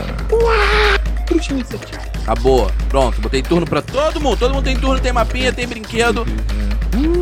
Acabou. 2.22 2.70
Pronto, 2.88 3.20
botei 3.20 3.42
turno 3.42 3.66
pra 3.66 3.82
todo 3.82 4.20
mundo. 4.20 4.36
Todo 4.38 4.54
mundo 4.54 4.64
tem 4.64 4.76
turno, 4.76 5.00
tem 5.00 5.12
mapinha, 5.12 5.52
tem 5.52 5.66
brinquedo. 5.66 6.24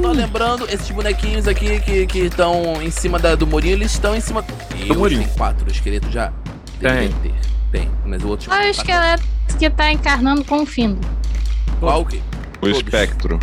Só 0.03 0.13
lembrando, 0.13 0.67
esses 0.69 0.91
bonequinhos 0.91 1.47
aqui 1.47 1.81
que 2.07 2.19
estão 2.19 2.83
em 2.83 2.91
cima 2.91 3.19
da- 3.19 3.35
do 3.35 3.47
murinho, 3.47 3.75
eles 3.75 3.93
estão 3.93 4.15
em 4.17 4.21
cima. 4.21 4.45
Eu 4.87 4.97
murinho. 4.97 5.23
Tem 5.25 5.33
quatro, 5.37 5.67
o 5.67 5.71
esqueleto 5.71 6.11
já. 6.11 6.33
Tem. 6.81 7.09
ter. 7.23 7.35
Tem, 7.71 7.91
mas 8.05 8.23
o 8.25 8.29
outro. 8.29 8.51
Olha 8.51 8.71
o 8.71 8.75
quatro. 8.75 8.81
esqueleto 8.81 9.23
que 9.59 9.71
tá 9.71 9.93
encarnando 9.93 10.45
com 10.45 10.63
o 10.63 10.67
Findo. 10.67 10.99
Qual 11.79 12.05
que? 12.05 12.17
O 12.17 12.23
Todos. 12.63 12.77
espectro. 12.79 13.39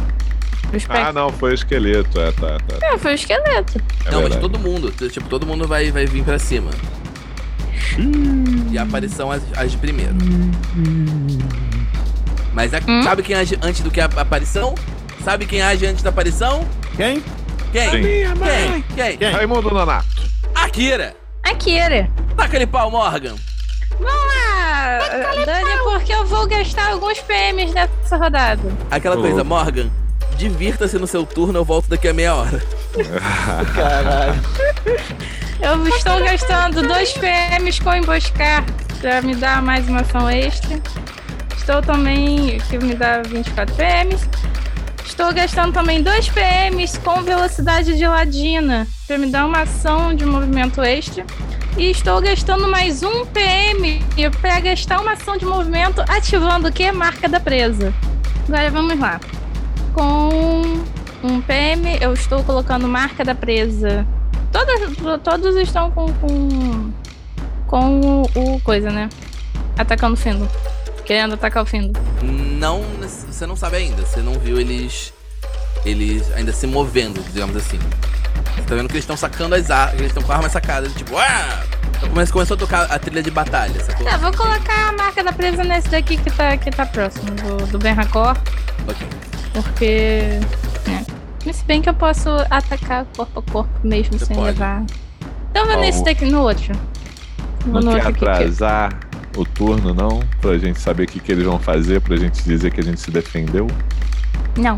O 0.73 0.75
espectro. 0.75 1.07
Ah, 1.07 1.13
não, 1.13 1.29
foi 1.31 1.51
o 1.51 1.53
esqueleto. 1.53 2.19
É, 2.19 2.31
tá, 2.33 2.57
tá. 2.67 2.85
É, 2.87 2.97
foi 2.97 3.13
o 3.13 3.15
esqueleto. 3.15 3.79
É 4.05 4.11
não, 4.11 4.21
mas 4.21 4.33
verdade. 4.33 4.41
todo 4.41 4.59
mundo. 4.59 4.91
Tipo, 5.09 5.29
todo 5.29 5.45
mundo 5.45 5.65
vai, 5.67 5.91
vai 5.91 6.05
vir 6.05 6.23
pra 6.23 6.37
cima. 6.37 6.71
E 8.71 8.77
a 8.77 8.83
aparição 8.83 9.31
age, 9.31 9.43
age 9.55 9.77
primeiro. 9.77 10.15
Mas 12.53 12.73
a- 12.73 12.81
Hum? 12.87 13.03
sabe 13.03 13.21
quem 13.23 13.35
age 13.35 13.57
antes 13.61 13.81
do 13.81 13.91
que 13.91 14.01
a 14.01 14.05
aparição? 14.05 14.75
Sabe 15.23 15.45
quem 15.45 15.61
age 15.61 15.85
antes 15.85 16.01
da 16.03 16.09
aparição? 16.09 16.65
Quem? 16.95 17.21
Quem? 17.71 17.89
Sim. 17.91 18.01
Quem? 18.01 18.81
Quem? 18.95 19.17
Quem? 19.17 19.31
Raimundo 19.31 19.69
Nonato. 19.69 20.07
Akira! 20.55 21.15
Akira. 21.43 22.09
Taca 22.35 22.55
ele 22.55 22.67
pau, 22.67 22.89
Morgan! 22.89 23.35
Ah, 24.05 24.99
Dani, 25.45 25.77
porque 25.83 26.13
eu 26.13 26.25
vou 26.25 26.47
gastar 26.47 26.91
alguns 26.91 27.19
PMs 27.19 27.73
nessa 27.73 28.15
rodada. 28.17 28.61
Aquela 28.91 29.17
Ô, 29.17 29.21
coisa. 29.21 29.43
Morgan, 29.43 29.89
divirta-se 30.37 30.97
no 30.97 31.07
seu 31.07 31.25
turno, 31.25 31.59
eu 31.59 31.65
volto 31.65 31.89
daqui 31.89 32.07
a 32.07 32.13
meia 32.13 32.35
hora. 32.35 32.61
Caralho. 33.75 34.41
Eu 35.59 35.87
estou 35.87 36.19
gastando 36.23 36.87
2 36.87 37.13
PMs 37.13 37.81
com 37.81 37.93
emboscar 37.93 38.63
pra 39.01 39.21
me 39.23 39.35
dar 39.35 39.61
mais 39.61 39.89
uma 39.89 40.01
ação 40.01 40.29
extra. 40.29 40.79
Estou 41.57 41.81
também. 41.81 42.59
que 42.69 42.77
me 42.77 42.93
dá 42.93 43.23
24 43.23 43.73
PMs. 43.75 44.29
Estou 45.03 45.33
gastando 45.33 45.73
também 45.73 46.03
2 46.03 46.29
PMs 46.29 46.99
com 46.99 47.23
velocidade 47.23 47.97
de 47.97 48.05
ladina 48.07 48.87
pra 49.07 49.17
me 49.17 49.27
dar 49.31 49.47
uma 49.47 49.61
ação 49.61 50.13
de 50.13 50.25
movimento 50.25 50.81
extra. 50.81 51.25
E 51.75 51.89
estou 51.89 52.21
gastando 52.21 52.67
mais 52.67 53.01
um 53.01 53.25
PM 53.25 54.03
pra 54.39 54.59
gastar 54.59 55.01
uma 55.01 55.13
ação 55.13 55.37
de 55.37 55.45
movimento 55.45 56.01
ativando 56.07 56.67
o 56.67 56.71
que? 56.71 56.91
Marca 56.91 57.27
da 57.27 57.39
presa. 57.39 57.91
Agora 58.47 58.69
vamos 58.69 58.99
lá. 58.99 59.19
Com 59.93 60.83
um 61.23 61.41
PM, 61.41 61.97
eu 61.99 62.13
estou 62.13 62.43
colocando 62.43 62.87
marca 62.87 63.25
da 63.25 63.33
presa. 63.33 64.05
Todos, 64.57 65.21
todos 65.23 65.55
estão 65.57 65.91
com. 65.91 66.11
com. 66.13 66.91
com 67.67 68.01
o, 68.01 68.55
o 68.55 68.61
coisa, 68.61 68.89
né? 68.89 69.07
Atacando 69.77 70.15
o 70.15 70.17
Findo. 70.17 70.49
Querendo 71.05 71.35
atacar 71.35 71.61
o 71.61 71.65
Findo. 71.65 71.99
Não, 72.23 72.81
você 73.27 73.45
não 73.45 73.55
sabe 73.55 73.77
ainda. 73.77 74.03
Você 74.03 74.19
não 74.19 74.33
viu 74.33 74.59
eles. 74.59 75.13
Eles 75.85 76.31
ainda 76.33 76.51
se 76.51 76.65
movendo, 76.65 77.21
digamos 77.31 77.55
assim. 77.55 77.77
Você 78.55 78.63
tá 78.63 78.75
vendo 78.75 78.87
que 78.87 78.93
eles 78.93 79.03
estão 79.03 79.15
sacando 79.15 79.53
as 79.53 79.69
armas. 79.69 79.93
Eles 79.99 80.07
estão 80.07 80.23
com 80.23 80.31
armas 80.31 80.51
sacadas, 80.51 80.91
tipo, 80.93 81.15
ah! 81.17 81.63
Então 81.95 82.09
começa, 82.09 82.33
começou 82.33 82.55
a 82.55 82.57
tocar 82.57 82.81
a 82.91 82.97
trilha 82.97 83.21
de 83.21 83.29
batalha, 83.29 83.79
sacou? 83.83 84.05
Tá, 84.05 84.17
vou 84.17 84.31
colocar 84.33 84.89
a 84.89 84.91
marca 84.91 85.23
da 85.23 85.31
presa 85.31 85.63
nesse 85.63 85.87
daqui 85.89 86.17
que 86.17 86.31
tá, 86.31 86.57
que 86.57 86.71
tá 86.71 86.85
próximo, 86.85 87.29
do, 87.31 87.67
do 87.67 87.79
Ben 87.79 87.93
Racor. 87.93 88.35
Ok. 88.87 89.07
Porque. 89.53 90.39
É. 90.89 91.16
Mas 91.47 91.55
se 91.55 91.63
bem 91.65 91.81
que 91.81 91.87
eu 91.89 91.93
posso 91.93 92.27
atacar 92.49 93.05
corpo 93.15 93.39
a 93.39 93.51
corpo 93.51 93.69
mesmo 93.81 94.19
Você 94.19 94.25
sem 94.25 94.35
pode. 94.35 94.47
levar. 94.49 94.83
Então 95.49 95.65
vou 95.65 95.79
nesse 95.79 96.03
daqui, 96.03 96.25
no 96.25 96.41
outro. 96.41 96.73
Vou 97.65 97.81
Não 97.81 97.81
no 97.93 97.97
quer 97.97 98.05
outro 98.07 98.09
aqui. 98.09 98.19
que- 98.19 98.25
atrasar 98.29 98.99
o 99.37 99.45
turno, 99.45 99.93
não? 99.93 100.19
Pra 100.41 100.57
gente 100.57 100.77
saber 100.79 101.03
o 101.03 101.07
que, 101.07 101.21
que 101.21 101.31
eles 101.31 101.45
vão 101.45 101.57
fazer, 101.57 102.01
pra 102.01 102.17
gente 102.17 102.43
dizer 102.43 102.71
que 102.71 102.81
a 102.81 102.83
gente 102.83 102.99
se 102.99 103.09
defendeu? 103.11 103.65
Não. 104.57 104.75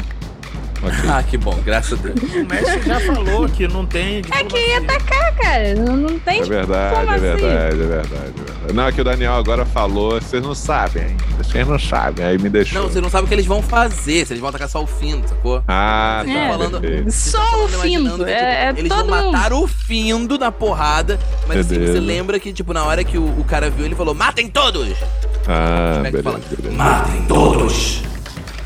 Ok. 0.81 1.09
Ah, 1.09 1.21
que 1.23 1.37
bom, 1.37 1.57
graças 1.65 1.99
a 1.99 2.01
Deus. 2.01 2.33
O 2.35 2.45
mestre 2.45 2.81
já 2.85 2.99
falou 3.01 3.49
que 3.49 3.67
não 3.67 3.85
tem. 3.85 4.21
É 4.31 4.43
que 4.45 4.57
ia 4.57 4.77
atacar, 4.77 5.35
cara. 5.35 5.75
Não, 5.75 5.97
não 5.97 6.19
tem. 6.19 6.39
É 6.41 6.45
verdade, 6.45 6.95
é 6.95 7.11
assim? 7.11 7.19
verdade, 7.19 7.47
é 7.49 7.69
verdade, 7.75 8.07
é 8.13 8.17
verdade. 8.43 8.73
Não, 8.73 8.87
é 8.87 8.91
que 8.91 9.01
o 9.01 9.03
Daniel 9.03 9.33
agora 9.33 9.65
falou, 9.65 10.21
vocês 10.21 10.41
não 10.41 10.55
sabem 10.55 11.03
ainda. 11.03 11.23
Vocês 11.43 11.67
não 11.67 11.77
sabem, 11.79 12.25
aí 12.25 12.37
me 12.37 12.49
deixou. 12.49 12.81
Não, 12.81 12.87
você 12.89 13.01
não 13.01 13.09
sabe 13.09 13.25
o 13.25 13.27
que 13.27 13.33
eles 13.33 13.45
vão 13.45 13.61
fazer, 13.61 14.25
se 14.25 14.31
eles 14.33 14.39
vão 14.39 14.49
atacar 14.49 14.69
só 14.69 14.81
o 14.83 14.87
fim, 14.87 15.21
sacou? 15.27 15.61
Ah, 15.67 16.21
Vocês 16.23 16.37
tá, 16.37 16.47
falando-. 16.47 16.79
Vocês 16.81 17.15
Só 17.15 17.65
o 17.65 17.67
Findo. 17.69 18.23
que, 18.25 18.31
É, 18.31 18.63
é 18.65 18.67
tipo, 18.67 18.79
eles 18.79 18.89
todo 18.89 19.07
vão 19.09 19.17
mundo. 19.23 19.31
matar 19.33 19.53
o 19.53 19.67
Findo 19.67 20.37
na 20.37 20.51
porrada, 20.51 21.19
mas 21.47 21.59
assim, 21.59 21.75
Beleza. 21.75 21.93
você 21.93 21.99
lembra 21.99 22.39
que, 22.39 22.53
tipo, 22.53 22.71
na 22.73 22.83
hora 22.85 23.03
que 23.03 23.17
o, 23.17 23.23
o 23.39 23.43
cara 23.43 23.69
viu, 23.69 23.85
ele 23.85 23.95
falou, 23.95 24.13
matem 24.13 24.47
todos! 24.47 24.87
Ah, 25.47 25.93
Como 25.95 26.07
é 26.07 26.11
que 26.11 26.17
beleza, 26.17 26.23
fala? 26.23 26.39
beleza. 26.55 26.75
Matem 26.77 27.21
todos! 27.25 28.03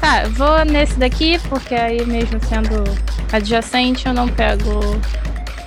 Tá, 0.04 0.28
vou 0.28 0.66
nesse 0.66 0.96
daqui, 0.96 1.40
porque 1.48 1.74
aí 1.74 2.06
mesmo 2.06 2.38
sendo 2.50 2.84
adjacente 3.32 4.06
eu 4.06 4.14
não 4.14 4.28
pego. 4.28 4.82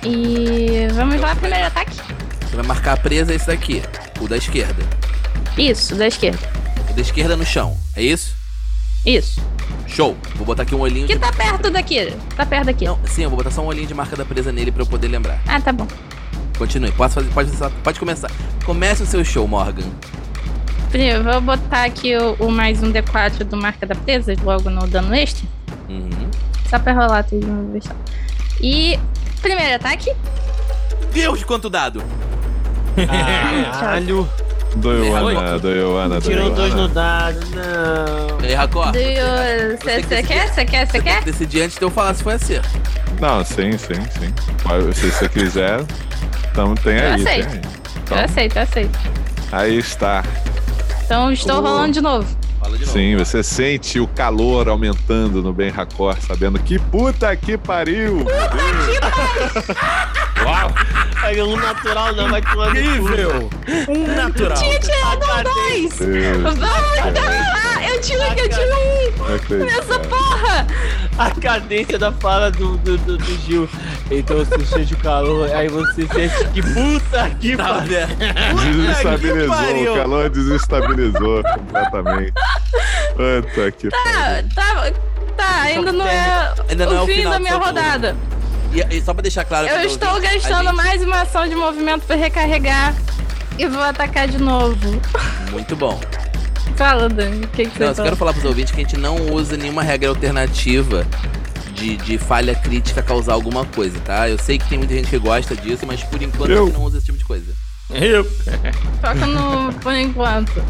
E 0.03 0.87
vamos 0.93 1.19
lá, 1.19 1.35
primeiro 1.35 1.65
ataque. 1.65 1.97
Você 2.41 2.55
vai 2.55 2.63
marcar 2.63 2.93
a 2.93 2.97
presa 2.97 3.33
esse 3.33 3.47
daqui, 3.47 3.81
o 4.21 4.27
da 4.27 4.37
esquerda. 4.37 4.83
Isso, 5.57 5.95
da 5.95 6.05
esquerda. 6.05 6.37
O 6.87 6.93
da 6.93 7.01
esquerda 7.01 7.35
no 7.35 7.43
chão, 7.43 7.75
é 7.95 8.03
isso? 8.03 8.35
Isso. 9.03 9.41
Show! 9.87 10.15
Vou 10.35 10.45
botar 10.45 10.61
aqui 10.61 10.75
um 10.75 10.81
olhinho 10.81 11.07
Que 11.07 11.15
de... 11.15 11.19
tá 11.19 11.31
perto 11.33 11.71
daqui. 11.71 12.13
Tá 12.35 12.45
perto 12.45 12.65
daqui. 12.67 12.85
Não, 12.85 12.99
sim, 13.07 13.23
eu 13.23 13.31
vou 13.31 13.37
botar 13.37 13.49
só 13.49 13.63
um 13.63 13.65
olhinho 13.65 13.87
de 13.87 13.95
marca 13.95 14.15
da 14.15 14.23
presa 14.23 14.51
nele 14.51 14.71
pra 14.71 14.83
eu 14.83 14.87
poder 14.87 15.07
lembrar. 15.07 15.41
Ah, 15.47 15.59
tá 15.59 15.73
bom. 15.73 15.87
Continue, 16.59 16.91
pode, 16.91 17.11
fazer, 17.11 17.29
pode, 17.31 17.51
pode 17.83 17.99
começar. 17.99 18.29
Comece 18.63 19.01
o 19.01 19.07
seu 19.07 19.25
show, 19.25 19.47
Morgan. 19.47 19.89
Primeiro, 20.89 21.23
vou 21.23 21.41
botar 21.41 21.83
aqui 21.85 22.15
o, 22.15 22.33
o 22.39 22.51
mais 22.51 22.81
um 22.81 22.91
D4 22.91 23.43
do 23.43 23.57
marca 23.57 23.85
da 23.85 23.95
presa, 23.95 24.33
logo 24.43 24.69
no 24.69 24.87
dano 24.87 25.13
extra. 25.13 25.45
Uhum. 25.89 26.09
Só 26.69 26.79
pra 26.79 26.93
rolar 26.93 27.23
tudo 27.23 27.45
só. 27.81 27.91
E. 28.61 28.99
Primeiro 29.41 29.75
ataque. 29.75 30.11
Deus, 31.13 31.43
quanto 31.43 31.69
dado! 31.69 32.03
Caralho. 33.71 34.27
Do 34.75 34.91
Ioana, 34.93 35.31
Errou. 35.47 35.59
do 35.59 35.71
Ioana, 35.75 36.15
do 36.19 36.21
Tirou 36.29 36.49
dois 36.51 36.73
no 36.73 36.87
dado. 36.89 37.39
Não. 37.55 38.45
Ei, 38.47 38.53
Racor, 38.53 38.87
Do- 38.87 38.91
tem 38.91 39.15
Você 40.03 40.21
quer? 40.21 40.53
Você 40.53 40.65
quer? 40.65 40.85
Você 40.85 40.91
tem 40.91 41.01
quer? 41.01 41.19
que 41.19 41.25
decidir 41.31 41.61
antes 41.63 41.77
de 41.79 41.83
eu 41.83 41.89
falar 41.89 42.13
se 42.13 42.21
foi 42.21 42.33
acerto. 42.33 42.69
Não, 43.19 43.43
sim, 43.45 43.71
sim, 43.77 43.95
sim. 44.19 44.33
Pode- 44.61 44.93
Se 44.95 45.09
você 45.09 45.29
quiser, 45.29 45.83
então 46.51 46.75
tem 46.75 46.97
Eu 46.97 47.13
aí. 47.13 47.23
Tem 47.23 47.41
aceito. 47.41 47.49
aí. 47.55 47.61
Eu 48.19 48.25
aceito, 48.25 48.55
eu 48.57 48.61
aceito. 48.61 48.99
aí 49.53 49.77
está. 49.79 50.23
Então 51.07 51.31
estou 51.31 51.61
rolando 51.61 51.93
de 51.93 52.01
novo. 52.01 52.27
Fala 52.59 52.77
de 52.77 52.85
novo. 52.85 52.91
Sim, 52.91 53.15
você 53.15 53.41
sente 53.41 53.97
o 53.97 54.05
calor 54.09 54.67
aumentando 54.67 55.41
no 55.41 55.53
Ben 55.53 55.69
Racor, 55.69 56.17
sabendo 56.19 56.59
que 56.59 56.77
puta 56.77 57.33
que 57.33 57.57
pariu! 57.57 58.25
Uau. 60.43 60.73
Aí 61.23 61.41
um 61.41 61.55
natural 61.55 62.13
não, 62.13 62.29
vai 62.29 62.41
tomar. 62.41 62.75
Incrível! 62.75 63.49
Um 63.87 64.15
natural. 64.15 64.57
Tinha 64.57 64.79
tirado 64.81 65.25
dois! 65.43 65.97
Vamos 66.43 66.59
lá! 66.59 67.89
Eu 67.89 68.01
tiro 68.01 68.35
que 68.35 68.41
eu 68.41 68.49
tiro 68.49 68.75
um! 68.75 69.65
Nessa 69.65 69.99
porra! 69.99 70.67
A 71.19 71.31
cadência 71.31 71.97
da 71.97 72.11
fala 72.11 72.51
do, 72.51 72.77
do, 72.77 72.97
do, 72.97 73.17
do 73.17 73.37
Gil. 73.45 73.67
Então 74.11 74.37
você 74.37 74.63
sente 74.65 74.93
o 74.93 74.97
calor, 74.97 75.51
aí 75.51 75.67
você 75.67 76.07
sente 76.07 76.47
que 76.53 76.61
puta 76.61 77.29
que 77.39 77.57
Tá, 77.57 77.63
pariu. 77.73 78.07
Desestabilizou, 78.73 79.47
pariu. 79.55 79.93
o 79.93 79.97
calor 79.97 80.29
desestabilizou 80.29 81.43
completamente. 81.43 82.33
Puta 82.33 83.71
que 83.71 83.89
pariu. 83.89 84.47
Tá, 84.53 84.63
tá, 84.75 84.91
tá, 85.35 85.61
ainda 85.63 85.91
não 85.91 86.07
é, 86.07 86.53
Ainda 86.69 86.85
não 86.85 86.93
o 86.93 86.97
é 86.97 87.01
o 87.01 87.05
fim 87.07 87.13
final 87.13 87.31
da 87.31 87.37
do 87.37 87.43
minha 87.43 87.55
rodada. 87.57 88.15
E, 88.73 88.97
e 88.97 89.01
só 89.01 89.13
pra 89.13 89.21
deixar 89.23 89.43
claro... 89.45 89.65
Eu 89.67 89.81
estou 89.81 90.19
gastando 90.21 90.65
gente- 90.65 90.75
mais 90.75 91.01
uma 91.01 91.21
ação 91.21 91.47
de 91.47 91.55
movimento 91.55 92.05
pra 92.05 92.15
recarregar 92.15 92.93
e 93.57 93.65
vou 93.65 93.81
atacar 93.81 94.27
de 94.27 94.37
novo. 94.37 95.01
Muito 95.51 95.75
bom. 95.75 95.99
Fala, 96.77 97.09
Dani, 97.09 97.43
o 97.43 97.47
que, 97.47 97.65
que 97.65 97.79
Não, 97.79 97.87
eu 97.87 97.95
quero 97.95 98.15
falar 98.15 98.33
pros 98.33 98.45
ouvintes 98.45 98.71
que 98.71 98.79
a 98.79 98.83
gente 98.83 98.97
não 98.97 99.15
usa 99.33 99.57
nenhuma 99.57 99.81
regra 99.81 100.09
alternativa 100.09 101.05
de, 101.73 101.97
de 101.97 102.17
falha 102.17 102.53
crítica 102.53 103.01
causar 103.01 103.33
alguma 103.33 103.65
coisa, 103.65 103.99
tá? 103.99 104.29
Eu 104.29 104.37
sei 104.37 104.59
que 104.59 104.67
tem 104.69 104.77
muita 104.77 104.93
gente 104.93 105.09
que 105.09 105.17
gosta 105.17 105.55
disso, 105.55 105.85
mas 105.87 106.03
por 106.03 106.21
enquanto 106.21 106.51
Eu. 106.51 106.63
a 106.63 106.65
gente 106.67 106.75
não 106.75 106.83
usa 106.83 106.97
esse 106.97 107.05
tipo 107.07 107.17
de 107.17 107.25
coisa. 107.25 107.51
Eu. 107.89 108.25
Toca 109.01 109.25
no 109.25 109.73
por 109.73 109.93
enquanto. 109.95 110.61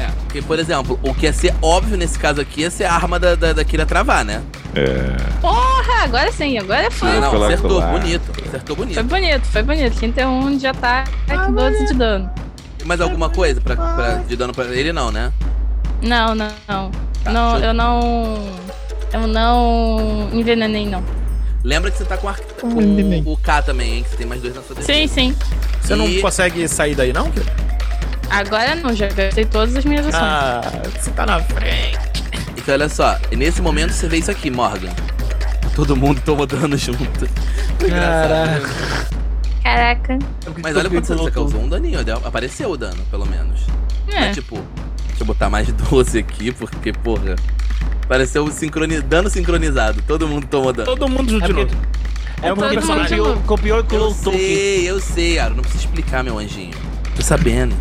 É, 0.00 0.06
porque, 0.22 0.40
por 0.42 0.58
exemplo, 0.58 0.98
o 1.02 1.14
que 1.14 1.26
ia 1.26 1.32
ser 1.32 1.54
óbvio 1.60 1.96
nesse 1.96 2.18
caso 2.18 2.40
aqui 2.40 2.62
ia 2.62 2.70
ser 2.70 2.84
a 2.84 2.94
arma 2.94 3.18
da, 3.20 3.34
da, 3.34 3.52
da 3.52 3.64
Kira 3.64 3.84
travar, 3.84 4.24
né? 4.24 4.42
É, 4.74 5.16
Porra, 5.40 6.02
agora 6.04 6.32
sim, 6.32 6.58
agora 6.58 6.90
foi. 6.90 7.08
Não, 7.08 7.20
não, 7.20 7.44
acertou, 7.44 7.82
bonito. 7.82 8.32
Acertou 8.48 8.74
Foi 8.76 8.86
bonito. 8.86 9.04
bonito, 9.04 9.44
foi 9.44 9.62
bonito. 9.62 9.96
31 9.96 10.56
de 10.56 10.66
ataque, 10.66 11.10
Ah, 11.28 11.46
12 11.48 11.86
de 11.86 11.94
dano. 11.94 12.30
Mais 12.84 13.00
alguma 13.00 13.28
coisa 13.30 13.60
pra, 13.60 13.76
pra- 13.76 14.14
de 14.26 14.36
dano 14.36 14.52
pra 14.52 14.64
ele, 14.66 14.92
não, 14.92 15.10
né? 15.10 15.32
Não, 16.02 16.34
não, 16.34 16.48
não. 16.68 16.90
Tá, 17.22 17.30
não 17.32 17.56
eu- 17.58 17.64
eu 17.66 17.74
não. 17.74 18.48
Eu 19.12 19.26
não 19.26 20.30
envenenei, 20.32 20.86
não. 20.86 21.04
Lembra 21.62 21.90
que 21.90 21.98
você 21.98 22.04
tá 22.04 22.16
com, 22.16 22.28
a, 22.28 22.34
com 22.60 23.30
o, 23.30 23.36
K 23.36 23.62
também, 23.62 23.96
hein? 23.98 24.02
Que 24.02 24.10
você 24.10 24.16
tem 24.16 24.26
mais 24.26 24.40
dois 24.40 24.54
na 24.54 24.62
sua 24.62 24.74
defesa. 24.74 24.98
Sim, 24.98 25.06
sim. 25.06 25.36
Você 25.80 25.94
não 25.94 26.08
E- 26.08 26.20
consegue 26.20 26.66
sair 26.66 26.94
daí, 26.94 27.12
não? 27.12 27.30
Kira? 27.30 27.46
Agora 28.30 28.74
não, 28.74 28.94
já 28.96 29.06
gastei 29.08 29.44
todas 29.44 29.76
as 29.76 29.84
minhas 29.84 30.06
ações. 30.06 30.22
Ah, 30.24 30.60
você 30.98 31.10
tá 31.10 31.26
na 31.26 31.38
frente. 31.40 31.98
Então, 32.56 32.74
olha 32.74 32.88
só. 32.88 33.16
Nesse 33.32 33.60
momento 33.60 33.92
você 33.92 34.08
vê 34.08 34.16
isso 34.16 34.30
aqui, 34.30 34.50
Morgan. 34.50 34.88
Todo 35.76 35.94
mundo 35.94 36.20
tomou 36.24 36.46
dano 36.46 36.76
junto. 36.76 37.28
Engraçado, 37.84 38.30
né? 38.30 38.60
Caraca. 39.62 40.18
Mas 40.62 40.76
olha 40.76 40.90
quanto 40.90 41.06
você, 41.06 41.14
você 41.14 41.30
causou 41.30 41.60
um 41.60 41.68
daninho. 41.68 41.98
Apareceu 42.24 42.70
o 42.70 42.76
dano, 42.76 43.02
pelo 43.10 43.26
menos. 43.26 43.60
É. 44.08 44.20
Mas, 44.20 44.34
tipo, 44.36 44.56
deixa 45.08 45.22
eu 45.22 45.26
botar 45.26 45.48
mais 45.48 45.70
12 45.72 46.18
aqui, 46.18 46.52
porque, 46.52 46.92
porra. 46.92 47.36
Pareceu 48.08 48.46
sincroni... 48.50 49.00
dano 49.00 49.30
sincronizado. 49.30 50.02
Todo 50.06 50.26
mundo 50.26 50.46
tomou 50.46 50.72
dano. 50.72 50.86
Todo 50.86 51.08
mundo 51.08 51.30
É 51.36 51.46
de 51.46 51.54
porque, 51.54 51.64
novo. 51.64 51.76
é 52.42 52.54
porque 52.54 52.76
de 52.76 52.86
copiou, 52.86 53.36
copiou 53.46 53.78
e 53.80 53.82
colou 53.84 54.06
Eu 54.08 54.10
o 54.10 54.14
Tolkien. 54.14 54.44
sei, 54.46 54.90
eu 54.90 55.00
sei, 55.00 55.38
Aro. 55.38 55.54
Não 55.54 55.62
precisa 55.62 55.84
explicar, 55.84 56.22
meu 56.24 56.38
anjinho. 56.38 56.74
Tô 57.14 57.22
sabendo. 57.22 57.74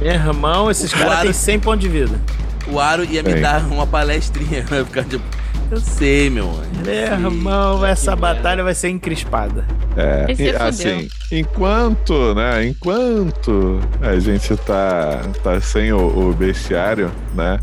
Meu 0.00 0.12
irmão, 0.12 0.70
esses 0.70 0.92
caras 0.92 1.20
têm 1.22 1.32
100 1.32 1.60
pontos 1.60 1.80
de 1.80 1.88
vida. 1.88 2.20
O 2.68 2.78
Aro 2.78 3.04
ia 3.04 3.22
me 3.22 3.32
Bem. 3.32 3.42
dar 3.42 3.62
uma 3.62 3.86
palestrinha. 3.86 4.64
Vai 4.68 4.84
ficar 4.84 5.04
tipo. 5.04 5.24
Eu 5.70 5.80
sei, 5.80 6.30
meu 6.30 6.48
anjo. 6.50 6.82
Meu 6.84 6.94
irmão, 6.94 7.84
essa 7.84 8.14
batalha 8.14 8.62
vai 8.62 8.74
ser 8.74 8.88
encrispada. 8.90 9.64
É, 9.96 10.26
e, 10.38 10.50
assim, 10.50 11.08
enquanto, 11.32 12.34
né, 12.34 12.66
enquanto 12.66 13.80
a 14.00 14.18
gente 14.20 14.56
tá, 14.58 15.22
tá 15.42 15.60
sem 15.60 15.92
o, 15.92 16.28
o 16.28 16.32
bestiário, 16.34 17.10
né, 17.34 17.58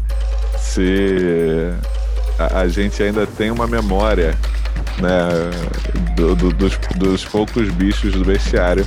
se 0.58 1.70
a, 2.40 2.62
a 2.62 2.68
gente 2.68 3.02
ainda 3.02 3.26
tem 3.26 3.52
uma 3.52 3.68
memória, 3.68 4.36
né, 5.00 5.30
do- 6.16 6.36
do- 6.36 6.52
dos, 6.54 6.78
dos 6.98 7.24
poucos 7.24 7.70
bichos 7.70 8.14
do 8.14 8.26
bestiário. 8.26 8.86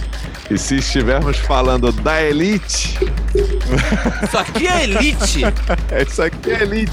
E 0.51 0.59
se 0.59 0.77
estivermos 0.77 1.39
falando 1.39 1.91
da 1.91 2.23
elite, 2.23 2.99
Isso 4.23 4.39
aqui 4.39 4.67
é 4.69 4.85
elite! 4.85 5.41
isso 6.07 6.23
aqui 6.23 6.51
é 6.51 6.63
elite. 6.63 6.93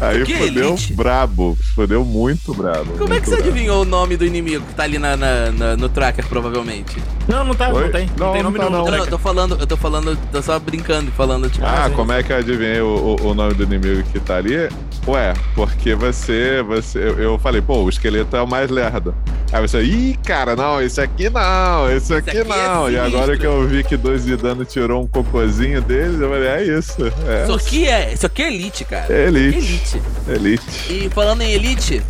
Aí 0.00 0.24
Que 0.24 0.34
fodeu 0.34 0.68
elite? 0.70 0.92
brabo, 0.92 1.56
fodeu 1.74 2.04
muito 2.04 2.52
brabo. 2.54 2.92
Como 2.92 3.04
é 3.04 3.08
muito 3.08 3.22
que 3.22 3.28
você 3.30 3.36
brabo. 3.36 3.50
adivinhou 3.50 3.82
o 3.82 3.84
nome 3.84 4.16
do 4.16 4.24
inimigo 4.26 4.64
que 4.66 4.74
tá 4.74 4.82
ali 4.82 4.98
na, 4.98 5.16
na- 5.16 5.50
na- 5.52 5.76
no 5.76 5.88
tracker, 5.88 6.26
provavelmente? 6.26 6.96
Não, 7.28 7.44
não 7.44 7.54
tá, 7.54 7.70
Oi? 7.72 7.84
não 7.84 7.90
tem. 7.92 8.06
Não, 8.18 8.26
Não, 8.26 8.32
tem 8.32 8.42
nome 8.42 8.58
não 8.58 8.64
tá, 8.66 8.70
não. 8.70 8.84
Não, 8.84 8.90
não, 8.90 8.98
eu 8.98 9.06
tô 9.06 9.18
falando, 9.18 9.56
eu 9.58 9.66
tô 9.66 9.76
falando, 9.76 10.18
tô 10.30 10.42
só 10.42 10.58
brincando, 10.58 11.10
falando, 11.12 11.48
tipo, 11.48 11.64
Ah, 11.64 11.86
ah, 11.86 11.90
como 11.90 12.12
é 12.12 12.22
que 12.22 12.32
eu 12.32 12.36
adivinhei 12.36 12.80
o, 12.80 13.16
o- 13.20 13.26
o 13.28 13.34
nome 13.34 13.54
do 13.54 13.62
inimigo 13.62 14.02
que 14.12 14.20
tá 14.20 14.36
ali? 14.36 14.68
Ué, 15.06 15.34
porque 15.54 15.94
você. 15.94 16.62
você 16.62 16.98
eu, 16.98 17.38
falei, 17.38 17.60
pô, 17.60 17.82
o 17.82 17.88
esqueleto 17.88 18.36
é 18.36 18.42
o 18.42 18.46
mais 18.46 18.70
lerdo. 18.70 19.14
Aí 19.52 19.60
você, 19.60 19.82
ih, 19.82 20.18
cara, 20.24 20.56
não, 20.56 20.80
esse 20.80 21.00
aqui 21.00 21.28
não, 21.30 21.90
esse 21.90 22.12
aqui, 22.14 22.30
aqui 22.30 22.38
é 22.38 22.44
não. 22.44 22.90
e 22.90 22.98
agora 22.98 23.36
que 23.36 23.46
eu 23.46 23.68
vi 23.68 23.84
que 23.84 23.96
dois 23.96 24.24
de 24.24 24.36
dano 24.36 24.64
tirou 24.64 25.02
um 25.02 25.06
cocôzinho 25.06 25.80
deles, 25.82 26.20
eu 26.20 26.28
falei, 26.28 26.48
é 26.48 26.64
isso. 26.64 26.96
É, 27.28 27.44
isso 27.44 27.54
aqui 27.54 27.88
é, 27.88 28.12
isso 28.14 28.26
aqui 28.26 28.42
é 28.42 28.46
elite, 28.48 28.84
cara. 28.84 29.06
é 29.12 29.26
elite. 29.28 29.58
Elite. 29.58 30.02
Elite. 30.28 30.92
E 30.92 31.10
falando 31.10 31.42
em 31.42 31.52
elite, 31.52 32.02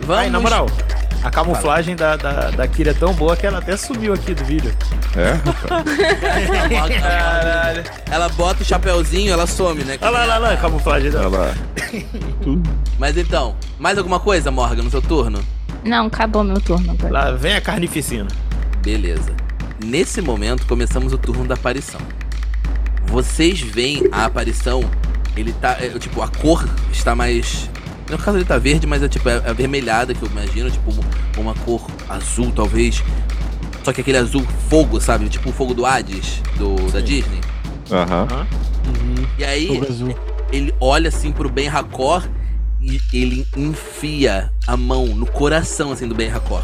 vamos... 0.00 0.22
Ai, 0.22 0.30
na 0.30 0.40
moral, 0.40 0.66
a 1.22 1.30
camuflagem 1.30 1.94
da, 1.94 2.16
da, 2.16 2.50
da 2.50 2.68
Kira 2.68 2.90
é 2.90 2.94
tão 2.94 3.14
boa 3.14 3.36
que 3.36 3.46
ela 3.46 3.58
até 3.58 3.76
sumiu 3.76 4.12
aqui 4.12 4.34
do 4.34 4.44
vídeo. 4.44 4.74
É. 5.16 5.38
Caralho. 7.00 7.84
Ela 8.10 8.28
bota 8.30 8.62
o 8.62 8.64
chapéuzinho, 8.64 9.32
ela 9.32 9.46
some, 9.46 9.84
né? 9.84 9.98
Olha 10.00 10.10
lá, 10.10 10.22
olha 10.22 10.38
lá, 10.38 10.52
a 10.52 10.56
camuflagem 10.56 11.10
Olha 11.10 11.18
dela. 11.20 11.38
lá. 11.46 11.54
Tudo. 12.42 12.70
Mas 12.98 13.16
então, 13.16 13.54
mais 13.78 13.98
alguma 13.98 14.18
coisa, 14.18 14.50
Morgan, 14.50 14.82
no 14.82 14.90
seu 14.90 15.02
turno? 15.02 15.40
Não, 15.84 16.06
acabou 16.06 16.44
meu 16.44 16.60
turno 16.60 16.92
agora. 16.92 17.12
Lá 17.12 17.30
vem 17.32 17.54
a 17.54 17.60
carnificina. 17.60 18.28
Beleza. 18.82 19.34
Nesse 19.84 20.20
momento, 20.20 20.66
começamos 20.66 21.12
o 21.12 21.18
turno 21.18 21.44
da 21.44 21.54
aparição. 21.54 22.00
Vocês 23.06 23.60
veem 23.60 24.08
a 24.10 24.24
aparição, 24.24 24.82
ele 25.36 25.52
tá, 25.52 25.76
é, 25.80 25.88
tipo, 25.98 26.22
a 26.22 26.28
cor 26.28 26.64
está 26.90 27.14
mais... 27.14 27.68
No 28.10 28.18
caso 28.18 28.36
ele 28.38 28.44
tá 28.44 28.58
verde, 28.58 28.86
mas 28.86 29.02
é 29.02 29.08
tipo, 29.08 29.28
é 29.28 29.36
avermelhada, 29.48 30.12
que 30.14 30.22
eu 30.22 30.28
imagino, 30.28 30.70
tipo, 30.70 30.90
uma, 30.92 31.02
uma 31.52 31.54
cor 31.64 31.86
azul, 32.08 32.52
talvez. 32.54 33.02
Só 33.84 33.92
que 33.92 34.00
aquele 34.00 34.18
azul 34.18 34.46
fogo, 34.68 35.00
sabe? 35.00 35.28
Tipo 35.28 35.50
o 35.50 35.52
fogo 35.52 35.72
do 35.74 35.84
Hades, 35.86 36.40
do, 36.56 36.76
da 36.92 37.00
Disney. 37.00 37.40
Aham. 37.90 38.46
E 39.38 39.44
aí, 39.44 39.80
ele 40.52 40.74
olha 40.80 41.08
assim 41.08 41.32
pro 41.32 41.48
Ben 41.48 41.68
Hakor 41.68 42.22
e 42.80 43.00
ele 43.12 43.46
enfia 43.56 44.50
a 44.66 44.76
mão 44.76 45.06
no 45.06 45.26
coração, 45.26 45.92
assim, 45.92 46.06
do 46.06 46.14
Ben 46.14 46.30
Hakor. 46.32 46.62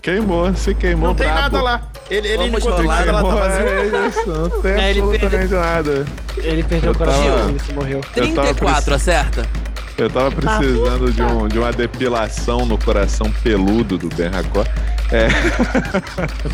Queimou, 0.00 0.54
se 0.54 0.74
queimou. 0.74 1.08
Não 1.08 1.14
tem 1.14 1.26
brabo. 1.26 1.40
nada 1.42 1.62
lá. 1.62 1.82
Ele, 2.10 2.28
ele 2.28 2.36
Vamos 2.36 2.58
encontrou 2.64 2.82
rolar, 2.82 3.06
ela 3.06 3.22
tá 3.22 3.34
vazia. 3.34 3.60
é 3.64 4.08
isso, 4.08 4.26
não 4.28 4.50
tem 4.62 4.70
É, 4.72 4.90
ele 4.90 5.00
absolutamente 5.00 5.52
nada. 5.54 6.04
Ele 6.38 6.62
perdeu 6.62 6.90
Eu 6.90 6.94
o 6.94 6.98
coração 6.98 7.24
tava- 7.24 7.50
ele 7.50 7.60
morreu. 7.74 7.96
Eu 8.16 8.34
tava 8.34 8.54
34, 8.54 8.94
acerta? 8.94 9.46
Eu 9.96 10.10
tava 10.10 10.30
precisando 10.32 11.12
de, 11.12 11.22
um, 11.22 11.46
de 11.48 11.58
uma 11.58 11.72
depilação 11.72 12.66
no 12.66 12.76
coração 12.76 13.30
peludo 13.42 13.96
do 13.96 14.08
Ben 14.08 14.26
Hakor. 14.28 14.66
É. 15.12 15.28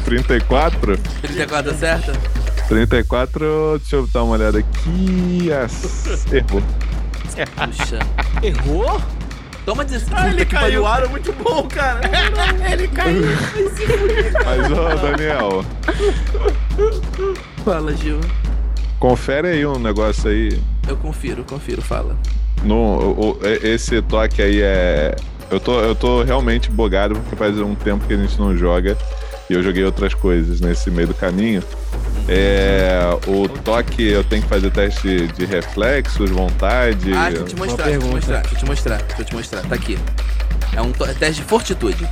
34? 0.04 0.98
34 1.22 1.70
acerta? 1.70 2.12
34, 2.68 3.78
deixa 3.78 3.96
eu 3.96 4.06
dar 4.08 4.24
uma 4.24 4.34
olhada 4.34 4.58
aqui. 4.58 5.50
As- 5.52 6.26
Errou. 6.32 6.62
Puxa. 7.24 7.98
Errou? 8.42 9.00
Toma 9.64 9.84
16. 9.84 10.12
Ah, 10.14 10.28
ele 10.28 10.44
caiu. 10.44 10.60
pariu, 10.62 10.86
aro 10.86 11.06
é 11.06 11.08
muito 11.08 11.32
bom, 11.32 11.66
cara. 11.68 12.00
ele 12.72 12.88
caiu. 12.88 13.22
Mas, 14.44 14.70
ô, 14.70 15.06
Daniel, 15.06 15.64
Fala, 17.64 17.94
Gil. 17.96 18.20
confere 18.98 19.48
aí 19.48 19.66
um 19.66 19.78
negócio 19.78 20.28
aí. 20.30 20.60
Eu 20.88 20.96
confiro, 20.96 21.44
confiro, 21.44 21.80
fala. 21.82 22.16
No, 22.62 23.38
esse 23.62 24.00
toque 24.02 24.42
aí 24.42 24.60
é. 24.60 25.16
Eu 25.50 25.58
tô, 25.58 25.80
eu 25.80 25.94
tô 25.94 26.22
realmente 26.22 26.70
bugado 26.70 27.14
porque 27.14 27.34
faz 27.34 27.58
um 27.58 27.74
tempo 27.74 28.06
que 28.06 28.14
a 28.14 28.16
gente 28.16 28.38
não 28.38 28.56
joga 28.56 28.96
e 29.48 29.52
eu 29.52 29.62
joguei 29.62 29.84
outras 29.84 30.14
coisas 30.14 30.60
nesse 30.60 30.90
meio 30.90 31.08
do 31.08 31.14
caminho. 31.14 31.62
É, 32.28 33.00
o 33.26 33.48
toque 33.48 34.04
eu 34.04 34.22
tenho 34.22 34.42
que 34.42 34.48
fazer 34.48 34.70
teste 34.70 35.26
de 35.26 35.44
reflexos, 35.44 36.30
vontade. 36.30 37.12
Ah, 37.12 37.28
deixa 37.28 37.42
eu 37.42 37.44
te 37.44 37.56
mostrar, 37.56 37.56
deixa 37.56 37.66
eu 37.66 37.74
te 37.76 37.84
pergunta. 37.84 38.14
mostrar, 38.14 38.40
deixa 38.42 38.54
eu 38.54 38.58
te 38.58 38.66
mostrar, 38.66 38.96
deixa 38.98 39.22
eu 39.22 39.24
te 39.24 39.34
mostrar. 39.34 39.62
Tá 39.62 39.74
aqui. 39.74 39.98
É 40.72 40.80
um 40.80 40.92
é 41.04 41.14
teste 41.14 41.42
de 41.42 41.48
fortitude. 41.48 42.08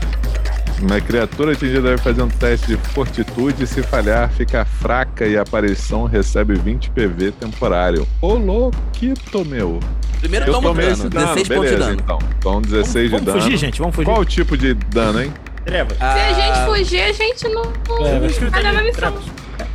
Uma 0.80 1.00
criatura 1.00 1.52
atingida 1.52 1.82
deve 1.82 1.98
fazer 2.02 2.22
um 2.22 2.28
teste 2.28 2.68
de 2.68 2.76
fortitude. 2.90 3.66
Se 3.66 3.82
falhar, 3.82 4.30
fica 4.30 4.64
fraca 4.64 5.26
e 5.26 5.36
a 5.36 5.42
aparição 5.42 6.04
recebe 6.04 6.54
20 6.54 6.90
PV 6.90 7.32
temporário. 7.32 8.06
Ô, 8.22 8.34
louquito, 8.34 9.44
meu. 9.44 9.80
Primeiro 10.20 10.46
Eu 10.46 10.52
toma 10.52 10.68
tomei 10.68 10.86
dano, 10.86 10.96
esse 10.98 11.08
dano. 11.08 11.26
16 11.34 11.48
pontos 11.48 11.70
de 11.70 11.76
dano. 11.76 12.00
então. 12.00 12.18
Então, 12.38 12.62
16 12.62 13.10
Vamos 13.10 13.26
de 13.26 13.32
dano. 13.32 13.42
fugir, 13.42 13.56
gente, 13.56 13.78
vamos 13.80 13.94
fugir. 13.96 14.06
Qual 14.06 14.20
o 14.20 14.24
tipo 14.24 14.56
de 14.56 14.74
dano, 14.74 15.22
hein? 15.22 15.32
Trevas. 15.64 15.96
Se 15.96 16.02
a 16.02 16.32
gente 16.32 16.58
Ah, 16.58 16.66
fugir, 16.66 17.00
a 17.00 17.12
gente 17.12 17.48
não. 17.48 17.62
É, 18.06 18.62
na 18.62 18.82
missão. 18.82 18.92
Trevas. 18.92 19.24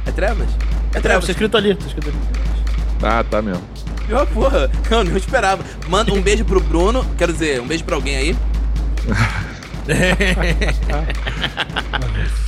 É 0.05 0.11
trevas? 0.11 0.47
É 0.93 0.99
Trevas, 1.01 1.25
tá 1.25 1.31
escrito 1.31 1.57
ali. 1.57 1.75
Tá 1.75 1.85
escrito 1.85 2.09
ali. 2.09 2.17
Ah, 3.03 3.23
tá 3.29 3.41
mesmo. 3.41 3.63
Ah, 4.11 4.25
porra, 4.25 4.69
eu 4.89 5.03
não 5.03 5.15
esperava. 5.17 5.63
Manda 5.87 6.13
um 6.13 6.21
beijo 6.21 6.43
pro 6.45 6.59
Bruno, 6.61 7.05
quero 7.17 7.31
dizer, 7.33 7.61
um 7.61 7.67
beijo 7.67 7.83
pra 7.83 7.95
alguém 7.95 8.15
aí. 8.15 8.35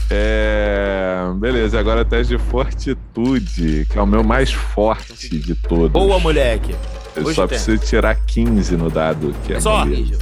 É. 0.09 1.15
Beleza, 1.37 1.79
agora 1.79 2.05
teste 2.05 2.37
de 2.37 2.43
fortitude, 2.43 3.87
que 3.89 3.97
é 3.97 4.01
o 4.01 4.05
meu 4.05 4.23
mais 4.23 4.53
forte 4.53 5.37
de 5.37 5.55
todos. 5.55 5.91
Boa, 5.91 6.19
moleque. 6.19 6.75
Eu 7.15 7.23
hoje 7.23 7.35
só 7.35 7.47
tem. 7.47 7.57
preciso 7.57 7.83
tirar 7.85 8.15
15 8.15 8.75
no 8.77 8.89
dado, 8.89 9.33
que 9.45 9.53
é 9.53 9.59
Só? 9.59 9.85
beleza. 9.85 10.19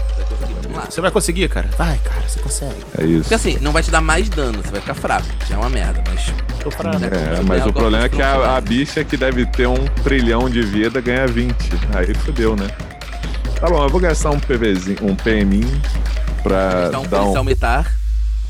Você 0.90 1.02
vai 1.02 1.12
conseguir, 1.12 1.50
cara. 1.50 1.70
Vai, 1.78 1.98
cara, 2.00 2.22
você 2.28 2.40
consegue. 2.40 2.76
É 2.98 3.04
isso. 3.04 3.22
Porque 3.22 3.36
assim, 3.36 3.58
não 3.62 3.72
vai 3.72 3.84
te 3.84 3.92
dar 3.92 4.02
mais 4.02 4.30
dano, 4.30 4.62
você 4.62 4.72
vai 4.72 4.82
ficar 4.82 4.94
fraco. 4.94 5.28
Já 5.48 5.56
é 5.56 5.58
uma 5.58 5.70
merda, 5.70 6.04
mas. 6.08 6.34
Tô 6.60 6.70
parado. 6.70 7.04
É, 7.06 7.42
mas 7.46 7.66
o 7.66 7.74
problema 7.74 8.06
é 8.06 8.10
que 8.10 8.22
a, 8.22 8.58
a 8.58 8.62
bicha 8.62 9.04
que 9.04 9.18
deve 9.18 9.46
ter 9.46 9.68
um 9.68 9.86
trilhão 10.04 10.50
de 10.50 10.62
vida 10.62 11.02
ganha 11.02 11.28
20. 11.28 11.54
Aí 11.94 12.14
fodeu, 12.14 12.56
né? 12.56 12.68
Tá 13.60 13.68
bom, 13.68 13.84
eu 13.84 13.90
vou 13.90 14.00
gastar 14.00 14.32
um 14.32 14.40
PVzinho, 14.40 14.98
um 15.04 15.16
PMinho 15.16 15.82
pra 16.44 16.92
um 17.00 17.08
dar 17.08 17.24
um. 17.24 17.44
militar. 17.44 17.92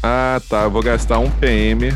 Ah, 0.01 0.41
tá. 0.49 0.63
Eu 0.63 0.71
vou 0.71 0.81
gastar 0.83 1.19
um 1.19 1.29
PM. 1.29 1.93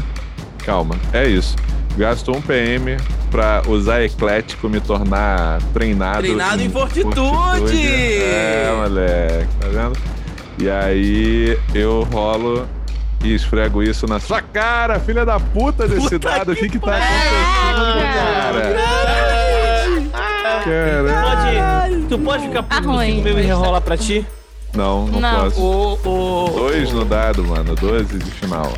Calma, 0.64 0.96
é 1.14 1.28
isso. 1.28 1.56
Gasto 1.98 2.32
um 2.32 2.42
PM 2.42 2.98
pra 3.32 3.64
usar 3.68 4.04
eclético, 4.04 4.70
me 4.70 4.80
tornar 4.80 5.60
treinado. 5.74 6.20
Treinado 6.22 6.62
em 6.62 6.70
fortitude! 6.70 8.22
É, 8.22 8.72
moleque, 8.76 9.48
tá 9.60 9.68
vendo? 9.68 9.98
E 10.60 10.70
aí 10.70 11.60
eu 11.74 12.04
rolo 12.12 12.68
e 13.24 13.34
esfrego 13.34 13.82
isso 13.82 14.06
na 14.08 14.20
sua 14.20 14.42
cara, 14.42 15.00
filha 15.00 15.26
da 15.26 15.40
puta 15.40 15.88
desse 15.88 16.02
Puta 16.02 16.20
dado. 16.20 16.52
O 16.52 16.56
que 16.56 16.70
que 16.70 16.80
tá 16.80 16.86
pariu! 16.92 17.06
acontecendo, 17.72 18.14
cara? 18.14 18.62
Caralho. 20.64 21.90
Pode, 21.90 22.06
tu 22.10 22.20
pode 22.20 22.48
ficar 22.48 22.64
Tá 22.64 22.76
puto 22.78 22.92
ruim, 22.92 23.18
comigo 23.18 23.40
e 23.40 23.42
tá- 23.42 23.48
rerolar 23.48 23.82
pra 23.82 23.98
ti? 23.98 24.26
Não, 24.74 25.08
não, 25.08 25.20
Não. 25.20 25.44
posso. 25.44 25.62
O, 25.62 26.46
o, 26.46 26.50
Dois 26.52 26.92
no 26.92 27.06
dado, 27.06 27.44
mano. 27.44 27.76
12 27.76 28.18
de 28.20 28.32
final. 28.32 28.72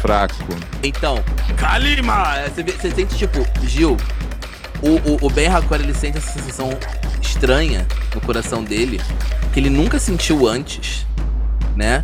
Fraco. 0.00 0.34
Então, 0.82 1.22
Kalima! 1.56 2.36
É, 2.38 2.48
Você, 2.48 2.62
você 2.62 2.90
sente, 2.90 3.16
tipo, 3.16 3.46
Gil, 3.66 3.96
o, 4.82 4.88
o, 5.10 5.18
o 5.26 5.30
Ben 5.30 5.48
Hakor, 5.48 5.80
ele 5.80 5.94
sente 5.94 6.18
essa 6.18 6.32
sensação 6.32 6.70
estranha 7.20 7.86
no 8.14 8.20
coração 8.20 8.62
dele, 8.64 9.00
que 9.52 9.60
ele 9.60 9.70
nunca 9.70 9.98
sentiu 9.98 10.46
antes, 10.48 11.06
né? 11.76 12.02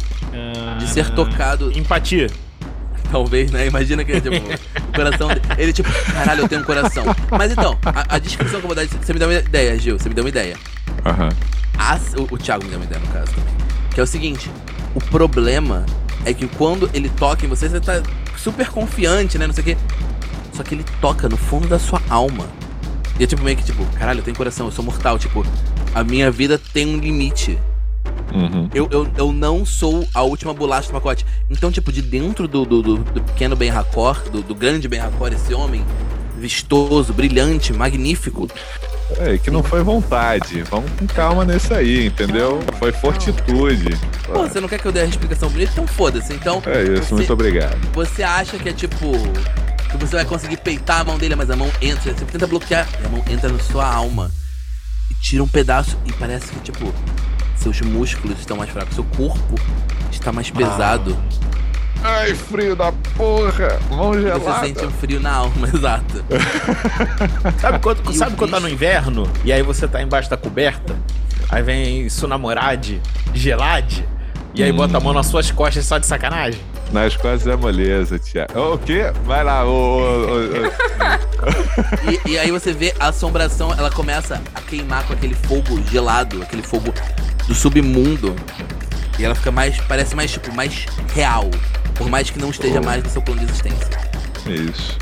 De 0.79 0.89
ser 0.89 1.11
tocado, 1.11 1.71
Empatia. 1.77 2.29
talvez, 3.11 3.51
né? 3.51 3.67
Imagina 3.67 4.05
que, 4.05 4.21
tipo, 4.21 4.37
o 4.37 4.93
coração 4.93 5.29
dele. 5.29 5.43
Ele, 5.59 5.73
tipo, 5.73 5.91
caralho, 6.13 6.43
eu 6.43 6.49
tenho 6.49 6.61
um 6.61 6.65
coração. 6.65 7.05
Mas 7.31 7.53
então, 7.53 7.79
a, 7.85 8.17
a 8.17 8.19
descrição 8.19 8.61
que 8.61 8.67
eu 8.67 8.69
vou 8.69 8.75
dar, 8.77 8.87
você 8.87 9.13
me 9.13 9.19
deu 9.19 9.29
uma 9.29 9.39
ideia, 9.39 9.79
Gil, 9.79 9.99
você 9.99 10.09
me 10.09 10.15
deu 10.15 10.25
uma 10.25 10.31
ideia. 10.31 10.57
Aham. 11.05 11.29
A- 11.79 11.99
o, 12.19 12.35
o 12.35 12.39
Thiago 12.39 12.65
me 12.65 12.71
deu 12.71 12.79
uma 12.79 12.85
ideia 12.85 13.01
no 13.01 13.09
caso 13.13 13.33
também. 13.33 13.55
Que 13.95 14.01
é 14.01 14.03
o 14.03 14.07
seguinte: 14.07 14.51
o 14.95 15.01
problema 15.01 15.85
é 16.25 16.33
que 16.35 16.47
quando 16.47 16.91
ele 16.93 17.09
toca 17.09 17.45
em 17.45 17.49
você, 17.49 17.69
você 17.69 17.81
tá 17.81 18.03
super 18.37 18.69
confiante, 18.69 19.39
né? 19.39 19.47
Não 19.47 19.55
sei 19.55 19.63
o 19.63 19.65
quê. 19.65 19.77
Só 20.53 20.63
que 20.63 20.75
ele 20.75 20.85
toca 21.01 21.29
no 21.29 21.37
fundo 21.37 21.69
da 21.69 21.79
sua 21.79 22.01
alma. 22.09 22.47
E 23.19 23.25
é 23.25 23.27
tipo 23.27 23.43
meio 23.43 23.57
que 23.57 23.65
tipo, 23.65 23.85
caralho, 23.99 24.21
eu 24.21 24.25
tenho 24.25 24.37
coração, 24.37 24.67
eu 24.67 24.73
sou 24.73 24.85
mortal. 24.85 25.19
Tipo, 25.19 25.45
a 25.95 26.03
minha 26.05 26.31
vida 26.31 26.59
tem 26.73 26.87
um 26.87 26.99
limite. 26.99 27.59
Uhum. 28.35 28.69
Eu, 28.75 28.89
eu, 28.91 29.09
eu 29.17 29.33
não 29.33 29.65
sou 29.65 30.07
a 30.13 30.23
última 30.23 30.53
bolacha 30.53 30.89
do 30.89 30.93
pacote. 30.93 31.25
Então, 31.49 31.71
tipo, 31.71 31.91
de 31.93 32.03
dentro 32.03 32.47
do, 32.49 32.65
do, 32.67 32.83
do- 32.83 32.97
do 32.99 33.21
pequeno 33.23 33.55
Ben 33.57 33.71
Hakor, 33.71 34.23
do, 34.31 34.43
do 34.43 34.55
grande 34.55 34.89
Ben 34.89 35.01
Hakor, 35.01 35.33
esse 35.33 35.55
homem 35.55 35.85
vistoso, 36.39 37.13
brilhante, 37.15 37.73
magnífico, 37.73 38.49
É, 39.19 39.39
que 39.39 39.51
não 39.51 39.63
foi 39.63 39.83
vontade. 39.83 40.63
Vamos 40.63 40.91
com 40.99 41.07
calma 41.07 41.45
nesse 41.45 41.73
aí, 41.73 42.07
entendeu? 42.07 42.61
Foi 42.79 42.93
fortitude. 42.93 43.97
Pô, 44.25 44.43
você 44.43 44.61
não 44.61 44.69
quer 44.69 44.79
que 44.81 44.87
eu 44.87 44.93
dê 44.93 45.01
a 45.01 45.05
explicação 45.05 45.49
bonita? 45.49 45.71
Então 45.73 45.87
foda-se. 45.87 46.33
Então, 46.35 46.63
É 46.67 46.83
isso, 46.83 47.05
você, 47.05 47.15
muito 47.15 47.33
obrigado. 47.33 47.79
você 47.93 48.23
acha 48.23 48.59
que 48.59 48.69
é 48.69 48.73
tipo. 48.73 49.13
Que 49.91 49.97
você 49.97 50.17
vai 50.17 50.25
conseguir 50.25 50.57
peitar 50.57 51.01
a 51.01 51.05
mão 51.05 51.17
dele, 51.17 51.37
mas 51.37 51.49
a 51.49 51.57
mão 51.57 51.71
entra. 51.81 52.13
Você 52.13 52.25
tenta 52.25 52.47
bloquear 52.47 52.89
e 53.01 53.07
a 53.07 53.09
mão 53.09 53.25
entra 53.31 53.49
na 53.49 53.59
sua 53.61 53.87
alma. 53.87 54.31
E 55.11 55.15
tira 55.23 55.43
um 55.43 55.49
pedaço. 55.49 55.97
E 56.05 56.13
parece 56.13 56.47
que, 56.49 56.59
tipo, 56.61 56.93
seus 57.57 57.81
músculos 57.83 58.41
estão 58.41 58.57
mais 58.57 58.71
fracos. 58.71 58.95
Seu 58.97 59.05
corpo 59.05 59.55
está 60.11 60.33
mais 60.33 60.51
pesado. 60.51 61.17
Ai, 62.03 62.35
frio 62.35 62.77
da 62.77 62.93
porra! 63.17 63.79
Mão 63.91 64.13
Você 64.13 64.23
gelada. 64.23 64.67
sente 64.67 64.85
um 64.85 64.91
frio 64.91 65.21
na 65.21 65.33
alma, 65.33 65.67
exato. 65.73 66.25
Sabe 67.61 67.79
quando, 67.81 68.11
E 68.11 68.15
sabe 68.15 68.37
quando 68.37 68.51
tá 68.53 68.61
no 68.61 68.69
inverno 68.69 69.29
e 69.45 69.53
aí 69.53 69.63
você 69.63 69.89
tá 69.89 70.03
embaixo 70.03 70.31
da 70.31 70.37
coberta? 70.37 70.95
Aí 71.49 71.63
vem 71.63 72.09
sua 72.09 72.29
namorade, 72.29 73.01
gelade, 73.35 74.07
e 74.55 74.63
aí 74.63 74.73
bota 74.73 74.97
a 74.97 75.01
mão 75.01 75.13
nas 75.13 75.27
suas 75.27 75.51
costas 75.51 75.85
só 75.85 75.99
de 75.99 76.07
sacanagem? 76.07 76.61
Nas 76.93 77.17
costas 77.17 77.47
é 77.47 77.57
moleza, 77.57 78.19
tia. 78.19 78.47
O 78.55 78.79
quê? 78.79 79.13
Vai 79.25 79.43
lá, 79.45 79.65
ô. 79.65 79.69
ô, 79.69 80.01
ô, 80.01 80.37
ô. 80.37 82.11
E, 82.11 82.33
e 82.33 82.39
aí 82.39 82.51
você 82.51 82.73
vê 82.73 82.95
a 82.99 83.09
assombração, 83.09 83.73
ela 83.77 83.91
começa 83.91 84.41
a 84.55 84.61
queimar 84.61 85.05
com 85.07 85.13
aquele 85.13 85.35
fogo 85.35 85.81
gelado, 85.91 86.43
aquele 86.43 86.63
fogo 86.63 86.93
do 87.47 87.55
submundo. 87.55 88.35
E 89.19 89.25
ela 89.25 89.35
fica 89.35 89.51
mais, 89.51 89.81
parece 89.83 90.15
mais, 90.15 90.31
tipo, 90.33 90.53
mais 90.55 90.87
real. 91.15 91.49
Por 91.95 92.09
mais 92.09 92.29
que 92.31 92.39
não 92.39 92.51
esteja 92.51 92.81
mais 92.83 93.03
no 93.03 93.09
seu 93.11 93.23
plano 93.23 93.41
de 93.41 93.47
existência. 93.47 93.89
Isso. 94.47 94.99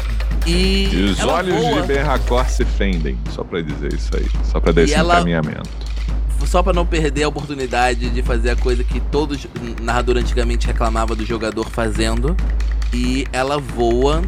E, 0.47 0.89
E 0.93 1.05
os 1.11 1.21
olhos 1.25 1.57
voa, 1.57 1.81
de 1.83 1.89
Ben 1.89 2.03
Racor 2.03 2.49
se 2.49 2.65
fendem. 2.65 3.19
Só 3.31 3.43
pra 3.43 3.61
dizer 3.61 3.93
isso 3.93 4.11
aí. 4.17 4.27
Só 4.45 4.61
pra 4.61 4.73
dar 4.73 4.83
E 4.83 4.85
esse 4.85 4.95
ela- 4.95 5.15
encaminhamento. 5.17 5.69
só 6.47 6.63
pra 6.63 6.73
não 6.73 6.85
perder 6.87 7.25
a 7.25 7.29
oportunidade 7.29 8.11
de 8.11 8.23
fazer 8.23 8.51
a 8.51 8.57
coisa 8.57 8.85
que 8.85 9.01
todos 9.01 9.47
narrador 9.81 10.17
antigamente 10.19 10.67
reclamava 10.67 11.17
do 11.17 11.25
jogador 11.25 11.69
fazendo. 11.71 12.37
E 12.93 13.27
ela 13.33 13.59
voa 13.59 14.23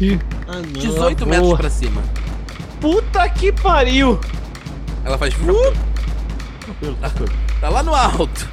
Ih, 0.00 0.18
Ah, 0.48 0.56
não, 0.56 0.62
18 0.62 1.22
ela 1.22 1.30
metros 1.30 1.46
voa. 1.48 1.56
pra 1.56 1.70
cima. 1.70 2.02
Puta 2.80 3.26
que 3.30 3.52
pariu! 3.52 4.18
Ela 5.04 5.16
faz. 5.16 5.32
Tranquilo, 5.34 6.96
tranquilo. 6.96 7.32
Tá 7.60 7.68
lá 7.68 7.82
no 7.82 7.94
alto. 7.94 8.48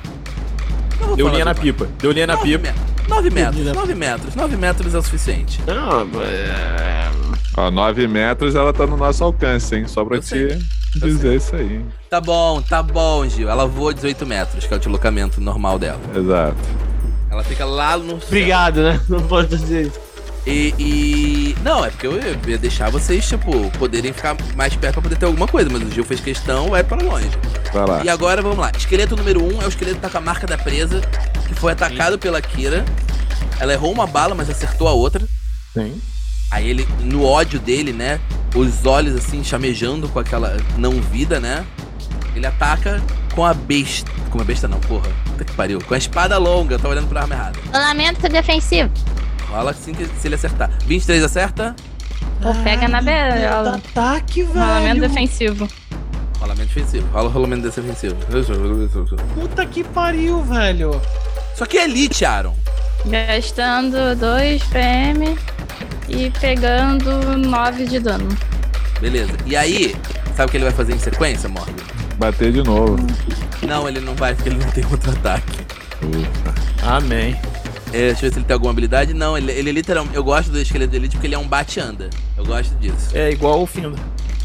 Deu 1.16 1.28
linha 1.30 1.46
na 1.46 1.54
pipa, 1.56 1.88
deu 2.00 2.12
linha 2.12 2.28
na 2.28 2.38
pipa. 2.38 2.72
me- 2.72 2.92
Nove 3.10 3.30
metros, 3.30 3.56
linha 3.58 3.74
na- 3.74 3.80
nove 3.80 3.96
metros, 3.96 4.36
nove 4.36 4.56
metros 4.56 4.94
é 4.96 4.98
o 4.98 5.02
suficiente. 5.02 5.60
Não, 5.68 6.02
é... 6.24 7.10
ó, 7.58 7.70
9 7.72 8.08
metros 8.08 8.56
ela 8.56 8.72
tá 8.72 8.86
no 8.88 8.96
nosso 8.96 9.24
alcance, 9.24 9.76
hein? 9.76 9.88
Só 9.88 10.06
pra 10.06 10.18
Eu 10.18 10.22
te 10.22 10.28
sei, 10.28 10.52
eu 10.54 10.60
dizer 11.02 11.36
isso 11.36 11.56
aí. 11.56 11.82
Tá 12.10 12.22
bom, 12.22 12.62
tá 12.62 12.82
bom, 12.82 13.28
Gil. 13.28 13.50
Ela 13.50 13.66
voa 13.66 13.94
18 13.94 14.26
metros, 14.26 14.66
que 14.66 14.74
é 14.74 14.78
o 14.78 14.80
deslocamento 14.80 15.42
normal 15.42 15.78
dela. 15.80 16.00
Exato. 16.16 16.56
Ela 17.30 17.44
fica 17.44 17.66
lá 17.66 17.98
no. 17.98 18.20
céu. 18.20 18.28
Obrigado, 18.28 18.82
né? 18.84 19.00
Não 19.10 19.22
pode 19.22 19.50
dizer 19.50 19.88
isso. 19.88 20.00
E, 20.46 20.74
e- 20.80 21.56
Não, 21.64 21.86
é 21.86 21.90
porque 21.92 22.08
eu 22.08 22.20
ia 22.48 22.58
deixar 22.58 22.90
vocês, 22.90 23.28
tipo, 23.28 23.70
poderem 23.78 24.12
ficar 24.12 24.36
mais 24.56 24.76
perto 24.76 24.94
pra 24.94 25.04
poder 25.04 25.16
ter 25.18 25.26
alguma 25.26 25.48
coisa, 25.48 25.70
mas 25.72 25.82
o 25.84 25.92
Gil 25.92 26.04
fez 26.04 26.20
questão, 26.20 26.70
vai 26.70 26.84
pra 26.84 26.98
longe. 26.98 27.30
Vai 27.72 27.86
lá. 27.86 28.04
E 28.04 28.10
agora 28.10 28.42
vamos 28.42 28.58
lá. 28.58 28.72
Esqueleto 28.76 29.16
número 29.16 29.44
1 29.44 29.56
um 29.58 29.62
é 29.62 29.66
o 29.66 29.70
esqueleto 29.70 29.98
que 29.98 30.02
tá 30.02 30.10
com 30.10 30.18
a 30.18 30.22
marca 30.22 30.48
da 30.48 30.58
presa, 30.58 31.00
que 31.48 31.54
foi 31.54 31.72
atacado 31.74 32.18
pela 32.18 32.42
Kira. 32.42 32.84
Ela 33.60 33.74
errou 33.74 33.92
uma 33.92 34.08
bala, 34.08 34.34
mas 34.34 34.50
acertou 34.50 34.88
a 34.88 34.94
outra. 34.94 35.28
Sim. 35.74 36.02
Aí 36.50 36.68
ele, 36.70 36.88
no 37.02 37.24
ódio 37.24 37.60
dele, 37.60 37.94
né? 37.94 38.20
Os 38.56 38.86
olhos 38.86 39.16
assim, 39.16 39.44
chamejando 39.44 40.10
com 40.10 40.20
aquela 40.20 40.58
não 40.78 41.00
vida, 41.00 41.40
né? 41.40 41.64
Ele 42.36 42.46
ataca 42.48 43.02
com 43.36 43.46
a 43.46 43.54
besta. 43.54 44.12
Com 44.32 44.42
a 44.42 44.44
besta 44.44 44.68
não, 44.68 44.80
porra. 44.80 45.10
Puta 45.26 45.46
que 45.46 45.54
pariu. 45.54 45.80
Com 45.82 45.94
a 45.94 45.98
espada 45.98 46.38
longa, 46.38 46.76
eu 46.76 46.80
tô 46.80 46.90
olhando 46.90 47.08
pra 47.08 47.22
arma 47.22 47.36
errada. 47.36 47.60
Rolamento 47.72 48.28
defensivo. 48.28 48.90
Rola 49.52 49.72
assim 49.72 49.94
que 49.94 50.06
se 50.06 50.28
ele 50.28 50.36
acertar. 50.36 50.70
23 50.86 51.24
acerta. 51.24 51.76
Ou 52.44 52.56
pega 52.64 52.88
na 52.88 53.02
berola. 53.02 53.76
Ataque, 53.76 54.44
Rolamento 54.44 55.02
velho. 55.02 55.02
defensivo. 55.14 55.68
Rolamento 56.40 56.74
defensivo. 56.74 57.08
Rola 57.12 57.30
o 57.30 57.32
rolamento 57.32 57.64
defensivo. 57.64 58.16
Puta 59.36 59.66
que 59.66 59.84
pariu, 59.84 60.42
velho. 60.44 61.00
Só 61.56 61.66
que 61.66 61.78
é 61.78 61.84
elite, 61.84 62.26
Aaron. 62.26 62.56
Gastando 63.06 64.16
2 64.16 64.64
PM 64.64 65.38
e 66.08 66.30
pegando 66.40 67.38
9 67.38 67.86
de 67.86 68.00
dano. 68.00 68.28
Beleza. 69.00 69.34
E 69.46 69.56
aí, 69.56 69.96
sabe 70.36 70.48
o 70.48 70.52
que 70.52 70.58
ele 70.58 70.64
vai 70.66 70.74
fazer 70.74 70.94
em 70.94 71.00
sequência, 71.00 71.50
Morgan? 71.50 71.74
Bater 72.18 72.52
de 72.52 72.64
novo. 72.64 72.98
Não, 73.68 73.88
ele 73.88 74.00
não 74.00 74.16
vai, 74.16 74.34
porque 74.34 74.50
ele 74.50 74.64
não 74.64 74.72
tem 74.72 74.86
outro 74.86 75.12
ataque. 75.12 75.60
Ufa. 76.04 76.88
Amém. 76.96 77.36
É, 77.94 78.08
deixa 78.08 78.26
eu 78.26 78.30
ver 78.30 78.34
se 78.34 78.40
ele 78.40 78.46
tem 78.46 78.54
alguma 78.54 78.72
habilidade. 78.72 79.14
Não, 79.14 79.38
ele, 79.38 79.52
ele 79.52 79.72
literalmente. 79.72 80.16
Eu 80.16 80.24
gosto 80.24 80.50
do 80.52 80.60
esqueleto 80.60 80.92
de 80.92 80.98
elite 80.98 81.16
porque 81.16 81.28
ele 81.28 81.36
é 81.36 81.40
um 81.40 81.48
bate-anda. 81.48 82.10
Eu 82.38 82.46
gosto 82.46 82.74
disso. 82.76 83.10
É 83.14 83.32
igual 83.32 83.62
o 83.62 83.66
Findo. 83.66 83.98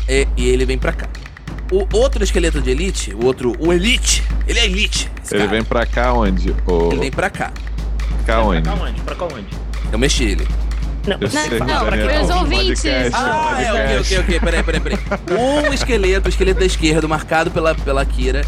E, 0.09 0.27
e 0.36 0.48
ele 0.48 0.64
vem 0.64 0.78
pra 0.78 0.93
cá. 0.93 1.09
O 1.70 1.86
outro 1.97 2.23
esqueleto 2.23 2.60
de 2.60 2.70
elite, 2.70 3.12
o 3.14 3.24
outro, 3.24 3.52
o 3.59 3.73
elite, 3.73 4.23
ele 4.47 4.59
é 4.60 4.66
elite. 4.66 5.10
Ele 5.31 5.39
cara. 5.40 5.51
vem 5.51 5.64
pra 5.64 5.85
cá 5.85 6.12
onde? 6.12 6.55
Ô, 6.64 6.90
Ele 6.93 7.01
vem 7.01 7.10
pra 7.10 7.28
cá. 7.28 7.52
cá 8.24 8.40
onde? 8.43 8.62
Pra 8.62 8.77
cá 8.77 8.82
onde? 8.85 9.01
Pra 9.01 9.14
cá 9.16 9.24
onde? 9.24 9.47
Eu 9.90 9.98
mexi 9.98 10.24
ele. 10.24 10.47
Eu 11.20 11.28
sei, 11.31 11.59
não, 11.60 11.66
Daniel, 11.66 12.06
pra 12.09 12.23
os 12.23 12.31
um 12.31 12.39
ouvintes. 12.39 12.82
podcast, 12.82 13.10
Ah, 13.14 13.62
é, 13.62 13.73
ok, 13.73 13.98
ok, 14.01 14.18
ok. 14.18 14.40
Peraí, 14.40 14.62
peraí, 14.62 14.81
peraí. 14.81 14.98
Um 15.68 15.73
esqueleto, 15.73 16.27
o 16.27 16.28
esqueleto 16.28 16.60
da 16.60 16.66
esquerda, 16.66 17.06
marcado 17.09 17.51
pela, 17.51 17.74
pela 17.74 18.05
Kira, 18.05 18.44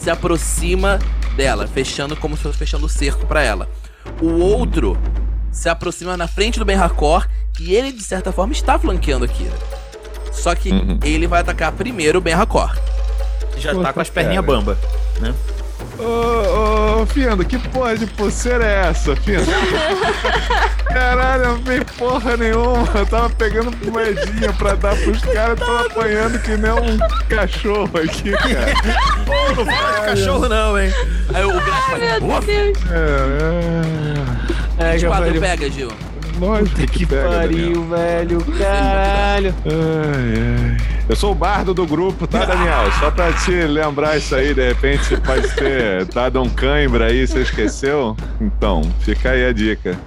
se 0.00 0.10
aproxima 0.10 0.98
dela, 1.36 1.66
fechando 1.66 2.14
como 2.16 2.36
se 2.36 2.42
fosse 2.42 2.58
fechando 2.58 2.86
o 2.86 2.88
cerco 2.88 3.26
pra 3.26 3.42
ela. 3.42 3.68
O 4.20 4.40
outro 4.40 4.96
se 5.52 5.68
aproxima 5.68 6.16
na 6.16 6.26
frente 6.28 6.58
do 6.58 6.64
Ben 6.64 6.76
Hakor 6.76 7.26
e 7.60 7.74
ele, 7.74 7.92
de 7.92 8.02
certa 8.02 8.30
forma, 8.32 8.52
está 8.52 8.78
flanqueando 8.78 9.24
a 9.24 9.28
Kira. 9.28 9.54
Só 10.32 10.54
que 10.54 10.70
Uhum. 10.70 10.98
ele 11.02 11.26
vai 11.26 11.40
atacar 11.40 11.72
primeiro 11.72 12.18
o 12.18 12.20
Ben 12.20 12.34
Hakor. 12.34 12.76
Já 13.58 13.72
Puta, 13.72 13.84
tá 13.84 13.92
com 13.92 14.00
as 14.00 14.08
perninhas 14.10 14.44
bamba. 14.44 14.78
Ô, 15.98 17.02
ô, 17.02 17.06
Findo, 17.06 17.44
que 17.44 17.58
porra 17.58 17.96
de 17.96 18.06
pulseira 18.06 18.64
é 18.64 18.86
essa, 18.90 19.14
Findo? 19.16 19.42
Caralho, 20.88 21.44
não 21.48 21.62
tem 21.62 21.82
porra 21.82 22.36
nenhuma. 22.36 22.88
Eu 22.94 23.06
tava 23.06 23.30
pegando 23.30 23.70
moedinha 23.90 24.52
pra 24.54 24.74
dar 24.74 24.96
pros 24.96 25.20
caras, 25.22 25.58
tô 25.58 25.76
apanhando 25.76 26.38
que 26.40 26.56
nem 26.56 26.72
um 26.72 26.98
cachorro 27.28 27.90
aqui, 27.98 28.30
cara. 28.32 28.74
Pô, 29.26 29.54
não 29.56 29.66
fala 29.66 30.00
de 30.00 30.06
cachorro 30.06 30.48
não, 30.48 30.78
hein? 30.80 30.92
Aí 31.34 31.44
o 31.44 31.52
Grax 31.52 31.84
faz. 31.86 32.22
Meu 32.22 32.28
"Ufa". 32.36 32.46
Deus. 32.46 32.78
É, 34.78 34.94
É, 34.94 34.98
Gil? 34.98 35.12
é, 35.12 35.18
lógico 36.38 36.76
Puta 36.80 36.86
que 36.92 37.06
pega, 37.06 37.22
Daniel. 37.28 37.48
pariu, 37.48 37.84
velho. 37.88 38.44
Caralho. 38.58 39.54
Ai, 39.64 40.74
ai. 40.74 40.76
Eu 41.08 41.16
sou 41.16 41.32
o 41.32 41.34
bardo 41.34 41.72
do 41.72 41.86
grupo, 41.86 42.26
tá, 42.26 42.44
Daniel? 42.46 42.90
Só 43.00 43.10
pra 43.10 43.32
te 43.32 43.50
lembrar 43.50 44.16
isso 44.18 44.34
aí, 44.34 44.52
de 44.54 44.68
repente 44.68 45.16
pode 45.18 45.48
ter 45.54 46.04
dado 46.06 46.40
um 46.42 46.48
cãibra 46.48 47.06
aí, 47.06 47.26
você 47.26 47.40
esqueceu? 47.40 48.16
Então, 48.40 48.82
fica 49.00 49.30
aí 49.30 49.46
a 49.46 49.52
dica. 49.52 49.98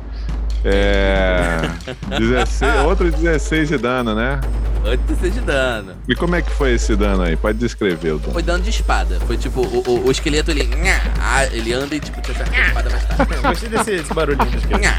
É. 0.63 1.59
16, 2.17 2.85
outro 2.85 3.11
16 3.11 3.69
de 3.69 3.77
dano, 3.77 4.13
né? 4.15 4.39
8 4.83 5.29
de 5.29 5.39
dano. 5.41 5.93
E 6.07 6.15
como 6.15 6.35
é 6.35 6.41
que 6.41 6.49
foi 6.51 6.73
esse 6.73 6.95
dano 6.95 7.21
aí? 7.23 7.35
Pode 7.35 7.57
descrever 7.59 8.13
o 8.13 8.17
dano. 8.19 8.33
Foi 8.33 8.41
dano 8.41 8.63
de 8.63 8.69
espada. 8.71 9.19
Foi 9.27 9.37
tipo, 9.37 9.61
o, 9.61 9.83
o, 9.87 10.07
o 10.07 10.11
esqueleto 10.11 10.49
ele. 10.51 10.67
ah, 11.19 11.45
ele 11.47 11.71
anda 11.73 11.95
e 11.95 11.99
tipo, 11.99 12.19
te 12.21 12.31
acerta 12.31 12.55
a 12.55 12.67
espada 12.67 12.89
mais 12.89 13.05
tarde. 13.05 13.33
Eu 13.35 13.41
gostei 13.43 13.69
desse, 13.69 13.91
desse 13.91 14.13
barulhinho 14.13 14.49
do 14.51 14.57
esqueleto. 14.57 14.93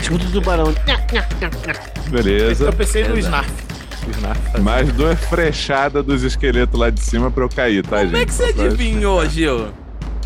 Escuta 0.00 0.24
o 0.24 0.30
tubarão. 0.30 0.74
Beleza. 2.10 2.64
Eu 2.66 2.72
pensei 2.72 3.06
no. 3.06 3.18
Snarf. 3.18 3.50
Mais 4.62 4.90
duas 4.92 5.18
frechadas 5.26 6.04
dos 6.04 6.22
esqueletos 6.22 6.78
lá 6.78 6.88
de 6.90 7.00
cima 7.00 7.30
pra 7.30 7.44
eu 7.44 7.48
cair, 7.48 7.82
tá, 7.84 7.98
Como 7.98 8.10
gente? 8.10 8.22
é 8.22 8.26
que 8.26 8.32
você 8.32 8.44
adivinhou, 8.44 9.24
Gil? 9.28 9.68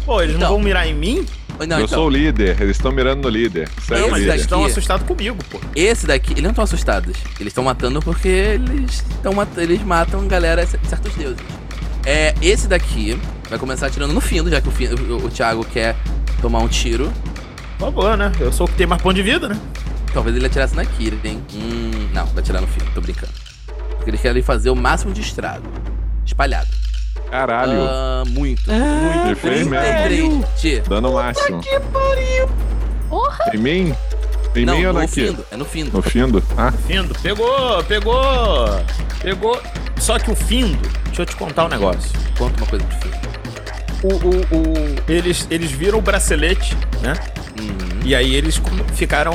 Pô, 0.06 0.22
eles 0.22 0.36
Então. 0.36 0.48
não 0.48 0.56
vão 0.56 0.64
mirar 0.64 0.86
em 0.86 0.94
mim? 0.94 1.26
Não, 1.58 1.78
eu 1.78 1.84
então. 1.84 1.88
sou 1.88 2.06
o 2.06 2.10
líder, 2.10 2.60
eles 2.60 2.76
estão 2.76 2.90
mirando 2.90 3.22
no 3.22 3.28
líder. 3.28 3.68
Segue 3.86 4.00
Não, 4.00 4.10
mas 4.10 4.20
líder. 4.20 4.32
Eles 4.32 4.42
estão 4.42 4.64
assustados 4.64 5.06
comigo, 5.06 5.38
pô. 5.50 5.60
Esse 5.74 6.06
daqui, 6.06 6.32
eles 6.32 6.42
não 6.42 6.50
estão 6.50 6.64
assustados. 6.64 7.16
Eles 7.38 7.50
estão 7.50 7.64
matando 7.64 8.00
porque 8.02 8.28
eles 8.28 9.04
estão 9.10 9.32
mat 9.32 9.48
eles 9.56 9.82
matam 9.82 10.26
galera, 10.26 10.66
certos 10.66 11.14
deuses. 11.14 11.38
É, 12.04 12.34
esse 12.42 12.66
daqui 12.66 13.18
vai 13.48 13.58
começar 13.58 13.86
atirando 13.86 14.12
no 14.12 14.20
Findo, 14.20 14.50
já 14.50 14.60
que 14.60 14.68
o, 14.68 14.72
Findo, 14.72 15.00
o, 15.14 15.26
o 15.26 15.30
Thiago 15.30 15.64
quer 15.64 15.96
tomar 16.40 16.58
um 16.58 16.68
tiro. 16.68 17.12
Por 17.78 17.86
favor, 17.86 18.16
né? 18.16 18.32
Eu 18.40 18.52
sou 18.52 18.66
o 18.66 18.70
que 18.70 18.76
tem 18.76 18.86
mais 18.86 19.00
ponto 19.00 19.14
de 19.14 19.22
vida, 19.22 19.48
né? 19.48 19.58
Talvez 20.12 20.36
ele 20.36 20.46
atirasse 20.46 20.76
na 20.76 20.84
Kira, 20.84 21.16
hein? 21.24 21.42
Hum, 21.54 22.08
não, 22.12 22.26
vai 22.26 22.38
atirar 22.38 22.60
no 22.60 22.68
Findo, 22.68 22.86
tô 22.94 23.00
brincando. 23.00 23.32
Porque 23.96 24.10
eles 24.10 24.20
querem 24.20 24.42
fazer 24.42 24.70
o 24.70 24.76
máximo 24.76 25.12
de 25.12 25.20
estrago. 25.20 25.66
Espalhado. 26.24 26.68
Caralho, 27.30 27.80
Ah, 27.82 28.22
muito. 28.28 28.62
Ah, 28.70 29.24
Ele 29.26 29.34
fez 29.34 29.66
mesmo. 29.66 29.84
33. 30.04 30.60
Tchê. 30.60 30.80
dano 30.88 31.12
máximo. 31.14 31.60
que 31.60 31.80
pariu. 31.80 32.48
Porra. 33.08 33.50
Em 33.54 33.58
mim? 33.58 33.94
Em 34.56 34.64
não, 34.64 34.76
mim 34.78 34.86
ou 34.86 34.92
no 34.92 35.00
naqui? 35.00 35.26
findo. 35.26 35.44
É 35.50 35.56
no 35.56 35.64
findo. 35.64 35.92
No 35.92 36.02
findo? 36.02 36.42
Ah, 36.56 36.70
Findo, 36.86 37.14
pegou, 37.20 37.82
pegou, 37.84 38.68
pegou. 39.20 39.60
Só 39.98 40.18
que 40.18 40.30
o 40.30 40.36
Findo, 40.36 40.88
deixa 41.06 41.22
eu 41.22 41.26
te 41.26 41.34
contar 41.36 41.64
um 41.64 41.68
negócio. 41.68 42.10
Conta 42.38 42.56
uma 42.62 42.66
coisa 42.66 42.84
do 42.84 42.94
findo. 42.96 43.24
O, 44.04 44.08
o, 44.08 44.40
o- 44.60 44.96
eles, 45.08 45.46
eles 45.50 45.70
viram 45.70 45.98
o 45.98 46.02
bracelete, 46.02 46.76
né? 47.00 47.14
Uhum. 47.58 48.00
E 48.04 48.14
aí 48.14 48.34
eles 48.34 48.60
ficaram 48.94 49.34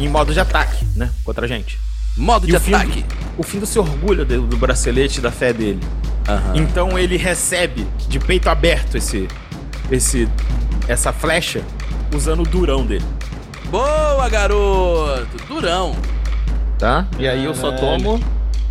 em 0.00 0.08
modo 0.08 0.32
de 0.34 0.40
ataque, 0.40 0.84
né? 0.96 1.08
Contra 1.24 1.44
a 1.44 1.48
gente. 1.48 1.78
Modo 2.16 2.46
E 2.46 2.50
de 2.50 2.54
o 2.54 2.56
ataque. 2.58 3.04
O 3.38 3.42
Findo 3.42 3.66
se 3.66 3.78
orgulha 3.78 4.24
do, 4.24 4.42
do 4.42 4.56
bracelete 4.56 5.18
e 5.18 5.22
da 5.22 5.30
fé 5.30 5.52
dele. 5.52 5.80
Aham. 6.28 6.52
Então 6.56 6.98
ele 6.98 7.16
recebe 7.16 7.86
de 8.08 8.18
peito 8.18 8.48
aberto 8.48 8.96
esse, 8.96 9.26
esse, 9.90 10.28
essa 10.86 11.12
flecha 11.12 11.62
usando 12.14 12.40
o 12.40 12.44
durão 12.44 12.84
dele, 12.86 13.04
Boa, 13.70 14.28
garoto! 14.28 15.26
Durão. 15.48 15.96
tá? 16.78 17.06
E 17.18 17.26
aí 17.26 17.44
eu 17.44 17.54
só 17.54 17.72
tomo 17.72 18.20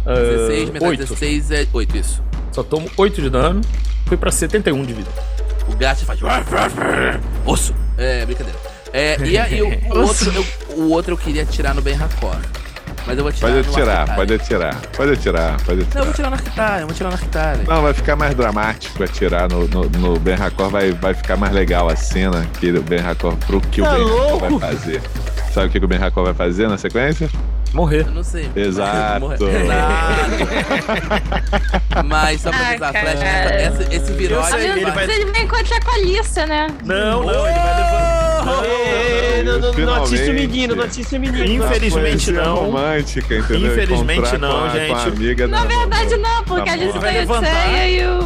16, 0.05 0.69
uh, 0.69 0.73
metade 0.73 0.91
8. 0.91 0.99
16 0.99 1.51
é 1.51 1.67
8, 1.73 1.97
isso. 1.97 2.23
Só 2.51 2.61
tomo 2.61 2.89
8 2.95 3.21
de 3.21 3.29
dano. 3.29 3.61
Fui 4.05 4.15
pra 4.17 4.31
71 4.31 4.85
de 4.85 4.93
vida. 4.93 5.09
O 5.67 5.75
gato 5.75 6.05
faz. 6.05 6.19
Osso! 7.45 7.73
É, 7.97 8.25
brincadeira. 8.25 8.59
É, 8.93 9.17
e 9.23 9.37
aí 9.37 9.61
o, 9.61 9.67
o 9.67 10.01
outro, 10.01 10.31
eu, 10.33 10.45
o 10.75 10.89
outro 10.91 11.13
eu 11.13 11.17
queria 11.17 11.43
atirar 11.43 11.73
no 11.73 11.81
Ben 11.81 11.95
Racor. 11.95 12.35
Mas 13.07 13.17
eu 13.17 13.23
vou 13.23 13.29
atirar 13.29 13.51
pode 13.51 13.59
atirar, 13.69 14.15
pode 14.15 14.33
atirar, 14.33 14.75
pode 14.95 15.11
atirar, 15.13 15.57
pode 15.63 15.79
Não, 15.79 15.81
eu 15.81 15.83
atirar. 15.87 16.03
vou 16.03 16.11
atirar 16.11 16.29
no 16.29 16.35
Arctari, 16.35 16.81
eu 16.81 16.87
vou 16.87 16.93
atirar 16.93 17.09
no 17.09 17.15
Arctari. 17.17 17.63
Não, 17.67 17.81
vai 17.81 17.93
ficar 17.93 18.15
mais 18.15 18.35
dramático 18.35 19.03
atirar 19.03 19.49
no, 19.49 19.67
no, 19.67 19.83
no 19.89 20.19
Ben 20.19 20.35
Racor, 20.35 20.69
vai, 20.69 20.91
vai 20.91 21.13
ficar 21.13 21.35
mais 21.37 21.51
legal 21.53 21.89
a 21.89 21.95
cena 21.95 22.45
que 22.59 22.71
o 22.71 22.81
Ben 22.83 22.99
Racor, 22.99 23.35
pro 23.37 23.59
que 23.59 23.81
Tá 23.81 23.91
o 23.91 23.95
Ben 23.95 24.07
Racor 24.07 24.39
vai 24.39 24.59
fazer. 24.71 25.01
Sabe 25.53 25.67
o 25.67 25.69
que 25.69 25.77
o 25.83 25.87
Ben 25.87 25.97
Racor 25.99 26.23
vai 26.25 26.33
fazer 26.33 26.67
na 26.69 26.77
sequência? 26.77 27.29
Morrer. 27.73 28.05
Eu 28.05 28.11
não 28.11 28.23
sei. 28.23 28.49
Exato. 28.53 29.21
Morre- 29.21 29.35
Exato. 29.35 30.47
Mas 32.05 32.41
só 32.41 32.49
pra 32.49 32.67
avisar 32.69 32.89
a 32.89 32.99
flecha, 32.99 33.17
cara. 33.17 33.51
essa- 33.61 33.83
esse, 33.83 33.95
esse 33.95 34.11
virote. 34.13 34.55
ele 34.55 34.85
vai- 34.91 35.03
ele 35.09 35.31
vai 35.31 35.41
encontrar 35.43 35.79
com 35.83 35.91
a 35.91 35.93
Alissa, 35.95 36.45
né? 36.45 36.67
Não, 36.83 37.23
não, 37.23 37.47
ele 37.47 37.57
vai 37.59 37.77
levantar. 37.77 37.90
Ei, 39.41 39.59
não, 39.59 39.59
não, 39.59 39.99
notícia 39.99 40.31
o 40.31 40.33
menino, 40.33 40.75
notícia 40.75 41.17
o 41.17 41.21
menino. 41.21 41.43
Infelizmente 41.45 42.31
não. 42.31 42.55
romântica, 42.55 43.35
entendeu? 43.37 43.71
Infelizmente 43.71 44.19
Encontrar 44.19 44.39
não, 44.39 44.69
gente. 44.69 45.07
Amiga 45.07 45.47
Na 45.47 45.61
da- 45.61 45.65
verdade, 45.65 46.17
não, 46.17 46.43
porque 46.43 46.69
Tá 46.69 46.73
a 46.73 46.77
bom. 46.77 46.99
Vai 46.99 47.13
levantar. 47.13 47.87
E 47.89 48.05
o, 48.05 48.19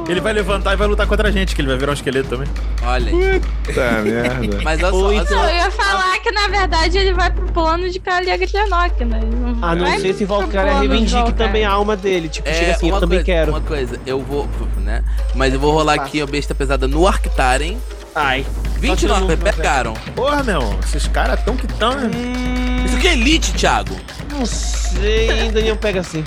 o... 0.00 0.04
Ele 0.08 0.20
vai 0.20 0.32
levantar 0.32 0.72
e 0.72 0.76
vai 0.76 0.88
lutar 0.88 1.06
contra 1.06 1.28
a 1.28 1.30
gente, 1.30 1.54
que 1.54 1.60
ele 1.60 1.68
vai 1.68 1.76
virar 1.76 1.90
um 1.90 1.94
esqueleto 1.94 2.28
também. 2.28 2.48
Olha 2.82 3.08
aí. 3.08 3.40
Puta 3.64 3.90
merda. 4.02 4.60
Mas 4.62 4.82
olha 4.82 4.90
só, 4.92 5.12
então- 5.12 5.48
eu 5.48 5.56
ia 5.56 5.70
falar 5.70 6.18
que 6.20 6.30
na 6.32 6.48
verdade 6.48 6.98
ele 6.98 7.12
vai 7.12 7.30
pro 7.30 7.46
plano 7.52 7.88
de 7.88 8.00
Calia 8.00 8.38
Trianoc, 8.38 9.04
né? 9.04 9.20
Ele 9.22 9.36
não 9.36 9.98
ser 10.00 10.14
se 10.14 10.24
Valkyria 10.24 10.78
reivindique 10.78 11.32
também 11.34 11.64
a 11.64 11.70
alma 11.70 11.96
dele. 11.96 12.28
Tipo, 12.28 12.48
chega 12.48 12.72
assim, 12.72 12.88
eu 12.90 13.00
também 13.00 13.18
coisa, 13.18 13.24
quero. 13.24 13.52
Uma 13.52 13.60
coisa, 13.60 14.00
eu 14.06 14.20
vou, 14.20 14.48
né? 14.78 15.02
Mas 15.34 15.54
eu 15.54 15.60
vou 15.60 15.72
rolar 15.72 15.94
aqui 15.94 16.20
a 16.20 16.26
besta 16.26 16.54
pesada 16.54 16.88
no 16.88 17.06
Arctaren. 17.06 17.76
Ai. 18.14 18.44
29, 18.82 19.20
não- 19.20 19.36
pegaram. 19.36 19.94
Porra, 20.14 20.42
meu, 20.42 20.78
esses 20.84 21.06
caras 21.08 21.42
tão 21.44 21.56
que 21.56 21.66
tão. 21.66 21.94
né? 21.94 22.10
Hum, 22.14 22.84
Isso 22.84 22.96
aqui 22.96 23.08
é 23.08 23.12
Elite, 23.12 23.52
Thiago. 23.54 23.96
não 24.30 24.44
sei, 24.46 25.30
ainda 25.42 25.60
não 25.62 25.76
pega 25.76 26.00
assim. 26.00 26.24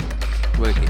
Por 0.56 0.68
aqui. 0.68 0.86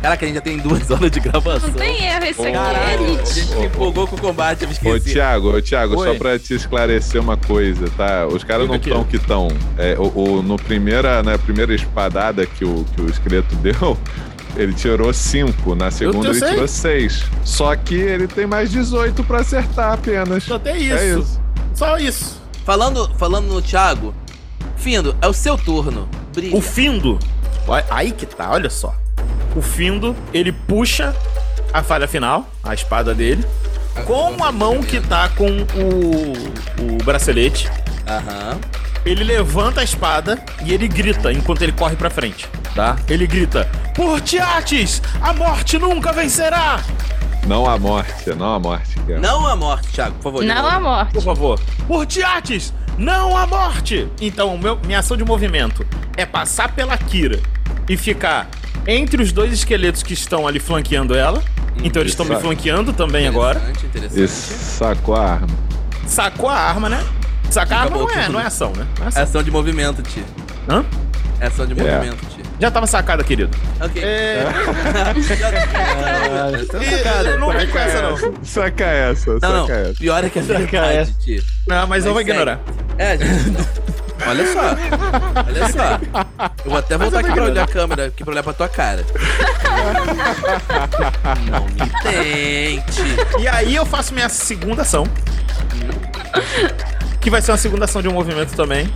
Caraca, 0.00 0.24
a 0.24 0.28
gente 0.28 0.36
já 0.36 0.40
tem 0.40 0.58
duas 0.58 0.88
horas 0.92 1.10
de 1.10 1.18
gravação. 1.18 1.68
Não 1.70 1.74
tem 1.76 2.04
erro, 2.04 2.24
esse 2.24 2.40
aqui 2.40 2.50
é 2.50 2.52
Caralho. 2.52 2.78
A 2.86 2.92
elite. 3.02 3.34
gente 3.34 3.48
se 3.48 3.64
empolgou 3.64 4.06
com 4.06 4.14
o 4.14 4.20
combate, 4.20 4.62
eu 4.62 4.68
me 4.68 4.74
Ô, 4.74 4.96
esqueci. 4.96 5.14
Thiago, 5.14 5.56
ô, 5.56 5.60
Thiago, 5.60 5.96
Oi. 5.98 6.06
só 6.06 6.14
pra 6.14 6.38
te 6.38 6.54
esclarecer 6.54 7.20
uma 7.20 7.36
coisa, 7.36 7.90
tá? 7.96 8.24
Os 8.28 8.44
caras 8.44 8.68
não 8.68 8.78
tão 8.78 9.02
que 9.02 9.18
tão. 9.18 9.48
É, 9.76 9.96
o, 9.98 10.12
o- 10.36 10.42
no 10.42 10.54
primeira, 10.56 11.20
na 11.24 11.36
primeira 11.36 11.74
espadada 11.74 12.46
que 12.46 12.64
o, 12.64 12.84
que 12.94 13.00
o 13.02 13.10
esqueleto 13.10 13.56
deu, 13.58 13.98
ele 14.56 14.72
tirou 14.72 15.12
5. 15.12 15.74
Na 15.74 15.90
segunda 15.90 16.28
ele 16.28 16.38
sei. 16.38 16.50
tirou 16.50 16.68
6. 16.68 17.24
Só 17.44 17.76
que 17.76 17.94
ele 17.94 18.26
tem 18.26 18.46
mais 18.46 18.70
18 18.70 19.22
pra 19.24 19.40
acertar 19.40 19.92
apenas. 19.92 20.44
Só 20.44 20.58
tem 20.58 20.76
isso. 20.76 20.94
É 20.94 21.18
isso. 21.18 21.40
Só 21.74 21.98
isso. 21.98 22.42
Falando, 22.64 23.10
falando 23.16 23.46
no 23.46 23.62
Thiago, 23.62 24.14
Findo, 24.76 25.16
é 25.20 25.26
o 25.26 25.32
seu 25.32 25.56
turno. 25.58 26.08
Brilha. 26.34 26.56
O 26.56 26.60
Findo. 26.60 27.18
Aí 27.90 28.12
que 28.12 28.24
tá, 28.24 28.50
olha 28.50 28.70
só. 28.70 28.94
O 29.54 29.60
Findo, 29.60 30.14
ele 30.32 30.52
puxa 30.52 31.14
a 31.72 31.82
falha 31.82 32.06
final, 32.06 32.48
a 32.62 32.72
espada 32.72 33.14
dele, 33.14 33.44
com 34.06 34.42
a 34.42 34.52
mão 34.52 34.82
que 34.82 35.00
tá 35.00 35.28
com 35.30 35.48
o, 35.50 36.94
o 36.94 37.04
bracelete. 37.04 37.68
Aham. 38.06 38.58
Ele 39.08 39.24
levanta 39.24 39.80
a 39.80 39.84
espada 39.84 40.38
e 40.64 40.72
ele 40.74 40.86
grita 40.86 41.32
enquanto 41.32 41.62
ele 41.62 41.72
corre 41.72 41.96
pra 41.96 42.10
frente, 42.10 42.46
tá? 42.74 42.96
Ele 43.08 43.26
grita: 43.26 43.64
Por 43.94 44.20
Tiates, 44.20 45.00
a 45.22 45.32
morte 45.32 45.78
nunca 45.78 46.12
vencerá! 46.12 46.80
Não 47.46 47.64
a 47.68 47.78
morte, 47.78 48.28
não 48.34 48.54
a 48.54 48.58
morte. 48.58 48.94
cara. 49.06 49.18
Não 49.20 49.46
a 49.46 49.56
morte, 49.56 49.88
Thiago, 49.88 50.14
por 50.16 50.24
favor. 50.24 50.44
Não 50.44 50.66
a 50.66 50.78
morte. 50.80 51.12
Por 51.14 51.22
favor. 51.22 51.60
Por 51.86 52.04
Tiates, 52.04 52.74
não 52.98 53.34
a 53.34 53.46
morte! 53.46 54.06
Então, 54.20 54.54
o 54.54 54.58
meu- 54.58 54.78
minha 54.84 54.98
ação 54.98 55.16
de 55.16 55.24
movimento 55.24 55.86
é 56.16 56.26
passar 56.26 56.72
pela 56.74 56.96
Kira 56.98 57.40
e 57.88 57.96
ficar 57.96 58.46
entre 58.86 59.22
os 59.22 59.32
dois 59.32 59.52
esqueletos 59.52 60.02
que 60.02 60.12
estão 60.12 60.46
ali 60.46 60.58
flanqueando 60.60 61.14
ela. 61.16 61.42
Então 61.82 62.02
eles 62.02 62.12
estão 62.12 62.26
me 62.26 62.34
flanqueando 62.36 62.92
também 62.92 63.26
agora. 63.26 63.58
Interessante, 63.60 63.86
interessante. 63.86 64.20
E 64.24 64.28
sacou 64.28 65.14
a 65.14 65.24
arma. 65.32 65.48
Sacou 66.06 66.48
a 66.50 66.54
arma, 66.56 66.88
né? 66.90 67.02
Sacar 67.50 67.82
Acabou 67.86 68.02
não 68.06 68.10
é, 68.14 68.22
tudo. 68.24 68.32
não 68.32 68.40
é 68.40 68.46
ação, 68.46 68.72
né? 68.76 68.86
Não 68.98 69.04
é 69.04 69.06
É 69.06 69.08
ação. 69.08 69.22
ação 69.22 69.42
de 69.42 69.50
movimento, 69.50 70.02
Ti. 70.02 70.24
Hã? 70.68 70.84
É 71.40 71.46
ação 71.46 71.66
de 71.66 71.74
movimento, 71.74 72.16
Ti. 72.26 72.42
Já 72.60 72.70
tava 72.70 72.86
sacada, 72.86 73.22
querido. 73.22 73.56
Ok. 73.80 74.02
É... 74.02 74.44
Ih, 76.82 77.38
não 77.38 77.52
vem 77.52 77.66
com 77.68 77.78
essa, 77.78 78.02
não. 78.02 78.16
Saca 78.44 78.84
essa, 78.84 79.30
Não, 79.40 79.52
não. 79.52 79.66
saca 79.66 79.78
essa. 79.78 79.94
Pior 79.94 80.24
é 80.24 80.28
que 80.28 80.38
é 80.40 80.42
Saca 80.42 80.58
verdade, 80.58 80.96
essa. 80.96 81.12
Ti. 81.12 81.44
Não, 81.68 81.86
mas 81.86 82.04
eu 82.04 82.12
vou 82.12 82.20
ignorar. 82.20 82.58
É, 82.98 83.16
gente. 83.16 83.56
Olha 84.26 84.52
só. 84.52 84.60
Olha 85.46 85.68
só. 85.72 85.98
Eu 86.64 86.70
vou 86.70 86.78
até 86.80 86.98
voltar 86.98 87.20
aqui 87.20 87.30
pra 87.32 87.44
olhar 87.44 87.62
a 87.62 87.66
câmera, 87.68 88.06
aqui 88.06 88.24
pra 88.24 88.32
olhar 88.32 88.42
pra 88.42 88.52
tua 88.52 88.68
cara. 88.68 89.04
Não 91.48 91.64
me 91.66 91.88
tente. 92.02 93.02
E 93.40 93.46
aí 93.46 93.76
eu 93.76 93.86
faço 93.86 94.12
minha 94.12 94.28
segunda 94.28 94.82
ação. 94.82 95.04
Que 97.20 97.30
vai 97.30 97.42
ser 97.42 97.50
uma 97.50 97.58
segunda 97.58 97.84
ação 97.84 98.00
de 98.00 98.08
um 98.08 98.12
movimento 98.12 98.54
também. 98.54 98.88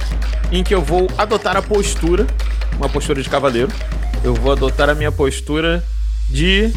Em 0.50 0.62
que 0.62 0.74
eu 0.74 0.82
vou 0.82 1.08
adotar 1.18 1.56
a 1.56 1.62
postura. 1.62 2.26
Uma 2.76 2.88
postura 2.88 3.22
de 3.22 3.28
cavaleiro. 3.28 3.70
Eu 4.22 4.34
vou 4.34 4.52
adotar 4.52 4.88
a 4.88 4.94
minha 4.94 5.10
postura 5.10 5.84
de. 6.28 6.72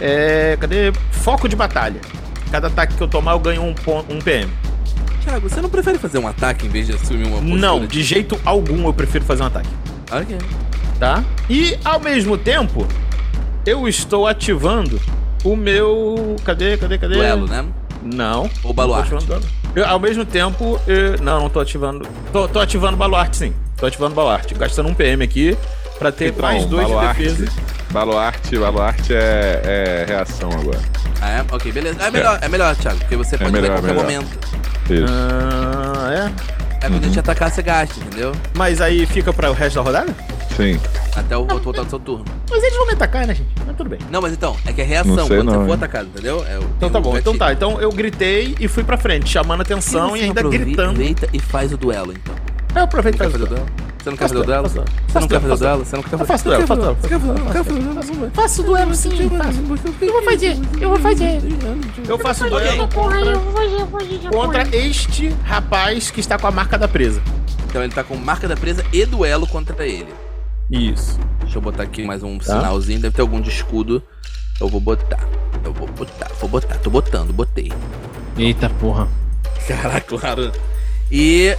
É, 0.00 0.56
cadê? 0.60 0.92
Foco 1.10 1.48
de 1.48 1.56
batalha. 1.56 2.00
Cada 2.50 2.66
ataque 2.66 2.94
que 2.94 3.02
eu 3.02 3.08
tomar, 3.08 3.32
eu 3.32 3.38
ganho 3.38 3.62
um, 3.62 3.74
um 4.08 4.18
PM. 4.18 4.50
Thiago, 5.22 5.48
você 5.48 5.60
não 5.60 5.68
prefere 5.68 5.98
fazer 5.98 6.18
um 6.18 6.26
ataque 6.26 6.66
em 6.66 6.70
vez 6.70 6.86
de 6.86 6.94
assumir 6.94 7.26
uma 7.26 7.36
postura? 7.36 7.60
Não, 7.60 7.86
de 7.86 8.02
jeito 8.02 8.40
algum 8.44 8.86
eu 8.86 8.92
prefiro 8.92 9.24
fazer 9.24 9.42
um 9.42 9.46
ataque. 9.46 9.68
Ok. 10.10 10.38
Tá? 10.98 11.24
E 11.48 11.78
ao 11.84 12.00
mesmo 12.00 12.36
tempo, 12.36 12.86
eu 13.64 13.86
estou 13.86 14.26
ativando 14.26 15.00
o 15.44 15.54
meu. 15.54 16.36
Cadê, 16.44 16.76
cadê, 16.76 16.98
cadê? 16.98 17.14
Duelo, 17.14 17.46
né? 17.46 17.64
Não. 18.02 18.50
Ou 18.64 18.72
baluarte. 18.72 19.14
Eu, 19.74 19.86
ao 19.86 19.98
mesmo 20.00 20.24
tempo, 20.24 20.80
eu- 20.86 21.18
não, 21.22 21.40
não 21.42 21.48
tô 21.50 21.60
ativando. 21.60 22.06
Tô, 22.32 22.48
tô 22.48 22.58
ativando 22.60 22.96
baluarte, 22.96 23.36
sim. 23.36 23.54
Tô 23.76 23.86
ativando 23.86 24.14
baluarte. 24.14 24.54
Gastando 24.54 24.88
um 24.88 24.94
PM 24.94 25.22
aqui 25.24 25.56
pra 25.98 26.10
ter 26.12 26.28
Então, 26.28 26.42
mais 26.42 26.64
dois 26.66 26.86
baluarte. 26.88 27.22
de 27.22 27.28
defesa. 27.34 27.52
Baluarte, 27.90 28.58
baluarte 28.58 29.14
é, 29.14 29.60
é 29.64 30.04
reação 30.08 30.50
agora. 30.50 30.78
Ah, 31.20 31.30
é? 31.30 31.44
Ok, 31.52 31.70
beleza. 31.72 32.00
É 32.02 32.10
melhor, 32.10 32.38
é 32.40 32.48
melhor, 32.48 32.74
Thiago, 32.76 32.98
porque 32.98 33.16
você 33.16 33.36
pode 33.36 33.52
melhor, 33.52 33.68
ver 33.68 33.72
a 33.72 33.80
qualquer 33.94 33.94
melhor. 33.94 34.22
momento. 34.22 34.38
Isso. 34.90 35.12
Ah, 35.12 36.12
é? 36.14 36.86
É 36.86 36.88
quando 36.88 37.02
a 37.04 37.06
gente 37.06 37.18
atacar, 37.20 37.50
você 37.50 37.62
gasta, 37.62 37.98
entendeu? 38.00 38.32
Mas 38.54 38.80
aí 38.80 39.04
fica 39.06 39.32
para 39.32 39.50
o 39.50 39.52
resto 39.52 39.76
da 39.76 39.82
rodada? 39.82 40.14
Sim. 40.62 40.80
Até 41.16 41.36
o 41.36 41.40
outro 41.40 41.58
voltar 41.60 41.82
do 41.84 41.90
seu 41.90 41.98
turno. 41.98 42.24
Mas 42.50 42.62
eles 42.62 42.76
vão 42.76 42.86
me 42.86 42.92
atacar, 42.92 43.26
né, 43.26 43.34
gente? 43.34 43.48
Mas 43.66 43.76
tudo 43.76 43.90
bem. 43.90 43.98
Não, 44.10 44.20
mas 44.20 44.32
então, 44.32 44.56
é 44.66 44.72
que 44.72 44.80
é 44.80 44.84
reação 44.84 45.14
Não 45.16 45.26
sei 45.26 45.36
quando 45.38 45.52
não, 45.52 45.60
você 45.60 45.66
for 45.66 45.74
atacado, 45.74 46.06
entendeu? 46.06 46.44
É 46.48 46.58
o- 46.58 46.62
Então 46.76 46.90
tá 46.90 46.98
o 46.98 47.02
bom. 47.02 47.16
Então 47.18 47.36
tá. 47.36 47.52
Então 47.52 47.80
eu 47.80 47.90
gritei 47.90 48.56
e 48.60 48.68
fui 48.68 48.84
pra 48.84 48.96
frente, 48.96 49.28
chamando 49.28 49.60
atenção 49.62 50.16
e 50.16 50.22
ainda 50.22 50.42
gritando. 50.42 50.90
Aproveita 50.90 51.28
e 51.32 51.38
faz 51.40 51.72
o 51.72 51.76
duelo, 51.76 52.12
então. 52.12 52.34
Eu 52.74 52.82
aproveito 52.84 53.16
e 53.16 53.18
fazer 53.18 53.34
o 53.36 53.38
duelo. 53.38 53.54
duelo? 53.54 53.90
Você 54.00 54.08
não 54.10 54.16
quer 54.16 54.28
fazer 54.28 54.38
o 54.40 54.44
duelo? 54.44 54.68
Você 54.68 54.78
não 55.20 55.28
quer 55.28 55.40
fazer 55.40 55.52
o 55.52 55.56
duelo? 55.58 55.84
Você 55.84 55.96
não 55.96 56.02
quer 56.02 56.14
Eu 56.14 56.18
fazer 56.18 56.32
faço 56.32 56.44
duelo, 56.44 56.66
faço 56.66 56.80
duelo. 56.80 56.96
O 57.00 58.26
o? 58.26 58.30
Faço 58.32 58.62
duelo 58.62 58.94
sim, 58.94 59.10
faço. 59.36 59.58
Eu 60.00 60.10
vou 60.12 60.22
fazer, 60.22 60.58
eu 60.80 60.88
vou 60.88 60.98
fazer. 60.98 61.42
Eu 62.08 62.18
faço 62.18 62.40
Fazer 62.40 62.50
duelo 62.50 62.66
essa 62.66 62.86
porra 62.88 63.16
aí, 63.16 63.28
eu 63.28 63.40
vou 63.40 63.52
fazer, 63.52 63.74
eu 63.74 63.86
vou 63.86 64.00
fazer 64.00 64.14
essa 64.16 64.28
contra 64.30 64.76
este 64.76 65.28
rapaz 65.44 66.10
que 66.10 66.20
está 66.20 66.38
com 66.38 66.46
a 66.46 66.50
marca 66.50 66.78
da 66.78 66.88
presa. 66.88 67.20
Então 67.68 67.82
ele 67.82 67.92
tá 67.92 68.02
com 68.02 68.16
marca 68.16 68.48
da 68.48 68.56
presa 68.56 68.84
e 68.92 69.04
duelo 69.04 69.46
contra 69.46 69.86
ele. 69.86 70.08
Isso. 70.70 71.18
Deixa 71.40 71.58
eu 71.58 71.62
botar 71.62 71.82
aqui 71.82 72.04
mais 72.04 72.22
um 72.22 72.38
Tá. 72.38 72.44
sinalzinho. 72.44 73.00
Deve 73.00 73.14
ter 73.14 73.22
algum 73.22 73.40
de 73.40 73.50
escudo. 73.50 74.02
Eu 74.60 74.68
vou 74.68 74.80
botar. 74.80 75.26
Eu 75.64 75.72
vou 75.72 75.88
botar, 75.88 76.30
vou 76.40 76.48
botar. 76.48 76.76
Tô 76.78 76.90
botando, 76.90 77.32
botei. 77.32 77.72
Eita 78.36 78.68
porra. 78.70 79.08
Caraca, 79.66 80.00
claro. 80.18 80.52
E 81.10 81.56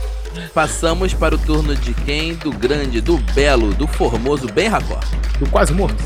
passamos 0.54 1.14
para 1.14 1.36
o 1.36 1.38
turno 1.38 1.76
de 1.76 1.94
quem? 1.94 2.36
Do 2.36 2.52
grande, 2.52 3.02
do 3.02 3.18
belo, 3.34 3.74
do 3.74 3.86
formoso 3.88 4.48
Ben 4.48 4.70
Racor. 4.70 5.00
Do 5.40 5.50
quase 5.50 5.74
morto. 5.74 6.02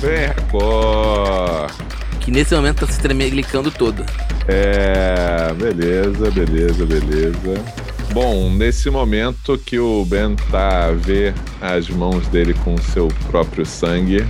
Bem, 0.00 0.28
Record. 0.28 1.72
Que 2.20 2.30
nesse 2.30 2.54
momento 2.54 2.86
tá 2.86 2.92
se 2.92 3.00
tremelicando 3.00 3.70
todo. 3.70 4.04
É, 4.46 5.52
beleza, 5.54 6.30
beleza, 6.30 6.84
beleza. 6.86 7.64
Bom, 8.12 8.50
nesse 8.50 8.90
momento 8.90 9.56
que 9.56 9.78
o 9.78 10.04
Ben 10.04 10.34
tá 10.50 10.86
a 10.86 10.90
ver 10.90 11.32
as 11.60 11.88
mãos 11.88 12.26
dele 12.26 12.52
com 12.54 12.76
seu 12.76 13.06
próprio 13.30 13.64
sangue, 13.64 14.26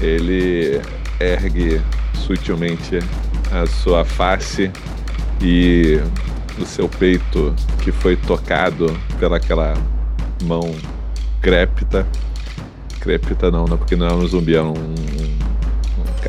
ele 0.00 0.80
ergue 1.20 1.78
sutilmente 2.14 3.00
a 3.50 3.66
sua 3.66 4.02
face 4.02 4.70
e 5.42 6.00
o 6.58 6.64
seu 6.64 6.88
peito 6.88 7.54
que 7.82 7.92
foi 7.92 8.16
tocado 8.16 8.86
pelaquela 9.18 9.74
mão 10.44 10.74
crépita. 11.42 12.06
Crépita 12.98 13.50
não, 13.50 13.66
não, 13.66 13.76
porque 13.76 13.94
não 13.94 14.06
é 14.06 14.14
um 14.14 14.26
zumbi, 14.26 14.54
é 14.54 14.62
um, 14.62 14.72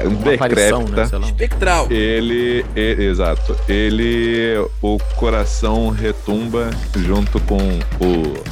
um, 0.02 0.08
um, 0.08 0.12
né? 0.12 0.38
decrépita. 0.38 1.18
Lá. 1.18 1.26
Espectral. 1.26 1.92
Ele, 1.92 2.66
e- 2.76 3.04
exato. 3.04 3.56
Ele, 3.68 4.58
o 4.82 4.98
coração 5.16 5.90
retumba 5.90 6.70
junto 6.98 7.40
com 7.42 7.58
o, 7.58 8.44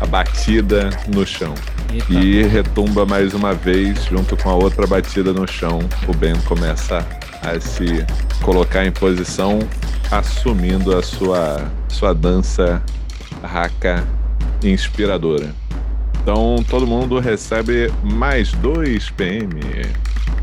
a 0.00 0.06
batida 0.06 0.90
no 1.08 1.26
chão. 1.26 1.54
Eita. 1.92 2.12
E 2.12 2.42
retumba 2.42 3.06
mais 3.06 3.34
uma 3.34 3.54
vez 3.54 4.04
junto 4.04 4.36
com 4.36 4.50
a 4.50 4.54
outra 4.54 4.86
batida 4.86 5.32
no 5.32 5.46
chão. 5.46 5.80
O 6.08 6.14
Ben 6.14 6.34
começa 6.42 7.06
a 7.42 7.60
se 7.60 8.04
colocar 8.42 8.84
em 8.84 8.92
posição, 8.92 9.58
assumindo 10.10 10.96
a 10.96 11.02
sua, 11.02 11.70
sua 11.88 12.12
dança 12.12 12.82
raca 13.42 14.06
inspiradora. 14.62 15.54
Então 16.22 16.56
todo 16.68 16.86
mundo 16.86 17.20
recebe 17.20 17.92
mais 18.02 18.52
dois 18.52 19.10
PM. 19.10 19.60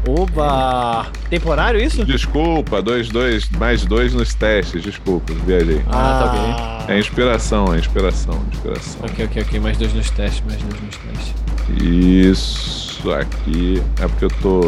Oba! 0.07 1.07
Temporário 1.29 1.81
isso? 1.81 2.03
Desculpa, 2.03 2.81
dois, 2.81 3.09
dois, 3.09 3.49
mais 3.51 3.85
dois 3.85 4.13
nos 4.13 4.33
testes, 4.33 4.83
desculpa, 4.83 5.33
viajei. 5.45 5.81
Ah, 5.87 6.83
tá 6.87 6.93
É 6.93 6.99
inspiração, 6.99 7.73
é 7.73 7.79
inspiração, 7.79 8.43
inspiração. 8.51 9.01
Ok, 9.03 9.25
ok, 9.25 9.41
ok. 9.43 9.59
Mais 9.59 9.77
dois 9.77 9.93
nos 9.93 10.09
testes, 10.09 10.43
mais 10.45 10.61
dois 10.61 10.81
nos 10.81 10.97
testes. 10.97 11.33
Isso 11.81 13.11
aqui 13.13 13.81
é 14.01 14.07
porque 14.07 14.25
eu 14.25 14.31
tô. 14.41 14.61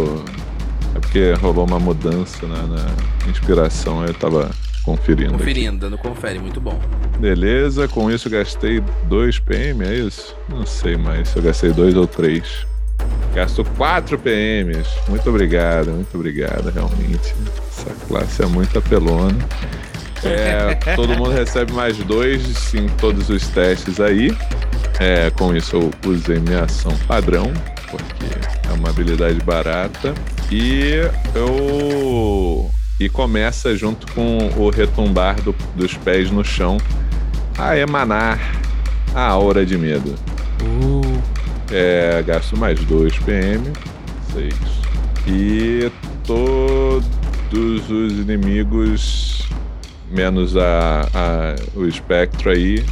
É 0.96 1.00
porque 1.00 1.34
rolou 1.34 1.66
uma 1.68 1.80
mudança 1.80 2.48
na, 2.48 2.64
na 2.64 2.86
inspiração, 3.30 4.02
aí 4.02 4.08
eu 4.08 4.14
tava 4.14 4.50
conferindo. 4.84 5.32
aqui. 5.32 5.38
Conferindo, 5.40 5.78
dando 5.78 5.98
confere, 5.98 6.40
muito 6.40 6.62
bom. 6.62 6.80
Beleza, 7.20 7.88
com 7.90 8.10
isso 8.10 8.28
eu 8.30 8.32
gastei 8.32 8.82
2 9.10 9.40
PM, 9.40 9.84
é 9.84 9.96
isso? 9.96 10.36
Não 10.48 10.66
sei 10.66 10.96
mais 10.96 11.28
se 11.30 11.38
eu 11.38 11.44
gastei 11.44 11.72
2 11.74 11.96
ou 11.96 12.08
3. 12.08 12.66
Gasto 13.34 13.64
4 13.78 14.18
PMs. 14.20 14.88
Muito 15.10 15.30
obrigado, 15.30 15.92
muito 15.92 16.16
obrigado, 16.16 16.70
realmente. 16.72 17.34
Essa 17.70 17.92
classe 18.08 18.44
é 18.44 18.46
muito 18.46 18.78
apelona. 18.80 19.38
É, 20.24 20.76
todo 20.96 21.16
mundo 21.16 21.32
recebe 21.32 21.74
mais 21.74 21.98
dois 21.98 22.74
em 22.74 22.88
todos 22.88 23.30
os 23.30 23.48
testes 23.50 24.00
aí. 24.00 24.36
É, 25.00 25.30
com 25.32 25.54
isso 25.56 25.76
eu 25.76 25.92
usei 26.10 26.40
minha 26.40 26.64
ação 26.64 26.96
padrão, 27.08 27.52
porque 27.92 28.26
é 28.70 28.74
uma 28.74 28.90
habilidade 28.90 29.40
barata. 29.44 30.14
E 30.50 31.02
eu. 31.36 32.72
E 33.00 33.10
começa 33.10 33.76
junto 33.76 34.10
com 34.14 34.38
o 34.56 34.70
retumbar 34.70 35.42
do- 35.42 35.54
dos 35.76 35.96
pés 35.96 36.32
no 36.32 36.46
chão 36.46 36.78
a 37.58 37.78
emanar 37.78 38.40
a 39.14 39.22
aura 39.28 39.66
de 39.66 39.78
medo. 39.78 40.16
Uh, 40.62 41.02
É, 41.72 42.24
gasto 42.26 42.58
mais 42.58 42.80
2 42.86 43.18
PM. 43.20 43.72
6. 44.34 44.54
E 45.28 45.92
todos 46.26 47.90
os 47.90 48.12
inimigos, 48.14 49.48
menos 50.12 50.56
a, 50.56 51.02
a- 51.14 51.56
o 51.76 51.86
espectro 51.86 52.52
aí, 52.52 52.86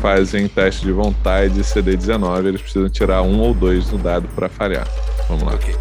fazem 0.00 0.48
teste 0.48 0.84
de 0.86 0.92
vontade 0.92 1.60
CD19. 1.60 2.46
Eles 2.46 2.60
precisam 2.62 2.88
tirar 2.88 3.22
um 3.22 3.38
ou 3.40 3.54
dois 3.54 3.90
no 3.90 3.98
dado 3.98 4.28
pra 4.34 4.48
falhar. 4.48 4.86
Vamos 5.28 5.44
lá. 5.44 5.54
Ok. 5.54 5.74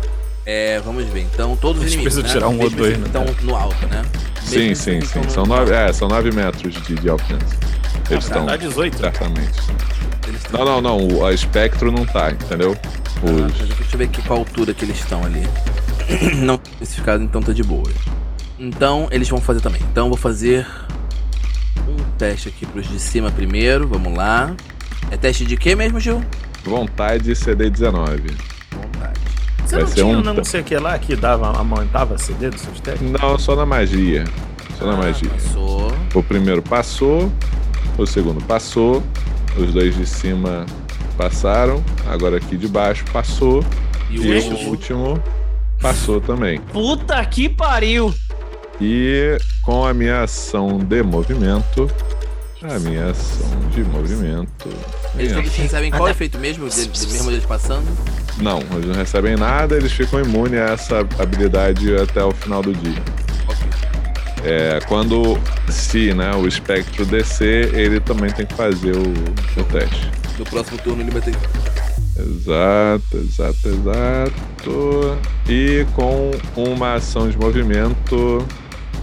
É, 0.46 0.80
vamos 0.80 1.04
ver. 1.06 1.22
Então, 1.34 1.58
todos 1.58 1.82
os 1.84 1.88
inimigos. 1.94 2.14
precisam 2.16 2.24
né? 2.24 2.34
tirar 2.34 2.48
um 2.50 2.62
ou 2.64 2.70
dois, 2.70 2.94
que 2.94 3.00
né, 3.00 3.06
Estão 3.08 3.26
no 3.44 3.56
alto, 3.56 3.86
né? 3.88 4.02
Sim, 4.44 4.60
Mesmo 4.60 4.76
sim, 4.76 4.92
sim. 4.92 4.98
estão 5.00 5.30
São 5.30 5.44
no 5.44 5.50
nove, 5.56 5.74
alto. 5.76 5.90
é, 5.90 5.94
são 5.94 6.08
nove 6.08 6.32
metros 6.32 6.74
de, 6.84 6.96
de 6.96 7.10
alcance. 7.10 7.58
Eles 8.10 8.24
estão, 8.26 8.46
Dá 8.46 8.56
18. 8.56 8.98
certamente. 8.98 9.60
Eles 10.28 10.42
estão- 10.42 10.66
Não, 10.66 10.82
não, 10.82 10.98
não. 11.00 11.18
O 11.18 11.26
a 11.26 11.34
espectro 11.34 11.92
não 11.92 12.06
tá, 12.06 12.32
entendeu? 12.32 12.76
Ah, 12.84 13.26
Os... 13.26 13.54
deixa 13.54 13.94
eu 13.94 13.98
ver 13.98 14.06
aqui 14.06 14.22
qual 14.24 14.40
altura 14.40 14.74
que 14.74 14.86
eles 14.86 14.98
estão 15.00 15.24
ali. 15.24 15.44
Não 16.38 16.56
especificado, 16.56 17.22
então 17.24 17.42
tá 17.42 17.52
de 17.52 17.64
boa. 17.64 17.90
Então, 18.58 19.08
eles 19.12 19.28
vão 19.28 19.42
fazer 19.42 19.60
também. 19.60 19.82
Então, 19.92 20.06
eu 20.06 20.10
vou 20.12 20.18
fazer 20.18 20.66
um 21.88 21.96
teste 22.18 22.48
aqui 22.48 22.66
pros 22.66 22.88
de 22.88 22.98
cima 23.00 23.30
primeiro. 23.30 23.88
Vamos 23.88 24.16
lá. 24.16 24.56
É 25.12 25.18
teste 25.18 25.44
de 25.46 25.58
quê 25.58 25.76
mesmo, 25.76 26.00
Gil? 26.00 26.24
Vontade 26.64 27.32
CD19. 27.32 28.32
Vontade. 28.72 29.20
Você 29.66 29.76
Vai 29.76 29.80
não 29.84 29.88
ser 29.90 29.96
tinha 29.96 30.06
um 30.18 30.22
não 30.24 30.44
sei 30.46 30.62
o 30.62 30.64
que 30.64 30.78
lá 30.78 30.98
que 30.98 31.16
dava, 31.16 31.48
aumentava 31.58 32.18
CD 32.18 32.50
dos 32.50 32.62
seus 32.62 32.80
testes? 32.80 33.10
Não, 33.12 33.38
só 33.38 33.56
na 33.56 33.66
magia. 33.66 34.24
Só 34.78 34.86
na 34.86 34.94
Ah, 34.94 34.98
magia. 34.98 35.30
Passou. 35.30 35.92
O 36.14 36.24
primeiro 36.24 36.62
passou, 36.62 37.32
o 37.98 38.06
segundo 38.06 38.44
passou, 38.46 39.04
os 39.58 39.74
dois 39.74 39.96
de 39.96 40.06
cima 40.06 40.66
passaram, 41.18 41.84
agora 42.08 42.38
aqui 42.38 42.56
de 42.58 42.68
baixo 42.68 43.04
passou, 43.12 43.64
E 44.10 44.20
o 44.20 44.24
e 44.26 44.36
último. 44.36 44.58
o 44.58 44.70
último 44.70 45.24
passou 45.82 46.22
também. 46.22 46.60
puta 46.60 47.24
que 47.26 47.50
pariu! 47.50 48.14
E 48.80 49.38
com 49.64 49.86
a 49.86 49.94
minha 49.94 50.22
ação 50.24 50.78
de 50.78 51.02
movimento, 51.02 51.90
a 52.62 52.78
minha 52.80 53.08
ação 53.10 53.48
de 53.74 53.84
movimento. 53.84 54.70
Eles 55.18 55.34
todos 55.34 55.56
recebem 55.56 55.90
qual 55.92 56.08
efeito 56.10 56.38
mesmo, 56.38 56.70
de, 56.70 56.86
de- 56.88 57.08
mesmo 57.08 57.32
eles 57.32 57.46
passando? 57.46 57.86
Não, 58.40 58.60
eles 58.74 58.86
não 58.86 58.94
recebem 58.96 59.36
nada, 59.36 59.76
eles 59.76 59.92
ficam 59.92 60.20
imunes 60.20 60.60
a 60.60 60.74
essa 60.74 61.00
habilidade 61.20 61.96
até 61.96 62.24
o 62.24 62.32
final 62.32 62.62
do 62.62 62.72
dia. 62.74 63.02
É, 64.44 64.80
quando 64.88 65.40
se 65.70 66.14
né, 66.14 66.32
o 66.36 66.48
espectro 66.48 67.06
descer, 67.06 67.74
ele 67.74 68.00
também 68.00 68.32
tem 68.32 68.46
que 68.46 68.54
fazer 68.54 68.96
o, 68.96 69.60
o 69.60 69.64
teste. 69.66 70.12
No 70.38 70.46
próximo 70.46 70.78
turno 70.78 71.02
ele 71.02 71.12
vai 71.12 71.22
ter. 71.22 71.36
Exato, 72.20 73.18
exato, 73.18 73.68
exato. 73.68 75.18
E 75.48 75.86
com 75.94 76.32
uma 76.56 76.96
ação 76.96 77.30
de 77.30 77.38
movimento, 77.38 78.46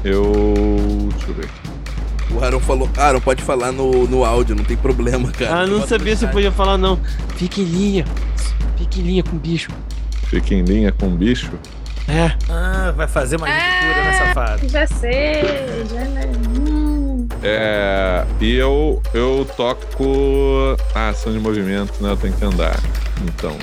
eu. 0.05 0.33
Deixa 1.11 1.29
eu 1.29 1.35
ver 1.35 1.45
aqui. 1.45 1.75
O 2.35 2.43
Aaron 2.43 2.61
falou. 2.61 2.91
Aaron, 2.97 3.21
pode 3.21 3.43
falar 3.43 3.71
no, 3.71 4.07
no 4.09 4.25
áudio, 4.25 4.57
não 4.57 4.65
tem 4.65 4.77
problema, 4.77 5.31
cara. 5.31 5.61
Ah, 5.61 5.67
não 5.67 5.79
Bota 5.79 5.89
sabia 5.89 6.17
se 6.17 6.25
eu 6.25 6.29
podia 6.31 6.51
falar, 6.51 6.77
não. 6.77 6.99
Fique 7.37 7.61
em 7.61 7.65
linha. 7.65 8.05
Fique 8.77 9.01
em 9.01 9.05
linha 9.05 9.23
com 9.23 9.37
o 9.37 9.39
bicho. 9.39 9.71
Fica 10.29 10.55
em 10.55 10.63
linha 10.63 10.91
com 10.91 11.07
o 11.07 11.11
bicho. 11.11 11.53
É. 12.09 12.33
Ah, 12.51 12.93
vai 12.95 13.09
fazer 13.09 13.37
uma 13.37 13.47
cura, 13.47 14.05
né, 14.05 14.13
safado? 14.19 14.69
Já 14.69 14.87
sei, 14.87 15.43
já? 15.91 16.05
Hum. 16.61 17.27
É, 17.43 18.25
e 18.41 18.55
eu, 18.57 19.03
eu 19.13 19.47
toco 19.57 20.77
a 20.95 21.09
ação 21.09 21.33
de 21.33 21.39
movimento, 21.39 22.03
né? 22.03 22.11
Eu 22.11 22.17
tenho 22.17 22.35
que 22.35 22.45
andar. 22.45 22.79
Então. 23.23 23.57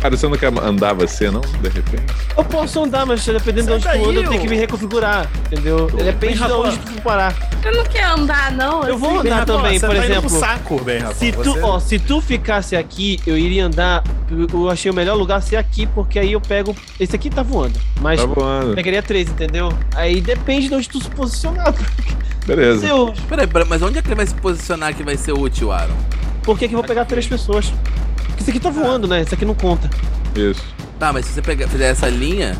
Cara, 0.00 0.16
você 0.16 0.28
não 0.28 0.36
quer 0.36 0.52
andar 0.58 0.92
você, 0.92 1.30
não? 1.30 1.40
De 1.40 1.68
repente? 1.68 2.04
Eu 2.36 2.44
posso 2.44 2.84
andar, 2.84 3.04
mas 3.06 3.24
dependendo 3.24 3.66
de 3.68 3.72
onde 3.72 3.82
Sai 3.84 3.98
tu 3.98 4.08
anda, 4.10 4.20
eu 4.20 4.28
tenho 4.28 4.40
que 4.42 4.48
me 4.48 4.56
reconfigurar. 4.56 5.28
Entendeu? 5.50 5.86
Depende 5.86 6.38
de 6.38 6.52
onde 6.52 6.78
tu 6.78 7.02
parar. 7.02 7.34
Eu 7.64 7.74
não 7.76 7.84
quero 7.84 8.20
andar, 8.20 8.52
não. 8.52 8.84
Eu 8.84 8.96
vou 8.98 9.18
assim. 9.18 9.28
andar 9.28 9.46
Bem, 9.46 9.56
também, 9.56 9.78
você 9.78 9.86
por 9.86 9.96
tá 9.96 10.04
indo 10.04 10.12
exemplo. 10.12 10.30
pro 10.30 10.38
saco, 10.40 10.80
bem, 10.84 10.98
rapaz. 10.98 11.16
Se 11.18 11.32
tu, 11.32 11.44
Você- 11.44 11.60
ó, 11.62 11.78
se 11.80 11.98
tu 11.98 12.20
ficasse 12.20 12.76
aqui, 12.76 13.18
eu 13.26 13.36
iria 13.36 13.66
andar. 13.66 14.04
Eu 14.52 14.70
achei 14.70 14.90
o 14.90 14.94
melhor 14.94 15.14
lugar 15.16 15.40
ser 15.42 15.56
aqui, 15.56 15.86
porque 15.86 16.18
aí 16.18 16.32
eu 16.32 16.40
pego. 16.40 16.76
Esse 17.00 17.16
aqui 17.16 17.30
tá 17.30 17.42
voando. 17.42 17.78
Mas 18.00 18.20
Tá 18.20 18.26
voando. 18.26 18.74
pegaria 18.74 19.02
três, 19.02 19.28
entendeu? 19.28 19.72
Aí 19.94 20.20
depende 20.20 20.68
de 20.68 20.74
onde 20.74 20.88
tu 20.88 21.00
se 21.02 21.10
posicionar. 21.10 21.74
Beleza. 22.46 22.80
Se 22.80 22.86
eu, 22.86 23.12
Peraí, 23.28 23.46
peraí, 23.46 23.66
mas 23.68 23.82
onde 23.82 23.98
é 23.98 24.02
que 24.02 24.08
ele 24.08 24.14
vai 24.14 24.26
se 24.26 24.34
posicionar 24.34 24.94
que 24.94 25.02
vai 25.02 25.16
ser 25.16 25.32
útil, 25.32 25.72
Aaron? 25.72 25.94
por 26.44 26.56
que, 26.56 26.68
que 26.68 26.74
eu 26.74 26.78
vou 26.78 26.86
pegar 26.86 27.04
três 27.06 27.26
pessoas? 27.26 27.72
Porque 28.36 28.42
esse 28.42 28.50
aqui 28.50 28.60
tá 28.60 28.70
voando, 28.70 29.08
né? 29.08 29.22
Esse 29.22 29.34
aqui 29.34 29.44
não 29.44 29.54
conta. 29.54 29.88
Isso. 30.34 30.62
Tá, 30.98 31.12
mas 31.12 31.24
se 31.26 31.32
você 31.32 31.42
pegar, 31.42 31.66
fizer 31.68 31.88
essa 31.90 32.08
linha. 32.08 32.56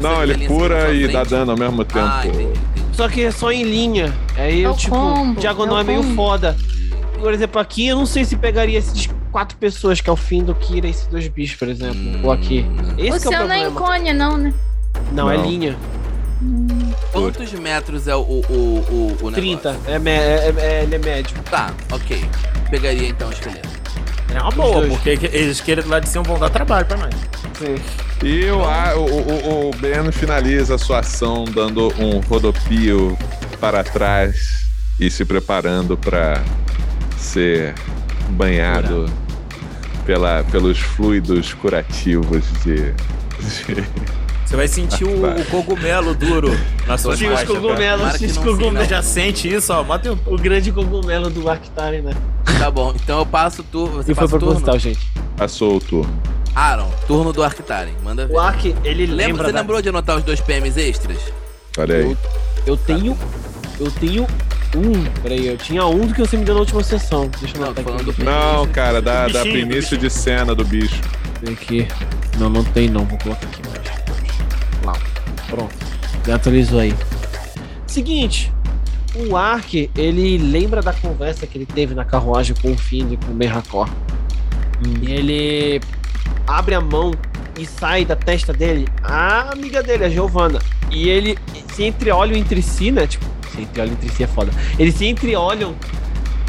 Não, 0.00 0.22
ele 0.22 0.32
linha 0.34 0.48
cura 0.48 0.92
e 0.94 1.06
dá 1.08 1.22
dano 1.22 1.50
ao 1.52 1.58
mesmo 1.58 1.84
tempo. 1.84 2.06
Ah, 2.08 2.22
entendi, 2.26 2.44
entendi. 2.44 2.60
Só 2.94 3.08
que 3.08 3.22
é 3.24 3.30
só 3.30 3.52
em 3.52 3.62
linha. 3.62 4.12
Aí 4.36 4.62
É 4.62 4.66
eu, 4.66 4.72
o 4.72 4.76
tipo, 4.76 4.94
combo, 4.94 5.38
diagonal 5.40 5.78
é 5.78 5.80
é 5.82 5.84
meio 5.84 6.02
combo. 6.02 6.14
foda. 6.14 6.56
Por 7.20 7.32
exemplo, 7.32 7.60
aqui 7.60 7.88
eu 7.88 7.96
não 7.96 8.06
sei 8.06 8.24
se 8.24 8.36
pegaria 8.36 8.78
esses 8.78 9.08
quatro 9.30 9.56
pessoas, 9.58 10.00
que 10.00 10.08
é 10.08 10.12
o 10.12 10.16
fim 10.16 10.42
do 10.42 10.54
Kira 10.54 10.86
e 10.86 10.90
esses 10.90 11.06
dois 11.06 11.28
bichos, 11.28 11.56
por 11.58 11.68
exemplo. 11.68 12.00
Ou 12.24 12.32
aqui. 12.32 12.66
Hum. 12.68 12.94
Esse 12.98 13.00
O 13.00 13.02
que 13.02 13.08
é 13.08 13.14
o 13.14 13.20
seu 13.20 13.48
não 13.48 13.52
é 13.54 13.68
incônia, 13.68 14.14
não, 14.14 14.36
né? 14.38 14.54
Não, 15.12 15.30
é 15.30 15.36
Não. 15.36 15.44
linha. 15.46 15.76
altura. 16.42 16.96
Quantos 17.12 17.52
metros 17.52 18.08
é 18.08 18.16
o, 18.16 18.20
o, 18.20 18.42
o, 18.48 19.16
o, 19.22 19.26
o 19.26 19.32
30. 19.32 19.72
negócio? 19.72 19.90
É, 19.94 19.98
me- 19.98 20.10
é, 20.10 20.54
é- 20.58 20.82
ele 20.84 20.94
é 20.94 20.98
médio. 20.98 21.36
Tá, 21.50 21.70
ok. 21.90 22.24
Pegaria 22.70 23.08
então 23.08 23.28
o 23.28 23.32
esqueleto. 23.32 23.68
É 24.34 24.40
uma 24.40 24.50
boa, 24.50 24.86
porque 24.88 25.16
que- 25.16 25.26
eles 25.26 25.60
querem 25.60 25.84
lá 25.84 26.00
de 26.00 26.08
cima 26.08 26.22
vão 26.24 26.38
dar 26.38 26.50
trabalho 26.50 26.86
pra 26.86 26.96
nós. 26.96 27.14
Sim. 27.58 27.74
E 28.22 28.44
o, 28.50 28.64
a- 28.64 28.94
o, 28.96 29.04
o, 29.04 29.70
o 29.70 29.76
Ben 29.76 30.10
finaliza 30.12 30.74
a 30.76 30.78
sua 30.78 31.00
ação 31.00 31.44
dando 31.44 31.92
um 31.98 32.20
rodopio 32.20 33.16
para 33.60 33.82
trás 33.84 34.62
e 34.98 35.10
se 35.10 35.24
preparando 35.24 35.96
para 35.96 36.42
ser 37.18 37.74
banhado 38.30 39.06
pela, 40.06 40.44
pelos 40.50 40.78
fluidos 40.78 41.52
curativos 41.54 42.44
de. 42.64 42.92
de- 43.64 44.12
Você 44.52 44.56
vai 44.58 44.68
sentir 44.68 45.04
o, 45.04 45.24
o 45.30 45.44
cogumelo 45.46 46.14
duro 46.14 46.50
na 46.86 46.98
sua 46.98 47.16
Sim, 47.16 47.30
os 47.30 47.42
cogumelos, 47.42 48.20
os 48.20 48.36
cogumelos. 48.36 48.86
Já 48.86 49.02
sente 49.02 49.48
isso, 49.48 49.72
ó. 49.72 49.82
Mata 49.82 50.12
um 50.12 50.18
O 50.26 50.36
grande 50.36 50.70
cogumelo 50.70 51.30
do 51.30 51.48
Arctari, 51.48 52.02
né? 52.02 52.12
Tá 52.58 52.70
bom, 52.70 52.92
então 52.94 53.20
eu 53.20 53.24
passo 53.24 53.62
o 53.62 53.64
turno. 53.64 54.02
Você 54.02 54.12
E 54.12 54.14
foi 54.14 54.24
passa 54.24 54.36
o 54.36 54.38
turno? 54.38 54.60
proposital, 54.60 54.78
gente. 54.78 55.00
Passou 55.38 55.76
o 55.76 55.80
turno. 55.80 56.14
Aaron, 56.54 56.90
turno 57.06 57.32
do 57.32 57.42
Arctaren. 57.42 57.92
Manda 58.04 58.26
ver. 58.26 58.34
O 58.34 58.38
Ark, 58.38 58.74
ele 58.84 59.06
Lembra, 59.06 59.16
lembra. 59.26 59.46
você 59.46 59.52
da- 59.52 59.60
lembrou 59.60 59.80
de 59.80 59.88
anotar 59.88 60.18
os 60.18 60.22
dois 60.22 60.38
PMs 60.42 60.76
extras? 60.78 61.16
Olha 61.78 61.96
aí. 61.96 62.16
Eu 62.66 62.76
tenho. 62.76 63.16
Eu 63.80 63.90
tenho 63.90 64.26
um. 64.76 65.02
Peraí, 65.22 65.46
eu 65.46 65.56
tinha 65.56 65.86
um 65.86 66.06
do 66.06 66.12
que 66.12 66.20
você 66.20 66.36
me 66.36 66.44
deu 66.44 66.52
na 66.56 66.60
última 66.60 66.82
sessão. 66.84 67.30
Deixa 67.40 67.56
eu 67.56 67.62
Não, 67.62 67.70
aqui. 67.70 67.82
do 68.12 68.22
Não, 68.22 68.66
cara, 68.66 69.00
da, 69.00 69.28
Do 69.28 69.32
da 69.32 69.44
bichinho, 69.44 69.66
do 69.66 69.72
início 69.72 69.96
de 69.96 70.10
cena 70.10 70.54
do 70.54 70.62
bicho. 70.62 71.00
Tem 71.42 71.54
aqui. 71.54 71.88
Não, 72.38 72.50
não 72.50 72.62
tem 72.62 72.90
não. 72.90 73.06
Vou 73.06 73.16
colocar 73.18 73.46
aqui. 73.46 73.62
Pronto. 75.52 75.74
Já 76.26 76.36
atualizou 76.36 76.80
aí. 76.80 76.94
Seguinte. 77.86 78.50
O 79.14 79.36
Ark, 79.36 79.90
ele 79.94 80.38
lembra 80.38 80.80
da 80.80 80.94
conversa 80.94 81.46
que 81.46 81.58
ele 81.58 81.66
teve 81.66 81.94
na 81.94 82.02
carruagem 82.02 82.56
com 82.62 82.72
o 82.72 82.78
Finn 82.78 83.12
e 83.12 83.18
com 83.18 83.30
o 83.30 83.34
Merracor. 83.34 83.86
E 85.02 85.12
ele 85.12 85.80
abre 86.46 86.74
a 86.74 86.80
mão 86.80 87.12
e 87.58 87.66
sai 87.66 88.06
da 88.06 88.16
testa 88.16 88.54
dele 88.54 88.88
a 89.02 89.52
amiga 89.52 89.82
dele, 89.82 90.06
a 90.06 90.08
Giovanna. 90.08 90.58
E 90.90 91.10
ele 91.10 91.36
se 91.74 91.84
entreolham 91.84 92.34
entre 92.34 92.62
si, 92.62 92.90
né? 92.90 93.06
Tipo, 93.06 93.26
se 93.54 93.60
entreolham 93.60 93.92
entre 93.92 94.08
si 94.08 94.24
é 94.24 94.26
foda. 94.26 94.50
Eles 94.78 94.94
se 94.94 95.06
entreolham 95.06 95.74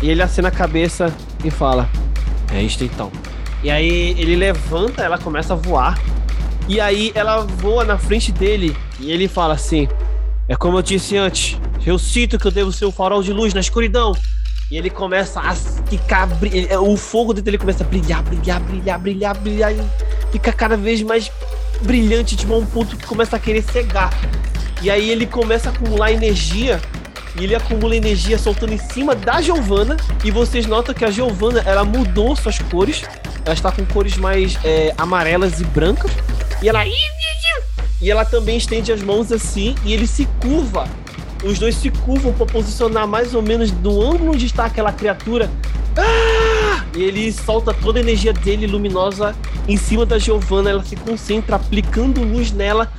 e 0.02 0.10
ele 0.10 0.22
acena 0.22 0.48
a 0.48 0.52
cabeça 0.52 1.14
e 1.44 1.52
fala: 1.52 1.90
É 2.54 2.62
isto 2.62 2.86
então. 2.86 3.12
E 3.62 3.70
aí 3.70 4.16
ele 4.18 4.38
levanta, 4.38 5.04
ela 5.04 5.18
começa 5.18 5.52
a 5.52 5.58
voar. 5.58 6.00
E 6.68 6.80
aí 6.80 7.12
ela 7.14 7.42
voa 7.42 7.84
na 7.84 7.98
frente 7.98 8.32
dele 8.32 8.76
e 9.04 9.12
ele 9.12 9.28
fala 9.28 9.54
assim: 9.54 9.88
É 10.48 10.56
como 10.56 10.78
eu 10.78 10.82
disse 10.82 11.18
antes, 11.18 11.58
eu 11.86 11.98
sinto 12.00 12.38
que 12.40 12.46
eu 12.48 12.52
devo 12.52 12.72
ser 12.72 12.86
o 12.86 12.92
farol 12.92 13.22
de 13.24 13.32
luz 13.34 13.54
na 13.54 13.60
escuridão. 13.60 14.14
E 14.72 14.78
ele 14.78 14.90
começa 14.90 15.40
a 15.40 15.54
ficar. 15.56 16.28
ele- 16.42 16.76
O 16.78 16.98
fogo 16.98 17.34
dele 17.34 17.58
começa 17.58 17.84
a 17.84 17.88
brilhar, 17.88 18.24
brilhar, 18.24 18.60
brilhar, 18.62 19.00
brilhar, 19.00 19.38
brilhar. 19.38 19.72
E 19.74 19.84
fica 20.32 20.52
cada 20.52 20.76
vez 20.76 21.02
mais 21.04 21.32
brilhante, 21.82 22.36
tipo, 22.36 22.54
a 22.54 22.58
um 22.58 22.66
ponto 22.66 22.96
que 22.98 23.06
começa 23.06 23.36
a 23.36 23.40
querer 23.40 23.62
cegar. 23.62 24.12
E 24.82 24.90
aí 24.90 25.10
ele 25.12 25.26
começa 25.28 25.70
a 25.70 25.74
acumular 25.74 26.12
energia. 26.12 26.82
E 27.40 27.44
ele 27.44 27.56
acumula 27.56 27.96
energia 27.96 28.38
soltando 28.38 28.74
em 28.74 28.78
cima 28.78 29.14
da 29.16 29.42
Giovanna. 29.42 29.96
E 30.24 30.32
vocês 30.32 30.66
notam 30.66 30.94
que 30.96 31.06
a 31.06 31.12
Giovanna 31.12 31.62
ela 31.66 31.84
mudou 31.84 32.36
suas 32.36 32.58
cores. 32.60 33.04
Ela 33.46 33.54
está 33.54 33.72
com 33.72 33.86
cores 33.86 34.18
mais 34.18 34.58
é, 34.64 34.94
amarelas 34.98 35.60
e 35.60 35.66
brancas. 35.66 36.12
E 36.62 36.70
ela. 36.70 36.80
E 38.04 38.12
ela 38.12 38.26
também 38.26 38.58
estende 38.58 38.92
as 38.92 39.02
mãos 39.02 39.32
assim. 39.32 39.76
E 39.86 39.94
ele 39.94 40.06
se 40.06 40.28
curva. 40.42 40.90
Os 41.42 41.58
dois 41.58 41.76
se 41.76 41.90
curvam 41.90 42.34
para 42.34 42.46
posicionar 42.46 43.08
mais 43.08 43.34
ou 43.34 43.42
menos 43.42 43.72
no 43.72 44.02
ângulo 44.02 44.34
onde 44.34 44.46
está 44.46 44.66
aquela 44.66 44.92
criatura. 44.92 45.50
Ah! 45.96 46.84
E 46.96 47.02
ele 47.02 47.32
solta 47.32 47.74
toda 47.74 48.00
a 48.00 48.02
energia 48.02 48.34
dele 48.34 48.68
luminosa 48.68 49.34
em 49.70 49.78
cima 49.78 50.06
da 50.06 50.20
Giovanna. 50.20 50.70
Ela 50.70 50.84
se 50.84 50.98
concentra 50.98 51.56
aplicando 51.56 52.22
luz 52.22 52.52
nela. 52.52 52.92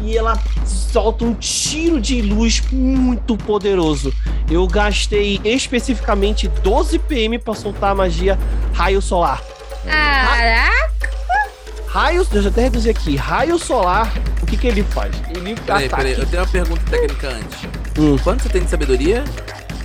E 0.00 0.16
ela 0.16 0.40
solta 0.64 1.26
um 1.26 1.34
tiro 1.34 2.00
de 2.00 2.22
luz 2.22 2.62
muito 2.72 3.36
poderoso. 3.36 4.14
Eu 4.50 4.66
gastei 4.66 5.40
especificamente 5.44 6.48
12 6.48 6.98
PM 7.00 7.38
para 7.38 7.52
soltar 7.52 7.90
a 7.90 7.94
magia 7.94 8.38
Raio 8.72 9.02
Solar. 9.02 9.42
Caraca! 9.84 10.97
Raio, 11.88 12.24
deixa 12.30 12.48
eu 12.48 12.50
até 12.52 12.62
reduzir 12.62 12.90
aqui. 12.90 13.16
Raio 13.16 13.58
solar, 13.58 14.12
o 14.42 14.46
que 14.46 14.56
que 14.56 14.66
ele 14.66 14.82
faz? 14.82 15.14
Ele 15.34 15.54
Peraí, 15.54 15.86
ataca. 15.86 16.02
peraí, 16.02 16.18
eu 16.18 16.26
tenho 16.26 16.42
uma 16.42 16.48
pergunta 16.48 16.82
técnica 16.90 17.28
antes. 17.28 17.58
Hum. 17.98 18.16
Quanto 18.22 18.42
você 18.42 18.48
tem 18.50 18.62
de 18.62 18.70
sabedoria? 18.70 19.24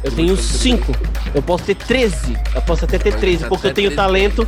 Eu 0.04 0.12
tenho 0.12 0.36
5. 0.36 0.92
Eu 1.34 1.42
posso 1.42 1.64
ter 1.64 1.76
13. 1.76 2.38
Eu 2.54 2.62
posso 2.64 2.84
até 2.84 2.98
ter 3.00 3.16
13, 3.16 3.46
porque 3.46 3.68
eu 3.68 3.74
tenho 3.74 3.96
talento, 3.96 4.46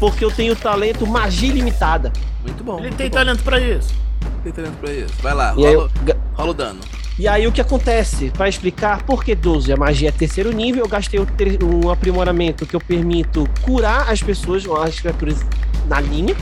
porque 0.00 0.24
eu 0.24 0.30
tenho 0.30 0.56
talento 0.56 1.06
magia 1.06 1.50
ilimitada. 1.50 2.10
Muito 2.42 2.64
bom. 2.64 2.74
Ele 2.78 2.82
muito 2.88 2.96
tem 2.96 3.10
bom. 3.10 3.16
talento 3.16 3.42
pra 3.44 3.60
isso. 3.60 3.94
Tem 4.42 4.52
talento 4.52 4.76
pra 4.80 4.90
isso. 4.92 5.12
Vai 5.22 5.34
lá, 5.34 5.50
aí, 5.52 5.62
eu 5.62 5.80
rola, 5.80 5.90
rola 6.32 6.50
o 6.50 6.54
dano. 6.54 6.80
e 7.18 7.28
aí 7.28 7.46
o 7.46 7.52
que 7.52 7.60
acontece? 7.60 8.30
Pra 8.30 8.48
explicar 8.48 9.02
por 9.02 9.22
que 9.22 9.34
12? 9.34 9.70
A 9.72 9.76
magia 9.76 10.08
é 10.08 10.12
terceiro 10.12 10.50
nível, 10.52 10.84
eu 10.84 10.88
gastei 10.88 11.20
um 11.62 11.90
aprimoramento 11.90 12.64
que 12.64 12.74
eu 12.74 12.80
permito 12.80 13.46
curar 13.60 14.10
as 14.10 14.22
pessoas, 14.22 14.64
as 14.66 14.98
criaturas 15.00 15.44
na 15.86 16.00
linha. 16.00 16.34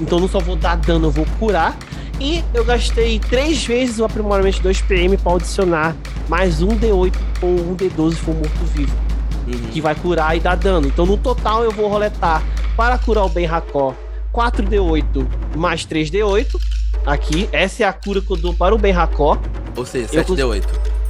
Então 0.00 0.20
não 0.20 0.28
só 0.28 0.38
vou 0.38 0.56
dar 0.56 0.76
dano, 0.76 1.06
eu 1.06 1.10
vou 1.10 1.26
curar. 1.38 1.76
E 2.20 2.44
eu 2.52 2.64
gastei 2.64 3.18
três 3.18 3.64
vezes 3.64 4.00
o 4.00 4.04
aprimoramento 4.04 4.56
de 4.56 4.62
2 4.62 4.80
PM 4.82 5.16
pra 5.16 5.34
adicionar 5.34 5.94
mais 6.28 6.60
um 6.62 6.68
D8 6.68 7.14
ou 7.42 7.48
um 7.48 7.76
D12 7.76 8.10
se 8.10 8.16
for 8.16 8.34
morto-vivo. 8.34 9.08
Uhum. 9.46 9.70
que 9.70 9.80
vai 9.80 9.94
curar 9.94 10.36
e 10.36 10.40
dar 10.40 10.56
dano. 10.56 10.86
Então, 10.88 11.06
no 11.06 11.16
total, 11.16 11.64
eu 11.64 11.70
vou 11.70 11.88
roletar 11.88 12.42
para 12.76 12.98
curar 12.98 13.24
o 13.24 13.30
Ben 13.30 13.46
Hakor 13.46 13.94
4d8 14.34 15.26
mais 15.56 15.86
3d8. 15.86 16.60
Aqui, 17.06 17.48
essa 17.50 17.84
é 17.84 17.86
a 17.86 17.92
cura 17.92 18.20
que 18.20 18.30
eu 18.30 18.36
dou 18.36 18.52
para 18.52 18.74
o 18.74 18.78
Ben 18.78 18.92
Hakor. 18.94 19.38
Ou 19.74 19.86
seja, 19.86 20.08
Eu 20.12 20.22
7d8. 20.24 20.64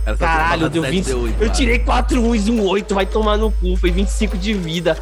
Era 0.09 0.16
só 0.16 0.24
Caralho, 0.24 0.70
deu 0.70 0.82
falar 0.82 0.90
20. 0.93 1.05
7D8, 1.05 1.35
Eu 1.39 1.52
tirei 1.52 1.78
4 1.80 2.22
1 2.22 2.35
e 2.35 2.51
um 2.51 2.62
8, 2.62 2.94
vai 2.94 3.05
tomar 3.05 3.36
no 3.36 3.52
cu. 3.52 3.76
Foi 3.76 3.90
25 3.90 4.39
de 4.39 4.55
vida. 4.55 4.97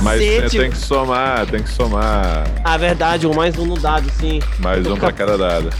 Mas 0.00 0.20
Cacete! 0.20 0.58
tem 0.58 0.70
que 0.70 0.76
somar, 0.76 1.44
tem 1.46 1.60
que 1.60 1.68
somar 1.70 2.46
Ah, 2.62 2.76
verdade, 2.76 3.26
um 3.26 3.34
mais 3.34 3.58
um 3.58 3.66
no 3.66 3.76
dado, 3.76 4.08
sim. 4.20 4.40
mais 4.60 4.86
um 4.86 4.96
pra 4.96 5.10
cada 5.10 5.36
dado. 5.36 5.70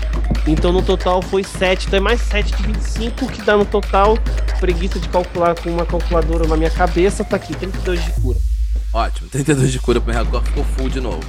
Então 0.45 0.73
no 0.73 0.83
total 0.83 1.23
foi 1.23 1.45
7. 1.45 1.87
Então 1.87 1.99
é 1.99 2.01
mais 2.01 2.21
7 2.23 2.53
de 2.57 2.63
25 2.65 3.29
que 3.29 3.43
dá 3.43 3.57
no 3.57 3.65
total. 3.65 4.19
Preguiça 4.59 4.99
de 4.99 5.09
calcular 5.09 5.55
com 5.55 5.71
uma 5.71 5.87
calculadora 5.87 6.49
na 6.49 6.57
minha 6.57 6.71
cabeça. 6.71 7.23
Tá 7.23 7.37
aqui, 7.37 7.55
32 7.55 8.05
de 8.05 8.11
cura. 8.21 8.39
Ótimo, 8.93 9.29
32 9.29 9.71
de 9.71 9.79
cura 9.79 10.01
pro 10.01 10.13
Reacor 10.13 10.43
ficou 10.43 10.65
full 10.77 10.89
de 10.89 11.01
novo. 11.01 11.23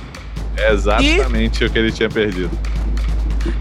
É 0.57 0.73
exatamente 0.73 1.63
o 1.63 1.69
que 1.69 1.77
ele 1.77 1.91
tinha 1.91 2.09
perdido. 2.09 2.49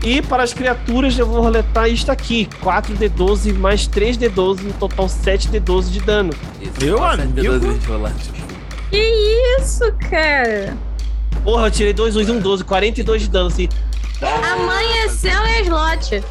E 0.02 0.22
para 0.22 0.42
as 0.42 0.52
criaturas 0.52 1.18
eu 1.18 1.26
vou 1.26 1.40
roletar 1.42 1.88
isto 1.88 2.10
aqui: 2.10 2.48
4d12 2.62 3.54
mais 3.54 3.88
3d12, 3.88 4.62
no 4.62 4.72
total 4.74 5.06
7d12 5.06 5.90
de 5.90 6.00
dano. 6.00 6.32
Meu 6.80 7.02
amigo. 7.02 7.32
7d12 7.40 7.60
pra 7.60 7.72
gente 7.72 7.86
rolar. 7.86 8.12
Que 8.90 9.58
isso, 9.60 9.92
cara? 10.10 10.76
Porra, 11.42 11.66
eu 11.66 11.70
tirei 11.70 11.92
2, 11.92 12.14
2 12.14 12.28
e 12.28 12.32
1, 12.32 12.40
12, 12.40 12.64
42 12.64 13.22
de 13.22 13.28
dano, 13.28 13.48
assim. 13.48 13.68
Amanheceu 14.22 15.46
em 15.46 15.62
slot. 15.62 16.22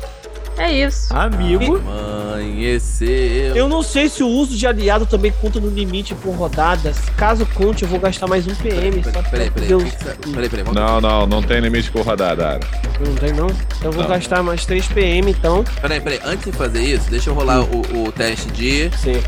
É 0.57 0.71
isso. 0.71 1.13
Amigo. 1.15 1.77
Amanheceu. 1.77 3.55
Eu 3.55 3.67
não 3.67 3.81
sei 3.81 4.07
se 4.09 4.21
o 4.23 4.27
uso 4.27 4.55
de 4.55 4.67
aliado 4.67 5.05
também 5.05 5.31
conta 5.41 5.59
no 5.59 5.69
limite 5.69 6.13
por 6.15 6.31
rodadas. 6.35 6.97
Caso 7.17 7.45
conte, 7.53 7.83
eu 7.83 7.89
vou 7.89 7.99
gastar 7.99 8.27
mais 8.27 8.45
um 8.47 8.53
PM. 8.55 9.01
Peraí, 9.01 9.03
só 9.13 9.21
peraí, 9.29 9.51
peraí, 9.51 10.49
peraí, 10.49 10.65
Não, 10.73 11.01
não, 11.01 11.25
não 11.27 11.41
tem 11.41 11.59
limite 11.59 11.91
por 11.91 12.05
rodada, 12.05 12.47
Ara. 12.49 12.59
Não 13.05 13.15
tem 13.15 13.33
não? 13.33 13.47
Então 13.47 13.85
eu 13.85 13.91
vou 13.91 14.03
Não. 14.03 14.09
gastar 14.09 14.43
mais 14.43 14.65
3 14.65 14.85
PM, 14.87 15.31
então. 15.31 15.63
Peraí, 15.81 15.99
peraí, 15.99 16.19
antes 16.23 16.45
de 16.45 16.51
fazer 16.51 16.81
isso, 16.83 17.09
deixa 17.09 17.29
eu 17.29 17.33
rolar 17.33 17.61
o, 17.63 18.07
o 18.07 18.11
teste 18.11 18.49
de. 18.51 18.89
Sim. 18.97 19.21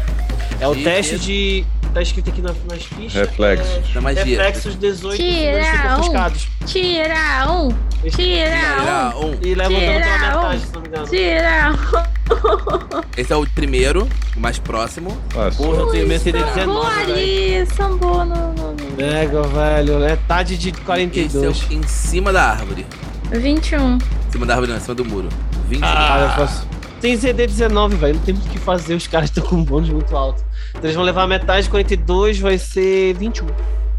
É 0.59 0.67
o 0.67 0.75
E- 0.75 0.83
teste 0.83 1.17
de. 1.19 1.65
Tá 1.95 2.01
escrito 2.01 2.29
aqui 2.29 2.41
na- 2.41 2.53
nas 2.69 2.83
fichas. 2.83 3.13
Reflexos. 3.13 3.95
É, 3.95 3.99
magia. 4.01 4.23
reflexos 4.25 4.75
18 4.75 5.15
Tira 5.15 5.63
ficam 5.63 5.91
um. 5.95 5.99
ofuscados. 6.01 6.47
Tira 6.65 7.49
um. 7.49 7.69
Tira 8.09 8.11
Tirar 8.11 9.15
um. 9.17 9.37
E 9.41 9.55
leva 9.55 9.69
pela 9.69 9.81
um. 9.81 10.49
metade, 10.49 10.59
se 10.59 10.73
não 10.73 10.81
me 10.81 10.87
um. 10.87 10.91
engano. 10.91 11.07
Tira 11.07 11.71
um. 11.71 13.01
Esse 13.15 13.31
é 13.31 13.35
o 13.37 13.47
primeiro, 13.47 14.09
o 14.35 14.39
mais 14.41 14.59
próximo. 14.59 15.17
Nossa, 15.33 15.55
Porra, 15.57 15.79
eu 15.83 15.87
tenho 15.91 16.19
Sambou 16.19 16.33
19. 16.43 16.95
velho. 16.95 17.13
ali, 17.13 17.65
sambou 17.67 18.25
no. 18.25 18.55
Pega, 18.97 19.41
velho. 19.43 19.99
Metade 19.99 20.57
de 20.57 20.69
Esse 20.71 20.79
é 20.81 20.83
42. 20.83 21.63
o 21.63 21.73
em 21.73 21.83
cima 21.83 22.33
da 22.33 22.43
árvore. 22.51 22.85
21. 23.31 23.95
Em 23.95 23.99
cima 24.31 24.45
da 24.45 24.53
árvore, 24.55 24.71
não, 24.71 24.77
em 24.77 24.81
cima 24.81 24.95
do 24.95 25.05
muro. 25.05 25.29
20 25.69 25.79
Cara, 25.79 26.23
eu 26.25 26.29
faço- 26.31 26.67
Tem 27.01 27.15
ZD 27.15 27.47
19, 27.47 27.95
velho. 27.97 28.15
Não 28.15 28.21
tem 28.21 28.33
muito 28.33 28.47
o 28.47 28.49
que 28.51 28.57
fazer. 28.59 28.95
Os 28.95 29.07
caras 29.07 29.29
estão 29.29 29.43
com 29.43 29.55
um 29.57 29.63
bônus 29.63 29.89
muito 29.89 30.15
alto. 30.15 30.43
Então 30.71 30.83
eles 30.83 30.95
vão 30.95 31.03
levar 31.03 31.27
metade 31.27 31.63
de 31.63 31.69
42, 31.69 32.39
vai 32.39 32.57
ser 32.57 33.13
21. 33.15 33.47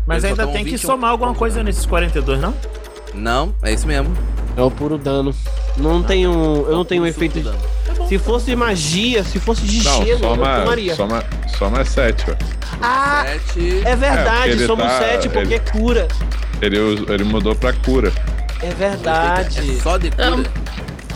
Mas 0.06 0.23
Eles 0.24 0.39
ainda 0.39 0.52
tem 0.52 0.64
que 0.64 0.70
21 0.73 0.86
somar 0.86 1.10
alguma 1.10 1.35
coisa 1.35 1.62
nesses 1.62 1.85
42, 1.86 2.40
não? 2.40 2.55
Não, 3.14 3.55
é 3.62 3.73
isso 3.73 3.86
mesmo. 3.86 4.16
É 4.56 4.62
o 4.62 4.70
puro 4.70 4.97
dano. 4.98 5.35
Não 5.77 6.02
tenho. 6.02 6.64
Eu 6.68 6.73
não 6.77 6.85
tenho 6.85 7.02
um 7.02 7.06
Puro 7.06 7.16
efeito 7.16 7.39
suco 7.39 7.51
de. 7.51 7.56
dano. 7.56 7.98
Tá 7.98 8.06
Se 8.06 8.18
fosse 8.18 8.55
magia, 8.56 9.24
se 9.24 9.39
fosse 9.40 9.62
de 9.62 9.82
Não, 9.85 9.97
gelo, 10.05 10.10
eu 10.10 10.18
soma, 10.18 10.60
tomaria. 10.60 10.94
soma, 10.94 11.24
soma 11.59 11.85
7, 11.85 12.24
ó. 12.31 12.35
Ah, 12.81 13.24
Sete. 13.27 13.82
é 13.85 13.90
É, 13.90 13.97
verdade, 13.97 14.51
ele 14.52 14.66
somos 14.66 14.85
tá- 14.85 14.98
sete 14.98 15.28
porque 15.28 15.55
é 15.55 15.59
cura. 15.59 16.06
Ele, 16.60 16.77
ele 17.09 17.24
mudou 17.24 17.55
pra 17.55 17.73
cura. 17.73 18.12
É 18.62 18.70
verdade. 18.70 19.59
É 19.78 19.81
só 19.82 19.97
de 19.98 20.10
cura. 20.10 20.28
Então, 20.28 20.44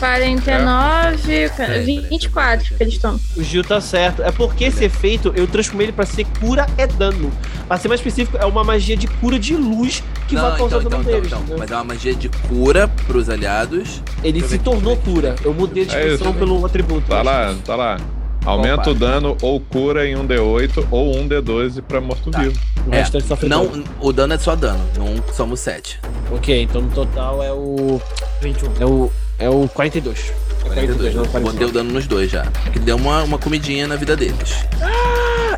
49, 0.00 1.50
Peraí, 1.56 2.00
24 2.10 2.74
que 2.76 2.82
eles 2.82 2.94
estão. 2.94 3.18
O 3.36 3.42
Gil 3.42 3.62
tá 3.62 3.80
certo. 3.80 4.22
É 4.22 4.32
porque 4.32 4.64
esse 4.64 4.84
efeito 4.84 5.32
eu 5.36 5.46
transformei 5.46 5.86
ele 5.86 5.92
pra 5.92 6.06
ser 6.06 6.26
cura 6.40 6.66
é 6.76 6.86
dano. 6.86 7.30
Pra 7.68 7.76
ser 7.76 7.88
mais 7.88 8.00
específico, 8.00 8.36
é 8.38 8.44
uma 8.44 8.64
magia 8.64 8.96
de 8.96 9.06
cura 9.06 9.38
de 9.38 9.54
luz 9.54 10.02
que 10.26 10.34
Não, 10.34 10.42
vai 10.42 10.58
causar 10.58 10.78
então, 10.78 10.90
dano 10.90 11.02
então, 11.02 11.12
deles. 11.12 11.26
então, 11.28 11.38
entendeu? 11.40 11.58
Mas 11.58 11.70
é 11.70 11.74
uma 11.74 11.84
magia 11.84 12.14
de 12.14 12.28
cura 12.48 12.88
pros 13.06 13.28
aliados. 13.28 14.02
Ele 14.24 14.42
se 14.42 14.58
tornou 14.58 14.96
ver 14.96 15.02
cura. 15.02 15.36
Eu 15.44 15.54
mudei 15.54 15.84
a 15.84 15.86
descrição 15.86 16.30
isso. 16.30 16.38
pelo 16.38 16.64
atributo. 16.66 17.06
Tá 17.08 17.22
lá, 17.22 17.54
tá 17.64 17.76
lá. 17.76 17.96
Aumenta 18.44 18.84
Qual 18.84 18.96
o 18.96 18.98
dano 18.98 19.36
ou 19.42 19.60
cura 19.60 20.06
em 20.08 20.16
um 20.16 20.26
D8 20.26 20.86
ou 20.90 21.14
um 21.14 21.28
D12 21.28 21.82
pra 21.82 22.00
morto-vivo. 22.00 22.58
O 22.86 22.94
É, 22.94 23.00
restante 23.00 23.26
sofre 23.26 23.46
não, 23.48 23.66
dano. 23.66 23.84
o 24.00 24.12
dano 24.14 24.32
é 24.32 24.38
só 24.38 24.56
dano, 24.56 24.80
não 24.96 25.22
somos 25.34 25.60
7. 25.60 26.00
Ok, 26.32 26.62
então 26.62 26.80
no 26.80 26.90
total 26.90 27.42
é 27.42 27.52
o. 27.52 28.00
21. 28.40 28.72
É 28.80 28.86
o. 28.86 29.12
É 29.40 29.48
o 29.48 29.66
42. 29.68 30.32
É 30.60 30.62
42, 30.74 31.14
não, 31.14 31.22
Botei 31.24 31.40
o 31.40 31.42
49. 31.42 31.72
dano 31.72 31.92
nos 31.92 32.06
dois 32.06 32.30
já. 32.30 32.44
Que 32.72 32.78
deu 32.78 32.96
uma, 32.96 33.22
uma 33.24 33.38
comidinha 33.38 33.88
na 33.88 33.96
vida 33.96 34.14
deles. 34.16 34.54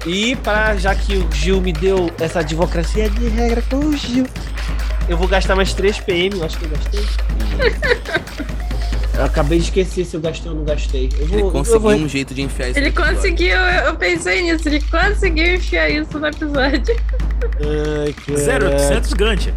E 0.06 0.34
para 0.36 0.76
já 0.76 0.94
que 0.94 1.16
o 1.16 1.28
Gil 1.32 1.60
me 1.60 1.72
deu 1.72 2.10
essa 2.20 2.40
advocacia 2.40 3.10
de 3.10 3.28
regra 3.28 3.62
com 3.68 3.76
o 3.76 3.96
Gil, 3.96 4.26
eu 5.08 5.16
vou 5.16 5.28
gastar 5.28 5.54
mais 5.56 5.74
3 5.74 5.98
PM, 6.00 6.38
eu 6.38 6.44
acho 6.44 6.56
que 6.58 6.64
eu 6.64 6.70
gastei. 6.70 7.04
eu 9.18 9.24
acabei 9.24 9.58
de 9.58 9.64
esquecer 9.64 10.04
se 10.04 10.16
eu 10.16 10.20
gastei 10.20 10.50
ou 10.50 10.56
não 10.56 10.64
gastei. 10.64 11.10
Eu 11.18 11.26
vou, 11.26 11.38
Ele 11.38 11.46
eu 11.46 11.50
conseguiu 11.50 11.80
vou- 11.80 11.92
um 11.94 12.08
jeito 12.08 12.34
de 12.34 12.42
enfiar 12.42 12.70
isso 12.70 12.78
Ele 12.78 12.86
no 12.90 12.92
episódio. 12.92 13.16
conseguiu, 13.16 13.56
eu 13.56 13.94
pensei 13.96 14.42
nisso, 14.42 14.68
ele 14.68 14.80
conseguiu 14.80 15.54
enfiar 15.54 15.88
isso 15.90 16.18
no 16.18 16.26
episódio. 16.26 16.96
Ai, 17.60 18.12
cara. 18.12 18.70
0800 18.70 19.12
Gantt. 19.12 19.52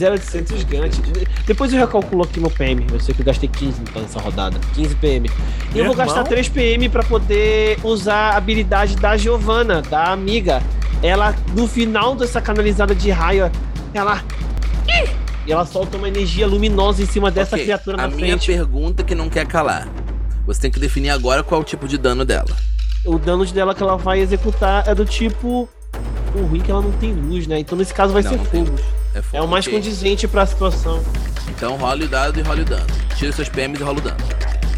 0800 0.00 0.64
Gantt. 0.64 1.00
Depois 1.46 1.72
eu 1.72 1.78
recalculo 1.78 2.24
aqui 2.24 2.40
meu 2.40 2.50
PM. 2.50 2.86
Eu 2.92 3.00
sei 3.00 3.14
que 3.14 3.20
eu 3.22 3.26
gastei 3.26 3.48
15 3.48 3.80
então 3.82 4.02
nessa 4.02 4.20
rodada. 4.20 4.58
15 4.74 4.94
PM. 4.96 5.30
E 5.74 5.78
eu 5.78 5.84
vou 5.86 5.94
gastar 5.94 6.20
irmão. 6.20 6.28
3 6.30 6.48
PM 6.48 6.88
pra 6.88 7.02
poder 7.02 7.78
usar 7.82 8.30
a 8.32 8.36
habilidade 8.36 8.96
da 8.96 9.16
Giovanna, 9.16 9.82
da 9.82 10.12
amiga. 10.12 10.62
Ela, 11.02 11.34
no 11.54 11.66
final 11.66 12.14
dessa 12.14 12.40
canalizada 12.40 12.94
de 12.94 13.10
raio, 13.10 13.50
ela. 13.92 14.22
E 15.46 15.52
ela 15.52 15.66
solta 15.66 15.96
uma 15.98 16.08
energia 16.08 16.46
luminosa 16.46 17.02
em 17.02 17.06
cima 17.06 17.30
dessa 17.30 17.54
Ok, 17.56 17.64
criatura 17.64 17.98
A 17.98 18.02
na 18.02 18.08
minha 18.08 18.28
frente. 18.38 18.46
pergunta 18.46 19.02
que 19.02 19.14
não 19.14 19.28
quer 19.28 19.46
calar. 19.46 19.86
Você 20.46 20.62
tem 20.62 20.70
que 20.70 20.80
definir 20.80 21.10
agora 21.10 21.42
qual 21.42 21.60
é 21.60 21.62
o 21.62 21.66
tipo 21.66 21.86
de 21.86 21.98
dano 21.98 22.24
dela. 22.24 22.48
O 23.04 23.18
dano 23.18 23.44
dela 23.44 23.74
que 23.74 23.82
ela 23.82 23.96
vai 23.98 24.20
executar 24.20 24.88
é 24.88 24.94
do 24.94 25.04
tipo. 25.04 25.68
O 26.34 26.42
ruim 26.46 26.60
é 26.60 26.62
que 26.64 26.70
ela 26.70 26.80
não 26.80 26.92
tem 26.92 27.12
luz, 27.12 27.46
né? 27.46 27.58
Então 27.58 27.76
nesse 27.76 27.92
caso 27.92 28.12
vai 28.14 28.22
Não, 28.22 28.30
ser 28.30 28.38
fogo. 28.38 28.74
É, 29.14 29.22
É 29.32 29.40
o 29.40 29.48
mais 29.48 29.66
condizente 29.68 30.26
pra 30.26 30.44
situação. 30.46 31.02
Então 31.48 31.76
role 31.76 32.04
o 32.04 32.08
dado 32.08 32.38
e 32.38 32.42
role 32.42 32.62
o 32.62 32.64
dano. 32.64 32.86
Tira 33.16 33.32
seus 33.32 33.48
PMs 33.48 33.80
e 33.80 33.84
rola 33.84 33.98
o 33.98 34.00
dano. 34.00 34.16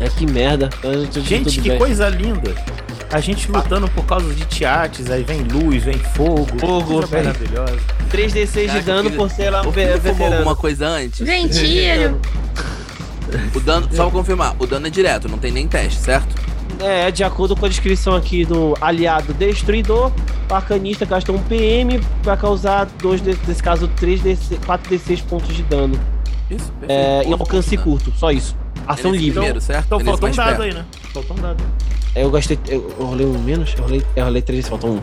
É 0.01 0.09
que 0.09 0.27
merda. 0.27 0.69
Então, 0.79 1.23
Gente, 1.23 1.45
tudo 1.55 1.63
que 1.63 1.69
bem. 1.71 1.79
coisa 1.79 2.09
linda. 2.09 2.55
A 3.11 3.21
gente 3.21 3.51
lutando 3.51 3.89
por 3.89 4.05
causa 4.05 4.35
de 4.35 4.45
teates, 4.47 5.09
aí 5.11 5.23
vem 5.23 5.43
luz, 5.45 5.85
vem 5.85 5.97
fogo. 5.99 6.59
Fogo, 6.59 6.99
coisa 7.07 7.17
maravilhosa. 7.17 7.79
3d6 8.11 8.73
de 8.73 8.81
dano 8.83 9.11
por 9.13 9.31
ser 9.31 9.45
ela 9.45 9.67
O 9.67 9.71
ve- 9.71 9.87
filho 9.87 10.01
fumou 10.01 10.13
veterana. 10.15 10.37
alguma 10.39 10.57
coisa 10.57 10.87
antes? 10.89 11.21
Ventilho. 11.27 12.21
O 13.55 13.59
dano, 13.61 13.89
só 13.93 14.05
pra 14.05 14.13
confirmar, 14.13 14.55
o 14.57 14.67
dano 14.69 14.87
é 14.87 14.91
direto, 14.91 15.29
não 15.29 15.37
tem 15.37 15.51
nem 15.51 15.67
teste, 15.67 15.99
certo? 16.01 16.33
É, 16.81 17.11
de 17.11 17.25
acordo 17.25 17.57
com 17.57 17.65
a 17.65 17.69
descrição 17.69 18.15
aqui 18.15 18.45
do 18.45 18.77
aliado 18.81 19.33
destruidor, 19.35 20.13
o 20.51 20.55
arcanista 20.55 21.05
gasta 21.07 21.33
um 21.33 21.39
PM 21.39 21.99
pra 22.23 22.37
causar, 22.37 22.87
dois 23.01 23.21
nesse 23.23 23.63
caso, 23.63 23.89
3d6, 24.01 24.59
4d6 24.61 25.23
pontos 25.25 25.55
de 25.57 25.63
dano. 25.63 25.99
Isso, 26.51 26.71
perfeito. 26.73 26.91
É, 26.91 27.23
em 27.25 27.33
alcance 27.33 27.77
curto, 27.77 28.13
só 28.17 28.31
isso. 28.31 28.55
Ação 28.87 29.11
Ele 29.11 29.17
é 29.19 29.21
livre. 29.21 29.35
Primeiro, 29.41 29.61
certo? 29.61 29.87
Então 29.87 29.99
Ele 29.99 30.09
é 30.09 30.13
faltou 30.13 30.29
um 30.29 30.33
dado 30.33 30.47
perto. 30.49 30.63
aí, 30.63 30.75
né? 30.75 30.85
Faltou 31.13 31.37
um 31.37 31.41
dado. 31.41 31.65
É, 32.15 32.23
Eu 32.23 32.31
gastei. 32.31 32.59
Eu, 32.69 32.95
eu 32.99 33.07
rolei 33.07 33.27
um 33.27 33.39
menos? 33.39 33.75
Eu 33.77 33.83
rolei, 33.83 34.03
eu 34.15 34.25
rolei 34.25 34.43
3, 34.43 34.69
faltou 34.69 34.91
um. 34.91 35.03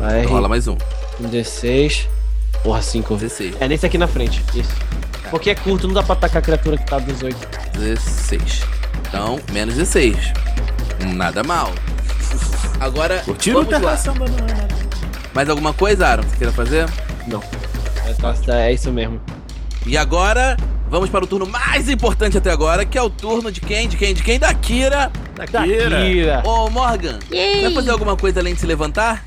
Aí, 0.00 0.20
Então 0.20 0.32
rola 0.32 0.48
mais 0.48 0.66
um. 0.68 0.74
um 1.20 1.28
D6. 1.28 2.06
Porra, 2.62 2.80
5. 2.80 3.14
16. 3.16 3.56
É 3.60 3.68
nesse 3.68 3.84
aqui 3.84 3.98
na 3.98 4.06
frente, 4.06 4.42
isso. 4.54 4.74
Porque 5.30 5.50
é 5.50 5.54
curto, 5.54 5.86
não 5.86 5.94
dá 5.94 6.02
pra 6.02 6.14
atacar 6.14 6.38
a 6.38 6.42
criatura 6.44 6.78
que 6.78 6.86
tá 6.86 6.98
18. 6.98 7.36
16. 7.74 8.62
Então, 9.08 9.38
menos 9.52 9.74
16. 9.74 10.32
Nada 11.14 11.42
mal. 11.42 11.72
Agora. 12.80 13.20
Curtiram 13.24 13.64
vamos 13.64 13.82
lá. 13.82 13.98
Mais 15.34 15.48
alguma 15.48 15.72
coisa, 15.72 16.06
Aaron, 16.06 16.22
que 16.22 16.30
você 16.30 16.36
queira 16.36 16.52
fazer? 16.52 16.86
Não. 17.26 17.42
É, 18.06 18.12
tá, 18.14 18.32
tá, 18.34 18.60
é 18.60 18.72
isso 18.72 18.90
mesmo. 18.92 19.20
E 19.86 19.96
agora, 19.96 20.56
vamos 20.88 21.08
para 21.10 21.24
o 21.24 21.26
turno 21.26 21.46
mais 21.46 21.88
importante 21.88 22.36
até 22.36 22.50
agora, 22.50 22.84
que 22.84 22.98
é 22.98 23.02
o 23.02 23.10
turno 23.10 23.50
de 23.52 23.60
quem? 23.60 23.88
De 23.88 23.96
quem? 23.96 24.14
De 24.14 24.22
quem? 24.22 24.38
Da 24.38 24.52
Kira. 24.54 25.10
Da 25.34 25.46
Kira. 25.46 25.90
Da 25.90 26.04
Kira. 26.04 26.42
Ô, 26.44 26.70
Morgan, 26.70 27.18
Yay. 27.30 27.62
vai 27.62 27.74
fazer 27.74 27.90
alguma 27.90 28.16
coisa 28.16 28.40
além 28.40 28.54
de 28.54 28.60
se 28.60 28.66
levantar? 28.66 29.24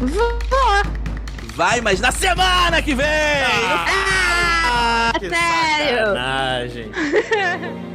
Vou. 0.00 0.38
Vai, 1.54 1.80
mas 1.80 2.00
na 2.00 2.10
semana 2.10 2.82
que 2.82 2.94
vem! 2.94 3.06
Ah, 3.06 5.12
ah, 5.14 5.18
que 5.18 5.28
sério? 5.28 6.06
Sacanagem. 6.06 6.90